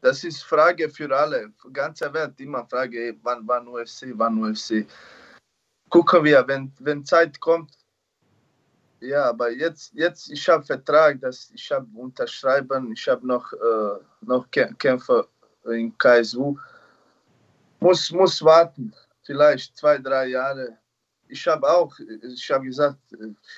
Das 0.00 0.22
ist 0.22 0.44
Frage 0.44 0.88
für 0.88 1.14
alle, 1.14 1.52
ganze 1.72 2.12
Welt. 2.12 2.38
Immer 2.38 2.64
Frage, 2.66 3.16
wann, 3.22 3.42
wann 3.46 3.66
UFC, 3.66 4.12
wann 4.12 4.38
UFC. 4.38 4.86
Gucken 5.90 6.24
wir, 6.24 6.46
wenn, 6.46 6.70
wenn 6.80 7.04
Zeit 7.04 7.40
kommt, 7.40 7.72
ja, 9.00 9.24
aber 9.26 9.50
jetzt, 9.50 9.92
jetzt 9.94 10.30
ich 10.30 10.48
habe 10.48 10.64
Vertrag, 10.64 11.20
dass 11.20 11.50
ich 11.54 11.70
habe 11.70 11.86
unterschreiben, 11.94 12.92
ich 12.92 13.06
habe 13.08 13.26
noch, 13.26 13.52
äh, 13.52 13.98
noch 14.22 14.50
Kämpfe 14.50 15.28
in 15.64 15.96
KSU. 15.98 16.56
Muss, 17.80 18.10
muss 18.10 18.42
warten, 18.42 18.92
vielleicht 19.22 19.76
zwei, 19.76 19.98
drei 19.98 20.28
Jahre. 20.28 20.76
Ich 21.28 21.46
habe 21.46 21.68
auch, 21.68 21.94
ich 21.98 22.50
habe 22.50 22.64
gesagt, 22.64 22.98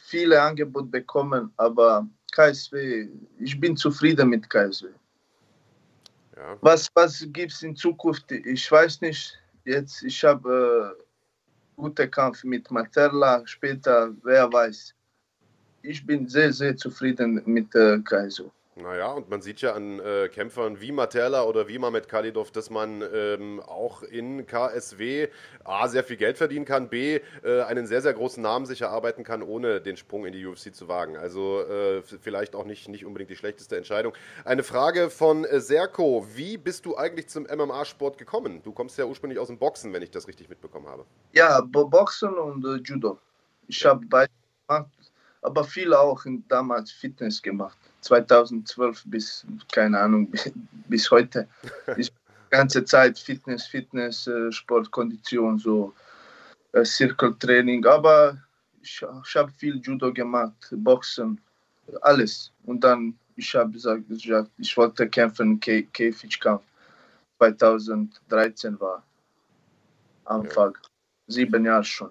viele 0.04 0.40
Angebote 0.40 0.88
bekommen, 0.88 1.52
aber 1.56 2.06
KSW, 2.32 3.08
ich 3.38 3.58
bin 3.58 3.76
zufrieden 3.76 4.28
mit 4.28 4.48
KSW. 4.50 4.88
Ja. 6.36 6.56
Was, 6.60 6.90
was 6.94 7.26
gibt 7.32 7.52
es 7.52 7.62
in 7.62 7.74
Zukunft? 7.76 8.30
Ich 8.30 8.70
weiß 8.70 9.00
nicht. 9.00 9.38
Jetzt, 9.64 10.02
ich 10.02 10.24
habe 10.24 10.96
äh, 10.98 11.02
guten 11.76 12.10
Kampf 12.10 12.44
mit 12.44 12.70
Materla, 12.70 13.42
später, 13.46 14.12
wer 14.22 14.52
weiß 14.52 14.94
ich 15.82 16.06
bin 16.06 16.28
sehr, 16.28 16.52
sehr 16.52 16.76
zufrieden 16.76 17.42
mit 17.46 17.74
äh, 17.74 17.98
Kaiso. 18.00 18.52
Naja, 18.82 19.12
und 19.12 19.28
man 19.28 19.42
sieht 19.42 19.60
ja 19.60 19.74
an 19.74 20.00
äh, 20.00 20.28
Kämpfern 20.28 20.80
wie 20.80 20.92
Materla 20.92 21.42
oder 21.42 21.68
wie 21.68 21.78
Mamet 21.78 22.08
Khalidov, 22.08 22.50
dass 22.50 22.70
man 22.70 23.02
ähm, 23.12 23.60
auch 23.60 24.02
in 24.02 24.46
KSW 24.46 25.28
A, 25.64 25.88
sehr 25.88 26.04
viel 26.04 26.16
Geld 26.16 26.38
verdienen 26.38 26.64
kann, 26.64 26.88
B, 26.88 27.20
äh, 27.42 27.62
einen 27.62 27.86
sehr, 27.86 28.00
sehr 28.00 28.14
großen 28.14 28.42
Namen 28.42 28.66
sich 28.66 28.80
erarbeiten 28.80 29.24
kann, 29.24 29.42
ohne 29.42 29.80
den 29.80 29.96
Sprung 29.96 30.24
in 30.24 30.32
die 30.32 30.46
UFC 30.46 30.74
zu 30.74 30.88
wagen. 30.88 31.16
Also 31.16 31.60
äh, 31.62 32.02
vielleicht 32.02 32.54
auch 32.54 32.64
nicht, 32.64 32.88
nicht 32.88 33.04
unbedingt 33.04 33.30
die 33.30 33.36
schlechteste 33.36 33.76
Entscheidung. 33.76 34.14
Eine 34.44 34.62
Frage 34.62 35.10
von 35.10 35.44
äh, 35.44 35.60
Serko. 35.60 36.26
Wie 36.34 36.56
bist 36.56 36.86
du 36.86 36.96
eigentlich 36.96 37.28
zum 37.28 37.44
MMA-Sport 37.44 38.18
gekommen? 38.18 38.62
Du 38.62 38.72
kommst 38.72 38.96
ja 38.98 39.04
ursprünglich 39.04 39.38
aus 39.38 39.48
dem 39.48 39.58
Boxen, 39.58 39.92
wenn 39.92 40.02
ich 40.02 40.10
das 40.10 40.28
richtig 40.28 40.48
mitbekommen 40.48 40.86
habe. 40.86 41.04
Ja, 41.32 41.60
Boxen 41.60 42.34
und 42.34 42.64
äh, 42.64 42.80
Judo. 42.82 43.18
Ich 43.66 43.84
habe 43.84 44.04
beide 44.08 44.30
gemacht 44.66 44.90
aber 45.42 45.64
viel 45.64 45.94
auch 45.94 46.24
in, 46.26 46.44
damals 46.48 46.90
Fitness 46.90 47.40
gemacht. 47.40 47.78
2012 48.02 49.02
bis, 49.06 49.46
keine 49.72 49.98
Ahnung, 49.98 50.32
bis 50.88 51.10
heute. 51.10 51.48
Ist 51.96 52.12
ganze 52.50 52.84
Zeit 52.84 53.18
Fitness, 53.18 53.66
Fitness, 53.66 54.26
äh, 54.26 54.50
Sportkondition, 54.52 55.58
so 55.58 55.94
äh, 56.72 56.84
Circle-Training. 56.84 57.86
Aber 57.86 58.36
ich, 58.82 59.02
ich 59.26 59.36
habe 59.36 59.50
viel 59.52 59.80
Judo 59.80 60.12
gemacht, 60.12 60.54
Boxen, 60.72 61.40
alles. 62.02 62.52
Und 62.64 62.82
dann, 62.82 63.16
ich 63.36 63.54
habe 63.54 63.70
gesagt, 63.70 64.04
ich 64.58 64.76
wollte 64.76 65.08
kämpfen, 65.08 65.58
Käfigkampf. 65.60 66.62
2013 67.38 68.78
war 68.78 69.02
Anfang, 70.26 70.74
ja. 70.74 70.88
sieben 71.28 71.64
Jahre 71.64 71.84
schon. 71.84 72.10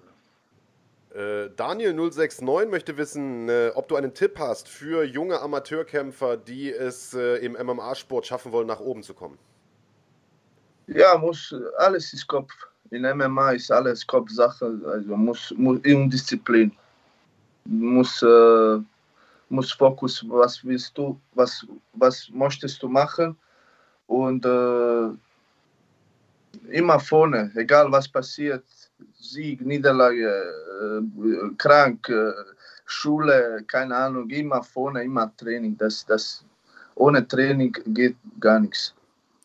Äh, 1.14 1.48
Daniel069 1.56 2.66
möchte 2.66 2.96
wissen, 2.96 3.48
äh, 3.48 3.72
ob 3.74 3.88
du 3.88 3.96
einen 3.96 4.14
Tipp 4.14 4.38
hast 4.38 4.68
für 4.68 5.02
junge 5.02 5.40
Amateurkämpfer, 5.40 6.36
die 6.36 6.70
es 6.70 7.14
äh, 7.14 7.36
im 7.44 7.54
MMA-Sport 7.54 8.26
schaffen 8.26 8.52
wollen, 8.52 8.68
nach 8.68 8.78
oben 8.78 9.02
zu 9.02 9.12
kommen. 9.12 9.36
Ja, 10.86 11.18
muss, 11.18 11.54
alles 11.78 12.12
ist 12.12 12.26
Kopf. 12.28 12.52
In 12.90 13.02
MMA 13.02 13.52
ist 13.52 13.70
alles 13.70 14.06
Kopfsache, 14.06 14.80
also 14.86 15.16
muss, 15.16 15.54
muss 15.56 15.78
in 15.82 16.10
Disziplin. 16.10 16.72
Muss, 17.64 18.22
äh, 18.22 18.78
muss 19.48 19.72
Fokus, 19.72 20.24
was 20.28 20.64
willst 20.64 20.96
du, 20.96 21.20
was, 21.34 21.66
was 21.92 22.28
möchtest 22.32 22.82
du 22.82 22.88
machen 22.88 23.36
und 24.06 24.44
äh, 24.44 25.08
immer 26.70 26.98
vorne, 26.98 27.52
egal 27.54 27.90
was 27.92 28.08
passiert, 28.08 28.64
Sieg, 29.18 29.60
Niederlage, 29.60 30.28
äh, 30.28 31.56
krank, 31.56 32.08
äh, 32.08 32.32
Schule, 32.86 33.62
keine 33.66 33.94
Ahnung, 33.94 34.28
immer 34.30 34.62
vorne, 34.62 35.04
immer 35.04 35.34
Training. 35.36 35.76
Das, 35.78 36.04
das, 36.06 36.44
ohne 36.94 37.26
Training 37.26 37.76
geht 37.86 38.16
gar 38.40 38.60
nichts. 38.60 38.94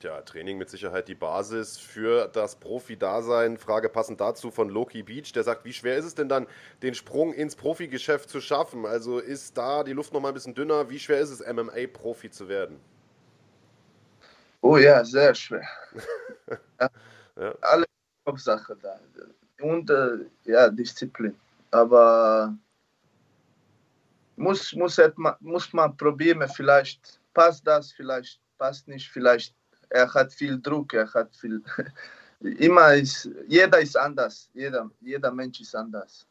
Ja, 0.01 0.21
Training 0.21 0.57
mit 0.57 0.69
Sicherheit 0.69 1.07
die 1.07 1.15
Basis 1.15 1.77
für 1.77 2.27
das 2.27 2.55
Profi-Dasein. 2.57 3.57
Frage 3.57 3.89
passend 3.89 4.21
dazu 4.21 4.51
von 4.51 4.69
Loki 4.69 5.01
Beach, 5.03 5.31
der 5.33 5.43
sagt, 5.43 5.65
wie 5.65 5.73
schwer 5.73 5.97
ist 5.97 6.05
es 6.05 6.15
denn 6.15 6.29
dann, 6.29 6.47
den 6.83 6.93
Sprung 6.93 7.33
ins 7.33 7.55
Profigeschäft 7.55 8.29
zu 8.29 8.41
schaffen? 8.41 8.85
Also 8.85 9.19
ist 9.19 9.57
da 9.57 9.83
die 9.83 9.93
Luft 9.93 10.13
noch 10.13 10.21
mal 10.21 10.27
ein 10.27 10.33
bisschen 10.33 10.53
dünner? 10.53 10.89
Wie 10.89 10.99
schwer 10.99 11.19
ist 11.19 11.31
es, 11.31 11.41
MMA-Profi 11.41 12.29
zu 12.29 12.47
werden? 12.47 12.79
Oh 14.61 14.77
ja, 14.77 15.03
sehr 15.05 15.33
schwer. 15.33 15.67
ja. 16.79 16.89
Ja. 17.37 17.55
Alle 17.61 17.85
Kopfsache 18.23 18.75
da 18.81 18.99
und 19.61 19.89
äh, 19.89 20.25
ja, 20.45 20.69
Disziplin. 20.69 21.35
Aber 21.71 22.55
muss, 24.35 24.73
muss, 24.73 24.99
muss 25.39 25.73
man 25.73 25.97
probieren, 25.97 26.47
vielleicht 26.49 27.19
passt 27.33 27.65
das, 27.65 27.91
vielleicht 27.91 28.39
passt 28.57 28.87
nicht, 28.87 29.09
vielleicht 29.09 29.55
er 29.89 30.13
hat 30.13 30.33
viel 30.33 30.59
Druck, 30.61 30.93
er 30.93 31.11
hat 31.13 31.35
viel. 31.35 31.61
Immer 32.39 32.95
ist, 32.95 33.29
jeder 33.47 33.79
ist 33.79 33.97
anders, 33.97 34.49
jeder, 34.53 34.89
jeder 35.01 35.31
Mensch 35.31 35.61
ist 35.61 35.75
anders. 35.75 36.27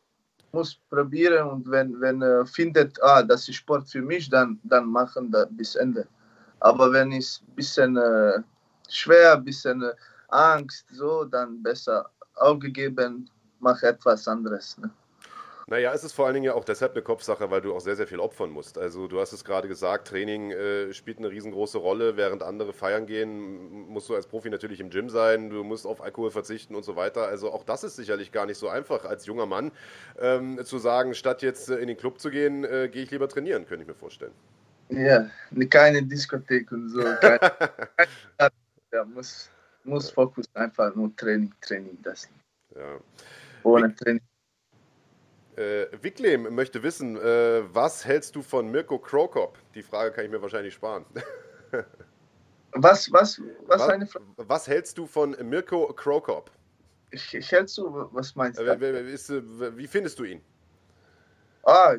Muss 0.53 0.79
probieren 0.91 1.49
und 1.49 1.69
wenn, 1.71 2.01
wenn 2.01 2.23
er 2.23 2.47
findet, 2.47 3.03
ah, 3.03 3.23
das 3.23 3.49
ist 3.49 3.57
Sport 3.57 3.89
für 3.89 4.03
mich, 4.03 4.29
dann, 4.29 4.61
dann 4.63 4.87
machen 4.87 5.31
das 5.31 5.49
bis 5.51 5.75
Ende. 5.75 6.07
Aber 6.61 6.93
wenn 6.93 7.11
es 7.13 7.43
ein 7.49 7.55
bisschen 7.57 7.97
äh, 7.97 8.41
schwer, 8.89 9.33
ein 9.33 9.45
bisschen 9.45 9.83
äh, 9.83 9.93
Angst, 10.29 10.87
so, 10.93 11.25
dann 11.25 11.63
besser 11.63 12.09
aufgegeben, 12.37 13.31
mach 13.61 13.83
etwas 13.83 14.29
anderes. 14.29 14.79
Ne? 14.79 14.91
Naja, 15.67 15.95
es 15.95 16.05
ist 16.05 16.13
vor 16.13 16.27
allen 16.27 16.35
Dingen 16.35 16.45
ja 16.45 16.55
auch 16.55 16.65
deshalb 16.65 16.93
eine 16.93 17.03
Kopfsache, 17.03 17.51
weil 17.51 17.63
du 17.63 17.75
auch 17.75 17.81
sehr, 17.81 17.97
sehr 17.97 18.07
viel 18.07 18.21
opfern 18.21 18.51
musst. 18.51 18.77
Also 18.77 19.09
du 19.09 19.19
hast 19.19 19.33
es 19.33 19.45
gerade 19.45 19.67
gesagt, 19.67 20.09
Training 20.09 20.51
äh, 20.51 20.93
spielt 20.93 21.19
eine 21.19 21.31
riesengroße 21.31 21.79
Rolle. 21.79 22.19
Während 22.19 22.43
andere 22.43 22.75
feiern 22.75 23.07
gehen, 23.07 23.89
musst 23.89 24.11
du 24.11 24.15
als 24.15 24.27
Profi 24.27 24.51
natürlich 24.51 24.81
im 24.81 24.91
Gym 24.91 25.09
sein, 25.09 25.49
du 25.49 25.65
musst 25.65 25.87
auf 25.87 26.03
Alkohol 26.03 26.31
verzichten 26.31 26.75
und 26.75 26.85
so 26.85 26.97
weiter. 26.97 27.27
Also 27.27 27.51
auch 27.51 27.65
das 27.65 27.83
ist 27.83 27.97
sicherlich 27.97 28.31
gar 28.31 28.45
nicht 28.45 28.59
so 28.59 28.69
einfach 28.69 29.07
als 29.07 29.25
junger 29.25 29.47
Mann 29.47 29.73
ähm, 30.19 30.63
zu 30.65 30.77
sagen, 30.79 31.15
statt 31.15 31.41
jetzt 31.41 31.71
äh, 31.71 31.77
in 31.77 31.89
den 31.89 31.97
Club 31.97 32.21
zu 32.21 32.29
gehen, 32.29 32.65
äh, 32.65 32.91
gehe 32.93 33.03
ich 33.03 33.11
lieber 33.11 33.29
trainieren, 33.29 33.67
könnte 33.67 33.85
ich 33.85 33.89
mir 33.89 33.95
vorstellen. 33.95 34.33
Ja, 34.91 35.31
keine 35.71 36.03
Diskothek 36.03 36.71
und 36.73 36.91
so. 36.91 37.03
Keine, 37.21 37.41
ja, 38.93 39.05
muss, 39.07 39.51
muss 39.85 40.11
Fokus 40.11 40.47
einfach 40.55 40.95
nur 40.95 41.15
Training, 41.17 41.53
Training, 41.61 41.99
das. 42.03 42.29
Ja. 42.75 42.99
Ohne 43.63 43.95
Training. 43.95 44.23
Äh, 45.57 45.87
Wicklem 46.03 46.53
möchte 46.55 46.83
wissen, 46.83 47.17
äh, 47.17 47.63
was 47.73 48.05
hältst 48.05 48.35
du 48.35 48.43
von 48.43 48.71
Mirko 48.71 48.99
Krokop? 48.99 49.57
Die 49.75 49.83
Frage 49.83 50.11
kann 50.11 50.25
ich 50.25 50.31
mir 50.31 50.43
wahrscheinlich 50.43 50.75
sparen. 50.75 51.05
was, 52.73 53.13
was, 53.13 53.41
was, 53.67 53.81
was 53.81 53.89
eine 53.89 54.07
Frage? 54.07 54.25
Was 54.37 54.67
hältst 54.67 54.99
du 54.99 55.07
von 55.07 55.37
Mirko 55.49 55.93
Krokop? 55.93 56.51
Ich, 57.13 57.35
ich 57.35 57.53
hältst 57.53 57.79
du, 57.79 58.09
was 58.11 58.35
meinst 58.35 58.59
du? 58.59 58.65
Äh, 58.65 59.13
ist, 59.13 59.31
äh, 59.31 59.43
wie 59.77 59.87
findest 59.87 60.19
du 60.19 60.25
ihn? 60.25 60.43
Ah, 61.63 61.95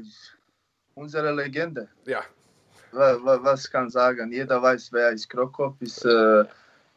unsere 0.96 1.34
Legende. 1.34 1.88
Ja. 2.06 2.24
Was, 2.92 3.20
was 3.24 3.72
kann 3.72 3.90
sagen? 3.90 4.32
Jeder 4.34 4.62
weiß, 4.62 4.92
wer 4.92 5.12
ist 5.12 5.30
Krokop, 5.30 5.82
ist 5.82 6.04
äh, 6.04 6.44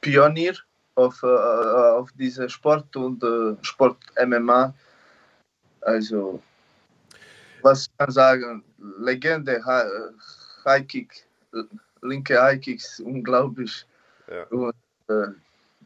Pionier 0.01 0.55
auf, 0.99 1.23
äh, 1.23 1.27
auf 1.27 2.11
diese 2.13 2.49
Sport 2.49 2.95
und 2.97 3.23
äh, 3.23 3.57
Sport 3.63 3.99
MMA. 4.27 4.75
Also, 5.81 6.43
was 7.63 7.89
kann 7.97 8.11
sagen? 8.11 8.65
Legende, 8.99 9.65
High 10.65 10.87
Kick, 10.87 11.27
linke 12.03 12.41
High-Kicks, 12.41 13.01
unglaublich. 13.01 13.87
Ja, 14.31 14.45
und, 14.49 14.75
äh, 15.09 15.29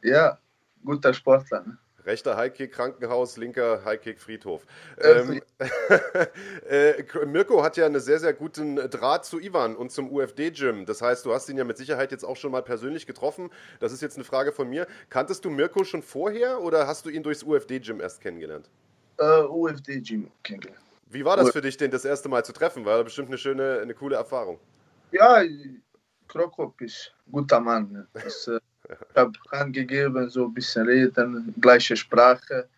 ja 0.02 0.38
guter 0.84 1.14
Sportler. 1.14 1.62
Ne? 1.66 1.78
Rechter 2.04 2.36
Highkick 2.36 2.72
Krankenhaus, 2.72 3.36
linker 3.36 3.84
Highkick 3.84 4.20
Friedhof. 4.20 4.66
Ähm, 4.98 5.40
äh, 6.68 7.02
Mirko 7.26 7.62
hat 7.62 7.76
ja 7.76 7.86
einen 7.86 8.00
sehr, 8.00 8.18
sehr 8.18 8.32
guten 8.32 8.76
Draht 8.76 9.24
zu 9.24 9.40
Ivan 9.40 9.76
und 9.76 9.92
zum 9.92 10.10
UFD-Gym. 10.12 10.86
Das 10.86 11.02
heißt, 11.02 11.24
du 11.24 11.32
hast 11.32 11.48
ihn 11.48 11.56
ja 11.56 11.64
mit 11.64 11.76
Sicherheit 11.76 12.10
jetzt 12.10 12.24
auch 12.24 12.36
schon 12.36 12.52
mal 12.52 12.62
persönlich 12.62 13.06
getroffen. 13.06 13.50
Das 13.80 13.92
ist 13.92 14.02
jetzt 14.02 14.16
eine 14.16 14.24
Frage 14.24 14.52
von 14.52 14.68
mir. 14.68 14.86
Kanntest 15.10 15.44
du 15.44 15.50
Mirko 15.50 15.84
schon 15.84 16.02
vorher 16.02 16.60
oder 16.60 16.86
hast 16.86 17.06
du 17.06 17.10
ihn 17.10 17.22
durchs 17.22 17.42
UFD-Gym 17.42 18.00
erst 18.00 18.20
kennengelernt? 18.20 18.68
Uh, 19.20 19.46
UFD-Gym 19.48 20.30
kennengelernt. 20.42 20.82
Wie 21.08 21.24
war 21.24 21.36
das 21.36 21.50
für 21.50 21.60
dich, 21.60 21.76
den 21.76 21.90
das 21.90 22.04
erste 22.04 22.28
Mal 22.28 22.44
zu 22.44 22.52
treffen? 22.52 22.86
War 22.86 23.04
bestimmt 23.04 23.28
eine 23.28 23.36
schöne, 23.36 23.80
eine 23.82 23.94
coole 23.94 24.16
Erfahrung. 24.16 24.58
Ja, 25.10 25.42
Krokop 26.26 26.80
ist 26.80 27.12
ein 27.26 27.32
guter 27.32 27.60
Mann. 27.60 27.92
Ne? 27.92 28.06
Das, 28.14 28.48
äh, 28.48 28.58
ich 28.92 29.16
habe 29.16 29.32
angegeben, 29.50 30.28
so 30.28 30.46
ein 30.46 30.54
bisschen 30.54 30.86
reden, 30.86 31.54
gleiche 31.60 31.96
Sprache. 31.96 32.68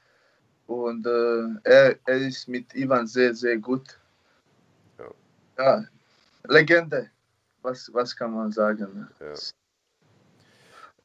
Und 0.66 1.07
äh, 1.07 1.47
er, 1.65 1.97
er 2.07 2.16
ist 2.16 2.49
mit 2.49 2.74
Ivan 2.74 3.07
sehr, 3.07 3.35
sehr 3.35 3.59
gut. 3.59 3.99
Ja, 4.99 5.11
ja 5.59 5.85
Legende. 6.49 7.11
Was, 7.62 7.93
was 7.93 8.15
kann 8.15 8.32
man 8.32 8.53
sagen? 8.53 9.09
Ja. 9.20 9.35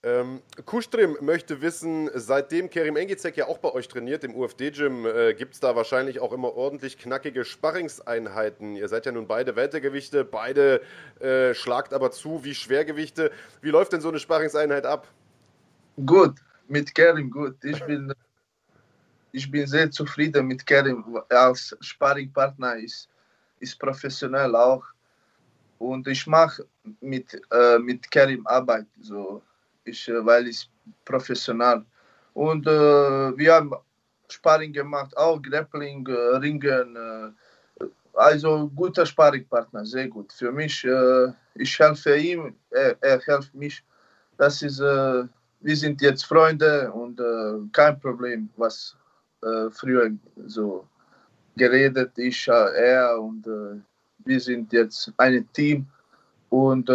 Ähm, 0.01 0.41
Kustrim 0.65 1.17
möchte 1.19 1.59
wissen, 1.61 2.09
seitdem 2.13 2.69
Kerim 2.69 2.95
Engizek 2.95 3.35
ja 3.35 3.47
auch 3.47 3.57
bei 3.57 3.73
euch 3.73 3.89
trainiert 3.89 4.23
im 4.23 4.34
UFD-Gym, 4.34 5.05
äh, 5.05 5.34
gibt 5.34 5.55
es 5.55 5.59
da 5.59 5.76
wahrscheinlich 5.76 6.21
auch 6.21 6.31
immer 6.31 6.53
ordentlich 6.55 6.97
knackige 6.97 7.43
Sparringseinheiten. 7.43 8.77
Ihr 8.77 8.88
seid 8.88 9.05
ja 9.05 9.11
nun 9.11 9.27
beide 9.27 9.57
Weltergewichte, 9.57 10.23
beide 10.23 10.81
äh, 11.19 11.53
schlagt 11.53 11.93
aber 11.93 12.11
zu 12.11 12.45
wie 12.45 12.55
Schwergewichte. 12.55 13.30
Wie 13.61 13.71
läuft 13.71 13.91
denn 13.91 13.99
so 13.99 14.07
eine 14.07 14.19
Sparringseinheit 14.19 14.85
ab? 14.85 15.05
Gut, 16.05 16.35
mit 16.69 16.95
Kerim 16.95 17.30
gut. 17.30 17.57
Ich 17.65 17.84
bin, 17.84 18.13
ich 19.34 19.51
bin 19.51 19.67
sehr 19.67 19.91
zufrieden 19.91 20.47
mit 20.47 20.65
Kerim 20.65 21.03
als 21.27 21.76
Sparringpartner, 21.81 22.77
ist, 22.77 23.09
ist 23.59 23.77
professionell 23.77 24.55
auch. 24.55 24.85
Und 25.77 26.07
ich 26.07 26.26
mache 26.26 26.65
mit, 27.01 27.34
äh, 27.51 27.80
mit 27.80 28.09
Kerim 28.09 28.47
Arbeit. 28.47 28.85
So 29.01 29.41
ich, 29.89 30.07
äh, 30.07 30.25
weil 30.25 30.47
ich 30.47 30.69
professional. 31.05 31.85
Und 32.33 32.67
äh, 32.67 33.37
wir 33.37 33.53
haben 33.53 33.73
Sparring 34.29 34.73
gemacht, 34.73 35.15
auch 35.17 35.41
Grappling, 35.41 36.05
äh, 36.07 36.37
Ringen. 36.37 37.35
Also 38.13 38.69
guter 38.75 39.05
Sparringpartner, 39.05 39.85
sehr 39.85 40.07
gut. 40.07 40.33
Für 40.33 40.51
mich, 40.51 40.85
ich 41.55 41.79
helfe 41.79 42.17
ihm, 42.17 42.53
er, 42.71 42.97
er 43.01 43.19
hilft 43.21 43.53
mich. 43.55 43.81
Das 44.37 44.61
ist, 44.61 44.79
wir 44.79 45.75
sind 45.75 46.01
jetzt 46.01 46.25
Freunde 46.25 46.91
und 46.91 47.21
kein 47.71 47.97
Problem, 47.99 48.49
was 48.57 48.97
früher 49.71 50.11
so 50.47 50.85
geredet, 51.55 52.11
ich, 52.17 52.45
er 52.47 53.21
und 53.21 53.45
wir 54.25 54.39
sind 54.39 54.73
jetzt 54.73 55.13
ein 55.15 55.47
Team 55.53 55.85
und 56.49 56.89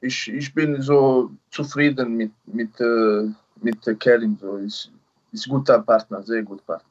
ich, 0.00 0.32
ich 0.32 0.54
bin 0.54 0.80
so 0.82 1.30
zufrieden 1.50 2.16
mit, 2.16 2.32
mit, 2.46 2.80
äh, 2.80 3.28
mit 3.60 4.00
Kerim. 4.00 4.38
So. 4.40 4.56
Ist, 4.56 4.90
ist 5.32 5.48
guter 5.48 5.80
Partner, 5.80 6.22
sehr 6.22 6.42
guter 6.42 6.62
Partner. 6.64 6.88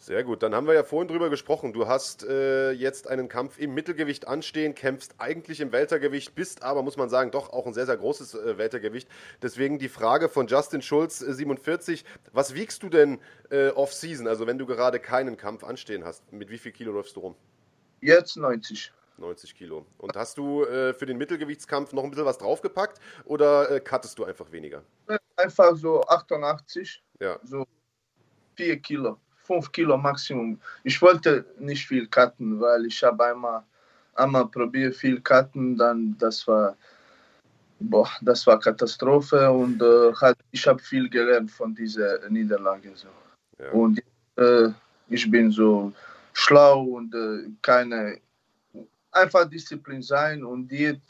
Sehr 0.00 0.22
gut, 0.22 0.44
dann 0.44 0.54
haben 0.54 0.68
wir 0.68 0.74
ja 0.74 0.84
vorhin 0.84 1.08
drüber 1.08 1.28
gesprochen. 1.28 1.72
Du 1.72 1.88
hast 1.88 2.24
äh, 2.24 2.70
jetzt 2.70 3.08
einen 3.08 3.28
Kampf 3.28 3.58
im 3.58 3.74
Mittelgewicht 3.74 4.28
anstehen, 4.28 4.76
kämpfst 4.76 5.16
eigentlich 5.18 5.60
im 5.60 5.72
Weltergewicht, 5.72 6.36
bist 6.36 6.62
aber, 6.62 6.84
muss 6.84 6.96
man 6.96 7.08
sagen, 7.08 7.32
doch 7.32 7.52
auch 7.52 7.66
ein 7.66 7.74
sehr, 7.74 7.84
sehr 7.84 7.96
großes 7.96 8.34
äh, 8.34 8.58
Weltergewicht. 8.58 9.08
Deswegen 9.42 9.80
die 9.80 9.88
Frage 9.88 10.28
von 10.28 10.46
Justin 10.46 10.82
Schulz, 10.82 11.20
äh, 11.20 11.34
47. 11.34 12.04
Was 12.32 12.54
wiegst 12.54 12.84
du 12.84 12.88
denn 12.88 13.18
äh, 13.50 13.70
off-season, 13.70 14.28
also 14.28 14.46
wenn 14.46 14.56
du 14.56 14.66
gerade 14.66 15.00
keinen 15.00 15.36
Kampf 15.36 15.64
anstehen 15.64 16.04
hast? 16.04 16.32
Mit 16.32 16.48
wie 16.48 16.58
viel 16.58 16.70
Kilo 16.70 16.92
läufst 16.92 17.16
du 17.16 17.20
rum? 17.20 17.34
Jetzt 18.00 18.36
90. 18.36 18.92
90 19.18 19.54
Kilo. 19.54 19.86
Und 19.98 20.16
hast 20.16 20.38
du 20.38 20.64
äh, 20.64 20.94
für 20.94 21.06
den 21.06 21.18
Mittelgewichtskampf 21.18 21.92
noch 21.92 22.04
ein 22.04 22.10
bisschen 22.10 22.26
was 22.26 22.38
draufgepackt 22.38 23.00
oder 23.24 23.70
äh, 23.70 23.80
cuttest 23.80 24.18
du 24.18 24.24
einfach 24.24 24.50
weniger? 24.52 24.82
Einfach 25.36 25.76
so 25.76 26.02
88, 26.06 27.02
ja. 27.20 27.38
so 27.42 27.66
4 28.56 28.78
Kilo, 28.80 29.18
5 29.44 29.72
Kilo 29.72 29.96
Maximum. 29.96 30.60
Ich 30.84 31.00
wollte 31.00 31.44
nicht 31.58 31.86
viel 31.86 32.06
cutten, 32.06 32.60
weil 32.60 32.86
ich 32.86 33.02
habe 33.02 33.24
einmal, 33.26 33.62
einmal 34.14 34.46
probiert 34.48 34.96
viel 34.96 35.20
cutten, 35.20 35.76
dann 35.76 36.16
das 36.18 36.46
war, 36.46 36.76
boah, 37.80 38.10
das 38.20 38.46
war 38.46 38.58
Katastrophe 38.58 39.50
und 39.50 39.80
äh, 39.80 40.12
halt, 40.20 40.36
ich 40.50 40.66
habe 40.66 40.80
viel 40.80 41.08
gelernt 41.08 41.50
von 41.50 41.74
dieser 41.74 42.28
Niederlage. 42.28 42.92
So. 42.94 43.08
Ja. 43.58 43.70
Und 43.70 44.02
äh, 44.36 44.68
ich 45.08 45.30
bin 45.30 45.50
so 45.50 45.92
schlau 46.32 46.82
und 46.82 47.14
äh, 47.14 47.50
keine 47.62 48.20
einfach 49.12 49.48
Disziplin 49.48 50.02
sein 50.02 50.44
und 50.44 50.68
Diät. 50.68 51.00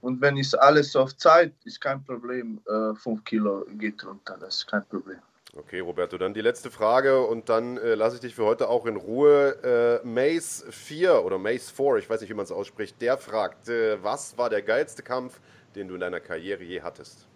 Und 0.00 0.20
wenn 0.20 0.36
es 0.36 0.54
alles 0.54 0.94
auf 0.94 1.16
Zeit 1.16 1.52
ist, 1.64 1.80
kein 1.80 2.02
Problem. 2.04 2.60
Äh, 2.66 2.94
5 2.94 3.24
Kilo 3.24 3.66
geht 3.78 4.04
runter, 4.04 4.36
das 4.40 4.56
ist 4.56 4.66
kein 4.66 4.84
Problem. 4.86 5.18
Okay, 5.56 5.80
Roberto, 5.80 6.18
dann 6.18 6.34
die 6.34 6.42
letzte 6.42 6.70
Frage 6.70 7.20
und 7.22 7.48
dann 7.48 7.78
äh, 7.78 7.94
lasse 7.94 8.16
ich 8.16 8.20
dich 8.20 8.34
für 8.34 8.44
heute 8.44 8.68
auch 8.68 8.86
in 8.86 8.96
Ruhe. 8.96 10.00
Äh, 10.04 10.06
Mace 10.06 10.66
4 10.70 11.24
oder 11.24 11.38
Mace 11.38 11.70
4, 11.70 11.96
ich 11.96 12.08
weiß 12.08 12.20
nicht, 12.20 12.30
wie 12.30 12.34
man 12.34 12.44
es 12.44 12.52
ausspricht, 12.52 13.00
der 13.00 13.16
fragt, 13.16 13.68
äh, 13.68 14.02
was 14.02 14.36
war 14.36 14.50
der 14.50 14.62
geilste 14.62 15.02
Kampf, 15.02 15.40
den 15.74 15.88
du 15.88 15.94
in 15.94 16.00
deiner 16.00 16.20
Karriere 16.20 16.62
je 16.62 16.82
hattest? 16.82 17.27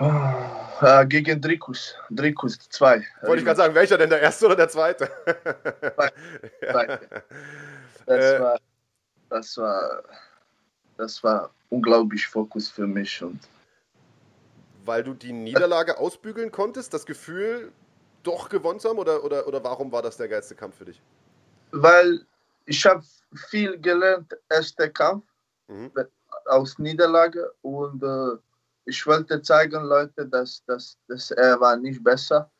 Oh, 0.00 1.04
gegen 1.06 1.40
Drikus. 1.42 1.94
Drikus 2.10 2.58
2. 2.58 3.04
Wollte 3.22 3.40
ich 3.40 3.44
gerade 3.44 3.58
sagen, 3.58 3.74
welcher 3.74 3.98
denn, 3.98 4.08
der 4.08 4.22
erste 4.22 4.46
oder 4.46 4.56
der 4.56 4.68
zweite? 4.68 5.10
Zweite. 6.60 7.00
Das, 8.06 8.24
äh, 8.24 8.40
war, 8.40 8.60
das, 9.28 9.56
war, 9.58 10.02
das 10.96 11.22
war 11.22 11.50
unglaublich 11.68 12.26
Fokus 12.26 12.68
für 12.68 12.86
mich. 12.86 13.22
Und 13.22 13.38
weil 14.84 15.04
du 15.04 15.14
die 15.14 15.32
Niederlage 15.32 15.96
ausbügeln 15.98 16.50
konntest, 16.50 16.92
das 16.92 17.06
Gefühl, 17.06 17.70
doch 18.22 18.48
gewonnen 18.48 18.80
zu 18.80 18.88
haben? 18.88 18.98
Oder, 18.98 19.22
oder, 19.22 19.46
oder 19.46 19.62
warum 19.62 19.92
war 19.92 20.02
das 20.02 20.16
der 20.16 20.28
geilste 20.28 20.54
Kampf 20.54 20.78
für 20.78 20.86
dich? 20.86 21.00
Weil 21.70 22.24
ich 22.64 22.84
habe 22.84 23.04
viel 23.48 23.78
gelernt, 23.78 24.36
erster 24.48 24.88
Kampf 24.88 25.24
mhm. 25.68 25.92
aus 26.46 26.78
Niederlage 26.78 27.52
und 27.62 28.02
äh, 28.02 28.38
ich 28.84 29.06
wollte 29.06 29.40
zeigen, 29.42 29.84
Leute, 29.84 30.26
dass, 30.26 30.64
dass, 30.64 30.98
dass 31.06 31.30
er 31.30 31.60
war 31.60 31.76
nicht 31.76 32.02
besser. 32.02 32.50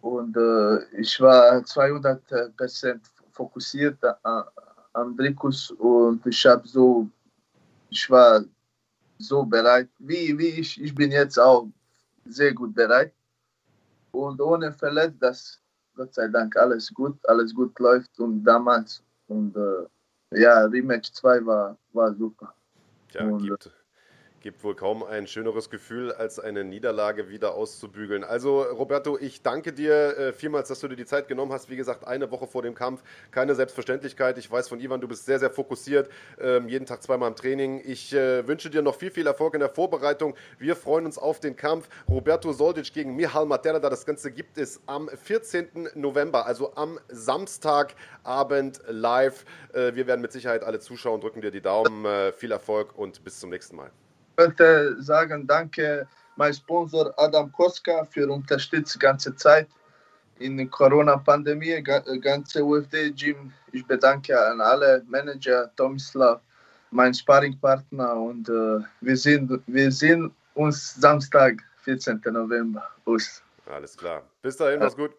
Und 0.00 0.36
äh, 0.36 0.84
ich 1.00 1.20
war 1.20 1.64
200 1.64 2.56
Prozent 2.56 3.02
fokussiert 3.30 3.98
äh, 4.02 4.42
am 4.92 5.16
Drikus 5.16 5.70
und 5.70 6.26
ich 6.26 6.44
habe 6.44 6.66
so, 6.66 7.08
ich 7.88 8.10
war 8.10 8.44
so 9.18 9.44
bereit, 9.44 9.88
wie, 9.98 10.36
wie 10.36 10.60
ich, 10.60 10.80
ich 10.80 10.94
bin 10.94 11.12
jetzt 11.12 11.38
auch 11.38 11.68
sehr 12.24 12.52
gut 12.52 12.74
bereit. 12.74 13.12
Und 14.10 14.40
ohne 14.40 14.72
Verletzt, 14.72 15.22
dass 15.22 15.60
Gott 15.94 16.12
sei 16.14 16.28
Dank 16.28 16.56
alles 16.56 16.92
gut, 16.92 17.16
alles 17.28 17.54
gut 17.54 17.78
läuft 17.78 18.18
und 18.18 18.44
damals 18.44 19.02
und 19.28 19.56
äh, 19.56 20.40
ja, 20.40 20.64
Rematch 20.64 21.12
2 21.12 21.44
war, 21.46 21.76
war 21.92 22.14
super. 22.14 22.54
Ja, 23.12 23.24
und, 23.24 23.44
gibt, 23.44 23.70
Gibt 24.42 24.64
wohl 24.64 24.74
kaum 24.74 25.04
ein 25.04 25.28
schöneres 25.28 25.70
Gefühl, 25.70 26.10
als 26.10 26.40
eine 26.40 26.64
Niederlage 26.64 27.28
wieder 27.28 27.54
auszubügeln. 27.54 28.24
Also, 28.24 28.62
Roberto, 28.62 29.16
ich 29.16 29.42
danke 29.42 29.72
dir 29.72 30.18
äh, 30.18 30.32
vielmals, 30.32 30.66
dass 30.66 30.80
du 30.80 30.88
dir 30.88 30.96
die 30.96 31.04
Zeit 31.04 31.28
genommen 31.28 31.52
hast. 31.52 31.70
Wie 31.70 31.76
gesagt, 31.76 32.04
eine 32.04 32.28
Woche 32.32 32.48
vor 32.48 32.62
dem 32.62 32.74
Kampf. 32.74 33.04
Keine 33.30 33.54
Selbstverständlichkeit. 33.54 34.38
Ich 34.38 34.50
weiß 34.50 34.68
von 34.68 34.80
Ivan, 34.80 35.00
du 35.00 35.06
bist 35.06 35.26
sehr, 35.26 35.38
sehr 35.38 35.50
fokussiert. 35.50 36.10
Ähm, 36.40 36.68
jeden 36.68 36.86
Tag 36.86 37.04
zweimal 37.04 37.28
im 37.28 37.36
Training. 37.36 37.82
Ich 37.84 38.12
äh, 38.14 38.44
wünsche 38.48 38.68
dir 38.68 38.82
noch 38.82 38.96
viel, 38.96 39.12
viel 39.12 39.28
Erfolg 39.28 39.54
in 39.54 39.60
der 39.60 39.68
Vorbereitung. 39.68 40.34
Wir 40.58 40.74
freuen 40.74 41.06
uns 41.06 41.18
auf 41.18 41.38
den 41.38 41.54
Kampf. 41.54 41.88
Roberto 42.08 42.52
Soldic 42.52 42.92
gegen 42.92 43.14
Michal 43.14 43.46
Materda. 43.46 43.88
Das 43.88 44.04
Ganze 44.04 44.32
gibt 44.32 44.58
es 44.58 44.80
am 44.86 45.08
14. 45.08 45.90
November, 45.94 46.46
also 46.46 46.74
am 46.74 46.98
Samstagabend 47.06 48.80
live. 48.88 49.44
Äh, 49.72 49.94
wir 49.94 50.08
werden 50.08 50.20
mit 50.20 50.32
Sicherheit 50.32 50.64
alle 50.64 50.80
zuschauen. 50.80 51.20
Drücken 51.20 51.42
dir 51.42 51.52
die 51.52 51.60
Daumen. 51.60 52.32
Viel 52.32 52.50
Erfolg 52.50 52.98
und 52.98 53.22
bis 53.22 53.38
zum 53.38 53.50
nächsten 53.50 53.76
Mal 53.76 53.92
wollte 54.36 55.00
sagen, 55.02 55.46
danke 55.46 56.06
mein 56.36 56.54
Sponsor 56.54 57.12
Adam 57.16 57.50
Koska 57.52 58.04
für 58.04 58.30
Unterstützung 58.30 59.00
die 59.00 59.06
ganze 59.06 59.36
Zeit 59.36 59.68
in 60.38 60.56
der 60.56 60.66
Corona-Pandemie, 60.66 61.82
ganze 61.82 62.64
UFD-Gym. 62.64 63.52
Ich 63.72 63.86
bedanke 63.86 64.38
an 64.38 64.60
alle 64.60 65.02
Manager, 65.08 65.70
Tomislav, 65.76 66.40
mein 66.90 67.14
Sparringpartner 67.14 68.16
und 68.16 68.48
äh, 68.48 68.80
wir, 69.00 69.16
sehen, 69.16 69.62
wir 69.66 69.90
sehen 69.92 70.34
uns 70.54 70.94
Samstag, 70.94 71.62
14. 71.82 72.20
November. 72.30 72.82
Us. 73.06 73.42
Alles 73.66 73.96
klar. 73.96 74.22
Bis 74.42 74.56
dahin, 74.56 74.80
mach's 74.80 74.96
gut. 74.96 75.12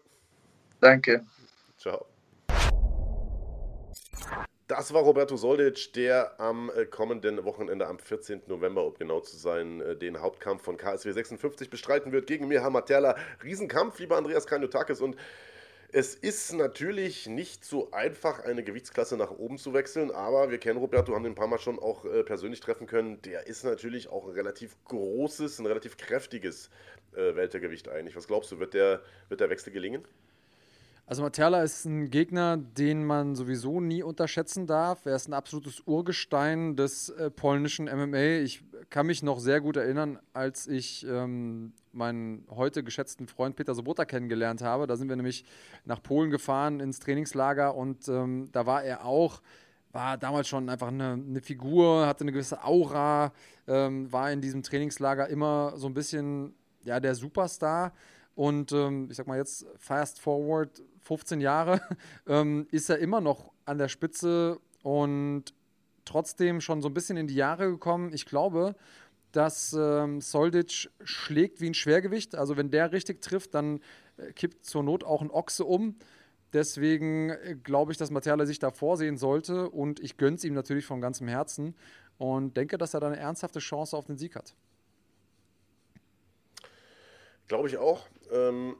Danke. 0.80 1.24
Ciao. 1.78 2.06
Das 4.76 4.92
war 4.92 5.02
Roberto 5.02 5.36
Soldic, 5.36 5.92
der 5.92 6.40
am 6.40 6.70
äh, 6.74 6.84
kommenden 6.84 7.44
Wochenende, 7.44 7.86
am 7.86 7.98
14. 7.98 8.42
November, 8.48 8.84
um 8.84 8.94
genau 8.94 9.20
zu 9.20 9.36
sein, 9.36 9.80
äh, 9.80 9.96
den 9.96 10.20
Hauptkampf 10.20 10.62
von 10.62 10.76
KSW 10.76 11.12
56 11.12 11.70
bestreiten 11.70 12.10
wird 12.10 12.26
gegen 12.26 12.48
Mirha 12.48 12.70
Materla. 12.70 13.16
Riesenkampf, 13.44 13.98
lieber 14.00 14.16
Andreas 14.16 14.46
Kanyotakis. 14.46 15.00
Und 15.00 15.16
es 15.92 16.16
ist 16.16 16.52
natürlich 16.54 17.28
nicht 17.28 17.64
so 17.64 17.92
einfach, 17.92 18.40
eine 18.40 18.64
Gewichtsklasse 18.64 19.16
nach 19.16 19.30
oben 19.30 19.58
zu 19.58 19.74
wechseln, 19.74 20.10
aber 20.10 20.50
wir 20.50 20.58
kennen 20.58 20.80
Roberto, 20.80 21.14
haben 21.14 21.24
ihn 21.24 21.32
ein 21.32 21.36
paar 21.36 21.46
Mal 21.46 21.60
schon 21.60 21.78
auch 21.78 22.04
äh, 22.04 22.24
persönlich 22.24 22.58
treffen 22.58 22.88
können. 22.88 23.22
Der 23.22 23.46
ist 23.46 23.64
natürlich 23.64 24.08
auch 24.08 24.26
ein 24.26 24.32
relativ 24.32 24.76
großes, 24.86 25.60
ein 25.60 25.66
relativ 25.66 25.96
kräftiges 25.96 26.70
Weltergewicht 27.12 27.88
eigentlich. 27.88 28.16
Was 28.16 28.26
glaubst 28.26 28.50
du, 28.50 28.58
wird 28.58 28.74
der, 28.74 29.00
wird 29.28 29.40
der 29.40 29.48
Wechsel 29.48 29.72
gelingen? 29.72 30.04
Also 31.06 31.22
Materla 31.22 31.62
ist 31.62 31.84
ein 31.84 32.10
Gegner, 32.10 32.56
den 32.56 33.04
man 33.04 33.34
sowieso 33.34 33.78
nie 33.78 34.02
unterschätzen 34.02 34.66
darf. 34.66 35.04
Er 35.04 35.16
ist 35.16 35.28
ein 35.28 35.34
absolutes 35.34 35.82
Urgestein 35.84 36.76
des 36.76 37.10
äh, 37.10 37.30
polnischen 37.30 37.86
MMA. 37.86 38.42
Ich 38.42 38.64
kann 38.88 39.06
mich 39.06 39.22
noch 39.22 39.38
sehr 39.38 39.60
gut 39.60 39.76
erinnern, 39.76 40.18
als 40.32 40.66
ich 40.66 41.06
ähm, 41.06 41.74
meinen 41.92 42.46
heute 42.48 42.82
geschätzten 42.82 43.28
Freund 43.28 43.54
Peter 43.54 43.74
Sobota 43.74 44.06
kennengelernt 44.06 44.62
habe. 44.62 44.86
Da 44.86 44.96
sind 44.96 45.10
wir 45.10 45.16
nämlich 45.16 45.44
nach 45.84 46.02
Polen 46.02 46.30
gefahren 46.30 46.80
ins 46.80 47.00
Trainingslager 47.00 47.74
und 47.74 48.08
ähm, 48.08 48.48
da 48.52 48.64
war 48.64 48.82
er 48.82 49.04
auch 49.04 49.42
war 49.92 50.18
damals 50.18 50.48
schon 50.48 50.68
einfach 50.68 50.88
eine, 50.88 51.12
eine 51.12 51.40
Figur, 51.40 52.06
hatte 52.06 52.22
eine 52.24 52.32
gewisse 52.32 52.64
Aura, 52.64 53.32
ähm, 53.68 54.10
war 54.10 54.32
in 54.32 54.40
diesem 54.40 54.64
Trainingslager 54.64 55.28
immer 55.28 55.74
so 55.76 55.86
ein 55.86 55.94
bisschen 55.94 56.52
ja, 56.82 56.98
der 56.98 57.14
Superstar. 57.14 57.92
Und 58.34 58.72
ähm, 58.72 59.06
ich 59.08 59.16
sag 59.16 59.28
mal 59.28 59.38
jetzt, 59.38 59.66
fast 59.78 60.20
forward 60.20 60.82
15 61.04 61.40
Jahre, 61.40 61.80
ähm, 62.26 62.66
ist 62.70 62.90
er 62.90 62.98
immer 62.98 63.20
noch 63.20 63.52
an 63.64 63.78
der 63.78 63.88
Spitze 63.88 64.58
und 64.82 65.54
trotzdem 66.04 66.60
schon 66.60 66.82
so 66.82 66.88
ein 66.88 66.94
bisschen 66.94 67.16
in 67.16 67.26
die 67.26 67.34
Jahre 67.34 67.70
gekommen. 67.70 68.12
Ich 68.12 68.26
glaube, 68.26 68.74
dass 69.32 69.72
ähm, 69.72 70.20
Soldic 70.20 70.90
schlägt 71.02 71.60
wie 71.60 71.66
ein 71.66 71.74
Schwergewicht. 71.74 72.34
Also 72.34 72.56
wenn 72.56 72.70
der 72.70 72.92
richtig 72.92 73.20
trifft, 73.20 73.54
dann 73.54 73.80
äh, 74.16 74.32
kippt 74.32 74.64
zur 74.64 74.82
Not 74.82 75.04
auch 75.04 75.22
ein 75.22 75.30
Ochse 75.30 75.64
um. 75.64 75.96
Deswegen 76.52 77.30
äh, 77.30 77.56
glaube 77.62 77.92
ich, 77.92 77.98
dass 77.98 78.10
Materla 78.10 78.46
sich 78.46 78.58
da 78.58 78.70
vorsehen 78.70 79.16
sollte 79.16 79.68
und 79.70 80.00
ich 80.00 80.16
gönne 80.16 80.36
es 80.36 80.44
ihm 80.44 80.54
natürlich 80.54 80.86
von 80.86 81.00
ganzem 81.00 81.26
Herzen 81.26 81.74
und 82.16 82.56
denke, 82.56 82.78
dass 82.78 82.94
er 82.94 83.00
da 83.00 83.08
eine 83.08 83.18
ernsthafte 83.18 83.58
Chance 83.58 83.96
auf 83.96 84.06
den 84.06 84.16
Sieg 84.16 84.36
hat. 84.36 84.54
Glaube 87.48 87.68
ich 87.68 87.76
auch. 87.76 88.06
Ähm, 88.30 88.76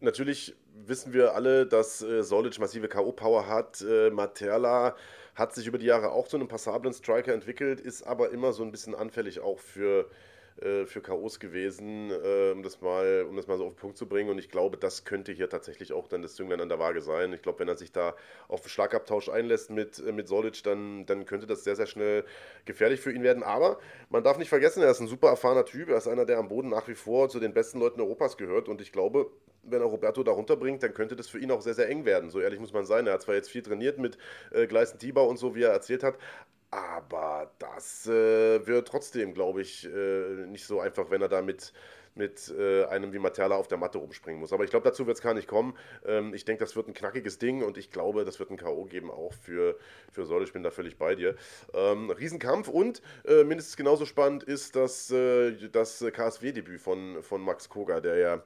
natürlich 0.00 0.56
wissen 0.86 1.12
wir 1.12 1.34
alle, 1.34 1.66
dass 1.66 2.02
äh, 2.02 2.22
Solic 2.22 2.58
massive 2.58 2.88
K.O.-Power 2.88 3.46
hat. 3.46 3.80
Äh, 3.82 4.10
Materla 4.10 4.96
hat 5.34 5.54
sich 5.54 5.66
über 5.66 5.78
die 5.78 5.86
Jahre 5.86 6.10
auch 6.10 6.28
zu 6.28 6.36
einem 6.36 6.48
passablen 6.48 6.92
Striker 6.92 7.32
entwickelt, 7.32 7.80
ist 7.80 8.02
aber 8.02 8.30
immer 8.30 8.52
so 8.52 8.62
ein 8.62 8.70
bisschen 8.70 8.94
anfällig 8.94 9.40
auch 9.40 9.58
für 9.58 10.08
äh, 10.60 10.86
für 10.86 11.00
K.O.s 11.00 11.38
gewesen, 11.38 12.10
äh, 12.10 12.50
um, 12.50 12.64
das 12.64 12.80
mal, 12.80 13.24
um 13.28 13.36
das 13.36 13.46
mal 13.46 13.58
so 13.58 13.66
auf 13.66 13.74
den 13.74 13.78
Punkt 13.78 13.96
zu 13.96 14.08
bringen. 14.08 14.28
Und 14.28 14.38
ich 14.38 14.50
glaube, 14.50 14.76
das 14.76 15.04
könnte 15.04 15.30
hier 15.30 15.48
tatsächlich 15.48 15.92
auch 15.92 16.08
dann 16.08 16.20
das 16.20 16.34
Zünglein 16.34 16.60
an 16.60 16.68
der 16.68 16.80
Waage 16.80 17.00
sein. 17.00 17.32
Ich 17.32 17.42
glaube, 17.42 17.60
wenn 17.60 17.68
er 17.68 17.76
sich 17.76 17.92
da 17.92 18.16
auf 18.48 18.62
einen 18.62 18.68
Schlagabtausch 18.68 19.28
einlässt 19.28 19.70
mit, 19.70 20.00
äh, 20.00 20.10
mit 20.10 20.26
Solic, 20.26 20.64
dann, 20.64 21.06
dann 21.06 21.26
könnte 21.26 21.46
das 21.46 21.62
sehr, 21.62 21.76
sehr 21.76 21.86
schnell 21.86 22.24
gefährlich 22.64 23.00
für 23.00 23.12
ihn 23.12 23.22
werden. 23.22 23.44
Aber 23.44 23.78
man 24.10 24.24
darf 24.24 24.36
nicht 24.36 24.48
vergessen, 24.48 24.82
er 24.82 24.90
ist 24.90 25.00
ein 25.00 25.06
super 25.06 25.28
erfahrener 25.28 25.64
Typ. 25.64 25.90
Er 25.90 25.98
ist 25.98 26.08
einer, 26.08 26.24
der 26.24 26.38
am 26.38 26.48
Boden 26.48 26.70
nach 26.70 26.88
wie 26.88 26.96
vor 26.96 27.28
zu 27.28 27.38
den 27.38 27.54
besten 27.54 27.78
Leuten 27.78 28.00
Europas 28.00 28.36
gehört. 28.36 28.68
Und 28.68 28.80
ich 28.80 28.90
glaube, 28.90 29.30
wenn 29.70 29.80
er 29.80 29.86
Roberto 29.86 30.22
da 30.22 30.32
runterbringt, 30.32 30.82
dann 30.82 30.94
könnte 30.94 31.16
das 31.16 31.28
für 31.28 31.38
ihn 31.38 31.50
auch 31.50 31.62
sehr, 31.62 31.74
sehr 31.74 31.88
eng 31.88 32.04
werden. 32.04 32.30
So 32.30 32.40
ehrlich 32.40 32.60
muss 32.60 32.72
man 32.72 32.86
sein. 32.86 33.06
Er 33.06 33.14
hat 33.14 33.22
zwar 33.22 33.34
jetzt 33.34 33.50
viel 33.50 33.62
trainiert 33.62 33.98
mit 33.98 34.18
äh, 34.50 34.66
Gleisen 34.66 34.98
Tibau 34.98 35.28
und 35.28 35.38
so, 35.38 35.54
wie 35.54 35.62
er 35.62 35.70
erzählt 35.70 36.02
hat, 36.02 36.18
aber 36.70 37.50
das 37.58 38.06
äh, 38.06 38.66
wird 38.66 38.88
trotzdem, 38.88 39.32
glaube 39.32 39.62
ich, 39.62 39.86
äh, 39.86 40.46
nicht 40.46 40.66
so 40.66 40.80
einfach, 40.80 41.10
wenn 41.10 41.22
er 41.22 41.28
da 41.28 41.40
mit, 41.40 41.72
mit 42.14 42.52
äh, 42.58 42.84
einem 42.84 43.14
wie 43.14 43.18
Materla 43.18 43.56
auf 43.56 43.68
der 43.68 43.78
Matte 43.78 43.96
rumspringen 43.96 44.38
muss. 44.38 44.52
Aber 44.52 44.64
ich 44.64 44.70
glaube, 44.70 44.84
dazu 44.84 45.06
wird 45.06 45.16
es 45.16 45.22
gar 45.22 45.32
nicht 45.32 45.48
kommen. 45.48 45.74
Ähm, 46.04 46.34
ich 46.34 46.44
denke, 46.44 46.62
das 46.62 46.76
wird 46.76 46.86
ein 46.86 46.92
knackiges 46.92 47.38
Ding 47.38 47.62
und 47.62 47.78
ich 47.78 47.90
glaube, 47.90 48.26
das 48.26 48.38
wird 48.38 48.50
ein 48.50 48.58
K.O. 48.58 48.84
geben, 48.84 49.10
auch 49.10 49.32
für, 49.32 49.78
für 50.12 50.26
Sol. 50.26 50.44
Ich 50.44 50.52
bin 50.52 50.62
da 50.62 50.70
völlig 50.70 50.98
bei 50.98 51.14
dir. 51.14 51.36
Ähm, 51.72 52.10
Riesenkampf 52.10 52.68
und 52.68 53.00
äh, 53.24 53.44
mindestens 53.44 53.76
genauso 53.76 54.04
spannend 54.04 54.42
ist 54.42 54.76
das, 54.76 55.10
äh, 55.10 55.68
das 55.70 56.04
KSW-Debüt 56.12 56.82
von, 56.82 57.22
von 57.22 57.40
Max 57.40 57.70
Koga, 57.70 58.00
der 58.00 58.16
ja. 58.16 58.42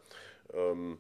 Ähm, 0.54 0.98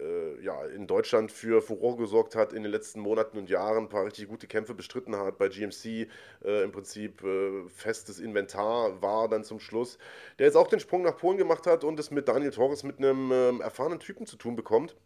äh, 0.00 0.40
ja, 0.42 0.64
in 0.66 0.86
Deutschland 0.86 1.32
für 1.32 1.60
Furore 1.60 1.96
gesorgt 1.96 2.36
hat 2.36 2.52
in 2.52 2.62
den 2.62 2.72
letzten 2.72 3.00
Monaten 3.00 3.38
und 3.38 3.50
Jahren, 3.50 3.84
ein 3.84 3.88
paar 3.88 4.04
richtig 4.04 4.28
gute 4.28 4.46
Kämpfe 4.46 4.74
bestritten 4.74 5.16
hat, 5.16 5.38
bei 5.38 5.48
GMC 5.48 6.08
äh, 6.44 6.62
im 6.62 6.72
Prinzip 6.72 7.22
äh, 7.24 7.68
festes 7.68 8.20
Inventar 8.20 9.02
war 9.02 9.28
dann 9.28 9.44
zum 9.44 9.60
Schluss, 9.60 9.98
der 10.38 10.46
jetzt 10.46 10.56
auch 10.56 10.68
den 10.68 10.80
Sprung 10.80 11.02
nach 11.02 11.16
Polen 11.16 11.38
gemacht 11.38 11.66
hat 11.66 11.84
und 11.84 11.98
es 11.98 12.10
mit 12.10 12.28
Daniel 12.28 12.50
Torres 12.50 12.82
mit 12.82 12.98
einem 12.98 13.32
ähm, 13.32 13.60
erfahrenen 13.60 13.98
Typen 13.98 14.26
zu 14.26 14.36
tun 14.36 14.56
bekommt. 14.56 14.96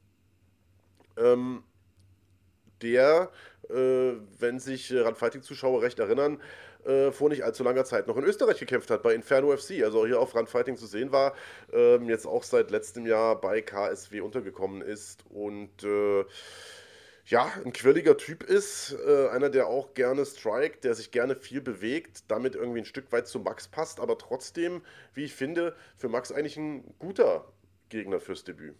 Ähm, 1.17 1.63
der, 2.83 3.31
äh, 3.71 4.13
wenn 4.39 4.59
sich 4.59 4.91
äh, 4.91 5.01
Run-Fighting-Zuschauer 5.01 5.83
recht 5.83 5.99
erinnern, 5.99 6.41
äh, 6.85 7.13
vor 7.13 7.29
nicht 7.29 7.45
allzu 7.45 7.63
langer 7.65 7.85
Zeit 7.85 8.07
noch 8.07 8.17
in 8.17 8.25
Österreich 8.25 8.59
gekämpft 8.59 8.91
hat, 8.91 9.03
bei 9.03 9.15
Inferno 9.15 9.57
FC, 9.57 9.83
also 9.83 10.07
hier 10.07 10.21
auf 10.21 10.35
Run-Fighting 10.35 10.77
zu 10.77 10.87
sehen 10.87 11.13
war, 11.13 11.35
ähm, 11.73 12.09
jetzt 12.09 12.27
auch 12.27 12.43
seit 12.43 12.71
letztem 12.71 13.07
Jahr 13.07 13.41
bei 13.41 13.61
KSW 13.61 14.21
untergekommen 14.21 14.83
ist 14.83 15.25
und 15.31 15.85
äh, 15.85 16.25
ja, 17.27 17.51
ein 17.65 17.73
quirliger 17.73 18.17
Typ 18.17 18.43
ist, 18.43 18.97
äh, 19.07 19.29
einer, 19.29 19.49
der 19.49 19.69
auch 19.69 19.95
gerne 19.95 20.25
strikt, 20.25 20.85
der 20.85 20.95
sich 20.95 21.13
gerne 21.13 21.37
viel 21.37 21.61
bewegt, 21.61 22.25
damit 22.29 22.57
irgendwie 22.57 22.81
ein 22.81 22.85
Stück 22.85 23.13
weit 23.13 23.29
zu 23.29 23.39
Max 23.39 23.69
passt, 23.69 24.01
aber 24.01 24.19
trotzdem, 24.19 24.83
wie 25.15 25.25
ich 25.25 25.35
finde, 25.35 25.77
für 25.97 26.09
Max 26.09 26.33
eigentlich 26.33 26.57
ein 26.57 26.95
guter 26.99 27.53
Gegner 27.91 28.21
fürs 28.21 28.45
Debüt. 28.45 28.75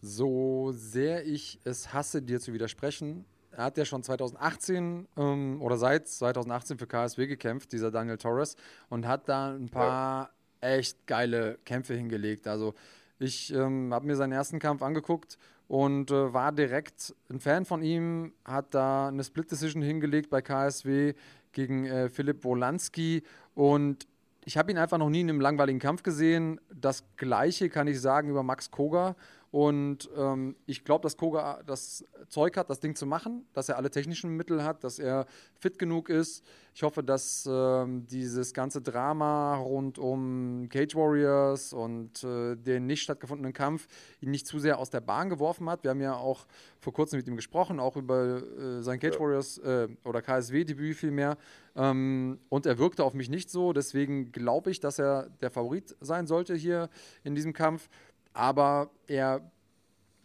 So 0.00 0.72
sehr 0.74 1.24
ich 1.26 1.60
es 1.64 1.92
hasse, 1.92 2.22
dir 2.22 2.40
zu 2.40 2.52
widersprechen, 2.52 3.24
er 3.56 3.64
hat 3.64 3.78
ja 3.78 3.86
schon 3.86 4.02
2018 4.02 5.08
ähm, 5.16 5.62
oder 5.62 5.78
seit 5.78 6.06
2018 6.08 6.78
für 6.78 6.86
KSW 6.86 7.26
gekämpft, 7.26 7.72
dieser 7.72 7.90
Daniel 7.90 8.18
Torres, 8.18 8.56
und 8.90 9.06
hat 9.06 9.28
da 9.28 9.54
ein 9.54 9.70
paar 9.70 10.30
ja. 10.62 10.68
echt 10.68 11.06
geile 11.06 11.58
Kämpfe 11.64 11.94
hingelegt. 11.94 12.46
Also 12.46 12.74
ich 13.18 13.52
ähm, 13.54 13.94
habe 13.94 14.06
mir 14.06 14.16
seinen 14.16 14.32
ersten 14.32 14.58
Kampf 14.58 14.82
angeguckt 14.82 15.38
und 15.68 16.10
äh, 16.10 16.34
war 16.34 16.52
direkt 16.52 17.14
ein 17.30 17.40
Fan 17.40 17.64
von 17.64 17.82
ihm, 17.82 18.34
hat 18.44 18.74
da 18.74 19.08
eine 19.08 19.24
Split 19.24 19.50
Decision 19.50 19.82
hingelegt 19.82 20.28
bei 20.28 20.42
KSW 20.42 21.14
gegen 21.52 21.86
äh, 21.86 22.10
Philipp 22.10 22.44
Wolanski 22.44 23.22
und 23.54 24.06
ich 24.44 24.58
habe 24.58 24.70
ihn 24.70 24.78
einfach 24.78 24.98
noch 24.98 25.08
nie 25.08 25.22
in 25.22 25.30
einem 25.30 25.40
langweiligen 25.40 25.80
Kampf 25.80 26.04
gesehen. 26.04 26.60
Das 26.72 27.02
gleiche 27.16 27.68
kann 27.68 27.88
ich 27.88 28.00
sagen 28.00 28.28
über 28.28 28.44
Max 28.44 28.70
Koga. 28.70 29.16
Und 29.50 30.10
ähm, 30.16 30.56
ich 30.66 30.84
glaube, 30.84 31.02
dass 31.02 31.16
Koga 31.16 31.62
das 31.64 32.04
Zeug 32.28 32.56
hat, 32.56 32.68
das 32.68 32.80
Ding 32.80 32.94
zu 32.94 33.06
machen, 33.06 33.46
dass 33.52 33.68
er 33.68 33.76
alle 33.76 33.90
technischen 33.90 34.36
Mittel 34.36 34.64
hat, 34.64 34.84
dass 34.84 34.98
er 34.98 35.26
fit 35.58 35.78
genug 35.78 36.08
ist. 36.08 36.44
Ich 36.74 36.82
hoffe, 36.82 37.02
dass 37.02 37.48
ähm, 37.50 38.06
dieses 38.06 38.52
ganze 38.52 38.82
Drama 38.82 39.56
rund 39.56 39.98
um 39.98 40.68
Cage 40.68 40.94
Warriors 40.94 41.72
und 41.72 42.22
äh, 42.22 42.54
den 42.56 42.86
nicht 42.86 43.02
stattgefundenen 43.02 43.54
Kampf 43.54 43.88
ihn 44.20 44.30
nicht 44.30 44.46
zu 44.46 44.58
sehr 44.58 44.78
aus 44.78 44.90
der 44.90 45.00
Bahn 45.00 45.30
geworfen 45.30 45.70
hat. 45.70 45.84
Wir 45.84 45.90
haben 45.92 46.02
ja 46.02 46.14
auch 46.14 46.46
vor 46.80 46.92
kurzem 46.92 47.18
mit 47.18 47.26
ihm 47.28 47.36
gesprochen, 47.36 47.80
auch 47.80 47.96
über 47.96 48.42
äh, 48.42 48.82
sein 48.82 49.00
Cage 49.00 49.14
ja. 49.14 49.20
Warriors 49.20 49.56
äh, 49.58 49.88
oder 50.04 50.20
KSW-Debüt 50.20 50.96
vielmehr. 50.96 51.38
Ähm, 51.76 52.40
und 52.48 52.66
er 52.66 52.78
wirkte 52.78 53.04
auf 53.04 53.14
mich 53.14 53.30
nicht 53.30 53.50
so. 53.50 53.72
Deswegen 53.72 54.32
glaube 54.32 54.70
ich, 54.70 54.80
dass 54.80 54.98
er 54.98 55.30
der 55.40 55.50
Favorit 55.50 55.96
sein 56.00 56.26
sollte 56.26 56.54
hier 56.54 56.90
in 57.24 57.34
diesem 57.34 57.54
Kampf 57.54 57.88
aber 58.36 58.90
er 59.06 59.50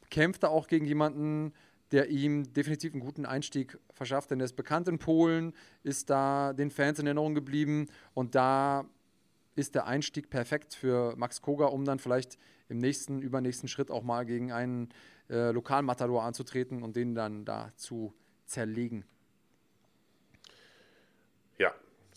kämpfte 0.10 0.50
auch 0.50 0.68
gegen 0.68 0.86
jemanden, 0.86 1.54
der 1.92 2.10
ihm 2.10 2.52
definitiv 2.54 2.94
einen 2.94 3.02
guten 3.02 3.26
Einstieg 3.26 3.78
verschafft, 3.94 4.32
denn 4.32 4.40
er 4.40 4.46
ist 4.46 4.56
bekannt 4.56 4.88
in 4.88 5.00
Polen, 5.00 5.54
ist 5.84 6.10
da 6.10 6.54
den 6.54 6.72
Fans 6.72 7.00
in 7.00 7.08
Erinnerung 7.08 7.36
geblieben 7.36 7.88
und 8.14 8.36
da 8.36 8.86
ist 9.56 9.76
der 9.76 9.88
Einstieg 9.88 10.30
perfekt 10.30 10.74
für 10.74 11.16
Max 11.18 11.42
Koga, 11.42 11.66
um 11.66 11.86
dann 11.86 12.00
vielleicht 12.00 12.38
im 12.70 12.78
nächsten, 12.78 13.22
übernächsten 13.22 13.68
Schritt 13.68 13.92
auch 13.92 14.04
mal 14.04 14.26
gegen 14.26 14.52
einen 14.52 14.90
äh, 15.30 15.52
Lokalmatador 15.52 16.24
anzutreten 16.24 16.84
und 16.84 16.96
den 16.96 17.16
dann 17.16 17.44
da 17.44 17.70
zu 17.76 18.14
zerlegen. 18.46 19.06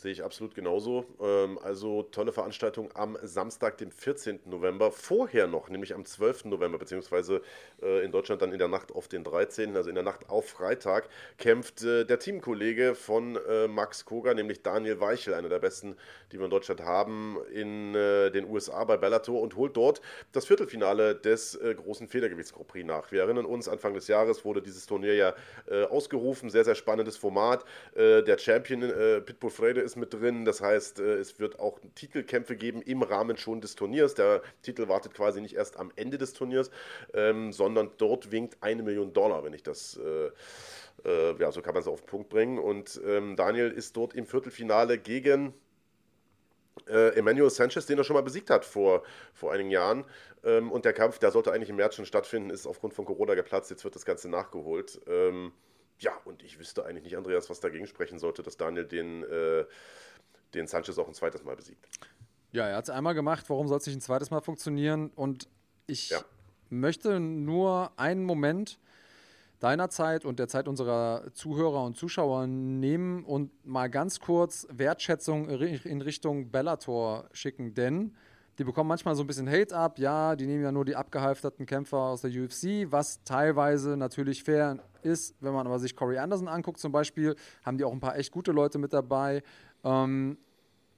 Sehe 0.05 0.13
ich 0.13 0.23
absolut 0.23 0.55
genauso. 0.55 1.07
Ähm, 1.19 1.59
also 1.63 2.03
tolle 2.03 2.31
Veranstaltung 2.31 2.91
am 2.93 3.17
Samstag, 3.23 3.79
dem 3.79 3.91
14. 3.91 4.41
November. 4.45 4.93
Vorher 4.93 5.47
noch, 5.47 5.71
nämlich 5.71 5.95
am 5.95 6.05
12. 6.05 6.45
November, 6.45 6.77
beziehungsweise 6.77 7.41
äh, 7.81 8.05
in 8.05 8.13
Deutschland 8.13 8.43
dann 8.43 8.53
in 8.53 8.59
der 8.59 8.69
Nacht 8.69 8.93
auf 8.93 9.09
den 9.09 9.25
13., 9.25 9.75
also 9.75 9.89
in 9.89 9.95
der 9.95 10.05
Nacht 10.05 10.29
auf 10.29 10.47
Freitag, 10.47 11.09
kämpft 11.39 11.85
äh, 11.85 12.05
der 12.05 12.19
Teamkollege 12.19 12.95
von 12.95 13.37
äh, 13.49 13.67
Max 13.67 14.05
Koga, 14.05 14.35
nämlich 14.35 14.63
Daniel 14.63 15.01
Weichel, 15.01 15.33
einer 15.33 15.49
der 15.49 15.59
besten, 15.59 15.97
die 16.33 16.39
wir 16.39 16.45
in 16.45 16.51
Deutschland 16.51 16.83
haben, 16.83 17.39
in 17.51 17.95
den 17.95 18.51
USA 18.51 18.83
bei 18.85 18.97
Bellator 18.97 19.41
und 19.41 19.57
holt 19.57 19.77
dort 19.77 20.01
das 20.33 20.47
Viertelfinale 20.47 21.15
des 21.15 21.59
großen 21.77 22.09
Federgewichts 22.09 22.53
Grand 22.53 22.87
nach. 22.87 23.13
Wir 23.13 23.23
erinnern 23.23 23.45
uns, 23.45 23.69
Anfang 23.69 23.95
des 23.95 24.09
Jahres 24.09 24.45
wurde 24.45 24.61
dieses 24.61 24.87
Turnier 24.87 25.15
ja 25.15 25.35
ausgerufen. 25.91 26.51
Sehr, 26.51 26.65
sehr 26.65 26.75
spannendes 26.75 27.17
Format. 27.17 27.65
der 27.95 28.39
Champion 28.39 28.81
Pitbull 29.25 29.51
Frede 29.51 29.81
ist 29.81 29.94
mit 29.97 30.15
drin. 30.15 30.45
Das 30.45 30.61
heißt, 30.61 31.01
äh, 31.01 31.15
es 31.15 31.39
wird 31.39 31.59
auch 31.59 31.81
Titelkämpfe 31.95 32.57
geben 32.57 32.83
im 32.83 33.03
Rahmen 33.03 33.37
schon 33.37 33.61
des 33.61 33.75
Turniers. 33.75 34.15
Der 34.15 34.43
Titel 34.63 34.89
wartet 34.89 35.15
quasi 35.15 35.41
nicht 35.41 35.55
erst 35.55 35.79
am 35.79 35.93
Ende 35.97 36.19
des 36.19 36.33
Turniers, 36.33 36.71
ähm, 37.13 37.53
sondern 37.53 37.91
dort 37.99 38.31
winkt 38.31 38.57
eine 38.61 38.83
Million 38.83 39.13
Dollar, 39.13 39.45
wenn 39.45 39.53
ich 39.53 39.63
das. 39.63 39.97
Äh, 39.97 40.31
äh, 41.05 41.37
ja, 41.39 41.53
so 41.53 41.61
kann 41.61 41.75
man 41.75 41.83
es 41.83 41.89
auf 41.89 42.01
den 42.01 42.07
Punkt 42.07 42.29
bringen. 42.29 42.59
Und 42.59 43.01
ähm, 43.05 43.37
Daniel 43.37 43.71
ist 43.71 43.97
dort 43.97 44.15
im 44.15 44.27
Viertelfinale 44.27 44.99
gegen 44.99 45.55
äh, 46.89 47.17
Emmanuel 47.17 47.51
Sanchez, 47.51 47.87
den 47.87 47.99
er 47.99 48.05
schon 48.05 48.15
mal 48.15 48.23
besiegt 48.23 48.51
hat 48.51 48.65
vor, 48.65 49.03
vor 49.33 49.53
einigen 49.53 49.71
Jahren. 49.71 50.05
Ähm, 50.45 50.71
und 50.71 50.85
der 50.85 50.93
Kampf, 50.93 51.19
der 51.19 51.31
sollte 51.31 51.53
eigentlich 51.53 51.71
im 51.71 51.77
März 51.77 51.97
schon 51.97 52.07
stattfinden, 52.07 52.51
ist 52.51 52.67
aufgrund 52.67 52.95
von 52.95 53.05
Corona 53.05 53.35
geplatzt. 53.35 53.71
Jetzt 53.71 53.85
wird 53.85 53.95
das 53.95 54.05
Ganze 54.05 54.29
nachgeholt. 54.29 55.01
Ähm, 55.07 55.53
ja, 55.99 56.13
und 56.25 56.43
ich 56.43 56.59
wüsste 56.59 56.85
eigentlich 56.85 57.05
nicht, 57.05 57.17
Andreas, 57.17 57.49
was 57.51 57.61
dagegen 57.61 57.87
sprechen 57.87 58.19
sollte, 58.19 58.43
dass 58.43 58.57
Daniel 58.57 58.85
den, 58.85 59.23
äh, 59.25 59.65
den 60.55 60.67
Sanchez 60.67 60.99
auch 60.99 61.09
ein 61.09 61.15
zweites 61.15 61.45
Mal 61.45 61.57
besiegt. 61.57 61.87
Ja, 62.53 62.69
er 62.69 62.77
hat 62.77 62.85
es 62.85 62.91
einmal 62.91 63.15
gemacht. 63.15 63.45
Warum 63.49 63.69
soll 63.69 63.79
es 63.79 63.87
nicht 63.87 63.97
ein 63.97 64.01
zweites 64.01 64.31
Mal 64.31 64.41
funktionieren? 64.41 65.11
Und 65.15 65.49
ich 65.87 66.11
ja. 66.11 66.21
möchte 66.71 67.19
nur 67.21 67.93
einen 67.97 68.25
Moment 68.25 68.79
deiner 69.61 69.89
Zeit 69.89 70.25
und 70.25 70.39
der 70.39 70.49
Zeit 70.49 70.69
unserer 70.69 71.33
Zuhörer 71.33 71.85
und 71.85 71.97
Zuschauer 71.97 72.47
nehmen 72.47 73.25
und 73.25 73.51
mal 73.65 73.89
ganz 73.89 74.21
kurz 74.21 74.67
Wertschätzung 74.71 75.49
in 75.49 76.03
Richtung 76.03 76.51
Bellator 76.51 77.29
schicken, 77.33 77.75
denn 77.75 78.15
die 78.59 78.65
bekommen 78.65 78.89
manchmal 78.89 79.17
so 79.17 79.23
ein 79.23 79.27
bisschen 79.27 79.49
Hate 79.49 79.75
ab. 79.77 79.99
Ja, 79.99 80.37
die 80.37 80.47
nehmen 80.47 80.63
ja 80.63 80.73
nur 80.73 80.85
die 80.85 80.97
abgehalfterten 80.97 81.67
Kämpfer 81.67 81.99
aus 81.99 82.23
der 82.23 82.31
UFC, 82.31 82.91
was 82.91 83.23
teilweise 83.25 83.97
natürlich 83.97 84.45
fair 84.45 84.79
ist. 85.03 85.35
Wenn 85.41 85.53
man 85.53 85.67
aber 85.67 85.79
sich 85.79 85.97
Corey 85.97 86.19
Anderson 86.19 86.49
anguckt 86.49 86.79
zum 86.79 86.93
Beispiel, 86.93 87.35
haben 87.65 87.79
die 87.79 87.85
auch 87.85 87.93
ein 87.93 88.01
paar 88.01 88.17
echt 88.17 88.33
gute 88.33 88.53
Leute 88.53 88.79
mit 88.79 88.93
dabei. 88.93 89.43
Ähm, 89.83 90.39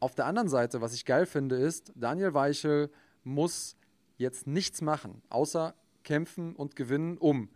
auf 0.00 0.14
der 0.14 0.26
anderen 0.26 0.48
Seite, 0.48 0.80
was 0.80 0.94
ich 0.94 1.04
geil 1.04 1.26
finde, 1.26 1.56
ist, 1.56 1.92
Daniel 1.94 2.34
Weichel 2.34 2.90
muss 3.24 3.76
jetzt 4.18 4.46
nichts 4.46 4.82
machen, 4.82 5.22
außer 5.30 5.74
kämpfen 6.04 6.54
und 6.54 6.76
gewinnen, 6.76 7.16
um 7.18 7.48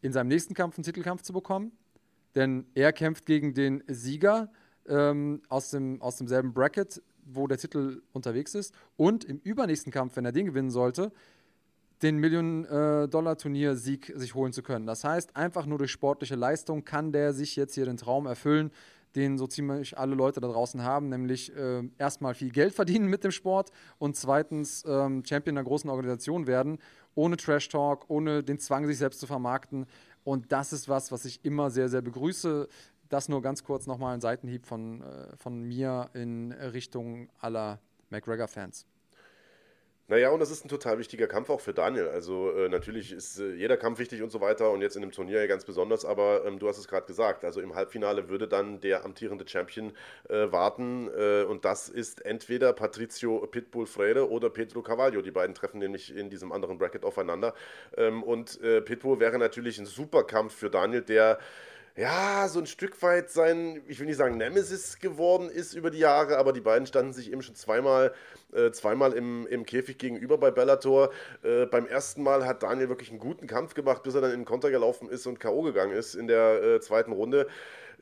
in 0.00 0.12
seinem 0.12 0.28
nächsten 0.28 0.54
Kampf 0.54 0.76
einen 0.76 0.84
Titelkampf 0.84 1.22
zu 1.22 1.32
bekommen. 1.32 1.72
Denn 2.34 2.66
er 2.74 2.92
kämpft 2.92 3.26
gegen 3.26 3.54
den 3.54 3.82
Sieger 3.86 4.50
ähm, 4.88 5.42
aus, 5.48 5.70
dem, 5.70 6.00
aus 6.02 6.16
demselben 6.16 6.52
Bracket 6.52 7.02
wo 7.26 7.46
der 7.46 7.58
Titel 7.58 8.02
unterwegs 8.12 8.54
ist 8.54 8.74
und 8.96 9.24
im 9.24 9.38
übernächsten 9.38 9.92
Kampf, 9.92 10.16
wenn 10.16 10.24
er 10.24 10.32
den 10.32 10.46
gewinnen 10.46 10.70
sollte, 10.70 11.12
den 12.02 12.18
Million-Dollar-Turnier-Sieg 12.18 14.12
sich 14.16 14.34
holen 14.34 14.52
zu 14.52 14.62
können. 14.62 14.86
Das 14.86 15.04
heißt, 15.04 15.36
einfach 15.36 15.64
nur 15.66 15.78
durch 15.78 15.90
sportliche 15.90 16.34
Leistung 16.34 16.84
kann 16.84 17.12
der 17.12 17.32
sich 17.32 17.56
jetzt 17.56 17.74
hier 17.74 17.86
den 17.86 17.96
Traum 17.96 18.26
erfüllen, 18.26 18.70
den 19.16 19.38
so 19.38 19.46
ziemlich 19.46 19.96
alle 19.96 20.14
Leute 20.14 20.40
da 20.40 20.48
draußen 20.48 20.82
haben, 20.82 21.08
nämlich 21.08 21.54
äh, 21.56 21.82
erstmal 21.98 22.34
viel 22.34 22.50
Geld 22.50 22.74
verdienen 22.74 23.06
mit 23.06 23.22
dem 23.22 23.30
Sport 23.30 23.70
und 23.98 24.16
zweitens 24.16 24.84
ähm, 24.86 25.22
Champion 25.24 25.56
einer 25.56 25.64
großen 25.64 25.88
Organisation 25.88 26.46
werden, 26.46 26.78
ohne 27.14 27.36
Trash-Talk, 27.36 28.06
ohne 28.08 28.42
den 28.42 28.58
Zwang, 28.58 28.86
sich 28.86 28.98
selbst 28.98 29.20
zu 29.20 29.26
vermarkten. 29.26 29.86
Und 30.24 30.50
das 30.50 30.72
ist 30.72 30.88
was, 30.88 31.12
was 31.12 31.24
ich 31.26 31.44
immer 31.44 31.70
sehr, 31.70 31.88
sehr 31.88 32.02
begrüße 32.02 32.68
das 33.14 33.28
nur 33.28 33.40
ganz 33.42 33.62
kurz 33.64 33.86
nochmal 33.86 34.14
ein 34.14 34.20
Seitenhieb 34.20 34.66
von, 34.66 35.00
äh, 35.00 35.36
von 35.36 35.62
mir 35.62 36.10
in 36.14 36.52
Richtung 36.52 37.28
aller 37.40 37.78
McGregor-Fans. 38.10 38.86
Naja, 40.06 40.28
und 40.28 40.40
das 40.40 40.50
ist 40.50 40.66
ein 40.66 40.68
total 40.68 40.98
wichtiger 40.98 41.26
Kampf 41.26 41.48
auch 41.48 41.60
für 41.60 41.72
Daniel. 41.72 42.08
Also 42.08 42.50
äh, 42.50 42.68
natürlich 42.68 43.10
ist 43.10 43.38
äh, 43.38 43.54
jeder 43.54 43.78
Kampf 43.78 43.98
wichtig 43.98 44.20
und 44.20 44.30
so 44.30 44.42
weiter 44.42 44.70
und 44.70 44.82
jetzt 44.82 44.96
in 44.96 45.00
dem 45.00 45.12
Turnier 45.12 45.40
ja 45.40 45.46
ganz 45.46 45.64
besonders, 45.64 46.04
aber 46.04 46.44
ähm, 46.44 46.58
du 46.58 46.68
hast 46.68 46.76
es 46.76 46.88
gerade 46.88 47.06
gesagt, 47.06 47.42
also 47.42 47.62
im 47.62 47.74
Halbfinale 47.74 48.28
würde 48.28 48.46
dann 48.46 48.80
der 48.80 49.06
amtierende 49.06 49.48
Champion 49.48 49.92
äh, 50.28 50.52
warten 50.52 51.08
äh, 51.16 51.44
und 51.44 51.64
das 51.64 51.88
ist 51.88 52.22
entweder 52.26 52.74
Patricio 52.74 53.46
Pitbull 53.46 53.86
Freire 53.86 54.28
oder 54.28 54.50
Pedro 54.50 54.82
Carvalho. 54.82 55.22
Die 55.22 55.30
beiden 55.30 55.54
treffen 55.54 55.78
nämlich 55.78 56.14
in 56.14 56.28
diesem 56.28 56.52
anderen 56.52 56.76
Bracket 56.76 57.04
aufeinander 57.04 57.54
ähm, 57.96 58.22
und 58.22 58.60
äh, 58.60 58.82
Pitbull 58.82 59.20
wäre 59.20 59.38
natürlich 59.38 59.78
ein 59.78 59.86
super 59.86 60.24
Kampf 60.24 60.54
für 60.54 60.68
Daniel, 60.68 61.00
der 61.00 61.38
ja, 61.96 62.48
so 62.48 62.58
ein 62.58 62.66
Stück 62.66 63.00
weit 63.02 63.30
sein, 63.30 63.80
ich 63.86 64.00
will 64.00 64.06
nicht 64.06 64.16
sagen 64.16 64.36
Nemesis 64.36 64.98
geworden 64.98 65.48
ist 65.48 65.74
über 65.74 65.90
die 65.90 65.98
Jahre, 65.98 66.38
aber 66.38 66.52
die 66.52 66.60
beiden 66.60 66.88
standen 66.88 67.12
sich 67.12 67.30
eben 67.30 67.40
schon 67.42 67.54
zweimal, 67.54 68.12
äh, 68.52 68.72
zweimal 68.72 69.12
im, 69.12 69.46
im 69.46 69.64
Käfig 69.64 69.98
gegenüber 69.98 70.36
bei 70.36 70.50
Bellator. 70.50 71.10
Äh, 71.44 71.66
beim 71.66 71.86
ersten 71.86 72.24
Mal 72.24 72.46
hat 72.46 72.64
Daniel 72.64 72.88
wirklich 72.88 73.10
einen 73.10 73.20
guten 73.20 73.46
Kampf 73.46 73.74
gemacht, 73.74 74.02
bis 74.02 74.16
er 74.16 74.22
dann 74.22 74.32
in 74.32 74.40
den 74.40 74.44
Konter 74.44 74.72
gelaufen 74.72 75.08
ist 75.08 75.26
und 75.26 75.38
K.O. 75.38 75.62
gegangen 75.62 75.92
ist 75.92 76.16
in 76.16 76.26
der 76.26 76.62
äh, 76.62 76.80
zweiten 76.80 77.12
Runde. 77.12 77.46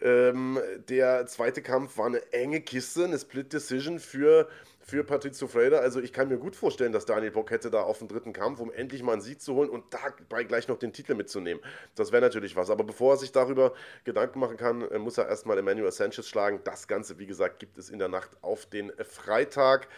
Ähm, 0.00 0.58
der 0.88 1.26
zweite 1.26 1.60
Kampf 1.60 1.98
war 1.98 2.06
eine 2.06 2.32
enge 2.32 2.62
Kiste, 2.62 3.04
eine 3.04 3.18
Split 3.18 3.52
Decision 3.52 3.98
für 4.00 4.48
für 4.82 5.04
Patrizio 5.04 5.46
Freire. 5.46 5.78
Also 5.80 6.00
ich 6.00 6.12
kann 6.12 6.28
mir 6.28 6.38
gut 6.38 6.56
vorstellen, 6.56 6.92
dass 6.92 7.06
Daniel 7.06 7.30
Bock 7.30 7.50
hätte 7.50 7.70
da 7.70 7.82
auf 7.82 7.98
den 7.98 8.08
dritten 8.08 8.32
Kampf, 8.32 8.60
um 8.60 8.72
endlich 8.72 9.02
mal 9.02 9.12
einen 9.12 9.22
Sieg 9.22 9.40
zu 9.40 9.54
holen 9.54 9.70
und 9.70 9.84
dabei 9.90 10.44
gleich 10.44 10.68
noch 10.68 10.78
den 10.78 10.92
Titel 10.92 11.14
mitzunehmen. 11.14 11.62
Das 11.94 12.12
wäre 12.12 12.22
natürlich 12.22 12.56
was. 12.56 12.68
Aber 12.68 12.84
bevor 12.84 13.14
er 13.14 13.16
sich 13.16 13.32
darüber 13.32 13.72
Gedanken 14.04 14.40
machen 14.40 14.56
kann, 14.56 14.82
äh, 14.82 14.98
muss 14.98 15.18
er 15.18 15.28
erstmal 15.28 15.58
Emmanuel 15.58 15.92
Sanchez 15.92 16.28
schlagen. 16.28 16.60
Das 16.64 16.88
Ganze, 16.88 17.18
wie 17.18 17.26
gesagt, 17.26 17.60
gibt 17.60 17.78
es 17.78 17.90
in 17.90 17.98
der 17.98 18.08
Nacht 18.08 18.30
auf 18.42 18.66
den 18.66 18.92
Freitag. 19.04 19.88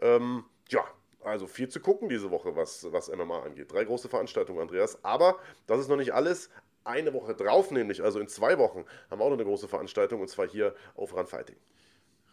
Ähm, 0.00 0.44
ja, 0.68 0.84
also 1.22 1.46
viel 1.46 1.68
zu 1.68 1.80
gucken 1.80 2.08
diese 2.08 2.30
Woche, 2.30 2.56
was, 2.56 2.90
was 2.90 3.08
MMA 3.08 3.42
angeht. 3.42 3.72
Drei 3.72 3.84
große 3.84 4.08
Veranstaltungen, 4.08 4.60
Andreas. 4.60 4.98
Aber 5.04 5.38
das 5.66 5.80
ist 5.80 5.88
noch 5.88 5.96
nicht 5.96 6.14
alles. 6.14 6.50
Eine 6.84 7.12
Woche 7.12 7.34
drauf, 7.34 7.70
nämlich, 7.70 8.02
also 8.02 8.18
in 8.18 8.26
zwei 8.26 8.58
Wochen, 8.58 8.84
haben 9.08 9.20
wir 9.20 9.24
auch 9.24 9.30
noch 9.30 9.36
eine 9.36 9.44
große 9.44 9.68
Veranstaltung 9.68 10.20
und 10.20 10.28
zwar 10.28 10.48
hier 10.48 10.74
auf 10.96 11.14
Run 11.14 11.26
Fighting. 11.26 11.54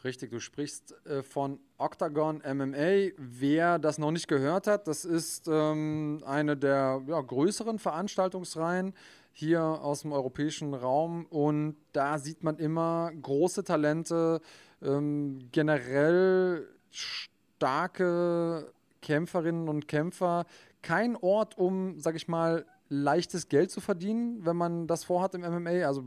Richtig, 0.03 0.31
du 0.31 0.39
sprichst 0.39 0.95
äh, 1.05 1.23
von 1.23 1.59
Octagon 1.77 2.37
MMA. 2.37 3.11
Wer 3.17 3.79
das 3.79 3.97
noch 3.97 4.11
nicht 4.11 4.29
gehört 4.29 4.65
hat, 4.65 4.87
das 4.87 5.03
ist 5.03 5.49
ähm, 5.49 6.21
eine 6.25 6.55
der 6.55 7.01
ja, 7.05 7.19
größeren 7.19 7.79
Veranstaltungsreihen 7.79 8.93
hier 9.33 9.61
aus 9.61 10.01
dem 10.01 10.13
europäischen 10.13 10.73
Raum 10.73 11.25
und 11.25 11.75
da 11.91 12.17
sieht 12.17 12.43
man 12.43 12.57
immer 12.57 13.11
große 13.21 13.63
Talente, 13.63 14.41
ähm, 14.81 15.49
generell 15.51 16.67
starke 16.89 18.71
Kämpferinnen 19.01 19.67
und 19.67 19.87
Kämpfer. 19.87 20.45
Kein 20.81 21.17
Ort, 21.17 21.57
um, 21.57 21.99
sag 21.99 22.15
ich 22.15 22.27
mal, 22.27 22.65
leichtes 22.87 23.49
Geld 23.49 23.69
zu 23.69 23.81
verdienen, 23.81 24.45
wenn 24.45 24.55
man 24.55 24.87
das 24.87 25.03
vorhat 25.03 25.35
im 25.35 25.41
MMA. 25.41 25.85
Also 25.85 26.05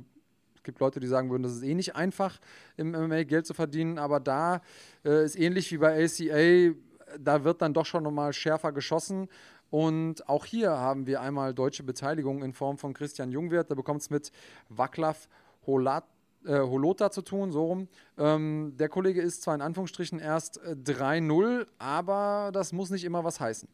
gibt 0.62 0.80
Leute, 0.80 1.00
die 1.00 1.06
sagen 1.06 1.30
würden, 1.30 1.42
das 1.42 1.52
ist 1.52 1.62
eh 1.62 1.74
nicht 1.74 1.96
einfach, 1.96 2.38
im 2.76 2.92
MMA 2.92 3.24
Geld 3.24 3.46
zu 3.46 3.54
verdienen, 3.54 3.98
aber 3.98 4.20
da 4.20 4.62
äh, 5.04 5.24
ist 5.24 5.38
ähnlich 5.38 5.70
wie 5.72 5.78
bei 5.78 6.04
ACA, 6.04 6.74
da 7.18 7.44
wird 7.44 7.62
dann 7.62 7.74
doch 7.74 7.86
schon 7.86 8.02
nochmal 8.02 8.32
schärfer 8.32 8.72
geschossen. 8.72 9.28
Und 9.70 10.28
auch 10.28 10.44
hier 10.44 10.70
haben 10.70 11.06
wir 11.06 11.20
einmal 11.20 11.54
deutsche 11.54 11.82
Beteiligung 11.82 12.42
in 12.42 12.52
Form 12.52 12.76
von 12.76 12.92
Christian 12.92 13.30
Jungwirth. 13.30 13.70
Der 13.70 13.74
bekommt 13.74 14.02
es 14.02 14.10
mit 14.10 14.30
Waclav 14.68 15.28
Holat 15.66 16.04
äh, 16.44 16.58
Holota 16.58 17.10
zu 17.10 17.22
tun, 17.22 17.52
so 17.52 17.66
rum. 17.66 17.88
Ähm, 18.18 18.74
der 18.76 18.88
Kollege 18.88 19.22
ist 19.22 19.42
zwar 19.42 19.54
in 19.54 19.62
Anführungsstrichen 19.62 20.18
erst 20.18 20.58
äh, 20.58 20.72
3-0, 20.72 21.66
aber 21.78 22.50
das 22.52 22.72
muss 22.72 22.90
nicht 22.90 23.04
immer 23.04 23.24
was 23.24 23.38
heißen. 23.40 23.68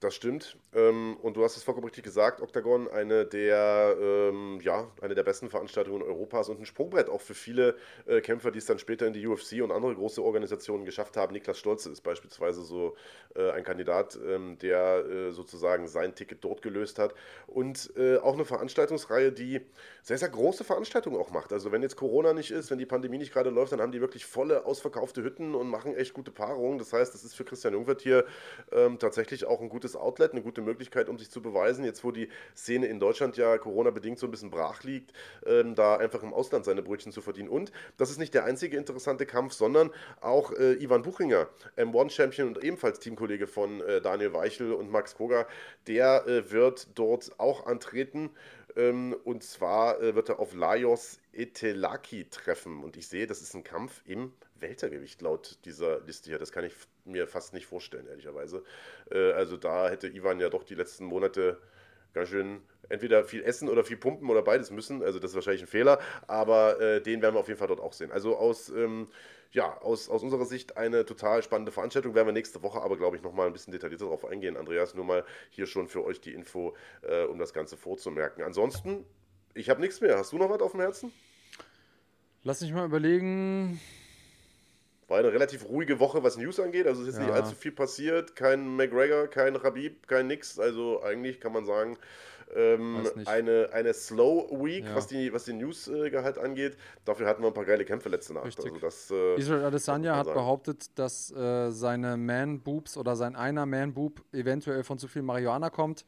Das 0.00 0.14
stimmt. 0.14 0.56
Ähm, 0.74 1.16
und 1.22 1.36
du 1.36 1.44
hast 1.44 1.56
es 1.56 1.62
vollkommen 1.62 1.84
richtig 1.84 2.04
gesagt, 2.04 2.40
Octagon, 2.40 2.88
eine 2.88 3.26
der, 3.26 3.96
ähm, 4.00 4.60
ja, 4.62 4.88
eine 5.00 5.14
der 5.14 5.22
besten 5.22 5.50
Veranstaltungen 5.50 6.02
Europas 6.02 6.48
und 6.48 6.60
ein 6.60 6.66
Sprungbrett 6.66 7.08
auch 7.08 7.20
für 7.20 7.34
viele 7.34 7.76
äh, 8.06 8.20
Kämpfer, 8.20 8.50
die 8.50 8.58
es 8.58 8.66
dann 8.66 8.78
später 8.78 9.06
in 9.06 9.12
die 9.12 9.26
UFC 9.26 9.62
und 9.62 9.72
andere 9.72 9.94
große 9.94 10.22
Organisationen 10.22 10.84
geschafft 10.84 11.16
haben. 11.16 11.32
Niklas 11.32 11.58
Stolze 11.58 11.90
ist 11.90 12.00
beispielsweise 12.02 12.62
so 12.62 12.96
äh, 13.34 13.50
ein 13.50 13.64
Kandidat, 13.64 14.18
ähm, 14.24 14.58
der 14.58 15.04
äh, 15.04 15.30
sozusagen 15.32 15.88
sein 15.88 16.14
Ticket 16.14 16.44
dort 16.44 16.62
gelöst 16.62 16.98
hat. 16.98 17.14
Und 17.46 17.92
äh, 17.96 18.18
auch 18.18 18.34
eine 18.34 18.44
Veranstaltungsreihe, 18.44 19.32
die 19.32 19.60
sehr, 20.02 20.18
sehr 20.18 20.28
große 20.28 20.64
Veranstaltungen 20.64 21.20
auch 21.20 21.30
macht. 21.30 21.52
Also 21.52 21.72
wenn 21.72 21.82
jetzt 21.82 21.96
Corona 21.96 22.32
nicht 22.32 22.52
ist, 22.52 22.70
wenn 22.70 22.78
die 22.78 22.86
Pandemie 22.86 23.18
nicht 23.18 23.32
gerade 23.32 23.50
läuft, 23.50 23.72
dann 23.72 23.80
haben 23.80 23.92
die 23.92 24.00
wirklich 24.00 24.24
volle, 24.24 24.64
ausverkaufte 24.64 25.22
Hütten 25.22 25.54
und 25.54 25.68
machen 25.68 25.94
echt 25.94 26.14
gute 26.14 26.30
Paarungen. 26.30 26.78
Das 26.78 26.92
heißt, 26.92 27.12
das 27.12 27.24
ist 27.24 27.34
für 27.34 27.44
Christian 27.44 27.74
Jungwirth 27.74 28.02
hier 28.02 28.24
ähm, 28.72 28.98
tatsächlich 28.98 29.44
auch 29.46 29.60
ein 29.60 29.68
gutes 29.68 29.80
gutes 29.80 29.96
Outlet, 29.96 30.32
eine 30.32 30.42
gute 30.42 30.59
gute 30.60 30.70
Möglichkeit, 30.70 31.08
um 31.08 31.18
sich 31.18 31.30
zu 31.30 31.42
beweisen. 31.42 31.84
Jetzt, 31.84 32.04
wo 32.04 32.10
die 32.10 32.28
Szene 32.54 32.86
in 32.86 33.00
Deutschland 33.00 33.36
ja 33.36 33.58
Corona-bedingt 33.58 34.18
so 34.18 34.26
ein 34.26 34.30
bisschen 34.30 34.50
brach 34.50 34.82
liegt, 34.82 35.12
ähm, 35.46 35.74
da 35.74 35.96
einfach 35.96 36.22
im 36.22 36.32
Ausland 36.32 36.64
seine 36.64 36.82
Brötchen 36.82 37.12
zu 37.12 37.20
verdienen. 37.22 37.48
Und 37.48 37.72
das 37.96 38.10
ist 38.10 38.18
nicht 38.18 38.34
der 38.34 38.44
einzige 38.44 38.76
interessante 38.76 39.26
Kampf, 39.26 39.54
sondern 39.54 39.90
auch 40.20 40.52
äh, 40.52 40.74
Ivan 40.74 41.02
Buchinger, 41.02 41.48
M1-Champion 41.76 42.48
und 42.48 42.64
ebenfalls 42.64 43.00
Teamkollege 43.00 43.46
von 43.46 43.80
äh, 43.80 44.00
Daniel 44.00 44.32
Weichel 44.32 44.72
und 44.72 44.90
Max 44.90 45.14
Koga, 45.14 45.46
der 45.86 46.26
äh, 46.26 46.50
wird 46.50 46.88
dort 46.94 47.32
auch 47.38 47.66
antreten. 47.66 48.30
Ähm, 48.76 49.16
und 49.24 49.42
zwar 49.42 50.00
äh, 50.00 50.14
wird 50.14 50.28
er 50.28 50.38
auf 50.38 50.54
Lajos 50.54 51.18
Etelaki 51.32 52.26
treffen. 52.30 52.84
Und 52.84 52.96
ich 52.96 53.08
sehe, 53.08 53.26
das 53.26 53.40
ist 53.40 53.54
ein 53.54 53.64
Kampf 53.64 54.02
im 54.06 54.32
Weltergewicht 54.60 55.22
laut 55.22 55.58
dieser 55.64 56.00
Liste 56.00 56.30
hier. 56.30 56.38
Das 56.38 56.52
kann 56.52 56.64
ich 56.64 56.74
mir 57.04 57.26
fast 57.26 57.54
nicht 57.54 57.66
vorstellen, 57.66 58.06
ehrlicherweise. 58.06 58.62
Äh, 59.10 59.32
also 59.32 59.56
da 59.56 59.88
hätte 59.88 60.08
Ivan 60.08 60.40
ja 60.40 60.48
doch 60.48 60.64
die 60.64 60.74
letzten 60.74 61.04
Monate 61.04 61.60
ganz 62.12 62.28
schön 62.28 62.62
entweder 62.88 63.24
viel 63.24 63.42
essen 63.42 63.68
oder 63.68 63.84
viel 63.84 63.96
pumpen 63.96 64.28
oder 64.28 64.42
beides 64.42 64.70
müssen. 64.70 65.02
Also 65.02 65.18
das 65.18 65.30
ist 65.30 65.34
wahrscheinlich 65.36 65.62
ein 65.62 65.68
Fehler, 65.68 66.00
aber 66.26 66.80
äh, 66.80 67.00
den 67.00 67.22
werden 67.22 67.34
wir 67.34 67.40
auf 67.40 67.48
jeden 67.48 67.58
Fall 67.58 67.68
dort 67.68 67.80
auch 67.80 67.92
sehen. 67.92 68.10
Also 68.10 68.36
aus, 68.36 68.68
ähm, 68.68 69.08
ja, 69.52 69.78
aus, 69.80 70.08
aus 70.08 70.22
unserer 70.22 70.44
Sicht 70.44 70.76
eine 70.76 71.04
total 71.04 71.42
spannende 71.42 71.72
Veranstaltung. 71.72 72.14
Werden 72.14 72.26
wir 72.26 72.32
nächste 72.32 72.62
Woche 72.62 72.80
aber, 72.82 72.96
glaube 72.96 73.16
ich, 73.16 73.22
nochmal 73.22 73.46
ein 73.46 73.52
bisschen 73.52 73.72
detaillierter 73.72 74.06
darauf 74.06 74.24
eingehen. 74.24 74.56
Andreas, 74.56 74.94
nur 74.94 75.04
mal 75.04 75.24
hier 75.50 75.66
schon 75.66 75.88
für 75.88 76.04
euch 76.04 76.20
die 76.20 76.32
Info, 76.32 76.74
äh, 77.02 77.24
um 77.24 77.38
das 77.38 77.52
Ganze 77.52 77.76
vorzumerken. 77.76 78.42
Ansonsten, 78.42 79.04
ich 79.54 79.70
habe 79.70 79.80
nichts 79.80 80.00
mehr. 80.00 80.18
Hast 80.18 80.32
du 80.32 80.38
noch 80.38 80.50
was 80.50 80.60
auf 80.60 80.72
dem 80.72 80.80
Herzen? 80.80 81.12
Lass 82.42 82.60
mich 82.60 82.72
mal 82.72 82.86
überlegen. 82.86 83.80
War 85.10 85.18
eine 85.18 85.32
relativ 85.32 85.68
ruhige 85.68 85.98
Woche, 85.98 86.22
was 86.22 86.36
News 86.36 86.60
angeht. 86.60 86.86
Also 86.86 87.02
es 87.02 87.08
ist 87.08 87.16
ja. 87.16 87.24
nicht 87.24 87.32
allzu 87.32 87.56
viel 87.56 87.72
passiert. 87.72 88.36
Kein 88.36 88.76
McGregor, 88.76 89.26
kein 89.26 89.56
Rabib, 89.56 90.06
kein 90.06 90.28
nix. 90.28 90.60
Also 90.60 91.02
eigentlich 91.02 91.40
kann 91.40 91.52
man 91.52 91.66
sagen, 91.66 91.98
ähm, 92.54 93.04
eine, 93.26 93.70
eine 93.72 93.92
Slow 93.92 94.48
Week, 94.64 94.84
ja. 94.84 94.94
was, 94.94 95.08
die, 95.08 95.32
was 95.32 95.46
den 95.46 95.58
News-Gehalt 95.58 96.36
äh, 96.36 96.40
angeht. 96.40 96.76
Dafür 97.04 97.26
hatten 97.26 97.42
wir 97.42 97.48
ein 97.48 97.54
paar 97.54 97.64
geile 97.64 97.84
Kämpfe 97.84 98.08
letzte 98.08 98.34
Nacht. 98.34 98.56
Also 98.56 98.76
das, 98.80 99.10
äh, 99.10 99.34
Israel 99.34 99.64
Adesanya 99.64 100.14
hat 100.14 100.32
behauptet, 100.32 100.96
dass 100.96 101.32
äh, 101.32 101.72
seine 101.72 102.16
Man-Boobs 102.16 102.96
oder 102.96 103.16
sein 103.16 103.34
einer 103.34 103.66
Man-Boob 103.66 104.22
eventuell 104.32 104.84
von 104.84 105.00
zu 105.00 105.08
viel 105.08 105.22
Marihuana 105.22 105.70
kommt. 105.70 106.04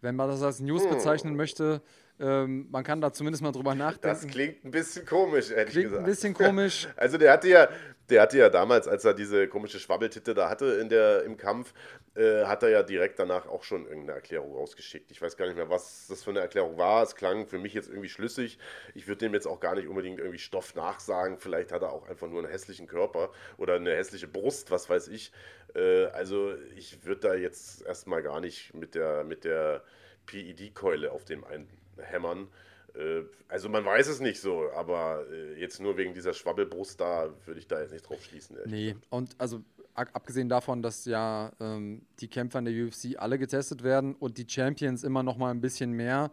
Wenn 0.00 0.16
man 0.16 0.30
das 0.30 0.42
als 0.42 0.60
News 0.60 0.84
hm. 0.84 0.90
bezeichnen 0.90 1.36
möchte, 1.36 1.82
ähm, 2.20 2.68
man 2.70 2.84
kann 2.84 3.00
da 3.00 3.12
zumindest 3.12 3.42
mal 3.42 3.52
drüber 3.52 3.74
nachdenken. 3.74 4.02
Das 4.02 4.26
klingt 4.26 4.64
ein 4.64 4.70
bisschen 4.70 5.06
komisch, 5.06 5.50
ehrlich 5.50 5.72
klingt 5.72 5.88
gesagt. 5.88 6.04
ein 6.04 6.10
bisschen 6.10 6.34
komisch. 6.34 6.88
Also 6.96 7.16
der 7.16 7.32
hatte 7.32 7.48
ja, 7.48 7.68
der 8.10 8.22
hatte 8.22 8.36
ja 8.36 8.50
damals, 8.50 8.86
als 8.86 9.04
er 9.04 9.14
diese 9.14 9.48
komische 9.48 9.80
Schwabbeltitte 9.80 10.34
da 10.34 10.50
hatte 10.50 10.66
in 10.66 10.88
der, 10.88 11.22
im 11.24 11.36
Kampf, 11.36 11.72
äh, 12.14 12.44
hat 12.44 12.62
er 12.62 12.68
ja 12.68 12.82
direkt 12.82 13.18
danach 13.18 13.46
auch 13.46 13.62
schon 13.62 13.84
irgendeine 13.86 14.12
Erklärung 14.12 14.52
rausgeschickt. 14.54 15.10
Ich 15.10 15.22
weiß 15.22 15.36
gar 15.36 15.46
nicht 15.46 15.56
mehr, 15.56 15.70
was 15.70 16.08
das 16.08 16.22
für 16.22 16.30
eine 16.30 16.40
Erklärung 16.40 16.76
war. 16.76 17.02
Es 17.02 17.14
klang 17.14 17.46
für 17.46 17.58
mich 17.58 17.72
jetzt 17.72 17.88
irgendwie 17.88 18.08
schlüssig. 18.08 18.58
Ich 18.94 19.06
würde 19.06 19.18
dem 19.18 19.32
jetzt 19.32 19.46
auch 19.46 19.60
gar 19.60 19.74
nicht 19.74 19.88
unbedingt 19.88 20.18
irgendwie 20.18 20.38
Stoff 20.38 20.74
nachsagen. 20.74 21.38
Vielleicht 21.38 21.72
hat 21.72 21.82
er 21.82 21.92
auch 21.92 22.06
einfach 22.06 22.28
nur 22.28 22.40
einen 22.40 22.50
hässlichen 22.50 22.86
Körper 22.86 23.30
oder 23.56 23.76
eine 23.76 23.94
hässliche 23.94 24.28
Brust, 24.28 24.70
was 24.70 24.90
weiß 24.90 25.08
ich. 25.08 25.32
Äh, 25.74 26.06
also 26.06 26.54
ich 26.76 27.04
würde 27.04 27.28
da 27.28 27.34
jetzt 27.34 27.86
erstmal 27.86 28.22
gar 28.22 28.40
nicht 28.40 28.74
mit 28.74 28.94
der, 28.94 29.24
mit 29.24 29.44
der 29.44 29.82
PED-Keule 30.26 31.12
auf 31.12 31.24
dem 31.24 31.44
einen 31.44 31.68
hämmern. 32.02 32.48
Äh, 32.94 33.22
also 33.48 33.68
man 33.68 33.84
weiß 33.84 34.08
es 34.08 34.20
nicht 34.20 34.40
so, 34.40 34.70
aber 34.74 35.24
äh, 35.30 35.60
jetzt 35.60 35.80
nur 35.80 35.96
wegen 35.96 36.14
dieser 36.14 36.32
Schwabbelbrust 36.32 37.00
da 37.00 37.30
würde 37.44 37.60
ich 37.60 37.66
da 37.66 37.80
jetzt 37.80 37.92
nicht 37.92 38.08
drauf 38.08 38.22
schließen. 38.22 38.56
Nee, 38.66 38.96
und 39.10 39.34
also 39.38 39.62
abgesehen 39.94 40.48
davon, 40.48 40.82
dass 40.82 41.04
ja 41.04 41.52
ähm, 41.60 42.02
die 42.20 42.28
Kämpfer 42.28 42.60
in 42.60 42.64
der 42.64 42.86
UFC 42.86 43.18
alle 43.18 43.38
getestet 43.38 43.82
werden 43.82 44.14
und 44.14 44.38
die 44.38 44.46
Champions 44.48 45.04
immer 45.04 45.22
noch 45.22 45.36
mal 45.36 45.50
ein 45.50 45.60
bisschen 45.60 45.92
mehr, 45.92 46.30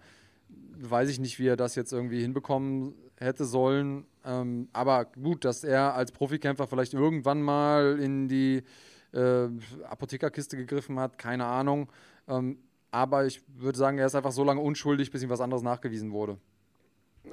weiß 0.80 1.10
ich 1.10 1.19
nicht, 1.19 1.39
wie 1.39 1.48
er 1.48 1.57
das 1.57 1.76
jetzt 1.76 1.91
irgendwie 1.91 2.22
hinbekommen 2.22 2.94
hätte 3.18 3.45
sollen. 3.45 4.06
Ähm, 4.23 4.69
aber 4.73 5.06
gut, 5.06 5.44
dass 5.44 5.64
er 5.64 5.95
als 5.95 6.11
Profikämpfer 6.11 6.68
vielleicht 6.68 6.94
irgendwann 6.94 7.41
mal 7.41 7.99
in 7.99 8.27
die 8.27 8.64
äh, 9.14 9.48
Apothekerkiste 9.84 10.57
gegriffen 10.57 10.99
hat, 10.99 11.18
keine 11.18 11.45
Ahnung. 11.45 11.89
Ähm, 12.27 12.57
aber 12.91 13.26
ich 13.26 13.41
würde 13.47 13.77
sagen, 13.77 13.97
er 13.97 14.05
ist 14.05 14.15
einfach 14.15 14.31
so 14.31 14.43
lange 14.43 14.61
unschuldig, 14.61 15.11
bis 15.11 15.23
ihm 15.23 15.30
was 15.30 15.41
anderes 15.41 15.64
nachgewiesen 15.64 16.11
wurde. 16.11 16.38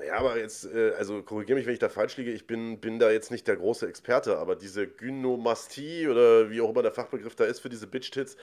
Ja, 0.07 0.19
aber 0.19 0.39
jetzt, 0.39 0.65
äh, 0.65 0.93
also 0.99 1.23
korrigiere 1.23 1.59
mich, 1.59 1.67
wenn 1.67 1.73
ich 1.73 1.79
da 1.79 1.89
falsch 1.89 2.17
liege, 2.17 2.33
ich 2.33 2.47
bin, 2.47 2.81
bin 2.81 2.99
da 2.99 3.11
jetzt 3.11 3.31
nicht 3.31 3.47
der 3.47 3.57
große 3.57 3.87
Experte, 3.89 4.39
aber 4.39 4.57
diese 4.57 4.87
Gynomastie 4.87 6.09
oder 6.09 6.51
wie 6.51 6.61
auch 6.61 6.71
immer 6.71 6.83
der 6.83 6.93
Fachbegriff 6.93 7.37
da 7.37 7.45
ist 7.45 7.61
für 7.61 7.69
diese 7.69 7.87
Bitch-Tits, 7.87 8.37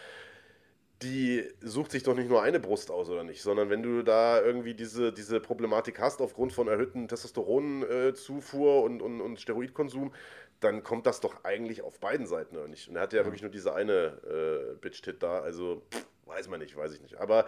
die 1.02 1.44
sucht 1.62 1.92
sich 1.92 2.04
doch 2.04 2.16
nicht 2.16 2.30
nur 2.30 2.44
eine 2.44 2.60
Brust 2.60 2.92
aus, 2.92 3.10
oder 3.10 3.24
nicht? 3.24 3.42
Sondern 3.42 3.70
wenn 3.70 3.82
du 3.82 4.04
da 4.04 4.42
irgendwie 4.42 4.76
diese, 4.76 5.12
diese 5.12 5.40
Problematik 5.40 6.00
hast 6.00 6.22
aufgrund 6.22 6.54
von 6.54 6.68
erhöhten 6.68 7.08
Testosteronzufuhr 7.08 8.84
und, 8.84 9.02
und, 9.02 9.20
und 9.20 9.40
Steroidkonsum, 9.40 10.14
dann 10.60 10.84
kommt 10.84 11.08
das 11.08 11.20
doch 11.20 11.44
eigentlich 11.44 11.82
auf 11.82 12.00
beiden 12.00 12.28
Seiten, 12.28 12.56
oder 12.56 12.68
nicht? 12.68 12.88
Und 12.88 12.96
er 12.96 13.02
hatte 13.02 13.16
ja, 13.16 13.24
ja. 13.24 13.26
wirklich 13.26 13.42
nur 13.42 13.50
diese 13.50 13.74
eine 13.74 14.74
äh, 14.74 14.76
Bitch-Tit 14.76 15.24
da, 15.24 15.40
also 15.40 15.82
pff, 15.92 16.06
Weiß 16.32 16.48
man 16.48 16.62
nicht, 16.62 16.78
weiß 16.78 16.94
ich 16.94 17.02
nicht. 17.02 17.18
Aber 17.18 17.46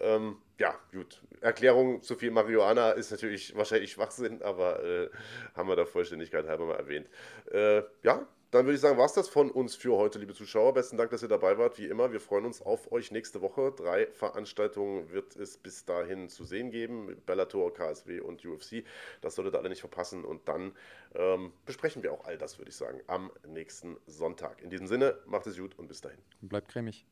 ähm, 0.00 0.38
ja, 0.58 0.74
gut. 0.92 1.22
Erklärung 1.40 2.02
zu 2.02 2.16
viel 2.16 2.32
Marihuana 2.32 2.90
ist 2.90 3.12
natürlich 3.12 3.54
wahrscheinlich 3.54 3.92
Schwachsinn, 3.92 4.42
aber 4.42 4.82
äh, 4.82 5.10
haben 5.54 5.68
wir 5.68 5.76
da 5.76 5.86
Vollständigkeit 5.86 6.48
halber 6.48 6.66
mal 6.66 6.74
erwähnt. 6.74 7.08
Äh, 7.52 7.82
ja, 8.02 8.26
dann 8.50 8.64
würde 8.64 8.74
ich 8.74 8.80
sagen, 8.80 8.98
war 8.98 9.06
es 9.06 9.12
das 9.12 9.28
von 9.28 9.50
uns 9.50 9.76
für 9.76 9.96
heute, 9.96 10.18
liebe 10.18 10.34
Zuschauer. 10.34 10.74
Besten 10.74 10.96
Dank, 10.96 11.10
dass 11.10 11.22
ihr 11.22 11.28
dabei 11.28 11.56
wart. 11.56 11.78
Wie 11.78 11.86
immer, 11.86 12.10
wir 12.10 12.20
freuen 12.20 12.46
uns 12.46 12.62
auf 12.62 12.90
euch 12.90 13.12
nächste 13.12 13.42
Woche. 13.42 13.72
Drei 13.76 14.06
Veranstaltungen 14.08 15.12
wird 15.12 15.36
es 15.36 15.56
bis 15.56 15.84
dahin 15.84 16.28
zu 16.28 16.44
sehen 16.44 16.70
geben: 16.70 17.16
Bellator, 17.26 17.72
KSW 17.72 18.20
und 18.20 18.44
UFC. 18.44 18.84
Das 19.20 19.36
solltet 19.36 19.54
ihr 19.54 19.58
alle 19.58 19.68
nicht 19.68 19.80
verpassen. 19.80 20.24
Und 20.24 20.48
dann 20.48 20.72
ähm, 21.14 21.52
besprechen 21.64 22.02
wir 22.02 22.12
auch 22.12 22.24
all 22.24 22.38
das, 22.38 22.58
würde 22.58 22.70
ich 22.70 22.76
sagen, 22.76 23.00
am 23.06 23.30
nächsten 23.46 23.98
Sonntag. 24.06 24.62
In 24.62 24.70
diesem 24.70 24.86
Sinne, 24.88 25.18
macht 25.26 25.46
es 25.46 25.56
gut 25.56 25.78
und 25.78 25.86
bis 25.86 26.00
dahin. 26.00 26.18
Bleibt 26.40 26.68
cremig. 26.68 27.04